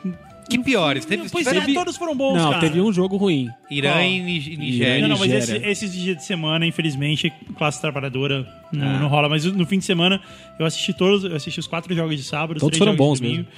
Que 0.51 0.59
piores? 0.59 1.05
Teve, 1.05 1.28
Pois 1.31 1.47
tiveram 1.47 1.70
é, 1.70 1.74
todos 1.74 1.97
foram 1.97 2.14
bons, 2.16 2.35
Não, 2.36 2.51
cara. 2.51 2.60
teve 2.60 2.81
um 2.81 2.93
jogo 2.93 3.16
ruim. 3.16 3.48
Irã 3.70 3.93
Qual? 3.93 4.02
e 4.02 4.20
Ni- 4.20 4.56
Nigéria. 4.56 5.02
Não, 5.02 5.09
não, 5.10 5.18
mas 5.18 5.31
esse, 5.32 5.56
esses 5.56 5.93
dias 5.93 6.16
de 6.16 6.24
semana, 6.24 6.66
infelizmente, 6.66 7.32
classe 7.56 7.81
trabalhadora 7.81 8.47
não, 8.72 8.86
Ah. 8.86 8.98
não 8.98 9.09
rola. 9.09 9.28
Mas 9.28 9.44
no 9.44 9.64
fim 9.64 9.78
de 9.78 9.85
semana, 9.85 10.20
eu 10.59 10.66
assisti 10.66 10.93
todos, 10.93 11.24
eu 11.24 11.35
assisti 11.36 11.60
os 11.60 11.66
quatro 11.66 11.94
jogos 11.94 12.16
de 12.16 12.22
sábado, 12.24 12.56
os 12.56 12.60
Todos 12.60 12.77
três 12.77 12.78
foram 12.78 12.93
jogos 12.97 13.20
bons 13.20 13.20
de 13.20 13.28
domingo. 13.36 13.48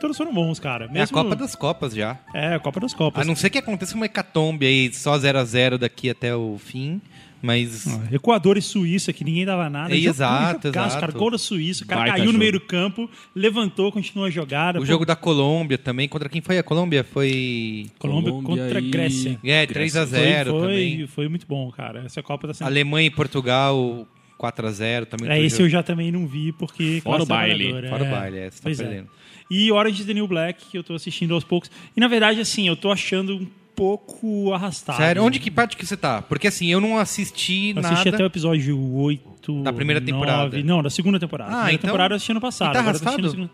Todos 0.00 0.16
foram 0.16 0.32
bons, 0.32 0.58
cara. 0.58 0.86
É 0.86 0.88
a 0.88 0.92
Mesmo- 0.92 1.14
Copa 1.14 1.36
das 1.36 1.54
Copas 1.54 1.94
já. 1.94 2.18
É, 2.34 2.54
a 2.54 2.58
Copa 2.58 2.80
das 2.80 2.94
Copas. 2.94 3.22
A 3.22 3.24
não 3.24 3.36
ser 3.36 3.50
que 3.50 3.58
aconteça 3.58 3.94
uma 3.94 4.06
hecatombe 4.06 4.64
aí, 4.66 4.92
só 4.94 5.16
0 5.18 5.38
a 5.38 5.44
0 5.44 5.78
daqui 5.78 6.08
até 6.10 6.34
o 6.34 6.56
fim. 6.58 7.00
Mas. 7.42 7.86
Ah, 7.86 8.08
Equador 8.12 8.56
e 8.58 8.62
Suíça, 8.62 9.12
que 9.12 9.24
ninguém 9.24 9.44
dava 9.46 9.70
nada. 9.70 9.94
É, 9.94 9.98
exato, 9.98 10.68
exato. 10.68 11.00
Cara, 11.00 11.12
gol 11.12 11.30
da 11.30 11.38
Suíça, 11.38 11.84
o 11.84 11.86
cara 11.86 12.00
Baita 12.02 12.12
caiu 12.16 12.26
no 12.26 12.32
jogo. 12.32 12.38
meio 12.38 12.52
do 12.52 12.60
campo, 12.60 13.10
levantou, 13.34 13.90
continuou 13.90 14.26
a 14.26 14.30
jogada. 14.30 14.78
O 14.78 14.82
Pô, 14.82 14.86
jogo 14.86 15.06
da 15.06 15.16
Colômbia 15.16 15.78
também. 15.78 16.08
Contra 16.08 16.28
quem 16.28 16.40
foi 16.40 16.58
a 16.58 16.62
Colômbia? 16.62 17.02
Foi. 17.02 17.86
Colômbia, 17.98 18.30
Colômbia 18.32 18.64
contra 18.64 18.78
a 18.78 18.82
e- 18.82 18.90
Grécia. 18.90 19.38
É, 19.42 19.66
3 19.66 19.96
a 19.96 20.04
0 20.04 20.50
foi, 20.50 20.60
também. 20.60 20.96
foi, 20.98 21.06
foi 21.06 21.28
muito 21.28 21.46
bom, 21.46 21.70
cara. 21.70 22.02
Essa 22.04 22.22
Copa 22.22 22.48
tá 22.48 22.54
sendo. 22.54 22.66
Alemanha 22.66 23.06
e 23.06 23.10
Portugal, 23.10 24.06
4 24.36 24.66
a 24.66 24.70
0 24.70 25.06
também. 25.06 25.26
É, 25.30 25.36
foi 25.36 25.44
esse 25.46 25.56
jogo- 25.56 25.66
eu 25.66 25.70
já 25.70 25.82
também 25.82 26.12
não 26.12 26.26
vi, 26.26 26.52
porque. 26.52 27.00
Fora 27.02 27.22
o 27.22 27.26
baile. 27.26 27.64
trabalhadora, 27.68 27.88
Fora 27.90 28.02
o 28.04 28.06
é. 28.06 28.10
baile, 28.10 28.38
é, 28.38 28.50
você 28.50 28.56
tá 28.58 28.62
Pois 28.64 28.80
é. 28.80 28.84
perdendo. 28.84 29.08
E 29.50 29.72
Orange 29.72 30.00
is 30.02 30.06
the 30.06 30.14
New 30.14 30.28
Black, 30.28 30.64
que 30.70 30.78
eu 30.78 30.84
tô 30.84 30.94
assistindo 30.94 31.34
aos 31.34 31.42
poucos. 31.42 31.70
E 31.96 32.00
na 32.00 32.06
verdade, 32.06 32.38
assim, 32.40 32.68
eu 32.68 32.76
tô 32.76 32.90
achando 32.92 33.48
pouco 33.80 34.52
arrastado. 34.52 34.98
Sério, 34.98 35.22
onde 35.24 35.38
que 35.38 35.50
parte 35.50 35.74
que 35.76 35.86
você 35.86 35.96
tá? 35.96 36.20
Porque 36.20 36.48
assim, 36.48 36.66
eu 36.70 36.80
não 36.80 36.98
assisti 36.98 37.70
Eu 37.70 37.76
nada. 37.76 37.88
assisti 37.88 38.08
até 38.10 38.22
o 38.22 38.26
episódio 38.26 38.78
8. 38.78 39.62
Da 39.62 39.72
primeira 39.72 40.00
temporada. 40.02 40.44
9, 40.56 40.62
não, 40.62 40.82
da 40.82 40.90
segunda 40.90 41.18
temporada. 41.18 41.50
Ah, 41.50 41.54
primeira 41.54 41.74
então- 41.76 41.88
temporada 41.88 42.12
eu 42.12 42.16
assisti 42.16 42.30
ano 42.32 42.40
passado. 42.42 42.70
E 42.70 42.72
tá 42.74 42.80
agora 42.80 42.96
eu 42.96 43.00
tô 43.00 43.08
arrastado? 43.08 43.50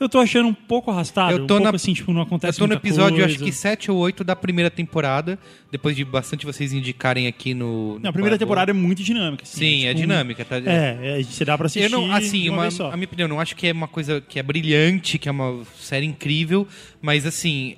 Eu 0.00 0.08
tô 0.08 0.18
achando 0.18 0.48
um 0.48 0.54
pouco 0.54 0.90
arrastado. 0.90 1.30
Eu 1.32 1.38
tô 1.38 1.44
um 1.44 1.46
pouco 1.58 1.62
na- 1.64 1.70
assim, 1.76 1.92
tipo, 1.94 2.12
não 2.12 2.22
Eu 2.22 2.26
acontece 2.26 2.58
tô 2.58 2.66
no 2.66 2.74
episódio, 2.74 3.18
coisa. 3.20 3.34
acho 3.36 3.44
que 3.44 3.52
7 3.52 3.88
ou 3.90 3.98
8 3.98 4.24
da 4.24 4.34
primeira 4.34 4.68
temporada. 4.68 5.38
Depois 5.70 5.94
de 5.94 6.04
bastante 6.04 6.44
vocês 6.44 6.72
indicarem 6.72 7.26
aqui 7.28 7.54
no. 7.54 7.94
no 7.94 8.00
Não, 8.00 8.10
a 8.10 8.12
primeira 8.12 8.36
temporada 8.36 8.72
é 8.72 8.74
muito 8.74 9.02
dinâmica. 9.02 9.44
Assim, 9.44 9.58
Sim, 9.60 9.84
é 9.86 9.88
tipo, 9.94 10.00
dinâmica, 10.00 10.44
tá? 10.44 10.56
É, 10.56 11.20
é, 11.20 11.22
você 11.22 11.44
dá 11.44 11.56
pra 11.56 11.66
assistir 11.66 11.84
Eu 11.84 11.90
não, 11.90 12.12
assim, 12.12 12.48
uma, 12.48 12.68
uma, 12.68 12.88
a 12.92 12.96
minha 12.96 13.06
opinião, 13.06 13.26
eu 13.26 13.28
não 13.28 13.38
acho 13.40 13.54
que 13.54 13.68
é 13.68 13.72
uma 13.72 13.86
coisa 13.86 14.20
que 14.20 14.38
é 14.40 14.42
brilhante, 14.42 15.18
que 15.18 15.28
é 15.28 15.32
uma 15.32 15.62
série 15.78 16.04
incrível, 16.06 16.66
mas 17.00 17.24
assim, 17.24 17.76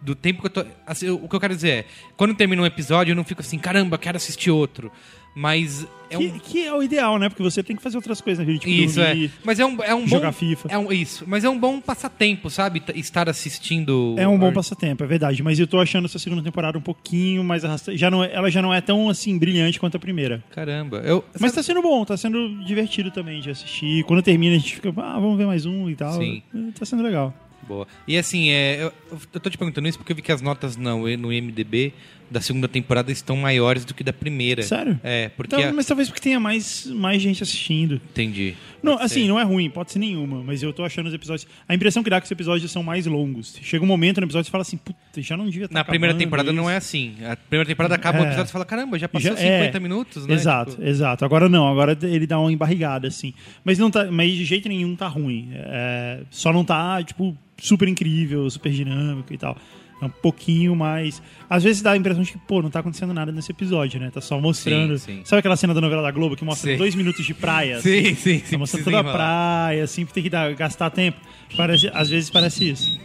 do 0.00 0.14
tempo 0.14 0.40
que 0.40 0.46
eu 0.46 0.50
tô. 0.50 0.64
assim, 0.86 1.08
o 1.10 1.28
que 1.28 1.34
eu 1.36 1.40
quero 1.40 1.54
dizer 1.54 1.68
é, 1.70 1.84
quando 2.16 2.34
termina 2.34 2.62
um 2.62 2.66
episódio, 2.66 3.12
eu 3.12 3.16
não 3.16 3.24
fico 3.24 3.40
assim, 3.40 3.58
caramba, 3.58 3.96
quero 3.98 4.16
assistir 4.16 4.50
outro. 4.50 4.90
Mas 5.32 5.86
é 6.10 6.16
Que, 6.16 6.26
um. 6.26 6.38
que 6.40 6.66
é 6.66 6.74
o 6.74 6.82
ideal, 6.82 7.16
né? 7.16 7.28
Porque 7.28 7.40
você 7.42 7.62
tem 7.62 7.76
que 7.76 7.82
fazer 7.82 7.96
outras 7.96 8.20
coisas 8.20 8.44
vida, 8.44 8.58
tipo 8.58 8.68
Isso, 8.72 9.00
é. 9.00 9.10
dormir. 9.10 9.30
Mas 9.44 9.60
é 9.60 9.64
um, 9.64 9.80
é 9.80 9.94
um 9.94 10.04
jogar 10.04 10.32
bom. 10.32 10.38
FIFA. 10.38 10.68
É 10.68 10.76
um, 10.76 10.90
isso, 10.90 11.24
mas 11.24 11.44
é 11.44 11.48
um 11.48 11.56
bom 11.56 11.80
passatempo, 11.80 12.50
sabe? 12.50 12.82
Estar 12.96 13.28
assistindo. 13.28 14.16
É 14.18 14.26
um 14.26 14.36
bom 14.36 14.52
passatempo, 14.52 15.04
é 15.04 15.06
verdade. 15.06 15.40
Mas 15.40 15.60
eu 15.60 15.68
tô 15.68 15.78
achando 15.78 16.06
essa 16.06 16.18
segunda 16.18 16.42
temporada 16.42 16.76
um 16.76 16.80
pouquinho 16.82 17.44
mais 17.44 17.64
arrastada. 17.64 17.96
Já 17.96 18.10
não 18.10 18.24
é- 18.24 18.32
ela 18.34 18.50
já 18.50 18.60
não 18.60 18.74
é 18.74 18.80
tão 18.80 19.08
assim 19.08 19.38
brilhante 19.38 19.78
quanto 19.78 19.96
a 19.96 20.00
primeira. 20.00 20.42
Caramba. 20.50 20.98
Eu, 21.04 21.24
Mas 21.38 21.52
tá 21.52 21.62
sendo 21.62 21.80
bom, 21.80 22.04
tá 22.04 22.16
sendo 22.16 22.64
divertido 22.64 23.12
também 23.12 23.40
de 23.40 23.50
assistir. 23.50 24.02
Quando 24.04 24.22
termina, 24.22 24.56
a 24.56 24.58
gente 24.58 24.74
fica, 24.74 24.88
ah, 24.96 25.14
vamos 25.20 25.38
ver 25.38 25.46
mais 25.46 25.64
um 25.64 25.88
e 25.88 25.94
tal. 25.94 26.14
Sim. 26.14 26.42
É, 26.52 26.72
Tá 26.76 26.84
sendo 26.84 27.04
legal. 27.04 27.32
Boa. 27.70 27.86
E 28.04 28.18
assim, 28.18 28.50
é, 28.50 28.82
eu, 28.82 28.92
eu 29.32 29.38
tô 29.38 29.48
te 29.48 29.56
perguntando 29.56 29.86
isso 29.86 29.96
porque 29.96 30.10
eu 30.10 30.16
vi 30.16 30.22
que 30.22 30.32
as 30.32 30.42
notas 30.42 30.76
não, 30.76 31.02
no 31.16 31.32
IMDB 31.32 31.94
da 32.30 32.40
segunda 32.40 32.68
temporada 32.68 33.10
estão 33.10 33.36
maiores 33.36 33.84
do 33.84 33.92
que 33.92 34.04
da 34.04 34.12
primeira. 34.12 34.62
Sério? 34.62 34.98
É, 35.02 35.28
porque. 35.30 35.56
Então, 35.56 35.68
a- 35.68 35.72
Mas 35.72 35.86
talvez 35.86 36.08
porque 36.08 36.20
tenha 36.20 36.38
mais, 36.38 36.86
mais 36.86 37.20
gente 37.20 37.42
assistindo. 37.42 37.96
Entendi. 38.10 38.54
Não, 38.82 38.92
Pode 38.92 39.04
assim, 39.04 39.22
ser. 39.22 39.28
não 39.28 39.38
é 39.38 39.42
ruim, 39.42 39.68
pode 39.68 39.92
ser 39.92 39.98
nenhuma, 39.98 40.42
mas 40.42 40.62
eu 40.62 40.72
tô 40.72 40.82
achando 40.84 41.06
os 41.08 41.12
episódios. 41.14 41.46
A 41.68 41.74
impressão 41.74 42.02
que 42.02 42.08
dá 42.08 42.16
é 42.16 42.20
que 42.20 42.24
os 42.24 42.30
episódios 42.30 42.70
são 42.72 42.82
mais 42.82 43.04
longos. 43.06 43.58
Chega 43.60 43.84
um 43.84 43.86
momento 43.86 44.20
no 44.20 44.26
episódio 44.26 44.46
você 44.46 44.50
fala 44.50 44.62
assim, 44.62 44.78
puta, 44.78 44.96
já 45.18 45.36
não 45.36 45.44
devia 45.46 45.64
estar 45.66 45.74
Na 45.74 45.84
primeira 45.84 46.14
temporada 46.16 46.50
não 46.52 46.70
é 46.70 46.76
assim. 46.76 47.14
A 47.28 47.36
primeira 47.36 47.66
temporada 47.68 47.94
acaba 47.94 48.20
o 48.20 48.22
É. 48.22 48.26
episódio 48.28 48.48
e 48.48 48.52
fala: 48.52 48.64
caramba, 48.64 48.98
já 48.98 49.08
passou 49.08 49.32
Já- 49.32 49.36
50 49.36 49.76
é. 49.76 49.80
minutos, 49.80 50.26
né? 50.26 50.32
Exato, 50.34 50.70
Tipo, 50.72 50.84
exato. 50.84 51.24
Agora 51.24 51.48
não, 51.48 51.68
agora 51.68 51.98
ele 52.02 52.26
dá 52.26 52.38
uma 52.38 52.50
embarrigada, 52.52 53.08
assim. 53.08 53.34
Mas 53.64 53.78
não 53.78 53.90
tá. 53.90 54.10
Mas 54.10 54.32
de 54.32 54.44
jeito 54.46 54.68
nenhum 54.68 54.96
tá 54.96 55.08
ruim. 55.08 55.50
É, 55.52 56.20
só 56.30 56.50
não 56.52 56.64
tá, 56.64 57.02
tipo, 57.02 57.36
super 57.58 57.86
incrível, 57.86 58.48
super 58.48 58.72
dinâmico 58.72 59.32
e 59.34 59.36
tal. 59.36 59.58
É 60.00 60.04
um 60.04 60.08
pouquinho 60.10 60.74
mais. 60.74 61.20
Às 61.48 61.62
vezes 61.62 61.82
dá 61.82 61.92
a 61.92 61.96
impressão 61.96 62.22
de 62.22 62.32
que, 62.32 62.38
pô, 62.38 62.62
não 62.62 62.70
tá 62.70 62.80
acontecendo 62.80 63.12
nada 63.12 63.30
nesse 63.30 63.50
episódio, 63.52 64.00
né? 64.00 64.10
Tá 64.10 64.20
só 64.20 64.40
mostrando. 64.40 64.98
Sim, 64.98 65.16
sim. 65.18 65.22
Sabe 65.24 65.40
aquela 65.40 65.56
cena 65.56 65.74
da 65.74 65.80
novela 65.80 66.00
da 66.02 66.10
Globo 66.10 66.34
que 66.36 66.44
mostra 66.44 66.70
Sim. 66.72 66.78
dois 66.78 66.94
minutos 66.94 67.24
de 67.26 67.34
praia? 67.34 67.80
Sim, 67.80 68.14
sim, 68.14 68.38
sim. 68.38 68.50
Tá 68.52 68.58
mostrando 68.58 68.84
toda 68.84 69.00
a 69.00 69.04
praia, 69.04 69.84
assim, 69.84 70.06
tem 70.06 70.22
que 70.22 70.30
dar, 70.30 70.54
gastar 70.54 70.88
tempo. 70.90 71.18
Parece, 71.56 71.90
às 71.92 72.08
vezes 72.08 72.30
parece 72.30 72.70
isso. 72.70 72.98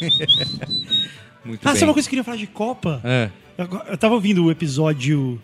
Muito 1.44 1.66
Ah, 1.66 1.70
bem. 1.72 1.74
sabe 1.78 1.84
uma 1.84 1.92
coisa 1.94 2.08
que 2.08 2.14
eu 2.16 2.18
queria 2.18 2.24
falar 2.24 2.36
de 2.36 2.46
Copa? 2.46 3.00
É. 3.04 3.30
Eu 3.56 3.66
eu 3.90 3.98
tava 3.98 4.14
ouvindo 4.14 4.44
o 4.44 4.50
episódio 4.50 5.40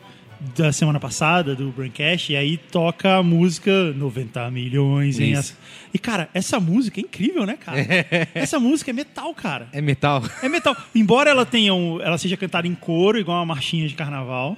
da 0.56 0.72
semana 0.72 1.00
passada 1.00 1.54
do 1.54 1.70
Braincast 1.70 2.32
e 2.32 2.36
aí 2.36 2.56
toca 2.56 3.16
a 3.16 3.22
música 3.22 3.92
90 3.92 4.50
milhões 4.50 5.18
em 5.18 5.34
ação. 5.34 5.56
E 5.92 5.98
cara, 5.98 6.28
essa 6.34 6.58
música 6.60 7.00
é 7.00 7.02
incrível, 7.02 7.46
né, 7.46 7.56
cara? 7.56 7.78
essa 8.34 8.58
música 8.58 8.90
é 8.90 8.94
metal, 8.94 9.32
cara. 9.34 9.68
É 9.72 9.80
metal. 9.80 10.22
É 10.42 10.48
metal. 10.48 10.76
Embora 10.94 11.30
ela 11.30 11.46
tenha 11.46 11.72
um, 11.72 12.00
ela 12.00 12.18
seja 12.18 12.36
cantada 12.36 12.66
em 12.66 12.74
coro, 12.74 13.18
igual 13.18 13.38
uma 13.38 13.54
marchinha 13.54 13.88
de 13.88 13.94
carnaval. 13.94 14.56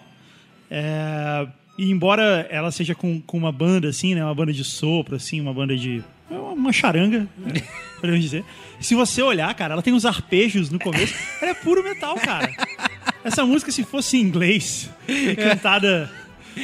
é, 0.70 1.46
e 1.78 1.90
embora 1.90 2.46
ela 2.50 2.70
seja 2.70 2.94
com, 2.94 3.20
com 3.20 3.36
uma 3.36 3.52
banda 3.52 3.88
assim, 3.88 4.14
né, 4.14 4.24
uma 4.24 4.34
banda 4.34 4.52
de 4.52 4.64
sopro 4.64 5.14
assim, 5.14 5.40
uma 5.40 5.52
banda 5.52 5.76
de 5.76 6.02
uma 6.30 6.52
uma 6.52 6.72
charanga, 6.72 7.28
né, 7.36 7.62
podemos 8.00 8.20
dizer. 8.20 8.44
Se 8.80 8.94
você 8.94 9.22
olhar, 9.22 9.52
cara, 9.54 9.74
ela 9.74 9.82
tem 9.82 9.92
uns 9.92 10.04
arpejos 10.04 10.70
no 10.70 10.78
começo. 10.78 11.14
Ela 11.40 11.50
é 11.50 11.54
puro 11.54 11.84
metal, 11.84 12.16
cara. 12.16 12.50
Essa 13.27 13.44
música, 13.44 13.70
se 13.73 13.82
fosse 13.85 14.16
em 14.16 14.20
inglês 14.23 14.90
e 15.09 15.35
cantada 15.36 16.11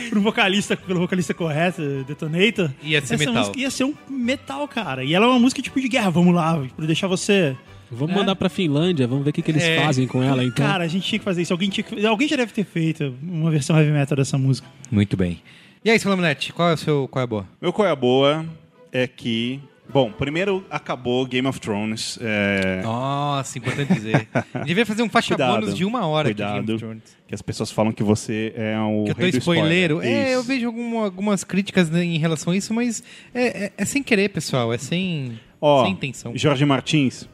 por 0.09 0.19
um 0.19 0.23
vocalista, 0.23 0.77
pelo 0.77 1.01
vocalista 1.01 1.35
correto, 1.35 1.83
Detonator, 2.07 2.71
Ia 2.83 3.01
ser 3.01 3.15
essa 3.15 3.19
metal. 3.19 3.35
música 3.35 3.59
ia 3.61 3.71
ser 3.71 3.85
um 3.85 3.95
metal, 4.09 4.67
cara. 4.69 5.05
E 5.05 5.13
ela 5.15 5.27
é 5.27 5.29
uma 5.29 5.39
música 5.39 5.61
tipo 5.61 5.81
de 5.81 5.89
guerra. 5.89 6.11
Vamos 6.11 6.35
lá, 6.35 6.63
pra 6.77 6.87
deixar 6.87 7.07
você 7.09 7.57
Vamos 7.95 8.15
É. 8.17 8.19
mandar 8.19 8.35
pra 8.37 8.49
Finlândia, 8.49 9.07
vamos 9.07 9.23
ver 9.23 9.29
o 9.29 9.33
que, 9.35 9.43
que 9.43 9.51
eles 9.51 9.63
É. 9.65 9.85
fazem 9.85 10.07
com 10.07 10.23
ela, 10.23 10.43
então. 10.43 10.65
Cara, 10.67 10.83
a 10.85 10.89
gente 10.89 11.07
tinha 11.07 11.19
que 11.19 11.25
fazer 11.27 11.43
isso. 11.43 11.53
Alguém, 11.53 11.69
tinha 11.69 11.85
que- 11.85 12.07
Alguém 12.07 12.27
já 12.27 12.37
deve 12.37 12.51
ter 12.51 12.65
feito 12.65 13.15
uma 13.23 13.51
versão 13.51 13.77
heavy 13.79 13.91
metal 13.93 14.17
dessa 14.17 14.39
música. 14.39 14.67
Muito 14.91 15.15
bem. 15.15 15.43
E 15.85 15.91
aí, 15.91 15.99
Solomonete, 15.99 16.55
qual 16.55 16.71
é 16.71 16.73
o 16.73 16.77
seu. 16.79 17.07
Qual 17.11 17.21
é 17.21 17.25
a 17.25 17.27
boa? 17.27 17.47
Meu 17.61 17.71
qual 17.71 17.87
é 17.87 17.91
a 17.91 17.97
boa 17.97 18.47
é 18.91 19.07
que. 19.07 19.61
Bom, 19.93 20.11
primeiro 20.11 20.65
acabou 20.71 21.27
Game 21.27 21.47
of 21.47 21.61
Thrones. 21.61 22.19
é, 22.23 22.81
Nossa, 22.83 23.59
importante 23.59 23.93
dizer. 23.93 24.27
Devia 24.65 24.87
fazer 24.87 25.03
um 25.03 25.09
faixa 25.09 25.35
Cuidado. 25.35 25.61
bônus 25.61 25.75
de 25.77 25.85
uma 25.85 26.07
hora 26.07 26.29
Cuidado. 26.29 26.51
aqui 26.53 26.61
de 26.61 26.67
Game 26.67 26.75
of 26.77 26.85
Thrones. 26.85 27.17
que 27.29 27.35
as 27.35 27.43
pessoas 27.43 27.71
falam 27.71 27.93
que 27.93 28.03
você 28.03 28.53
é 28.57 28.79
o 28.81 29.05
Que 29.05 29.11
eu 29.11 29.15
tô 29.33 29.39
spoileiro. 29.39 29.95
spoiler. 29.97 30.27
É, 30.29 30.35
eu 30.35 30.43
vejo 30.43 30.67
algum- 30.67 30.99
algumas 31.01 31.45
críticas 31.45 31.91
né, 31.91 32.03
em 32.03 32.17
relação 32.19 32.53
a 32.53 32.57
isso, 32.57 32.73
mas 32.73 33.03
é, 33.35 33.65
é- 33.67 33.73
é 33.77 33.85
sem 33.85 34.03
querer, 34.03 34.31
pessoal. 34.31 34.73
É 34.73 34.79
sem, 34.79 35.39
Ó, 35.61 35.85
sem 35.85 35.93
intenção. 35.93 36.33
Jorge 36.35 36.65
Martins, 36.65 37.29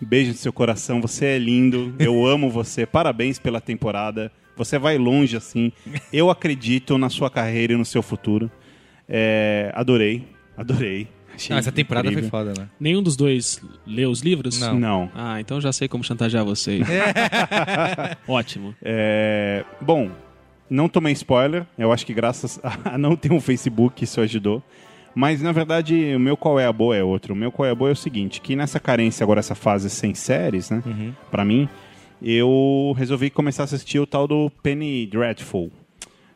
beijo 0.00 0.30
no 0.32 0.36
seu 0.38 0.52
coração. 0.52 1.00
Você 1.02 1.26
é 1.26 1.38
lindo. 1.38 1.94
Eu 1.98 2.24
amo 2.26 2.48
você. 2.48 2.86
Parabéns 2.86 3.38
pela 3.38 3.60
temporada. 3.60 4.32
Você 4.56 4.78
vai 4.78 4.96
longe 4.96 5.36
assim. 5.36 5.72
Eu 6.12 6.30
acredito 6.30 6.96
na 6.96 7.08
sua 7.10 7.28
carreira 7.30 7.72
e 7.74 7.76
no 7.76 7.84
seu 7.84 8.02
futuro. 8.02 8.50
É, 9.08 9.70
adorei. 9.74 10.26
Adorei. 10.56 11.08
Achei 11.34 11.50
Não, 11.54 11.58
essa 11.58 11.72
temporada 11.72 12.08
incrível. 12.08 12.28
foi 12.30 12.38
foda, 12.44 12.52
né? 12.60 12.68
Nenhum 12.78 13.02
dos 13.02 13.16
dois 13.16 13.60
leu 13.86 14.10
os 14.10 14.20
livros? 14.20 14.60
Não. 14.60 14.78
Não. 14.78 15.10
Ah, 15.14 15.40
então 15.40 15.60
já 15.60 15.72
sei 15.72 15.88
como 15.88 16.04
chantagear 16.04 16.44
vocês. 16.44 16.86
Ótimo. 18.28 18.74
É, 18.82 19.64
bom, 19.80 20.10
não 20.68 20.88
tomei 20.88 21.12
spoiler. 21.12 21.66
Eu 21.78 21.92
acho 21.92 22.04
que 22.06 22.14
graças 22.14 22.60
a 22.62 22.96
não 22.98 23.16
ter 23.16 23.32
um 23.32 23.40
Facebook 23.40 24.04
isso 24.04 24.20
ajudou. 24.20 24.62
Mas 25.14 25.42
na 25.42 25.52
verdade, 25.52 26.14
o 26.14 26.20
meu 26.20 26.36
qual 26.36 26.58
é 26.58 26.66
a 26.66 26.72
boa 26.72 26.96
é 26.96 27.02
outro. 27.02 27.34
O 27.34 27.36
meu 27.36 27.52
qual 27.52 27.66
é 27.66 27.70
a 27.70 27.74
boa 27.74 27.90
é 27.90 27.92
o 27.92 27.96
seguinte, 27.96 28.40
que 28.40 28.56
nessa 28.56 28.80
carência 28.80 29.22
agora 29.24 29.40
essa 29.40 29.54
fase 29.54 29.90
sem 29.90 30.14
séries, 30.14 30.70
né? 30.70 30.82
Pra 31.30 31.44
mim, 31.44 31.68
eu 32.22 32.94
resolvi 32.96 33.28
começar 33.28 33.62
a 33.62 33.64
assistir 33.64 33.98
o 33.98 34.06
tal 34.06 34.26
do 34.26 34.50
Penny 34.62 35.06
Dreadful. 35.06 35.70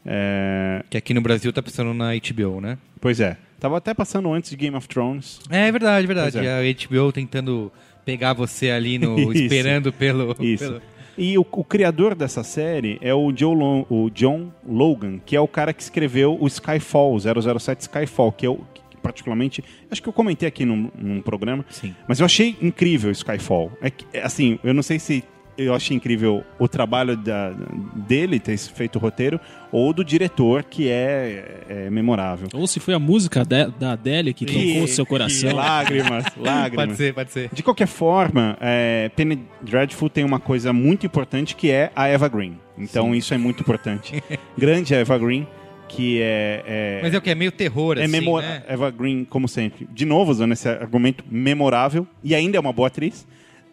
É, 0.04 0.84
Que 0.90 0.96
aqui 0.98 1.12
no 1.14 1.20
Brasil 1.20 1.52
tá 1.52 1.62
passando 1.62 1.92
na 1.94 2.10
HBO, 2.14 2.60
né? 2.60 2.78
pois 3.00 3.18
é, 3.18 3.36
tava 3.58 3.76
até 3.78 3.92
passando 3.94 4.32
antes 4.32 4.50
de 4.50 4.56
Game 4.56 4.76
of 4.76 4.86
Thrones. 4.88 5.40
É 5.50 5.70
verdade, 5.70 6.06
verdade. 6.06 6.32
Pois 6.32 6.44
é. 6.46 6.58
A 6.60 6.88
HBO 6.88 7.12
tentando 7.12 7.72
pegar 8.04 8.32
você 8.32 8.70
ali 8.70 8.98
no. 8.98 9.18
Isso. 9.32 9.42
esperando 9.44 9.92
pelo. 9.92 10.36
Isso. 10.40 10.64
pelo- 10.64 10.82
E 11.18 11.38
o, 11.38 11.46
o 11.50 11.64
criador 11.64 12.14
dessa 12.14 12.42
série 12.44 12.98
é 13.00 13.14
o, 13.14 13.32
Joe 13.34 13.54
Lo- 13.54 13.86
o 13.88 14.10
John 14.10 14.52
Logan, 14.66 15.18
que 15.24 15.34
é 15.34 15.40
o 15.40 15.48
cara 15.48 15.72
que 15.72 15.82
escreveu 15.82 16.36
o 16.40 16.46
Skyfall, 16.46 17.18
007 17.18 17.80
Skyfall, 17.82 18.32
que 18.32 18.46
eu 18.46 18.60
que 18.74 18.96
particularmente, 18.98 19.62
acho 19.90 20.02
que 20.02 20.08
eu 20.08 20.12
comentei 20.12 20.48
aqui 20.48 20.64
num, 20.64 20.90
num 20.98 21.22
programa, 21.22 21.64
Sim. 21.70 21.94
mas 22.08 22.18
eu 22.20 22.26
achei 22.26 22.56
incrível 22.60 23.08
o 23.08 23.12
Skyfall. 23.12 23.70
É 23.80 23.88
que, 23.88 24.04
é, 24.12 24.20
assim, 24.22 24.58
eu 24.64 24.74
não 24.74 24.82
sei 24.82 24.98
se 24.98 25.22
eu 25.58 25.74
achei 25.74 25.96
incrível 25.96 26.44
o 26.58 26.68
trabalho 26.68 27.16
da- 27.16 27.52
dele 27.94 28.38
ter 28.38 28.56
feito 28.58 28.96
o 28.96 28.98
roteiro 28.98 29.40
ou 29.72 29.92
do 29.92 30.04
diretor, 30.04 30.62
que 30.64 30.88
é, 30.88 31.62
é 31.68 31.90
memorável. 31.90 32.48
Ou 32.54 32.66
se 32.66 32.78
foi 32.80 32.94
a 32.94 32.98
música 32.98 33.44
de- 33.44 33.70
da 33.78 33.92
Adele 33.92 34.32
que 34.34 34.44
tocou 34.46 34.82
o 34.84 34.88
seu 34.88 35.04
coração. 35.06 35.50
Que 35.50 35.54
lágrimas, 35.56 36.24
lágrimas. 36.36 36.86
Pode 36.86 36.96
ser, 36.96 37.14
pode 37.14 37.32
ser. 37.32 37.50
De 37.52 37.62
qualquer 37.62 37.86
forma, 37.86 38.56
é, 38.60 39.10
Penny 39.16 39.40
Dreadful 39.62 40.08
tem 40.10 40.24
uma 40.24 40.38
coisa 40.40 40.72
muito 40.72 41.06
importante 41.06 41.56
que 41.56 41.70
é 41.70 41.90
a 41.96 42.06
Eva 42.06 42.28
Green. 42.28 42.58
Então 42.78 43.14
isso 43.14 43.32
é 43.34 43.38
muito 43.38 43.60
importante. 43.60 44.22
Grande 44.56 44.94
Eva 44.94 45.16
Green, 45.18 45.46
que 45.88 46.20
é. 46.20 46.62
é 46.66 47.00
Mas 47.02 47.14
é 47.14 47.18
o 47.18 47.22
que? 47.22 47.30
É 47.30 47.34
meio 47.34 47.50
terror, 47.52 47.96
é 47.98 48.02
assim, 48.02 48.12
memo- 48.12 48.40
né? 48.40 48.62
Eva 48.68 48.90
Green, 48.90 49.24
como 49.24 49.48
sempre. 49.48 49.88
De 49.92 50.04
novo, 50.04 50.30
usando 50.30 50.52
esse 50.52 50.68
argumento 50.68 51.24
memorável. 51.30 52.06
E 52.22 52.34
ainda 52.34 52.56
é 52.56 52.60
uma 52.60 52.72
boa 52.72 52.88
atriz. 52.88 53.26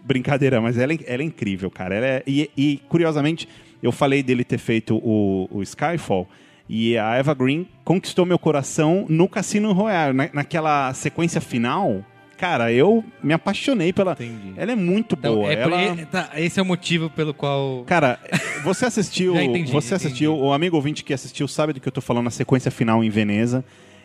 Brincadeira, 0.03 0.59
mas 0.61 0.77
ela, 0.77 0.93
é- 0.93 0.99
ela 1.05 1.21
é 1.21 1.25
incrível, 1.25 1.71
cara. 1.71 1.95
Ela 1.95 2.05
é- 2.07 2.23
e, 2.27 2.49
e, 2.57 2.81
curiosamente, 2.89 3.47
eu 3.81 3.91
falei 3.91 4.21
dele 4.23 4.43
ter 4.43 4.57
feito 4.57 4.95
o, 4.97 5.47
o 5.51 5.61
Skyfall. 5.63 6.27
E 6.69 6.97
a 6.97 7.15
Eva 7.15 7.33
Green 7.33 7.67
conquistou 7.83 8.25
meu 8.25 8.39
coração 8.39 9.05
no 9.09 9.27
Cassino 9.27 9.71
Royale. 9.73 10.13
Na, 10.15 10.29
naquela 10.33 10.93
sequência 10.93 11.41
final, 11.41 12.03
cara, 12.37 12.71
eu 12.71 13.03
me 13.21 13.33
apaixonei 13.33 13.91
pela. 13.91 14.13
Entendi. 14.13 14.53
Ela 14.55 14.71
é 14.71 14.75
muito 14.75 15.15
Então, 15.19 15.35
boa. 15.35 15.51
é 15.51 15.55
ela... 15.59 15.81
é- 15.81 16.05
tá, 16.05 16.29
esse 16.37 16.59
é 16.59 16.63
o 16.63 16.65
motivo 16.65 17.09
pelo 17.09 17.33
qual. 17.33 17.83
Cara, 17.85 18.17
você 18.63 18.85
assistiu. 18.85 19.35
Entendi, 19.39 19.71
você 19.71 19.95
assistiu, 19.95 20.31
entendi. 20.33 20.47
o 20.47 20.53
amigo 20.53 20.75
ouvinte 20.77 21.03
que 21.03 21.13
assistiu 21.13 21.47
sabe 21.47 21.73
do 21.73 21.79
que 21.81 21.87
eu 21.87 21.91
tô 21.91 22.01
falando 22.01 22.25
na 22.25 22.31
sequência 22.31 22.71
final 22.71 23.03
em 23.03 23.09
Veneza. 23.09 23.63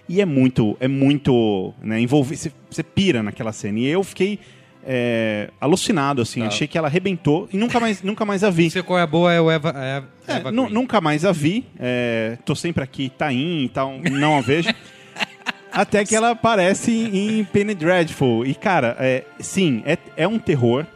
E 0.09 0.20
é 0.20 0.25
muito, 0.27 0.77
é 0.81 0.89
muito, 0.89 1.73
né, 1.83 2.01
envolvido. 2.01 2.51
Você 2.70 2.83
pira 2.83 3.23
naquela 3.23 3.53
cena. 3.53 3.79
E 3.79 3.87
eu 3.87 4.03
fiquei 4.03 4.39
é, 4.84 5.50
alucinado, 5.60 6.22
assim. 6.22 6.40
Tá. 6.40 6.46
Achei 6.46 6.66
que 6.66 6.76
ela 6.76 6.88
arrebentou 6.88 7.48
e 7.52 7.56
nunca 7.56 7.78
mais, 7.78 8.02
nunca 8.02 8.24
mais 8.24 8.44
a 8.44 8.50
vi. 8.50 8.70
Seu 8.70 8.84
qual 8.84 8.98
é 8.98 9.02
a 9.02 9.06
boa 9.06 9.32
é 9.32 9.40
o 9.40 9.50
Eva. 9.50 9.72
É, 9.76 10.02
É, 10.26 10.36
Eva 10.36 10.50
nunca 10.52 11.00
mais 11.00 11.24
a 11.24 11.32
vi. 11.32 11.64
É, 11.78 12.38
tô 12.44 12.55
sempre 12.55 12.82
aqui, 12.82 13.10
tá 13.10 13.32
in 13.32 13.64
e 13.64 13.68
tal, 13.68 13.98
não 14.10 14.38
a 14.38 14.40
vejo. 14.40 14.68
Até 15.70 16.05
que 16.05 16.16
ela 16.16 16.30
aparece 16.30 16.90
em 16.90 17.44
Penny 17.44 17.74
Dreadful. 17.74 18.44
E, 18.46 18.55
cara, 18.55 18.96
é, 18.98 19.24
sim, 19.38 19.82
é, 19.84 19.98
é 20.16 20.26
um 20.26 20.38
terror. 20.38 20.86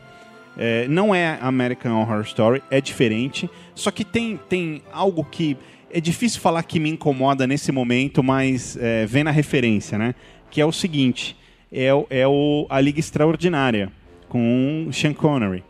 É, 0.57 0.87
não 0.89 1.15
é 1.15 1.39
American 1.41 2.01
Horror 2.01 2.23
Story, 2.23 2.63
é 2.71 2.81
diferente. 2.81 3.49
Só 3.75 3.91
que 3.91 4.05
tem, 4.05 4.39
tem 4.49 4.83
algo 4.93 5.25
que 5.25 5.57
é 5.91 6.01
difícil 6.01 6.41
falar 6.41 6.63
que 6.63 6.81
me 6.81 6.91
incomoda 6.91 7.47
nesse 7.47 7.71
momento, 7.71 8.23
mas 8.23 8.77
é, 8.81 9.07
vem 9.07 9.23
na 9.23 9.31
referência, 9.31 9.99
né? 9.99 10.15
Que 10.51 10.61
é 10.61 10.67
o 10.67 10.73
seguinte: 10.73 11.37
é, 11.73 11.89
é 12.11 12.29
o, 12.29 12.67
a 12.69 12.81
Liga 12.81 13.01
Extraordinária, 13.01 13.91
com 14.29 14.89
Sean 14.93 15.15
Connery. 15.15 15.65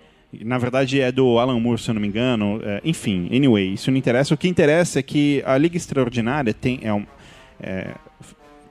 Na 0.44 0.56
verdade 0.56 1.00
é 1.00 1.12
do 1.12 1.38
Alan 1.38 1.60
Moore, 1.60 1.80
se 1.80 1.90
eu 1.90 1.94
não 1.94 2.00
me 2.00 2.08
engano. 2.08 2.60
É, 2.64 2.80
enfim, 2.84 3.28
anyway, 3.30 3.74
isso 3.74 3.90
não 3.90 3.98
interessa. 3.98 4.34
O 4.34 4.36
que 4.36 4.48
interessa 4.48 4.98
é 4.98 5.02
que 5.02 5.42
a 5.46 5.56
Liga 5.58 5.76
Extraordinária 5.76 6.54
tem, 6.54 6.80
é 6.82 6.92
um, 6.92 7.06
é, 7.60 7.94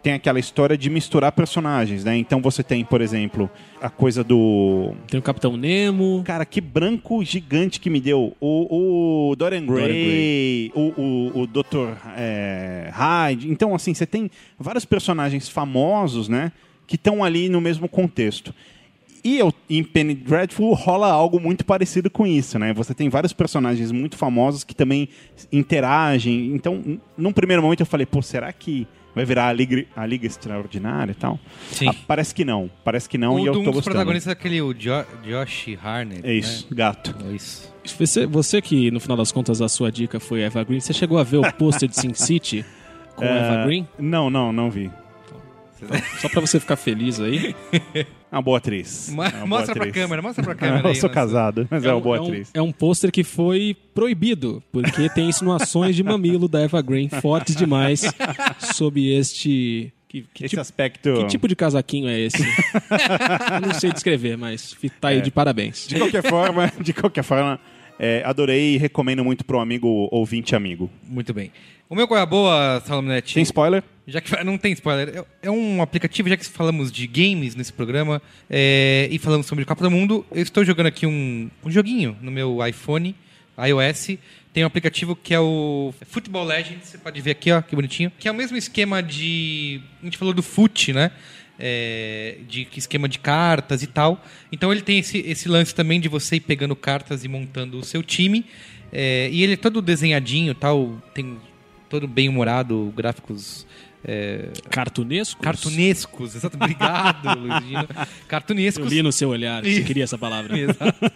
tem 0.02 0.14
aquela 0.14 0.40
história 0.40 0.76
de 0.76 0.90
misturar 0.90 1.32
personagens, 1.32 2.04
né? 2.04 2.18
Então 2.18 2.42
você 2.42 2.64
tem, 2.64 2.84
por 2.84 3.00
exemplo, 3.00 3.50
a 3.80 3.90
coisa 3.90 4.24
do 4.24 4.94
Tem 5.08 5.20
o 5.20 5.24
Capitão 5.24 5.56
Nemo. 5.56 6.24
Cara, 6.26 6.46
que 6.46 6.60
branco 6.60 7.24
gigante 7.24 7.80
que 7.80 7.90
me 7.90 8.02
deu. 8.02 8.36
O, 8.40 9.30
o 9.30 9.36
Dorian 9.36 9.66
Gray, 9.66 9.82
Dorian 9.82 10.04
Gray. 10.04 10.72
O, 10.74 11.02
o, 11.02 11.42
o 11.42 11.48
Dr. 11.48 11.96
é, 12.18 12.90
Hyde. 12.92 13.52
Então, 13.52 13.76
assim, 13.76 13.94
você 13.94 14.08
tem 14.08 14.32
vários 14.60 14.86
personagens 14.86 15.48
famosos, 15.48 16.28
né? 16.28 16.52
Que 16.92 16.98
estão 16.98 17.24
ali 17.24 17.48
no 17.48 17.62
mesmo 17.62 17.88
contexto. 17.88 18.54
E 19.24 19.38
eu, 19.40 19.54
em 19.70 19.82
Penny 19.82 20.14
Dreadful 20.14 20.74
rola 20.74 21.10
algo 21.10 21.40
muito 21.40 21.64
parecido 21.64 22.10
com 22.10 22.28
isso, 22.28 22.60
né? 22.60 22.74
Você 22.74 22.94
tem 22.94 23.08
vários 23.08 23.32
personagens 23.32 23.94
muito 23.94 24.18
famosos 24.18 24.66
que 24.66 24.76
também 24.76 25.08
interagem. 25.54 26.48
Então, 26.54 27.00
num 27.18 27.32
primeiro 27.32 27.62
momento 27.62 27.80
eu 27.80 27.86
falei, 27.86 28.06
pô, 28.06 28.22
será 28.22 28.52
que 28.52 28.86
vai 29.16 29.24
virar 29.24 29.48
a 29.48 29.54
Liga, 29.54 29.86
a 29.96 30.06
Liga 30.06 30.26
Extraordinária 30.28 31.12
e 31.12 31.16
tal? 31.16 31.40
Sim. 31.72 31.88
Ah, 31.88 31.96
parece 32.06 32.36
que 32.36 32.44
não. 32.44 32.70
Parece 32.84 33.08
que 33.08 33.18
não 33.18 33.36
o 33.36 33.40
e 33.40 33.46
eu 33.46 33.54
do- 33.54 33.60
tô 33.60 33.60
um 33.62 33.64
dos 33.66 33.76
gostando. 33.76 33.94
protagonistas 33.94 34.32
é 34.32 34.34
aquele 34.34 34.62
o 34.62 34.74
Jo- 34.74 35.06
Josh 35.24 35.78
Harnett. 35.82 36.28
É 36.28 36.34
isso, 36.34 36.68
gato. 36.72 37.16
Né? 37.24 37.32
É 37.32 37.36
isso. 37.36 37.72
Você, 38.00 38.26
você 38.26 38.62
que, 38.62 38.92
no 38.92 39.00
final 39.00 39.16
das 39.16 39.32
contas, 39.32 39.62
a 39.62 39.70
sua 39.70 39.90
dica 39.92 40.20
foi 40.20 40.42
Eva 40.42 40.62
Green, 40.66 40.82
você 40.82 40.92
chegou 40.94 41.18
a 41.18 41.24
ver 41.24 41.38
o 41.38 41.52
pôster 41.54 41.88
de 41.88 41.96
Sin 41.96 42.14
City 42.14 42.66
com 43.16 43.24
É, 43.24 43.38
Eva 43.38 43.66
Green? 43.66 43.88
Não, 43.98 44.30
não, 44.30 44.52
não 44.52 44.70
vi. 44.70 44.92
Só 46.20 46.30
pra 46.30 46.42
você 46.42 46.60
ficar 46.60 46.76
feliz 46.76 47.20
aí. 47.20 47.56
É 47.94 48.06
uma 48.36 48.42
boa 48.42 48.58
atriz. 48.58 49.10
Ma- 49.14 49.26
É 49.30 49.30
uma 49.30 49.38
boa 49.38 49.48
mostra 49.48 49.74
pra 49.76 49.84
atriz. 49.84 49.94
câmera, 49.96 50.22
mostra 50.22 50.44
pra 50.44 50.56
câmera. 50.56 50.82
eu 50.84 50.90
aí, 50.90 50.96
sou 50.96 51.10
nossa. 51.10 51.14
casado, 51.22 51.68
mas 51.70 51.84
é, 51.84 51.88
uma 51.90 51.98
um- 51.98 52.02
boa 52.02 52.20
um- 52.22 52.24
atriz. 52.24 52.50
é 52.54 52.62
um 52.62 52.72
pôster 52.72 53.12
que 53.12 53.24
foi 53.24 53.76
proibido, 53.94 54.64
porque 54.72 55.10
tem 55.10 55.30
insinuações 55.30 55.96
de 55.96 56.04
mamilo 56.04 56.48
da 56.48 56.62
Eva 56.62 56.82
Green 56.82 57.10
fortes 57.10 57.56
demais 57.56 58.04
sob 58.74 59.06
este. 59.14 59.92
Que, 60.08 60.26
que 60.34 60.44
Esse 60.44 60.50
tipo, 60.50 60.62
aspecto. 60.62 61.14
que 61.14 61.26
tipo 61.28 61.48
de 61.48 61.56
casaquinho 61.56 62.10
é 62.10 62.20
esse? 62.20 62.44
Não 63.66 63.74
sei 63.80 63.94
descrever, 63.94 64.38
mas 64.38 64.76
tá 65.00 65.08
aí 65.10 65.20
É. 65.20 65.22
de 65.22 65.32
parabéns. 65.32 65.88
De 65.88 65.96
qualquer 65.98 66.22
forma, 66.24 66.72
de 66.82 66.92
qualquer 66.94 67.24
forma, 67.24 67.58
é, 68.04 68.24
adorei 68.26 68.74
e 68.74 68.78
recomendo 68.78 69.24
muito 69.24 69.46
pro 69.46 69.60
amigo 69.60 70.10
ouvinte 70.12 70.56
amigo. 70.56 70.90
Muito 71.04 71.32
bem. 71.36 71.52
O 71.88 71.94
meu 71.94 72.08
qual 72.08 72.20
é 72.20 72.24
a 72.24 72.26
boa? 72.26 72.82
Tem 73.32 73.44
spoiler? 73.44 73.84
Já 74.08 74.20
que 74.20 74.44
não 74.44 74.58
tem 74.58 74.74
spoiler, 74.74 75.10
é- 75.42 75.48
é 75.48 75.52
um 75.52 75.84
aplicativo, 75.84 76.28
já 76.28 76.36
que 76.36 76.44
falamos 76.46 76.92
de 76.92 77.06
games 77.06 77.54
nesse 77.54 77.72
programa 77.72 78.20
é, 78.50 79.08
e 79.12 79.20
falamos 79.20 79.46
sobre 79.46 79.64
Copa 79.66 79.84
do 79.84 79.92
Mundo, 79.92 80.26
eu 80.32 80.42
estou 80.42 80.66
jogando 80.66 80.88
aqui 80.88 81.06
um, 81.06 81.48
um 81.64 81.70
joguinho 81.70 82.18
no 82.22 82.32
meu 82.32 82.66
iPhone, 82.66 83.16
iOS. 83.58 84.18
Tem 84.52 84.64
um 84.64 84.68
aplicativo 84.68 85.16
que 85.16 85.34
é 85.34 85.40
o 85.40 85.94
Football 86.08 86.46
Legends, 86.46 86.88
você 86.88 86.98
pode 86.98 87.22
ver 87.22 87.32
aqui, 87.32 87.52
ó, 87.52 87.62
que 87.62 87.76
bonitinho. 87.76 88.12
Que 88.18 88.28
é 88.28 88.32
o 88.32 88.36
mesmo 88.36 88.58
esquema 88.58 89.02
de. 89.04 89.80
A 90.02 90.06
gente 90.06 90.18
falou 90.18 90.34
do 90.34 90.42
FUT, 90.42 90.92
né? 90.92 91.12
É, 91.64 92.38
de 92.48 92.66
que 92.66 92.80
esquema 92.80 93.08
de 93.08 93.20
cartas 93.20 93.84
e 93.84 93.88
tal. 93.88 94.26
Então 94.52 94.72
ele 94.72 94.82
tem 94.82 94.98
esse, 94.98 95.20
esse 95.20 95.48
lance 95.48 95.76
também 95.76 96.02
de 96.02 96.10
você 96.10 96.38
ir 96.38 96.40
pegando 96.40 96.76
cartas 96.76 97.24
e 97.24 97.28
montando 97.28 97.78
o 97.78 97.84
seu 97.84 98.02
time. 98.02 98.46
É, 98.92 99.30
e 99.32 99.44
ele 99.44 99.54
é 99.54 99.58
todo 99.58 99.80
desenhadinho 99.80 100.56
tal, 100.56 101.00
tem 101.14 101.38
todo 101.88 102.08
bem 102.08 102.28
humorado, 102.28 102.92
gráficos 102.96 103.68
é, 104.04 104.50
Cartunesco? 104.70 105.42
cartunescos. 105.42 106.36
Exato, 106.36 106.58
obrigado, 106.58 107.38
Luizino. 107.40 107.88
Eu 107.90 108.08
Cartunescos. 108.28 108.92
li 108.92 109.02
no 109.04 109.12
seu 109.12 109.30
olhar, 109.30 109.64
você 109.64 109.84
queria 109.84 110.04
essa 110.04 110.18
palavra. 110.18 110.58
Exato. 110.58 111.12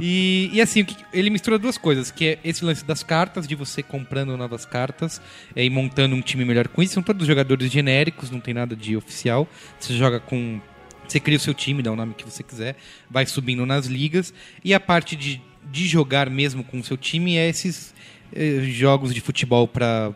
E, 0.00 0.50
e 0.52 0.60
assim, 0.60 0.86
ele 1.12 1.30
mistura 1.30 1.58
duas 1.58 1.76
coisas, 1.76 2.10
que 2.10 2.26
é 2.26 2.38
esse 2.44 2.64
lance 2.64 2.84
das 2.84 3.02
cartas, 3.02 3.46
de 3.46 3.54
você 3.54 3.82
comprando 3.82 4.36
novas 4.36 4.64
cartas 4.64 5.20
é, 5.54 5.64
e 5.64 5.70
montando 5.70 6.14
um 6.14 6.20
time 6.20 6.44
melhor 6.44 6.68
com 6.68 6.82
isso. 6.82 6.94
São 6.94 7.02
todos 7.02 7.26
jogadores 7.26 7.70
genéricos, 7.70 8.30
não 8.30 8.40
tem 8.40 8.54
nada 8.54 8.76
de 8.76 8.96
oficial. 8.96 9.48
Você 9.78 9.94
joga 9.94 10.20
com. 10.20 10.60
Você 11.06 11.18
cria 11.18 11.38
o 11.38 11.40
seu 11.40 11.54
time, 11.54 11.82
dá 11.82 11.90
o 11.90 11.96
nome 11.96 12.12
que 12.14 12.24
você 12.24 12.42
quiser, 12.42 12.76
vai 13.10 13.24
subindo 13.24 13.64
nas 13.64 13.86
ligas. 13.86 14.32
E 14.62 14.74
a 14.74 14.78
parte 14.78 15.16
de, 15.16 15.40
de 15.72 15.86
jogar 15.88 16.28
mesmo 16.28 16.62
com 16.62 16.78
o 16.78 16.84
seu 16.84 16.98
time 16.98 17.36
é 17.36 17.48
esses 17.48 17.94
eh, 18.30 18.60
jogos 18.64 19.14
de 19.14 19.20
futebol 19.22 19.66
para 19.66 20.12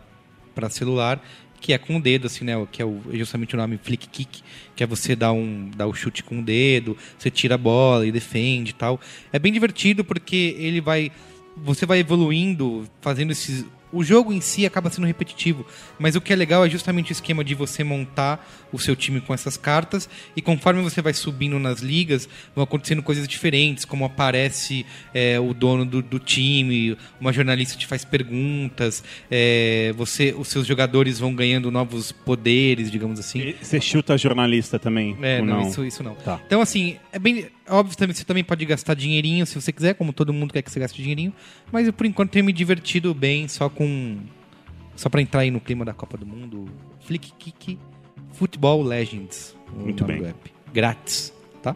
para 0.54 0.68
celular, 0.68 1.18
que 1.62 1.72
é 1.72 1.78
com 1.78 1.96
o 1.96 2.00
dedo, 2.00 2.26
assim, 2.26 2.44
né? 2.44 2.54
Que 2.72 2.82
é 2.82 2.86
justamente 3.12 3.54
o 3.54 3.56
nome 3.56 3.78
flick 3.80 4.08
kick, 4.08 4.42
que 4.74 4.82
é 4.82 4.86
você 4.86 5.14
dar 5.14 5.32
um 5.32 5.70
dar 5.70 5.86
o 5.86 5.94
chute 5.94 6.22
com 6.24 6.40
o 6.40 6.42
dedo, 6.42 6.98
você 7.16 7.30
tira 7.30 7.54
a 7.54 7.58
bola 7.58 8.04
e 8.04 8.10
defende 8.10 8.72
e 8.72 8.74
tal. 8.74 9.00
É 9.32 9.38
bem 9.38 9.52
divertido 9.52 10.04
porque 10.04 10.56
ele 10.58 10.80
vai 10.80 11.12
você 11.56 11.86
vai 11.86 12.00
evoluindo, 12.00 12.84
fazendo 13.00 13.30
esses 13.30 13.64
o 13.92 14.02
jogo 14.02 14.32
em 14.32 14.40
si 14.40 14.64
acaba 14.64 14.90
sendo 14.90 15.06
repetitivo, 15.06 15.66
mas 15.98 16.16
o 16.16 16.20
que 16.20 16.32
é 16.32 16.36
legal 16.36 16.64
é 16.64 16.70
justamente 16.70 17.10
o 17.10 17.12
esquema 17.12 17.44
de 17.44 17.54
você 17.54 17.84
montar 17.84 18.48
o 18.72 18.78
seu 18.78 18.96
time 18.96 19.20
com 19.20 19.34
essas 19.34 19.56
cartas 19.56 20.08
e 20.34 20.40
conforme 20.40 20.82
você 20.82 21.02
vai 21.02 21.12
subindo 21.12 21.58
nas 21.58 21.80
ligas, 21.80 22.28
vão 22.54 22.64
acontecendo 22.64 23.02
coisas 23.02 23.28
diferentes, 23.28 23.84
como 23.84 24.04
aparece 24.04 24.86
é, 25.12 25.38
o 25.38 25.52
dono 25.52 25.84
do, 25.84 26.00
do 26.00 26.18
time, 26.18 26.96
uma 27.20 27.32
jornalista 27.32 27.76
te 27.76 27.86
faz 27.86 28.04
perguntas, 28.04 29.04
é, 29.30 29.92
você, 29.96 30.34
os 30.36 30.48
seus 30.48 30.66
jogadores 30.66 31.18
vão 31.18 31.34
ganhando 31.34 31.70
novos 31.70 32.12
poderes, 32.12 32.90
digamos 32.90 33.18
assim. 33.18 33.40
E 33.40 33.56
Você 33.60 33.80
chuta 33.80 34.16
jornalista 34.16 34.78
também? 34.78 35.16
É, 35.20 35.40
não, 35.42 35.60
não? 35.60 35.68
Isso, 35.68 35.84
isso 35.84 36.02
não. 36.02 36.14
Tá. 36.14 36.40
Então, 36.46 36.60
assim, 36.60 36.96
é 37.12 37.18
bem. 37.18 37.46
Óbvio 37.68 37.96
também 37.96 38.14
você 38.14 38.24
também 38.24 38.42
pode 38.44 38.64
gastar 38.64 38.94
dinheirinho 38.94 39.46
se 39.46 39.54
você 39.54 39.72
quiser, 39.72 39.94
como 39.94 40.12
todo 40.12 40.32
mundo 40.32 40.52
quer 40.52 40.62
que 40.62 40.70
você 40.70 40.80
gaste 40.80 41.00
dinheirinho. 41.00 41.32
Mas 41.70 41.86
eu, 41.86 41.92
por 41.92 42.06
enquanto, 42.06 42.30
tenho 42.30 42.44
me 42.44 42.52
divertido 42.52 43.14
bem 43.14 43.46
só 43.48 43.68
com. 43.68 44.18
Só 44.96 45.08
pra 45.08 45.22
entrar 45.22 45.40
aí 45.40 45.50
no 45.50 45.60
clima 45.60 45.84
da 45.84 45.94
Copa 45.94 46.16
do 46.18 46.26
Mundo. 46.26 46.66
Flick 47.00 47.32
Kick 47.38 47.78
Football 48.32 48.82
Legends. 48.82 49.56
Muito 49.74 50.04
bem. 50.04 50.18
do 50.18 50.26
app. 50.26 50.52
Grátis, 50.72 51.32
tá? 51.62 51.74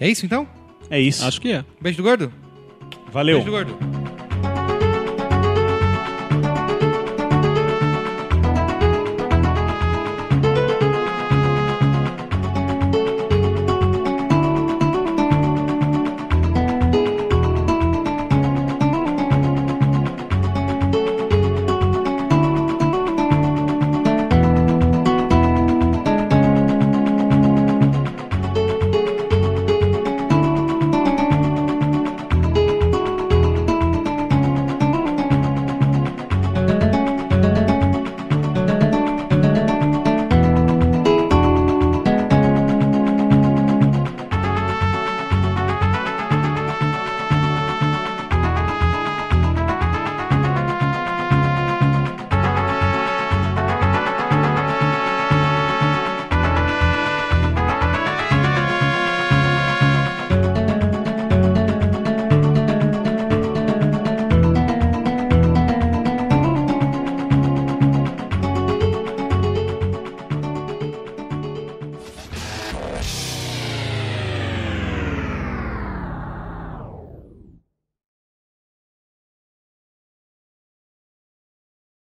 É 0.00 0.08
isso 0.08 0.24
então? 0.24 0.48
É 0.90 1.00
isso. 1.00 1.24
Acho 1.24 1.40
que 1.40 1.52
é. 1.52 1.64
Beijo 1.80 1.98
do 1.98 2.02
gordo? 2.02 2.32
Valeu. 3.10 3.36
Beijo 3.42 3.50
do 3.50 3.52
gordo. 3.52 4.25